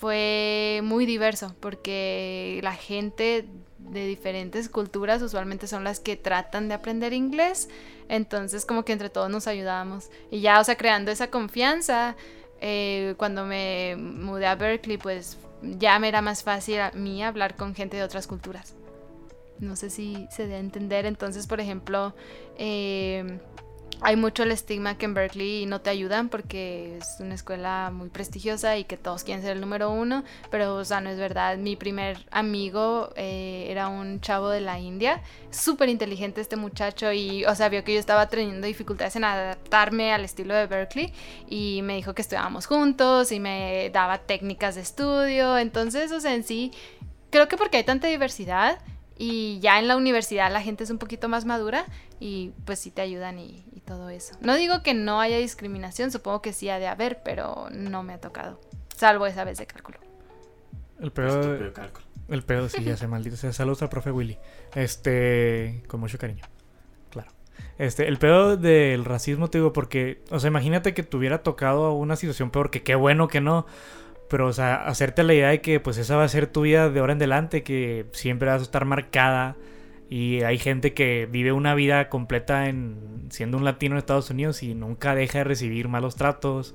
fue 0.00 0.80
muy 0.84 1.06
diverso 1.06 1.54
porque 1.60 2.60
la 2.62 2.74
gente 2.74 3.48
de 3.78 4.06
diferentes 4.06 4.68
culturas 4.68 5.22
usualmente 5.22 5.66
son 5.66 5.82
las 5.82 5.98
que 5.98 6.16
tratan 6.16 6.68
de 6.68 6.74
aprender 6.74 7.12
inglés, 7.12 7.68
entonces 8.08 8.64
como 8.66 8.84
que 8.84 8.92
entre 8.92 9.10
todos 9.10 9.30
nos 9.30 9.46
ayudábamos. 9.46 10.10
Y 10.30 10.40
ya, 10.40 10.60
o 10.60 10.64
sea, 10.64 10.76
creando 10.76 11.10
esa 11.10 11.30
confianza, 11.30 12.16
eh, 12.60 13.14
cuando 13.16 13.44
me 13.44 13.96
mudé 13.96 14.46
a 14.46 14.54
Berkeley, 14.54 14.98
pues 14.98 15.38
ya 15.62 15.98
me 15.98 16.08
era 16.08 16.22
más 16.22 16.42
fácil 16.42 16.80
a 16.80 16.90
mí 16.92 17.22
hablar 17.22 17.56
con 17.56 17.74
gente 17.74 17.96
de 17.96 18.02
otras 18.02 18.26
culturas. 18.26 18.74
No 19.58 19.74
sé 19.76 19.90
si 19.90 20.28
se 20.30 20.44
debe 20.44 20.58
entender, 20.58 21.04
entonces, 21.04 21.46
por 21.46 21.60
ejemplo, 21.60 22.14
eh, 22.56 23.40
hay 24.00 24.16
mucho 24.16 24.44
el 24.44 24.52
estigma 24.52 24.96
que 24.96 25.06
en 25.06 25.14
Berkeley 25.14 25.66
no 25.66 25.80
te 25.80 25.90
ayudan 25.90 26.28
porque 26.28 26.98
es 26.98 27.16
una 27.20 27.34
escuela 27.34 27.90
muy 27.92 28.08
prestigiosa 28.08 28.76
y 28.76 28.84
que 28.84 28.96
todos 28.96 29.24
quieren 29.24 29.42
ser 29.42 29.52
el 29.52 29.60
número 29.60 29.90
uno, 29.90 30.24
pero 30.50 30.76
o 30.76 30.84
sea, 30.84 31.00
no 31.00 31.10
es 31.10 31.18
verdad. 31.18 31.56
Mi 31.56 31.76
primer 31.76 32.26
amigo 32.30 33.10
eh, 33.16 33.66
era 33.68 33.88
un 33.88 34.20
chavo 34.20 34.50
de 34.50 34.60
la 34.60 34.78
India, 34.78 35.20
súper 35.50 35.88
inteligente 35.88 36.40
este 36.40 36.56
muchacho 36.56 37.12
y, 37.12 37.44
o 37.44 37.54
sea, 37.54 37.68
vio 37.68 37.82
que 37.84 37.94
yo 37.94 38.00
estaba 38.00 38.28
teniendo 38.28 38.66
dificultades 38.66 39.16
en 39.16 39.24
adaptarme 39.24 40.12
al 40.12 40.24
estilo 40.24 40.54
de 40.54 40.66
Berkeley 40.66 41.12
y 41.48 41.80
me 41.82 41.96
dijo 41.96 42.14
que 42.14 42.22
estudiábamos 42.22 42.66
juntos 42.66 43.32
y 43.32 43.40
me 43.40 43.90
daba 43.92 44.18
técnicas 44.18 44.76
de 44.76 44.82
estudio, 44.82 45.58
entonces, 45.58 46.12
o 46.12 46.20
sea, 46.20 46.34
en 46.34 46.44
sí, 46.44 46.72
creo 47.30 47.48
que 47.48 47.56
porque 47.56 47.78
hay 47.78 47.84
tanta 47.84 48.06
diversidad 48.06 48.78
y 49.18 49.58
ya 49.58 49.80
en 49.80 49.88
la 49.88 49.96
universidad 49.96 50.50
la 50.52 50.62
gente 50.62 50.84
es 50.84 50.90
un 50.90 50.98
poquito 50.98 51.28
más 51.28 51.44
madura 51.44 51.84
y 52.20 52.52
pues 52.64 52.78
sí 52.78 52.90
te 52.92 53.02
ayudan 53.02 53.38
y, 53.38 53.64
todo 53.84 54.10
eso. 54.10 54.34
No 54.42 54.54
digo 54.56 54.82
que 54.82 54.92
no 54.92 55.18
haya 55.18 55.38
discriminación, 55.38 56.10
supongo 56.10 56.42
que 56.42 56.52
sí 56.52 56.68
ha 56.68 56.78
de 56.78 56.86
haber, 56.86 57.22
pero 57.24 57.68
no 57.72 58.02
me 58.02 58.12
ha 58.12 58.20
tocado. 58.20 58.60
Salvo 58.94 59.26
esa 59.26 59.44
vez 59.44 59.56
de 59.56 59.66
cálculo. 59.66 59.98
El 61.00 61.10
peor. 61.10 61.58
de 61.58 61.72
cálculo. 61.72 62.04
El 62.28 62.42
pedo, 62.42 62.68
sí, 62.68 62.84
ya 62.84 62.98
se 62.98 63.06
maldito. 63.08 63.36
saludos 63.50 63.80
al 63.80 63.88
profe 63.88 64.10
Willy. 64.10 64.36
Este. 64.74 65.82
Con 65.86 66.00
mucho 66.00 66.18
cariño. 66.18 66.44
Claro. 67.08 67.30
Este, 67.78 68.06
el 68.08 68.18
pedo 68.18 68.58
del 68.58 69.06
racismo, 69.06 69.48
te 69.48 69.56
digo, 69.56 69.72
porque. 69.72 70.22
O 70.28 70.38
sea, 70.38 70.48
imagínate 70.48 70.92
que 70.92 71.02
te 71.02 71.16
hubiera 71.16 71.42
tocado 71.42 71.92
una 71.92 72.16
situación 72.16 72.50
peor, 72.50 72.70
que 72.70 72.82
qué 72.82 72.94
bueno 72.94 73.28
que 73.28 73.40
no. 73.40 73.64
Pero, 74.28 74.46
o 74.46 74.52
sea, 74.52 74.86
hacerte 74.86 75.22
la 75.22 75.34
idea 75.34 75.48
de 75.48 75.60
que, 75.60 75.80
pues, 75.80 75.98
esa 75.98 76.16
va 76.16 76.24
a 76.24 76.28
ser 76.28 76.46
tu 76.46 76.62
vida 76.62 76.90
de 76.90 77.00
ahora 77.00 77.12
en 77.12 77.18
adelante, 77.18 77.62
que 77.62 78.06
siempre 78.12 78.48
vas 78.48 78.60
a 78.60 78.64
estar 78.64 78.84
marcada. 78.84 79.56
Y 80.10 80.42
hay 80.42 80.58
gente 80.58 80.94
que 80.94 81.28
vive 81.30 81.52
una 81.52 81.74
vida 81.74 82.08
completa 82.08 82.68
en 82.68 83.26
siendo 83.30 83.58
un 83.58 83.64
latino 83.64 83.94
en 83.94 83.98
Estados 83.98 84.30
Unidos 84.30 84.62
y 84.62 84.74
nunca 84.74 85.14
deja 85.14 85.38
de 85.38 85.44
recibir 85.44 85.88
malos 85.88 86.16
tratos 86.16 86.74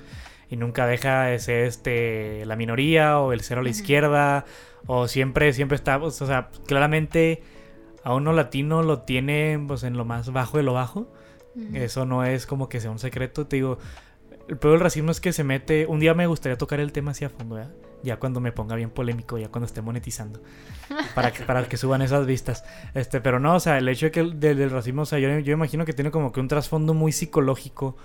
y 0.49 0.55
nunca 0.55 0.85
deja 0.85 1.23
de 1.23 1.39
ser 1.39 1.65
este 1.65 2.45
la 2.45 2.55
minoría 2.55 3.19
o 3.19 3.33
el 3.33 3.41
cero 3.41 3.61
a 3.61 3.63
la 3.63 3.71
izquierda 3.71 4.45
o 4.85 5.07
siempre 5.07 5.51
siempre 5.53 5.75
está, 5.75 5.97
o 5.97 6.11
sea, 6.11 6.49
claramente 6.67 7.41
a 8.03 8.13
uno 8.13 8.33
latino 8.33 8.83
lo 8.83 8.99
tiene 8.99 9.59
pues 9.67 9.83
en 9.83 9.97
lo 9.97 10.05
más 10.05 10.31
bajo 10.31 10.57
de 10.57 10.63
lo 10.63 10.73
bajo. 10.73 11.07
Eso 11.73 12.05
no 12.05 12.23
es 12.23 12.47
como 12.47 12.67
que 12.67 12.79
sea 12.79 12.89
un 12.89 12.97
secreto, 12.97 13.45
te 13.45 13.57
digo, 13.57 13.77
el 14.47 14.57
peor 14.57 14.73
del 14.73 14.81
racismo 14.81 15.11
es 15.11 15.21
que 15.21 15.33
se 15.33 15.43
mete, 15.43 15.85
un 15.85 15.99
día 15.99 16.13
me 16.13 16.27
gustaría 16.27 16.57
tocar 16.57 16.79
el 16.79 16.91
tema 16.91 17.11
hacia 17.11 17.29
fondo, 17.29 17.55
¿verdad? 17.55 17.73
ya 18.03 18.17
cuando 18.17 18.39
me 18.39 18.51
ponga 18.51 18.75
bien 18.75 18.89
polémico, 18.89 19.37
ya 19.37 19.47
cuando 19.47 19.65
esté 19.65 19.81
monetizando, 19.81 20.41
para 21.15 21.31
que, 21.31 21.43
para 21.43 21.67
que 21.67 21.77
suban 21.77 22.01
esas 22.01 22.27
vistas. 22.27 22.63
Este, 22.93 23.21
pero 23.21 23.39
no, 23.39 23.55
o 23.55 23.59
sea, 23.59 23.77
el 23.77 23.87
hecho 23.87 24.07
de 24.07 24.11
que 24.11 24.23
del, 24.23 24.69
racismo, 24.69 25.03
o 25.03 25.05
sea, 25.05 25.19
yo, 25.19 25.39
yo 25.39 25.53
imagino 25.53 25.85
que 25.85 25.93
tiene 25.93 26.11
como 26.11 26.31
que 26.31 26.39
un 26.39 26.47
trasfondo 26.47 26.93
muy 26.93 27.11
psicológico. 27.11 27.95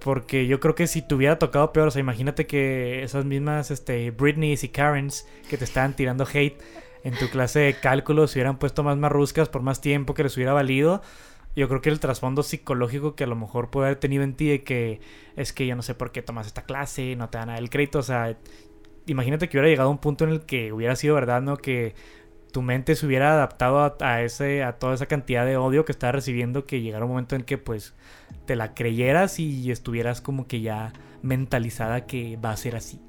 Porque 0.00 0.46
yo 0.46 0.60
creo 0.60 0.74
que 0.74 0.86
si 0.86 1.00
te 1.00 1.14
hubiera 1.14 1.38
tocado 1.38 1.72
peor, 1.72 1.88
o 1.88 1.90
sea, 1.90 2.00
imagínate 2.00 2.46
que 2.46 3.04
esas 3.04 3.24
mismas 3.24 3.70
este, 3.70 4.10
Britneys 4.10 4.62
y 4.62 4.68
Karens 4.68 5.26
que 5.48 5.56
te 5.56 5.64
estaban 5.64 5.94
tirando 5.94 6.26
hate 6.30 6.60
en 7.04 7.14
tu 7.14 7.30
clase 7.30 7.60
de 7.60 7.74
cálculo 7.74 8.26
se 8.26 8.38
hubieran 8.38 8.58
puesto 8.58 8.82
más 8.82 8.98
marruscas 8.98 9.48
por 9.48 9.62
más 9.62 9.80
tiempo 9.80 10.12
que 10.12 10.24
les 10.24 10.36
hubiera 10.36 10.52
valido. 10.52 11.00
Yo 11.56 11.68
creo 11.68 11.80
que 11.80 11.90
el 11.90 12.00
trasfondo 12.00 12.42
psicológico 12.42 13.14
que 13.14 13.24
a 13.24 13.26
lo 13.28 13.36
mejor 13.36 13.70
puede 13.70 13.86
haber 13.88 14.00
tenido 14.00 14.24
en 14.24 14.34
ti 14.34 14.48
de 14.48 14.64
que 14.64 15.00
es 15.36 15.52
que 15.52 15.66
yo 15.66 15.76
no 15.76 15.82
sé 15.82 15.94
por 15.94 16.10
qué 16.10 16.22
tomas 16.22 16.46
esta 16.46 16.62
clase, 16.64 17.14
no 17.16 17.30
te 17.30 17.38
dan 17.38 17.50
el 17.50 17.70
crédito, 17.70 18.00
o 18.00 18.02
sea, 18.02 18.36
imagínate 19.06 19.48
que 19.48 19.56
hubiera 19.56 19.68
llegado 19.68 19.88
a 19.88 19.92
un 19.92 19.98
punto 19.98 20.24
en 20.24 20.30
el 20.30 20.40
que 20.40 20.72
hubiera 20.72 20.96
sido 20.96 21.14
verdad, 21.14 21.42
¿no? 21.42 21.56
Que 21.56 21.94
tu 22.52 22.62
mente 22.62 22.94
se 22.96 23.06
hubiera 23.06 23.32
adaptado 23.32 23.80
a, 23.80 23.96
a 24.00 24.22
ese, 24.22 24.62
a 24.62 24.78
toda 24.78 24.94
esa 24.94 25.06
cantidad 25.06 25.44
de 25.46 25.56
odio 25.56 25.84
que 25.84 25.92
estaba 25.92 26.12
recibiendo, 26.12 26.66
que 26.66 26.80
llegara 26.80 27.04
un 27.04 27.10
momento 27.10 27.36
en 27.36 27.42
que 27.42 27.58
pues 27.58 27.94
te 28.46 28.56
la 28.56 28.74
creyeras 28.74 29.38
y 29.38 29.70
estuvieras 29.70 30.20
como 30.20 30.46
que 30.46 30.60
ya 30.60 30.92
mentalizada 31.22 32.06
que 32.06 32.36
va 32.36 32.50
a 32.50 32.56
ser 32.56 32.76
así. 32.76 33.00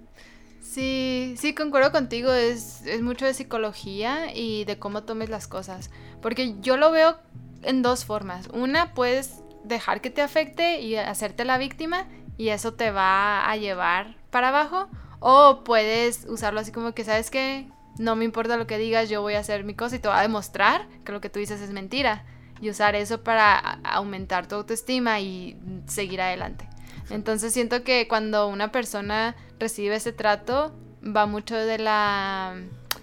Sí, 0.61 1.35
sí, 1.37 1.53
concuerdo 1.53 1.91
contigo, 1.91 2.33
es, 2.33 2.85
es 2.85 3.01
mucho 3.01 3.25
de 3.25 3.33
psicología 3.33 4.35
y 4.35 4.65
de 4.65 4.77
cómo 4.77 5.03
tomes 5.03 5.29
las 5.29 5.47
cosas. 5.47 5.91
Porque 6.21 6.55
yo 6.59 6.75
lo 6.75 6.91
veo 6.91 7.17
en 7.65 7.81
dos 7.81 8.05
formas. 8.05 8.47
Una, 8.53 8.93
puedes 8.93 9.43
dejar 9.63 10.01
que 10.01 10.09
te 10.09 10.21
afecte 10.21 10.79
y 10.81 10.95
hacerte 10.95 11.45
la 11.45 11.57
víctima 11.57 12.05
y 12.37 12.49
eso 12.49 12.73
te 12.73 12.91
va 12.91 13.49
a 13.49 13.57
llevar 13.57 14.15
para 14.29 14.49
abajo. 14.49 14.87
O 15.19 15.63
puedes 15.63 16.25
usarlo 16.29 16.59
así 16.59 16.71
como 16.71 16.93
que, 16.93 17.03
¿sabes 17.03 17.31
qué? 17.31 17.67
No 17.97 18.15
me 18.15 18.25
importa 18.25 18.57
lo 18.57 18.67
que 18.67 18.77
digas, 18.77 19.09
yo 19.09 19.21
voy 19.21 19.35
a 19.35 19.39
hacer 19.39 19.63
mi 19.63 19.73
cosa 19.73 19.95
y 19.95 19.99
te 19.99 20.07
voy 20.07 20.17
a 20.17 20.21
demostrar 20.21 20.87
que 21.03 21.11
lo 21.11 21.21
que 21.21 21.29
tú 21.29 21.39
dices 21.39 21.61
es 21.61 21.71
mentira. 21.71 22.25
Y 22.61 22.69
usar 22.69 22.95
eso 22.95 23.23
para 23.23 23.57
aumentar 23.83 24.47
tu 24.47 24.55
autoestima 24.55 25.19
y 25.19 25.57
seguir 25.87 26.21
adelante. 26.21 26.69
Entonces 27.09 27.53
siento 27.53 27.83
que 27.83 28.07
cuando 28.07 28.47
una 28.47 28.71
persona 28.71 29.35
recibe 29.59 29.95
ese 29.95 30.13
trato, 30.13 30.73
va 31.03 31.25
mucho 31.25 31.55
de 31.55 31.77
la 31.77 32.55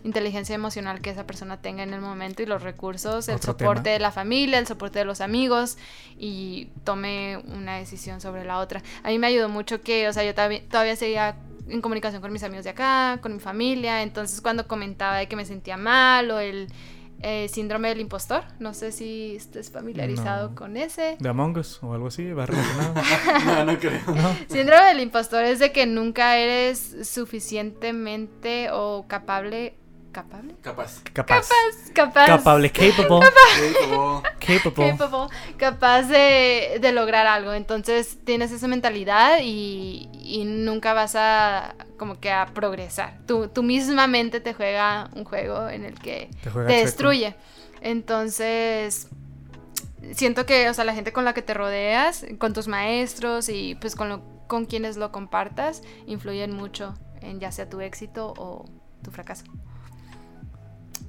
inteligencia 0.04 0.54
emocional 0.54 1.00
que 1.00 1.10
esa 1.10 1.26
persona 1.26 1.60
tenga 1.60 1.82
en 1.82 1.94
el 1.94 2.00
momento 2.00 2.42
y 2.42 2.46
los 2.46 2.62
recursos, 2.62 3.28
el 3.28 3.40
soporte 3.40 3.82
tema. 3.84 3.92
de 3.94 3.98
la 4.00 4.10
familia, 4.10 4.58
el 4.58 4.66
soporte 4.66 4.98
de 4.98 5.04
los 5.04 5.20
amigos 5.20 5.78
y 6.18 6.68
tome 6.84 7.36
una 7.38 7.76
decisión 7.78 8.20
sobre 8.20 8.44
la 8.44 8.58
otra. 8.58 8.82
A 9.04 9.08
mí 9.10 9.18
me 9.18 9.28
ayudó 9.28 9.48
mucho 9.48 9.80
que, 9.80 10.08
o 10.08 10.12
sea, 10.12 10.24
yo 10.24 10.34
todavía, 10.34 10.62
todavía 10.68 10.96
seguía 10.96 11.36
en 11.68 11.80
comunicación 11.80 12.20
con 12.20 12.32
mis 12.32 12.42
amigos 12.42 12.64
de 12.64 12.70
acá, 12.70 13.18
con 13.22 13.32
mi 13.34 13.40
familia, 13.40 14.02
entonces 14.02 14.40
cuando 14.40 14.66
comentaba 14.66 15.16
de 15.18 15.28
que 15.28 15.36
me 15.36 15.44
sentía 15.44 15.76
mal 15.76 16.30
o 16.32 16.40
el 16.40 16.66
eh, 17.24 17.46
síndrome 17.48 17.88
del 17.90 18.00
impostor, 18.00 18.42
no 18.58 18.74
sé 18.74 18.90
si 18.90 19.36
estés 19.36 19.70
familiarizado 19.70 20.48
No. 20.50 20.54
con 20.56 20.76
ese. 20.76 21.16
De 21.20 21.28
Among 21.28 21.56
Us 21.56 21.78
o 21.80 21.94
algo 21.94 22.08
así, 22.08 22.32
va 22.32 22.46
relacionado. 22.46 22.94
no, 23.46 23.64
no 23.72 23.78
creo. 23.78 24.00
¿No? 24.08 24.36
Síndrome 24.48 24.86
del 24.86 24.98
impostor 25.00 25.44
es 25.44 25.60
de 25.60 25.70
que 25.70 25.86
nunca 25.86 26.36
eres 26.36 26.96
suficientemente 27.04 28.70
o 28.72 29.04
capable. 29.06 29.74
¿Capable? 30.12 30.54
Capaz. 30.60 31.00
Capaz. 31.14 31.48
Capaz. 31.94 32.26
Capable, 32.26 32.70
capable, 32.70 33.06
como... 33.08 33.20
capable. 33.20 34.60
capable, 34.62 35.28
capaz 35.56 36.02
de, 36.02 36.78
de 36.80 36.92
lograr 36.92 37.26
algo. 37.26 37.54
Entonces 37.54 38.18
tienes 38.24 38.52
esa 38.52 38.68
mentalidad 38.68 39.38
y, 39.42 40.10
y 40.12 40.44
nunca 40.44 40.92
vas 40.92 41.14
a 41.16 41.74
como 41.96 42.20
que 42.20 42.30
a 42.30 42.46
progresar. 42.46 43.18
Tú, 43.26 43.48
tú 43.48 43.62
misma 43.62 44.06
mente 44.06 44.40
te 44.40 44.52
juega 44.52 45.08
un 45.14 45.24
juego 45.24 45.68
en 45.68 45.84
el 45.84 45.98
que 45.98 46.28
Te 46.42 46.50
te 46.50 46.60
destruye. 46.60 47.34
Entonces, 47.80 49.08
siento 50.12 50.44
que, 50.44 50.68
o 50.68 50.74
sea, 50.74 50.84
la 50.84 50.94
gente 50.94 51.12
con 51.12 51.24
la 51.24 51.32
que 51.32 51.42
te 51.42 51.54
rodeas, 51.54 52.26
con 52.38 52.52
tus 52.52 52.68
maestros 52.68 53.48
y 53.48 53.76
pues 53.76 53.96
con, 53.96 54.08
lo, 54.08 54.22
con 54.46 54.66
quienes 54.66 54.96
lo 54.96 55.10
compartas, 55.10 55.82
influyen 56.06 56.54
mucho 56.54 56.94
en 57.20 57.40
ya 57.40 57.50
sea 57.50 57.68
tu 57.68 57.80
éxito 57.80 58.34
o 58.36 58.66
tu 59.02 59.10
fracaso. 59.10 59.44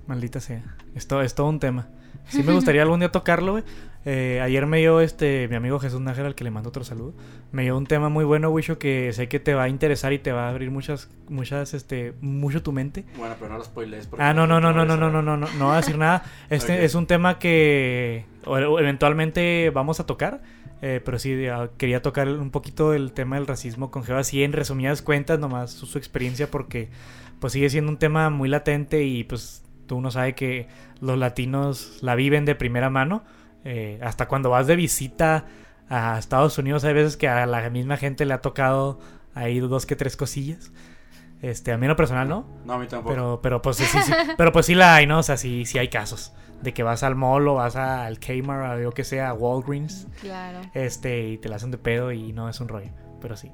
Maldita 0.08 0.40
sea. 0.40 0.64
Esto 0.96 1.22
es 1.22 1.36
todo 1.36 1.48
un 1.48 1.60
tema. 1.60 1.88
Sí 2.30 2.42
me 2.44 2.54
gustaría 2.54 2.82
algún 2.82 3.00
día 3.00 3.12
tocarlo, 3.12 3.54
güey. 3.54 3.64
Eh, 4.06 4.42
ayer 4.42 4.66
me 4.66 4.80
dio 4.80 5.00
este 5.00 5.48
mi 5.48 5.56
amigo 5.56 5.80
Jesús 5.80 6.02
Nájera, 6.02 6.28
al 6.28 6.36
que 6.36 6.44
le 6.44 6.52
mando 6.52 6.70
otro 6.70 6.84
saludo. 6.84 7.14
Me 7.52 7.64
dio 7.64 7.78
un 7.78 7.86
tema 7.86 8.10
muy 8.10 8.26
bueno, 8.26 8.50
Wisho, 8.50 8.78
que 8.78 9.12
sé 9.14 9.28
que 9.28 9.40
te 9.40 9.54
va 9.54 9.64
a 9.64 9.70
interesar 9.70 10.12
y 10.14 10.20
te 10.20 10.32
va 10.32 10.48
a 10.48 10.50
abrir 10.50 10.72
muchas, 10.72 11.10
muchas, 11.30 11.74
este, 11.74 12.14
mucho 12.22 12.62
tu 12.64 12.72
mente. 12.72 13.06
Bueno, 13.18 13.36
pero 13.40 13.52
no 13.52 13.58
lo 13.58 13.64
spoilees. 13.64 14.10
Ah, 14.18 14.34
no, 14.34 14.48
no, 14.48 14.60
no, 14.60 14.74
no, 14.74 14.86
no, 14.86 14.98
no, 14.98 15.10
no, 15.10 15.22
no, 15.22 15.38
no, 15.38 15.48
no 15.58 15.66
voy 15.66 15.74
a 15.74 15.78
decir 15.78 15.98
nada. 15.98 16.24
Este 16.50 16.84
es 16.86 16.96
un 16.96 17.08
tema 17.08 17.40
que 17.40 18.26
eventualmente 18.46 19.70
vamos 19.74 20.00
a 20.00 20.06
tocar. 20.06 20.42
eh, 20.82 21.02
pero 21.04 21.18
sí, 21.20 21.38
quería 21.78 22.02
tocar 22.02 22.28
un 22.28 22.52
poquito 22.52 22.94
el 22.94 23.14
tema 23.14 23.38
del 23.38 23.48
racismo 23.48 23.90
con 23.90 24.04
Geo 24.04 24.18
así 24.18 24.44
en 24.44 24.52
resumidas 24.54 25.02
cuentas, 25.02 25.40
nomás 25.40 25.72
su, 25.72 25.86
su 25.86 25.98
experiencia, 25.98 26.52
porque 26.52 26.90
pues 27.40 27.54
sigue 27.54 27.70
siendo 27.70 27.92
un 27.92 27.98
tema 27.98 28.30
muy 28.30 28.50
latente 28.50 29.04
y 29.04 29.24
pues 29.24 29.63
tú 29.94 29.98
uno 29.98 30.10
sabe 30.10 30.34
que 30.34 30.68
los 31.02 31.20
latinos 31.20 32.00
la 32.02 32.16
viven 32.16 32.46
de 32.46 32.56
primera 32.56 32.90
mano. 32.90 33.24
eh, 33.64 34.00
hasta 34.02 34.28
cuando 34.28 34.50
vas 34.50 34.66
de 34.66 34.76
visita 34.76 35.46
a 35.88 36.18
Estados 36.18 36.58
Unidos 36.58 36.84
hay 36.84 36.94
veces 36.96 37.16
que 37.16 37.28
a 37.30 37.46
la 37.46 37.70
misma 37.70 37.96
gente 37.98 38.26
le 38.26 38.34
ha 38.34 38.42
tocado 38.42 39.00
ahí 39.36 39.60
dos 39.60 39.86
que 39.86 39.96
tres 39.96 40.18
cosillas. 40.18 40.72
Este, 41.44 41.72
a 41.72 41.78
mí 41.78 41.86
en 41.86 41.90
lo 41.90 41.96
personal 41.96 42.28
no. 42.28 42.46
No, 42.66 42.74
a 42.74 42.80
mí 42.80 42.88
tampoco. 42.88 43.14
Pero, 43.14 43.40
pero 43.44 43.62
pues 43.62 43.78
sí, 43.78 43.86
sí, 43.86 44.00
sí. 44.02 44.12
Pero 44.38 44.52
pues 44.52 44.66
sí 44.66 44.74
la 44.76 44.96
hay, 44.96 45.06
¿no? 45.06 45.20
O 45.20 45.24
sea, 45.24 45.38
sí, 45.38 45.66
sí 45.66 45.78
hay 45.78 45.90
casos. 45.90 46.34
De 46.64 46.74
que 46.74 46.82
vas 46.82 47.04
al 47.04 47.16
mall 47.16 47.48
o 47.48 47.56
vas 47.56 47.76
al 47.76 48.20
Kmart 48.20 48.78
o 48.78 48.82
yo 48.82 48.92
que 48.92 49.04
sea, 49.04 49.30
a 49.30 49.34
Walgreens. 49.34 50.08
Claro. 50.22 50.62
Este, 50.74 51.28
y 51.28 51.38
te 51.38 51.50
la 51.50 51.58
hacen 51.58 51.70
de 51.70 51.78
pedo 51.78 52.12
y 52.12 52.34
no 52.34 52.50
es 52.50 52.60
un 52.62 52.70
rollo. 52.70 52.90
Pero 53.22 53.36
sí. 53.38 53.52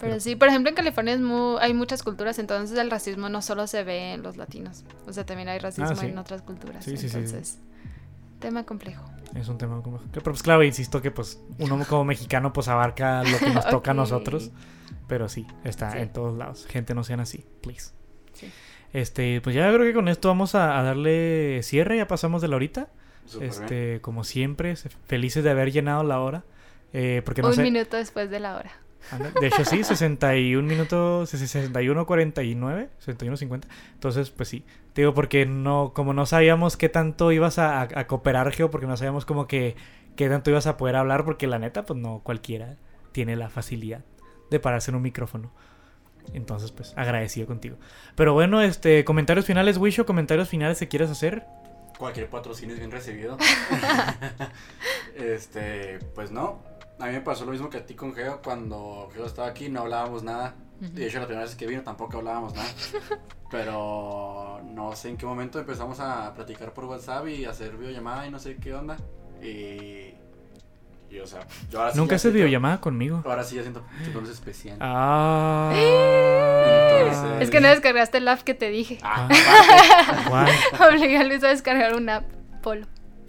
Pero 0.00 0.18
sí, 0.20 0.34
por 0.36 0.48
ejemplo, 0.48 0.70
en 0.70 0.74
California 0.76 1.14
es 1.14 1.20
mu- 1.20 1.58
hay 1.58 1.74
muchas 1.74 2.02
culturas, 2.02 2.38
entonces 2.38 2.78
el 2.78 2.90
racismo 2.90 3.28
no 3.28 3.42
solo 3.42 3.66
se 3.66 3.84
ve 3.84 4.12
en 4.14 4.22
los 4.22 4.36
latinos, 4.36 4.84
o 5.06 5.12
sea, 5.12 5.24
también 5.26 5.48
hay 5.48 5.58
racismo 5.58 5.90
Ah, 5.90 5.94
sí. 5.96 6.06
en 6.06 6.18
otras 6.18 6.42
culturas. 6.42 6.84
Sí, 6.84 6.92
sí, 6.92 6.96
sí, 6.96 7.08
sí. 7.10 7.16
entonces, 7.18 7.58
tema 8.38 8.64
complejo. 8.64 9.04
Es 9.34 9.48
un 9.48 9.58
tema 9.58 9.80
como... 9.82 9.98
Pero 10.10 10.22
pues 10.24 10.42
claro, 10.42 10.64
insisto 10.64 11.00
que 11.02 11.10
pues 11.10 11.40
uno 11.58 11.78
como 11.88 12.04
mexicano 12.04 12.52
pues 12.52 12.66
abarca 12.68 13.22
lo 13.22 13.38
que 13.38 13.50
nos 13.50 13.66
toca 13.70 13.90
a 13.92 13.94
nosotros. 13.94 14.50
Pero 15.06 15.28
sí, 15.28 15.46
está 15.64 15.92
Sí. 15.92 15.98
en 15.98 16.12
todos 16.12 16.36
lados. 16.36 16.66
Gente, 16.68 16.94
no 16.94 17.04
sean 17.04 17.20
así, 17.20 17.44
please. 17.60 17.92
Sí. 18.32 18.50
Este, 18.92 19.40
pues 19.40 19.54
ya 19.54 19.68
creo 19.72 19.80
que 19.86 19.92
con 19.94 20.08
esto 20.08 20.28
vamos 20.28 20.54
a, 20.56 20.78
a 20.78 20.82
darle 20.82 21.60
cierre. 21.62 21.96
Ya 21.96 22.08
pasamos 22.08 22.42
de 22.42 22.48
la 22.48 22.56
horita. 22.56 22.88
Bien. 23.38 23.44
Este, 23.50 24.00
como 24.00 24.24
siempre, 24.24 24.74
felices 25.06 25.44
de 25.44 25.50
haber 25.50 25.70
llenado 25.70 26.02
la 26.02 26.20
hora. 26.20 26.42
Eh, 26.92 27.22
porque 27.24 27.42
no 27.42 27.48
Un 27.48 27.54
sé... 27.54 27.62
minuto 27.62 27.96
después 27.96 28.30
de 28.30 28.40
la 28.40 28.56
hora. 28.56 28.72
De 29.40 29.46
hecho, 29.48 29.64
sí, 29.64 29.82
61 29.82 30.66
minutos, 30.68 31.30
61, 31.30 32.06
49, 32.06 32.90
61, 32.98 33.36
50. 33.36 33.68
Entonces, 33.94 34.30
pues 34.30 34.48
sí. 34.48 34.64
Te 34.92 35.02
digo, 35.02 35.14
porque 35.14 35.46
no, 35.46 35.92
como 35.94 36.12
no 36.14 36.26
sabíamos 36.26 36.76
qué 36.76 36.88
tanto 36.88 37.32
ibas 37.32 37.58
a, 37.58 37.80
a- 37.82 37.88
a 37.94 38.06
cooperar, 38.06 38.50
Geo, 38.52 38.70
porque 38.70 38.86
no 38.86 38.96
sabíamos 38.96 39.24
como 39.24 39.46
que 39.46 39.76
qué 40.16 40.28
tanto 40.28 40.50
ibas 40.50 40.66
a 40.66 40.76
poder 40.76 40.96
hablar, 40.96 41.24
porque 41.24 41.46
la 41.46 41.58
neta, 41.58 41.84
pues 41.84 41.98
no 41.98 42.20
cualquiera 42.24 42.76
tiene 43.12 43.36
la 43.36 43.48
facilidad 43.48 44.04
de 44.50 44.60
pararse 44.60 44.90
en 44.90 44.96
un 44.96 45.02
micrófono. 45.02 45.50
Entonces, 46.34 46.70
pues, 46.70 46.92
agradecido 46.96 47.46
contigo. 47.46 47.76
Pero 48.14 48.34
bueno, 48.34 48.60
este, 48.62 49.04
comentarios 49.04 49.46
finales, 49.46 49.78
Wisho, 49.78 50.06
comentarios 50.06 50.48
finales 50.48 50.78
que 50.78 50.88
quieras 50.88 51.10
hacer. 51.10 51.44
Cualquier 51.98 52.28
patrocinio 52.28 52.74
es 52.74 52.78
bien 52.80 52.90
recibido. 52.90 53.36
este, 55.16 55.98
pues 56.14 56.30
no. 56.30 56.62
A 57.00 57.06
mí 57.06 57.12
me 57.12 57.20
pasó 57.22 57.44
lo 57.44 57.52
mismo 57.52 57.70
que 57.70 57.78
a 57.78 57.86
ti 57.86 57.94
con 57.94 58.14
Geo. 58.14 58.40
Cuando 58.42 59.08
Geo 59.14 59.26
estaba 59.26 59.48
aquí 59.48 59.68
no 59.68 59.80
hablábamos 59.80 60.22
nada. 60.22 60.54
Ujú. 60.82 60.92
De 60.92 61.06
hecho, 61.06 61.18
la 61.18 61.26
primera 61.26 61.44
vez 61.46 61.54
que 61.56 61.66
vino 61.66 61.82
tampoco 61.82 62.18
hablábamos 62.18 62.54
nada. 62.54 62.68
Pero 63.50 64.60
no 64.64 64.94
sé 64.94 65.08
en 65.08 65.16
qué 65.16 65.26
momento 65.26 65.58
empezamos 65.58 65.98
a 66.00 66.32
platicar 66.34 66.72
por 66.72 66.84
WhatsApp 66.84 67.26
y 67.28 67.44
hacer 67.44 67.76
videollamada 67.76 68.26
y 68.26 68.30
no 68.30 68.38
sé 68.38 68.56
qué 68.56 68.74
onda. 68.74 68.96
Y. 69.42 70.14
y, 71.10 71.18
o 71.22 71.26
sea, 71.26 71.40
yo 71.70 71.80
ahora 71.80 71.92
sí 71.92 71.98
Nunca 71.98 72.14
haces 72.16 72.32
videollamada 72.32 72.80
conmigo. 72.80 73.22
Ahora 73.24 73.42
sí 73.42 73.56
ya 73.56 73.62
siento 73.62 73.82
tu 74.04 74.12
nombre 74.12 74.32
especial. 74.32 74.76
Ah. 74.80 75.72
Entonces- 75.74 77.42
Es 77.42 77.50
que 77.50 77.60
no 77.60 77.68
descargaste 77.68 78.18
el 78.18 78.28
app 78.28 78.40
que 78.42 78.54
te 78.54 78.68
dije. 78.70 78.98
Ah, 79.02 79.28
Ah. 80.32 80.46
Obligué 80.90 81.18
a 81.18 81.24
Luis 81.24 81.42
a 81.44 81.48
descargar 81.48 81.94
una 81.96 82.16
app 82.16 82.24
Polo. 82.62 82.86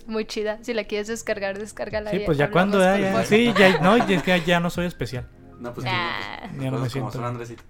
Muy 0.08 0.26
chida. 0.26 0.60
Si 0.64 0.74
la 0.74 0.84
quieres 0.86 1.08
descargar, 1.08 1.58
descárgala. 1.58 2.12
Sí, 2.12 2.22
pues 2.26 2.38
ya 2.38 2.50
cuando 2.52 2.80
ya, 2.80 3.24
sí, 3.26 3.54
ya, 3.58 3.80
no, 3.80 3.98
y 3.98 4.14
es 4.14 4.24
que 4.24 4.42
ya 4.42 4.60
no 4.60 4.70
soy 4.70 4.86
especial. 4.88 5.30
No, 5.60 5.74
pues 5.74 5.86
Nah. 5.86 6.42
que 6.42 6.48
pues, 6.50 6.62
Ya 6.62 6.66
no 6.66 6.72
me 6.72 6.78
como 6.78 6.90
siento. 6.90 7.12
son, 7.12 7.24
Andresito. 7.26 7.64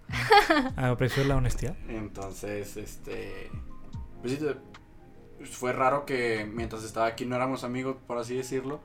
Aprecio 0.78 1.24
la 1.26 1.36
honestidad. 1.36 1.76
Entonces, 1.90 2.78
este. 2.78 3.50
Pues 4.22 4.40
te- 4.40 4.56
fue 5.46 5.74
raro 5.74 6.06
que 6.06 6.48
mientras 6.52 6.84
estaba 6.84 7.08
aquí 7.08 7.26
no 7.26 7.36
éramos 7.36 7.64
amigos, 7.64 7.98
por 8.08 8.18
así 8.18 8.36
decirlo. 8.36 8.80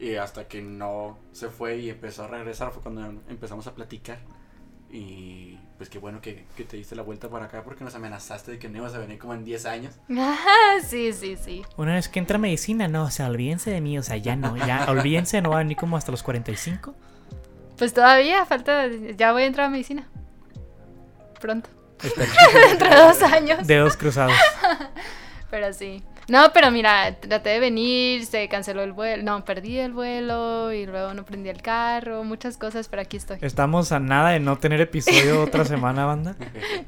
Y 0.00 0.14
hasta 0.14 0.48
que 0.48 0.62
no 0.62 1.18
se 1.32 1.48
fue 1.48 1.76
y 1.78 1.90
empezó 1.90 2.24
a 2.24 2.28
regresar 2.28 2.70
fue 2.72 2.82
cuando 2.82 3.04
empezamos 3.28 3.66
a 3.66 3.74
platicar. 3.74 4.18
Y 4.90 5.58
pues 5.76 5.90
qué 5.90 5.98
bueno 5.98 6.20
que, 6.20 6.44
que 6.56 6.64
te 6.64 6.76
diste 6.76 6.96
la 6.96 7.02
vuelta 7.02 7.28
para 7.28 7.44
acá 7.44 7.62
porque 7.62 7.84
nos 7.84 7.94
amenazaste 7.94 8.52
de 8.52 8.58
que 8.58 8.68
no 8.68 8.78
ibas 8.78 8.94
a 8.94 8.98
venir 8.98 9.18
como 9.18 9.34
en 9.34 9.44
10 9.44 9.66
años. 9.66 9.94
Ah, 10.16 10.76
sí, 10.84 11.12
sí, 11.12 11.36
sí. 11.36 11.62
Una 11.76 11.94
vez 11.94 12.08
que 12.08 12.18
entra 12.18 12.38
medicina, 12.38 12.88
no, 12.88 13.04
o 13.04 13.10
sea, 13.10 13.28
olvídense 13.28 13.70
de 13.70 13.80
mí, 13.80 13.98
o 13.98 14.02
sea, 14.02 14.16
ya 14.16 14.34
no, 14.34 14.56
ya, 14.56 14.86
olvídense, 14.88 15.40
no 15.42 15.50
va 15.50 15.56
a 15.56 15.58
venir 15.58 15.76
como 15.76 15.96
hasta 15.96 16.10
los 16.10 16.22
45. 16.22 16.94
Pues 17.78 17.94
todavía 17.94 18.44
falta. 18.44 18.88
Ya 19.16 19.32
voy 19.32 19.44
a 19.44 19.46
entrar 19.46 19.66
a 19.66 19.70
medicina. 19.70 20.08
Pronto. 21.40 21.70
Dentro 22.70 22.90
de 22.90 22.96
dos 22.96 23.22
años. 23.22 23.66
Dedos 23.66 23.96
cruzados. 23.96 24.34
Pero 25.50 25.72
sí. 25.72 26.02
No, 26.28 26.50
pero 26.52 26.70
mira, 26.70 27.18
traté 27.20 27.48
de 27.48 27.58
venir, 27.60 28.26
se 28.26 28.48
canceló 28.48 28.82
el 28.82 28.92
vuelo, 28.92 29.22
no, 29.22 29.44
perdí 29.46 29.78
el 29.78 29.94
vuelo 29.94 30.70
y 30.74 30.84
luego 30.84 31.14
no 31.14 31.24
prendí 31.24 31.48
el 31.48 31.62
carro, 31.62 32.22
muchas 32.22 32.58
cosas, 32.58 32.86
pero 32.88 33.00
aquí 33.00 33.16
estoy. 33.16 33.38
Estamos 33.40 33.92
a 33.92 33.98
nada 33.98 34.30
de 34.30 34.40
no 34.40 34.58
tener 34.58 34.78
episodio 34.82 35.42
otra 35.42 35.64
semana, 35.64 36.04
banda. 36.04 36.36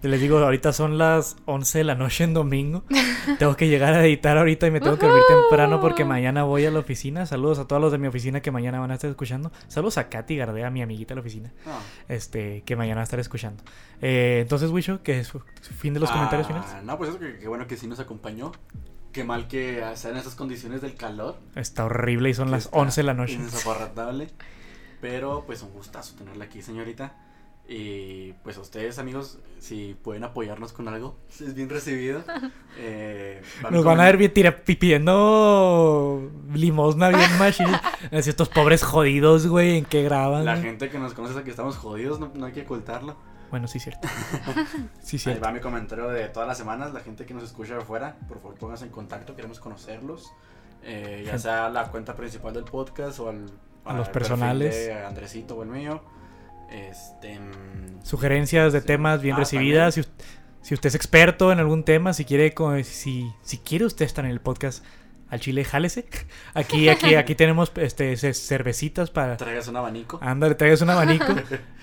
Te 0.03 0.09
les 0.09 0.20
digo, 0.20 0.36
ahorita 0.38 0.74
son 0.74 0.99
las 0.99 1.36
11 1.47 1.78
de 1.78 1.84
la 1.84 1.95
noche 1.95 2.24
en 2.24 2.34
domingo. 2.34 2.84
Tengo 3.38 3.57
que 3.57 3.68
llegar 3.68 3.95
a 3.95 4.05
editar 4.05 4.36
ahorita 4.36 4.66
y 4.66 4.70
me 4.72 4.80
tengo 4.80 4.99
que 4.99 5.07
dormir 5.07 5.24
temprano 5.26 5.80
porque 5.80 6.05
mañana 6.05 6.43
voy 6.45 6.66
a 6.66 6.70
la 6.70 6.80
oficina. 6.80 7.24
Saludos 7.24 7.59
a 7.61 7.66
todos 7.66 7.80
los 7.80 7.93
de 7.93 7.99
mi 7.99 8.09
oficina 8.09 8.41
que 8.43 8.51
mañana 8.51 8.78
van 8.78 8.91
a 8.91 8.95
estar 8.95 9.09
escuchando. 9.09 9.53
Saludos 9.68 9.97
a 9.97 10.11
Katy 10.11 10.36
Gardea, 10.36 10.68
mi 10.68 10.82
amiguita 10.82 11.11
de 11.12 11.16
la 11.16 11.20
oficina, 11.22 11.51
Ah. 11.66 11.80
este, 12.09 12.62
que 12.66 12.76
mañana 12.76 12.97
va 12.97 13.01
a 13.01 13.05
estar 13.05 13.18
escuchando. 13.20 13.62
Eh, 14.03 14.41
entonces, 14.43 14.70
Wisho, 14.70 15.03
que 15.03 15.18
es 15.20 15.32
fin 15.78 15.95
de 15.95 16.01
los 16.01 16.11
comentarios 16.11 16.47
Ah, 16.51 16.62
finales. 16.62 16.84
No, 16.84 16.99
pues 16.99 17.09
eso 17.09 17.18
que, 17.18 17.38
que 17.38 17.49
bueno 17.49 17.66
que 17.66 17.78
sí 17.78 17.86
nos 17.86 18.01
acompañó. 18.01 18.53
Qué 19.12 19.24
mal 19.24 19.48
que 19.48 19.82
sea 19.96 20.11
en 20.12 20.16
esas 20.18 20.34
condiciones 20.34 20.80
del 20.82 20.94
calor. 20.94 21.36
Está 21.56 21.84
horrible 21.84 22.30
y 22.30 22.34
son 22.34 22.50
las 22.50 22.66
está 22.66 22.76
11 22.78 23.00
de 23.00 23.04
la 23.04 23.14
noche. 23.14 23.34
Insoportable. 23.34 24.28
Pero 25.00 25.44
pues 25.46 25.62
un 25.62 25.72
gustazo 25.72 26.14
tenerla 26.16 26.44
aquí, 26.44 26.62
señorita. 26.62 27.14
Y 27.72 28.32
pues 28.42 28.56
a 28.56 28.61
ustedes, 28.61 28.98
amigos, 28.98 29.38
si 29.61 29.96
pueden 30.02 30.24
apoyarnos 30.24 30.72
con 30.72 30.88
algo, 30.88 31.16
es 31.40 31.54
bien 31.54 31.68
recibido. 31.70 32.22
Eh, 32.82 33.42
Nos 33.70 33.84
van 33.84 34.00
a 34.00 34.04
ver 34.04 34.16
bien 34.16 34.32
tira- 34.32 34.62
pi- 34.64 34.76
pidiendo 34.76 36.30
limosna 36.54 37.08
bien 37.11 37.20
machine. 37.38 37.72
Así 38.12 38.30
estos 38.30 38.48
pobres 38.48 38.82
jodidos, 38.84 39.46
güey, 39.48 39.76
en 39.78 39.84
qué 39.84 40.02
graban. 40.02 40.44
La 40.44 40.56
gente 40.56 40.88
que 40.88 40.98
nos 40.98 41.12
conoce 41.12 41.34
sabe 41.34 41.44
que 41.44 41.50
estamos 41.50 41.76
jodidos, 41.76 42.20
no, 42.20 42.30
no 42.34 42.46
hay 42.46 42.52
que 42.52 42.62
ocultarlo. 42.62 43.16
Bueno, 43.51 43.66
sí, 43.68 43.78
cierto. 43.80 44.07
Sí, 45.03 45.16
Ahí 45.16 45.18
cierto. 45.18 45.40
va 45.44 45.53
mi 45.53 45.61
comentario 45.61 46.09
de 46.09 46.28
todas 46.28 46.48
las 46.48 46.57
semanas. 46.59 46.92
La 46.92 47.01
gente 47.01 47.26
que 47.26 47.34
nos 47.34 47.42
escucha 47.44 47.74
de 47.74 47.80
afuera, 47.80 48.16
por 48.28 48.40
favor 48.40 48.57
pónganse 48.59 48.84
en 48.84 48.90
contacto, 48.90 49.34
queremos 49.34 49.59
conocerlos. 49.61 50.30
Eh, 50.82 51.24
ya 51.26 51.38
sea 51.38 51.68
la 51.68 51.88
cuenta 51.88 52.14
principal 52.14 52.55
del 52.55 52.64
podcast 52.64 53.18
o 53.20 53.28
al, 53.28 53.51
A 53.84 53.92
los 53.94 54.09
personales. 54.09 54.74
de 54.74 55.05
Andresito 55.05 55.57
o 55.57 55.62
el 55.62 55.68
mío. 55.68 56.03
Este, 56.70 57.38
mm, 57.38 58.03
Sugerencias 58.05 58.72
de 58.72 58.80
Sí. 58.80 58.86
temas 58.86 59.20
bien 59.20 59.34
Ah, 59.36 59.40
recibidas. 59.40 59.94
Si, 59.94 60.03
si 60.62 60.74
usted 60.74 60.86
es 60.88 60.94
experto 60.94 61.51
en 61.53 61.59
algún 61.59 61.84
tema, 61.84 62.12
si 62.12 62.24
quiere, 62.24 62.55
si, 62.84 63.30
si 63.42 63.59
quiere 63.59 63.84
usted 63.84 64.05
estar 64.07 64.24
en 64.24 64.30
el 64.30 64.40
podcast 64.40 64.84
al 65.31 65.41
chile, 65.41 65.64
jálese. 65.64 66.05
Aquí, 66.55 66.89
aquí, 66.89 67.14
aquí 67.14 67.35
tenemos 67.35 67.72
este 67.76 68.16
ce- 68.16 68.35
cervecitas 68.35 69.11
para. 69.11 69.37
traigas 69.37 69.68
un 69.68 69.76
abanico. 69.76 70.18
Ándale, 70.22 70.55
traigas 70.57 70.81
un 70.83 70.91
abanico. 70.91 71.26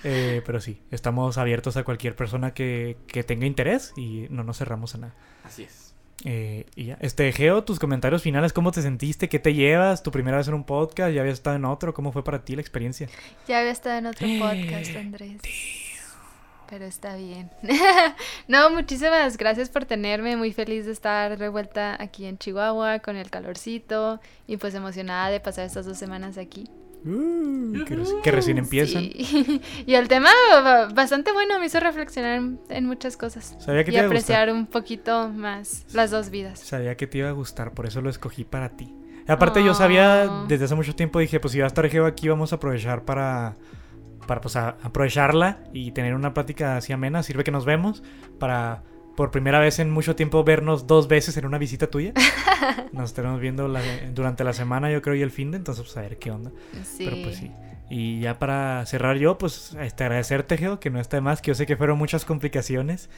Eh, 0.04 0.42
pero 0.46 0.60
sí, 0.60 0.80
estamos 0.92 1.38
abiertos 1.38 1.76
a 1.76 1.82
cualquier 1.82 2.14
persona 2.14 2.54
que, 2.54 2.96
que 3.08 3.24
tenga 3.24 3.46
interés 3.46 3.92
y 3.96 4.26
no 4.30 4.44
nos 4.44 4.58
cerramos 4.58 4.94
a 4.94 4.98
nada. 4.98 5.14
Así 5.42 5.64
es. 5.64 5.94
Eh, 6.24 6.66
y 6.76 6.84
ya. 6.86 6.98
Este, 7.00 7.32
Geo, 7.32 7.64
tus 7.64 7.78
comentarios 7.80 8.22
finales, 8.22 8.52
¿cómo 8.52 8.70
te 8.70 8.80
sentiste? 8.82 9.28
¿Qué 9.28 9.38
te 9.40 9.54
llevas? 9.54 10.02
¿Tu 10.04 10.10
primera 10.12 10.36
vez 10.36 10.46
en 10.48 10.54
un 10.54 10.64
podcast? 10.64 11.12
¿Ya 11.12 11.20
habías 11.22 11.34
estado 11.34 11.56
en 11.56 11.64
otro? 11.64 11.94
¿Cómo 11.94 12.12
fue 12.12 12.22
para 12.22 12.44
ti 12.44 12.54
la 12.54 12.60
experiencia? 12.60 13.08
Ya 13.48 13.58
había 13.58 13.72
estado 13.72 13.98
en 13.98 14.06
otro 14.06 14.26
Eh, 14.26 14.38
podcast, 14.40 14.96
Andrés. 14.96 15.40
Pero 16.68 16.84
está 16.84 17.16
bien. 17.16 17.50
no, 18.48 18.70
muchísimas 18.70 19.36
gracias 19.36 19.68
por 19.70 19.84
tenerme. 19.84 20.36
Muy 20.36 20.52
feliz 20.52 20.86
de 20.86 20.92
estar 20.92 21.38
de 21.38 21.48
vuelta 21.48 21.96
aquí 22.00 22.26
en 22.26 22.36
Chihuahua 22.38 22.98
con 22.98 23.16
el 23.16 23.30
calorcito 23.30 24.20
y 24.46 24.56
pues 24.58 24.74
emocionada 24.74 25.30
de 25.30 25.40
pasar 25.40 25.64
estas 25.64 25.86
dos 25.86 25.96
semanas 25.98 26.36
aquí. 26.38 26.68
Uh, 27.04 27.84
que, 27.86 27.96
reci- 27.96 28.20
que 28.22 28.30
recién 28.32 28.58
empiezan. 28.58 29.02
Sí. 29.02 29.60
y 29.86 29.94
el 29.94 30.08
tema 30.08 30.30
ba- 30.52 30.88
bastante 30.92 31.32
bueno 31.32 31.58
me 31.60 31.66
hizo 31.66 31.78
reflexionar 31.80 32.42
en, 32.70 32.86
muchas 32.86 33.16
cosas 33.16 33.54
Sabía 33.60 33.84
que 33.84 33.90
y 33.90 33.94
te 33.94 33.98
iba 33.98 34.02
a 34.02 34.06
apreciar 34.08 34.50
un 34.52 34.66
poquito 34.66 35.28
más 35.28 35.86
las 35.94 36.10
dos 36.10 36.30
vidas. 36.30 36.58
Sabía 36.58 36.96
que 36.96 37.06
te 37.06 37.18
iba 37.18 37.28
a 37.28 37.32
gustar, 37.32 37.72
por 37.72 37.86
eso 37.86 38.00
lo 38.00 38.10
escogí 38.10 38.44
para 38.44 38.70
ti. 38.70 38.92
Aparte 39.28 39.62
yo 39.64 39.74
sabía 39.74 40.26
Oh. 40.28 40.46
desde 40.48 40.64
hace 40.64 40.74
mucho 40.74 40.94
tiempo, 40.96 41.18
dije, 41.20 41.38
pues 41.38 41.52
si 41.52 41.58
va 41.60 41.66
a 41.66 41.68
estar 41.68 41.88
Geo 41.88 42.04
aquí, 42.04 42.28
vamos 42.28 42.52
a 42.52 42.56
aprovechar 42.56 43.04
para, 43.04 43.54
para 44.28 44.40
pues, 44.40 44.54
a- 44.54 44.76
aprovecharla 44.84 45.58
y 45.72 45.90
tener 45.90 46.14
una 46.14 46.32
plática 46.34 46.76
así 46.76 46.92
amena. 46.92 47.24
Sirve 47.24 47.42
que 47.42 47.50
nos 47.50 47.64
vemos 47.64 48.04
para 48.38 48.84
por 49.16 49.32
primera 49.32 49.58
vez 49.58 49.80
en 49.80 49.90
mucho 49.90 50.14
tiempo 50.14 50.44
vernos 50.44 50.86
dos 50.86 51.08
veces 51.08 51.36
en 51.36 51.44
una 51.46 51.58
visita 51.58 51.88
tuya. 51.88 52.12
Nos 52.92 53.10
estaremos 53.10 53.40
viendo 53.40 53.66
la- 53.66 53.82
durante 54.14 54.44
la 54.44 54.52
semana, 54.52 54.92
yo 54.92 55.02
creo, 55.02 55.16
y 55.16 55.22
el 55.22 55.32
fin 55.32 55.50
de, 55.50 55.56
entonces 55.56 55.82
pues 55.84 55.96
a 55.96 56.02
ver 56.02 56.18
qué 56.20 56.30
onda. 56.30 56.52
Sí. 56.84 57.04
Pero 57.04 57.16
pues 57.24 57.36
sí. 57.38 57.50
Y 57.90 58.20
ya 58.20 58.38
para 58.38 58.86
cerrar 58.86 59.16
yo, 59.16 59.36
pues 59.36 59.76
este, 59.80 60.04
agradecerte, 60.04 60.56
Geo, 60.56 60.78
que 60.78 60.90
no 60.90 61.00
está 61.00 61.16
de 61.16 61.22
más, 61.22 61.42
que 61.42 61.48
yo 61.48 61.56
sé 61.56 61.66
que 61.66 61.76
fueron 61.76 61.98
muchas 61.98 62.24
complicaciones. 62.24 63.10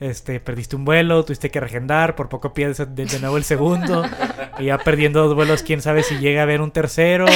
Este, 0.00 0.40
perdiste 0.40 0.74
un 0.74 0.84
vuelo, 0.86 1.22
tuviste 1.24 1.50
que 1.50 1.60
regendar, 1.60 2.14
por 2.16 2.28
poco 2.30 2.54
pierdes 2.54 2.78
de, 2.78 2.86
de 3.04 3.20
nuevo 3.20 3.36
el 3.36 3.44
segundo. 3.44 4.04
y 4.58 4.64
ya 4.66 4.78
perdiendo 4.78 5.22
dos 5.22 5.34
vuelos, 5.34 5.62
quién 5.62 5.82
sabe 5.82 6.02
si 6.02 6.16
llega 6.18 6.40
a 6.40 6.42
haber 6.44 6.60
un 6.62 6.70
tercero. 6.70 7.26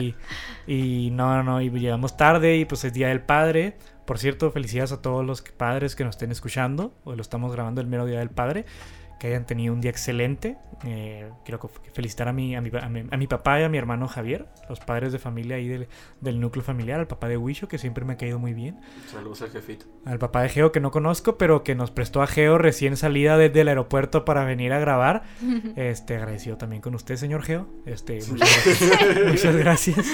Y, 0.00 0.14
y 0.66 1.10
no, 1.12 1.42
no, 1.42 1.60
y 1.60 1.70
llegamos 1.70 2.16
tarde 2.16 2.56
y 2.56 2.64
pues 2.64 2.84
es 2.84 2.92
Día 2.92 3.08
del 3.08 3.20
Padre. 3.20 3.76
Por 4.04 4.18
cierto, 4.18 4.50
felicidades 4.50 4.92
a 4.92 5.02
todos 5.02 5.24
los 5.24 5.42
padres 5.42 5.96
que 5.96 6.04
nos 6.04 6.14
estén 6.16 6.30
escuchando. 6.30 6.92
Hoy 7.04 7.16
lo 7.16 7.22
estamos 7.22 7.52
grabando 7.52 7.80
el 7.80 7.86
mero 7.86 8.06
Día 8.06 8.20
del 8.20 8.30
Padre. 8.30 8.64
Que 9.18 9.28
hayan 9.28 9.46
tenido 9.46 9.72
un 9.72 9.80
día 9.80 9.90
excelente. 9.90 10.58
Eh, 10.84 11.30
quiero 11.44 11.58
felicitar 11.94 12.28
a 12.28 12.32
mi, 12.32 12.54
a, 12.54 12.60
mi, 12.60 12.70
a, 12.78 12.88
mi, 12.88 13.04
a 13.10 13.16
mi 13.16 13.26
papá 13.26 13.60
y 13.60 13.64
a 13.64 13.68
mi 13.68 13.78
hermano 13.78 14.08
Javier, 14.08 14.46
los 14.68 14.78
padres 14.80 15.10
de 15.10 15.18
familia 15.18 15.56
ahí 15.56 15.68
del, 15.68 15.88
del 16.20 16.38
núcleo 16.38 16.62
familiar, 16.62 17.00
al 17.00 17.06
papá 17.06 17.28
de 17.28 17.38
Wisho, 17.38 17.66
que 17.66 17.78
siempre 17.78 18.04
me 18.04 18.12
ha 18.12 18.16
caído 18.16 18.38
muy 18.38 18.52
bien. 18.52 18.78
Saludos 19.10 19.40
al 19.42 19.50
jefito. 19.50 19.86
Al 20.04 20.18
papá 20.18 20.42
de 20.42 20.50
Geo, 20.50 20.72
que 20.72 20.80
no 20.80 20.90
conozco, 20.90 21.38
pero 21.38 21.64
que 21.64 21.74
nos 21.74 21.90
prestó 21.90 22.20
a 22.20 22.26
Geo 22.26 22.58
recién 22.58 22.96
salida 22.96 23.38
desde 23.38 23.62
el 23.62 23.68
aeropuerto 23.68 24.24
para 24.24 24.44
venir 24.44 24.72
a 24.72 24.78
grabar. 24.78 25.22
Este, 25.76 26.16
agradecido 26.16 26.56
también 26.56 26.80
con 26.80 26.94
usted, 26.94 27.16
señor 27.16 27.42
Geo. 27.42 27.68
Este, 27.86 28.18
muchas 28.28 28.64
gracias. 28.64 29.26
muchas 29.26 29.56
gracias. 29.56 30.06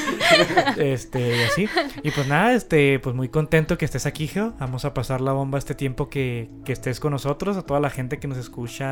Este, 0.76 1.36
y 1.36 1.42
así. 1.42 1.68
Y 2.03 2.11
pues 2.11 2.26
nada, 2.26 2.55
este, 2.55 2.98
pues 2.98 3.14
muy 3.14 3.28
contento 3.28 3.78
que 3.78 3.84
estés 3.84 4.07
aquí, 4.07 4.26
Geo. 4.26 4.55
Vamos 4.59 4.84
a 4.84 4.94
pasar 4.94 5.20
la 5.20 5.32
bomba 5.32 5.59
este 5.59 5.74
tiempo 5.74 6.09
que, 6.09 6.50
que 6.64 6.72
estés 6.72 7.00
con 7.00 7.12
nosotros, 7.12 7.57
a 7.57 7.62
toda 7.62 7.80
la 7.80 7.90
gente 7.90 8.18
que 8.18 8.28
nos 8.28 8.38
escucha, 8.38 8.91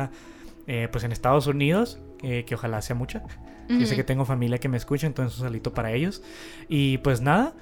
eh, 0.67 0.87
pues 0.91 1.03
en 1.03 1.11
Estados 1.11 1.45
Unidos, 1.47 1.99
eh, 2.23 2.45
que 2.45 2.55
ojalá 2.55 2.81
sea 2.81 2.95
mucha. 2.95 3.21
Yo 3.69 3.85
sé 3.85 3.95
que 3.95 4.03
tengo 4.03 4.25
familia 4.25 4.57
que 4.57 4.67
me 4.67 4.75
escucha, 4.77 5.07
entonces 5.07 5.39
un 5.39 5.45
salito 5.45 5.73
para 5.73 5.91
ellos. 5.93 6.21
Y 6.67 6.97
pues 6.97 7.21
nada, 7.21 7.53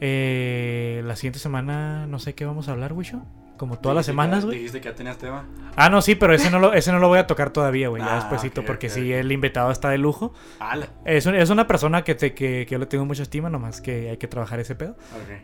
eh, 0.00 1.02
la 1.04 1.16
siguiente 1.16 1.38
semana 1.38 2.06
no 2.06 2.18
sé 2.18 2.34
qué 2.34 2.44
vamos 2.46 2.68
a 2.68 2.72
hablar, 2.72 2.92
Wisho. 2.92 3.22
Como 3.58 3.76
todas 3.80 3.96
las 3.96 4.06
semanas, 4.06 4.44
güey. 4.44 4.58
Dijiste 4.58 4.80
que 4.80 4.88
ya 4.88 4.94
tenías 4.94 5.18
tema. 5.18 5.44
Ah, 5.74 5.90
no, 5.90 6.00
sí, 6.00 6.14
pero 6.14 6.32
ese 6.32 6.48
no 6.48 6.60
lo, 6.60 6.74
ese 6.74 6.92
no 6.92 7.00
lo 7.00 7.08
voy 7.08 7.18
a 7.18 7.26
tocar 7.26 7.50
todavía, 7.50 7.88
güey. 7.88 8.00
Ya 8.00 8.12
Ah, 8.12 8.14
despuesito, 8.20 8.60
ok, 8.60 8.66
porque 8.68 8.86
ok, 8.86 8.92
sí, 8.92 9.12
el 9.12 9.32
invitado 9.32 9.72
está 9.72 9.90
de 9.90 9.98
lujo. 9.98 10.32
Ala. 10.60 10.86
Es, 11.04 11.26
un- 11.26 11.34
es 11.34 11.50
una 11.50 11.66
persona 11.66 12.04
que, 12.04 12.14
te- 12.14 12.34
que, 12.34 12.66
que 12.68 12.72
yo 12.72 12.78
le 12.78 12.86
tengo 12.86 13.04
mucha 13.04 13.24
estima, 13.24 13.50
nomás 13.50 13.80
que 13.80 14.10
hay 14.10 14.16
que 14.16 14.28
trabajar 14.28 14.60
ese 14.60 14.76
pedo. 14.76 14.96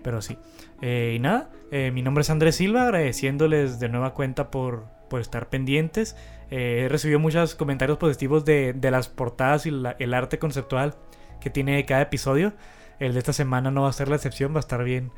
Pero 0.05 0.23
sí. 0.23 0.39
Eh, 0.81 1.15
y 1.17 1.19
nada, 1.19 1.51
eh, 1.73 1.91
mi 1.93 2.03
nombre 2.03 2.23
es 2.23 2.31
Andrés 2.31 2.55
Silva, 2.55 2.85
agradeciéndoles 2.85 3.81
de 3.81 3.89
nueva 3.89 4.15
cuenta 4.15 4.49
por, 4.53 4.85
por 5.11 5.21
estar 5.21 5.49
pendientes. 5.49 6.15
Eh, 6.57 6.85
he 6.85 6.89
recibido 6.89 7.19
muchos 7.19 7.55
comentarios 7.57 7.99
positivos 7.99 8.45
de, 8.45 8.73
de 8.75 8.91
las 8.93 9.09
portadas 9.09 9.67
y 9.67 9.71
la- 9.73 9.97
el 9.99 10.15
arte 10.15 10.39
conceptual 10.39 10.95
que 11.41 11.51
tiene 11.51 11.85
cada 11.85 12.03
episodio. 12.03 12.53
El 13.01 13.13
de 13.15 13.19
esta 13.19 13.33
semana 13.33 13.71
no 13.73 13.83
va 13.83 13.89
a 13.89 13.93
ser 13.93 14.09
la 14.09 14.15
excepción, 14.17 14.53
va 14.53 14.59
a 14.59 14.61
estar 14.61 14.85
bien. 14.85 15.11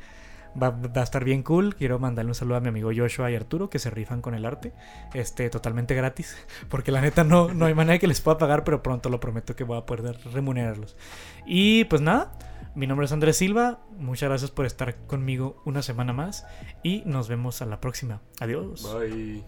Va, 0.59 0.71
va 0.71 1.01
a 1.01 1.03
estar 1.03 1.23
bien 1.23 1.43
cool. 1.43 1.75
Quiero 1.75 1.99
mandarle 1.99 2.31
un 2.31 2.35
saludo 2.35 2.55
a 2.57 2.59
mi 2.59 2.69
amigo 2.69 2.89
Joshua 2.95 3.29
y 3.29 3.35
Arturo 3.35 3.69
que 3.69 3.77
se 3.77 3.91
rifan 3.91 4.21
con 4.23 4.33
el 4.33 4.45
arte. 4.45 4.73
Este, 5.13 5.47
totalmente 5.51 5.93
gratis. 5.93 6.35
Porque 6.69 6.91
la 6.91 7.01
neta 7.01 7.23
no, 7.23 7.53
no 7.53 7.65
hay 7.67 7.75
manera 7.75 7.99
que 7.99 8.07
les 8.07 8.19
pueda 8.21 8.39
pagar, 8.39 8.63
pero 8.63 8.81
pronto 8.81 9.09
lo 9.09 9.19
prometo 9.19 9.55
que 9.55 9.63
voy 9.63 9.77
a 9.77 9.85
poder 9.85 10.17
remunerarlos. 10.33 10.97
Y 11.45 11.83
pues 11.85 12.01
nada, 12.01 12.31
mi 12.73 12.87
nombre 12.87 13.05
es 13.05 13.11
Andrés 13.11 13.37
Silva. 13.37 13.79
Muchas 13.99 14.29
gracias 14.29 14.49
por 14.49 14.65
estar 14.65 14.95
conmigo 15.05 15.61
una 15.65 15.83
semana 15.83 16.13
más. 16.13 16.47
Y 16.81 17.03
nos 17.05 17.27
vemos 17.27 17.61
a 17.61 17.67
la 17.67 17.79
próxima. 17.79 18.21
Adiós. 18.39 18.81
Bye. 18.99 19.43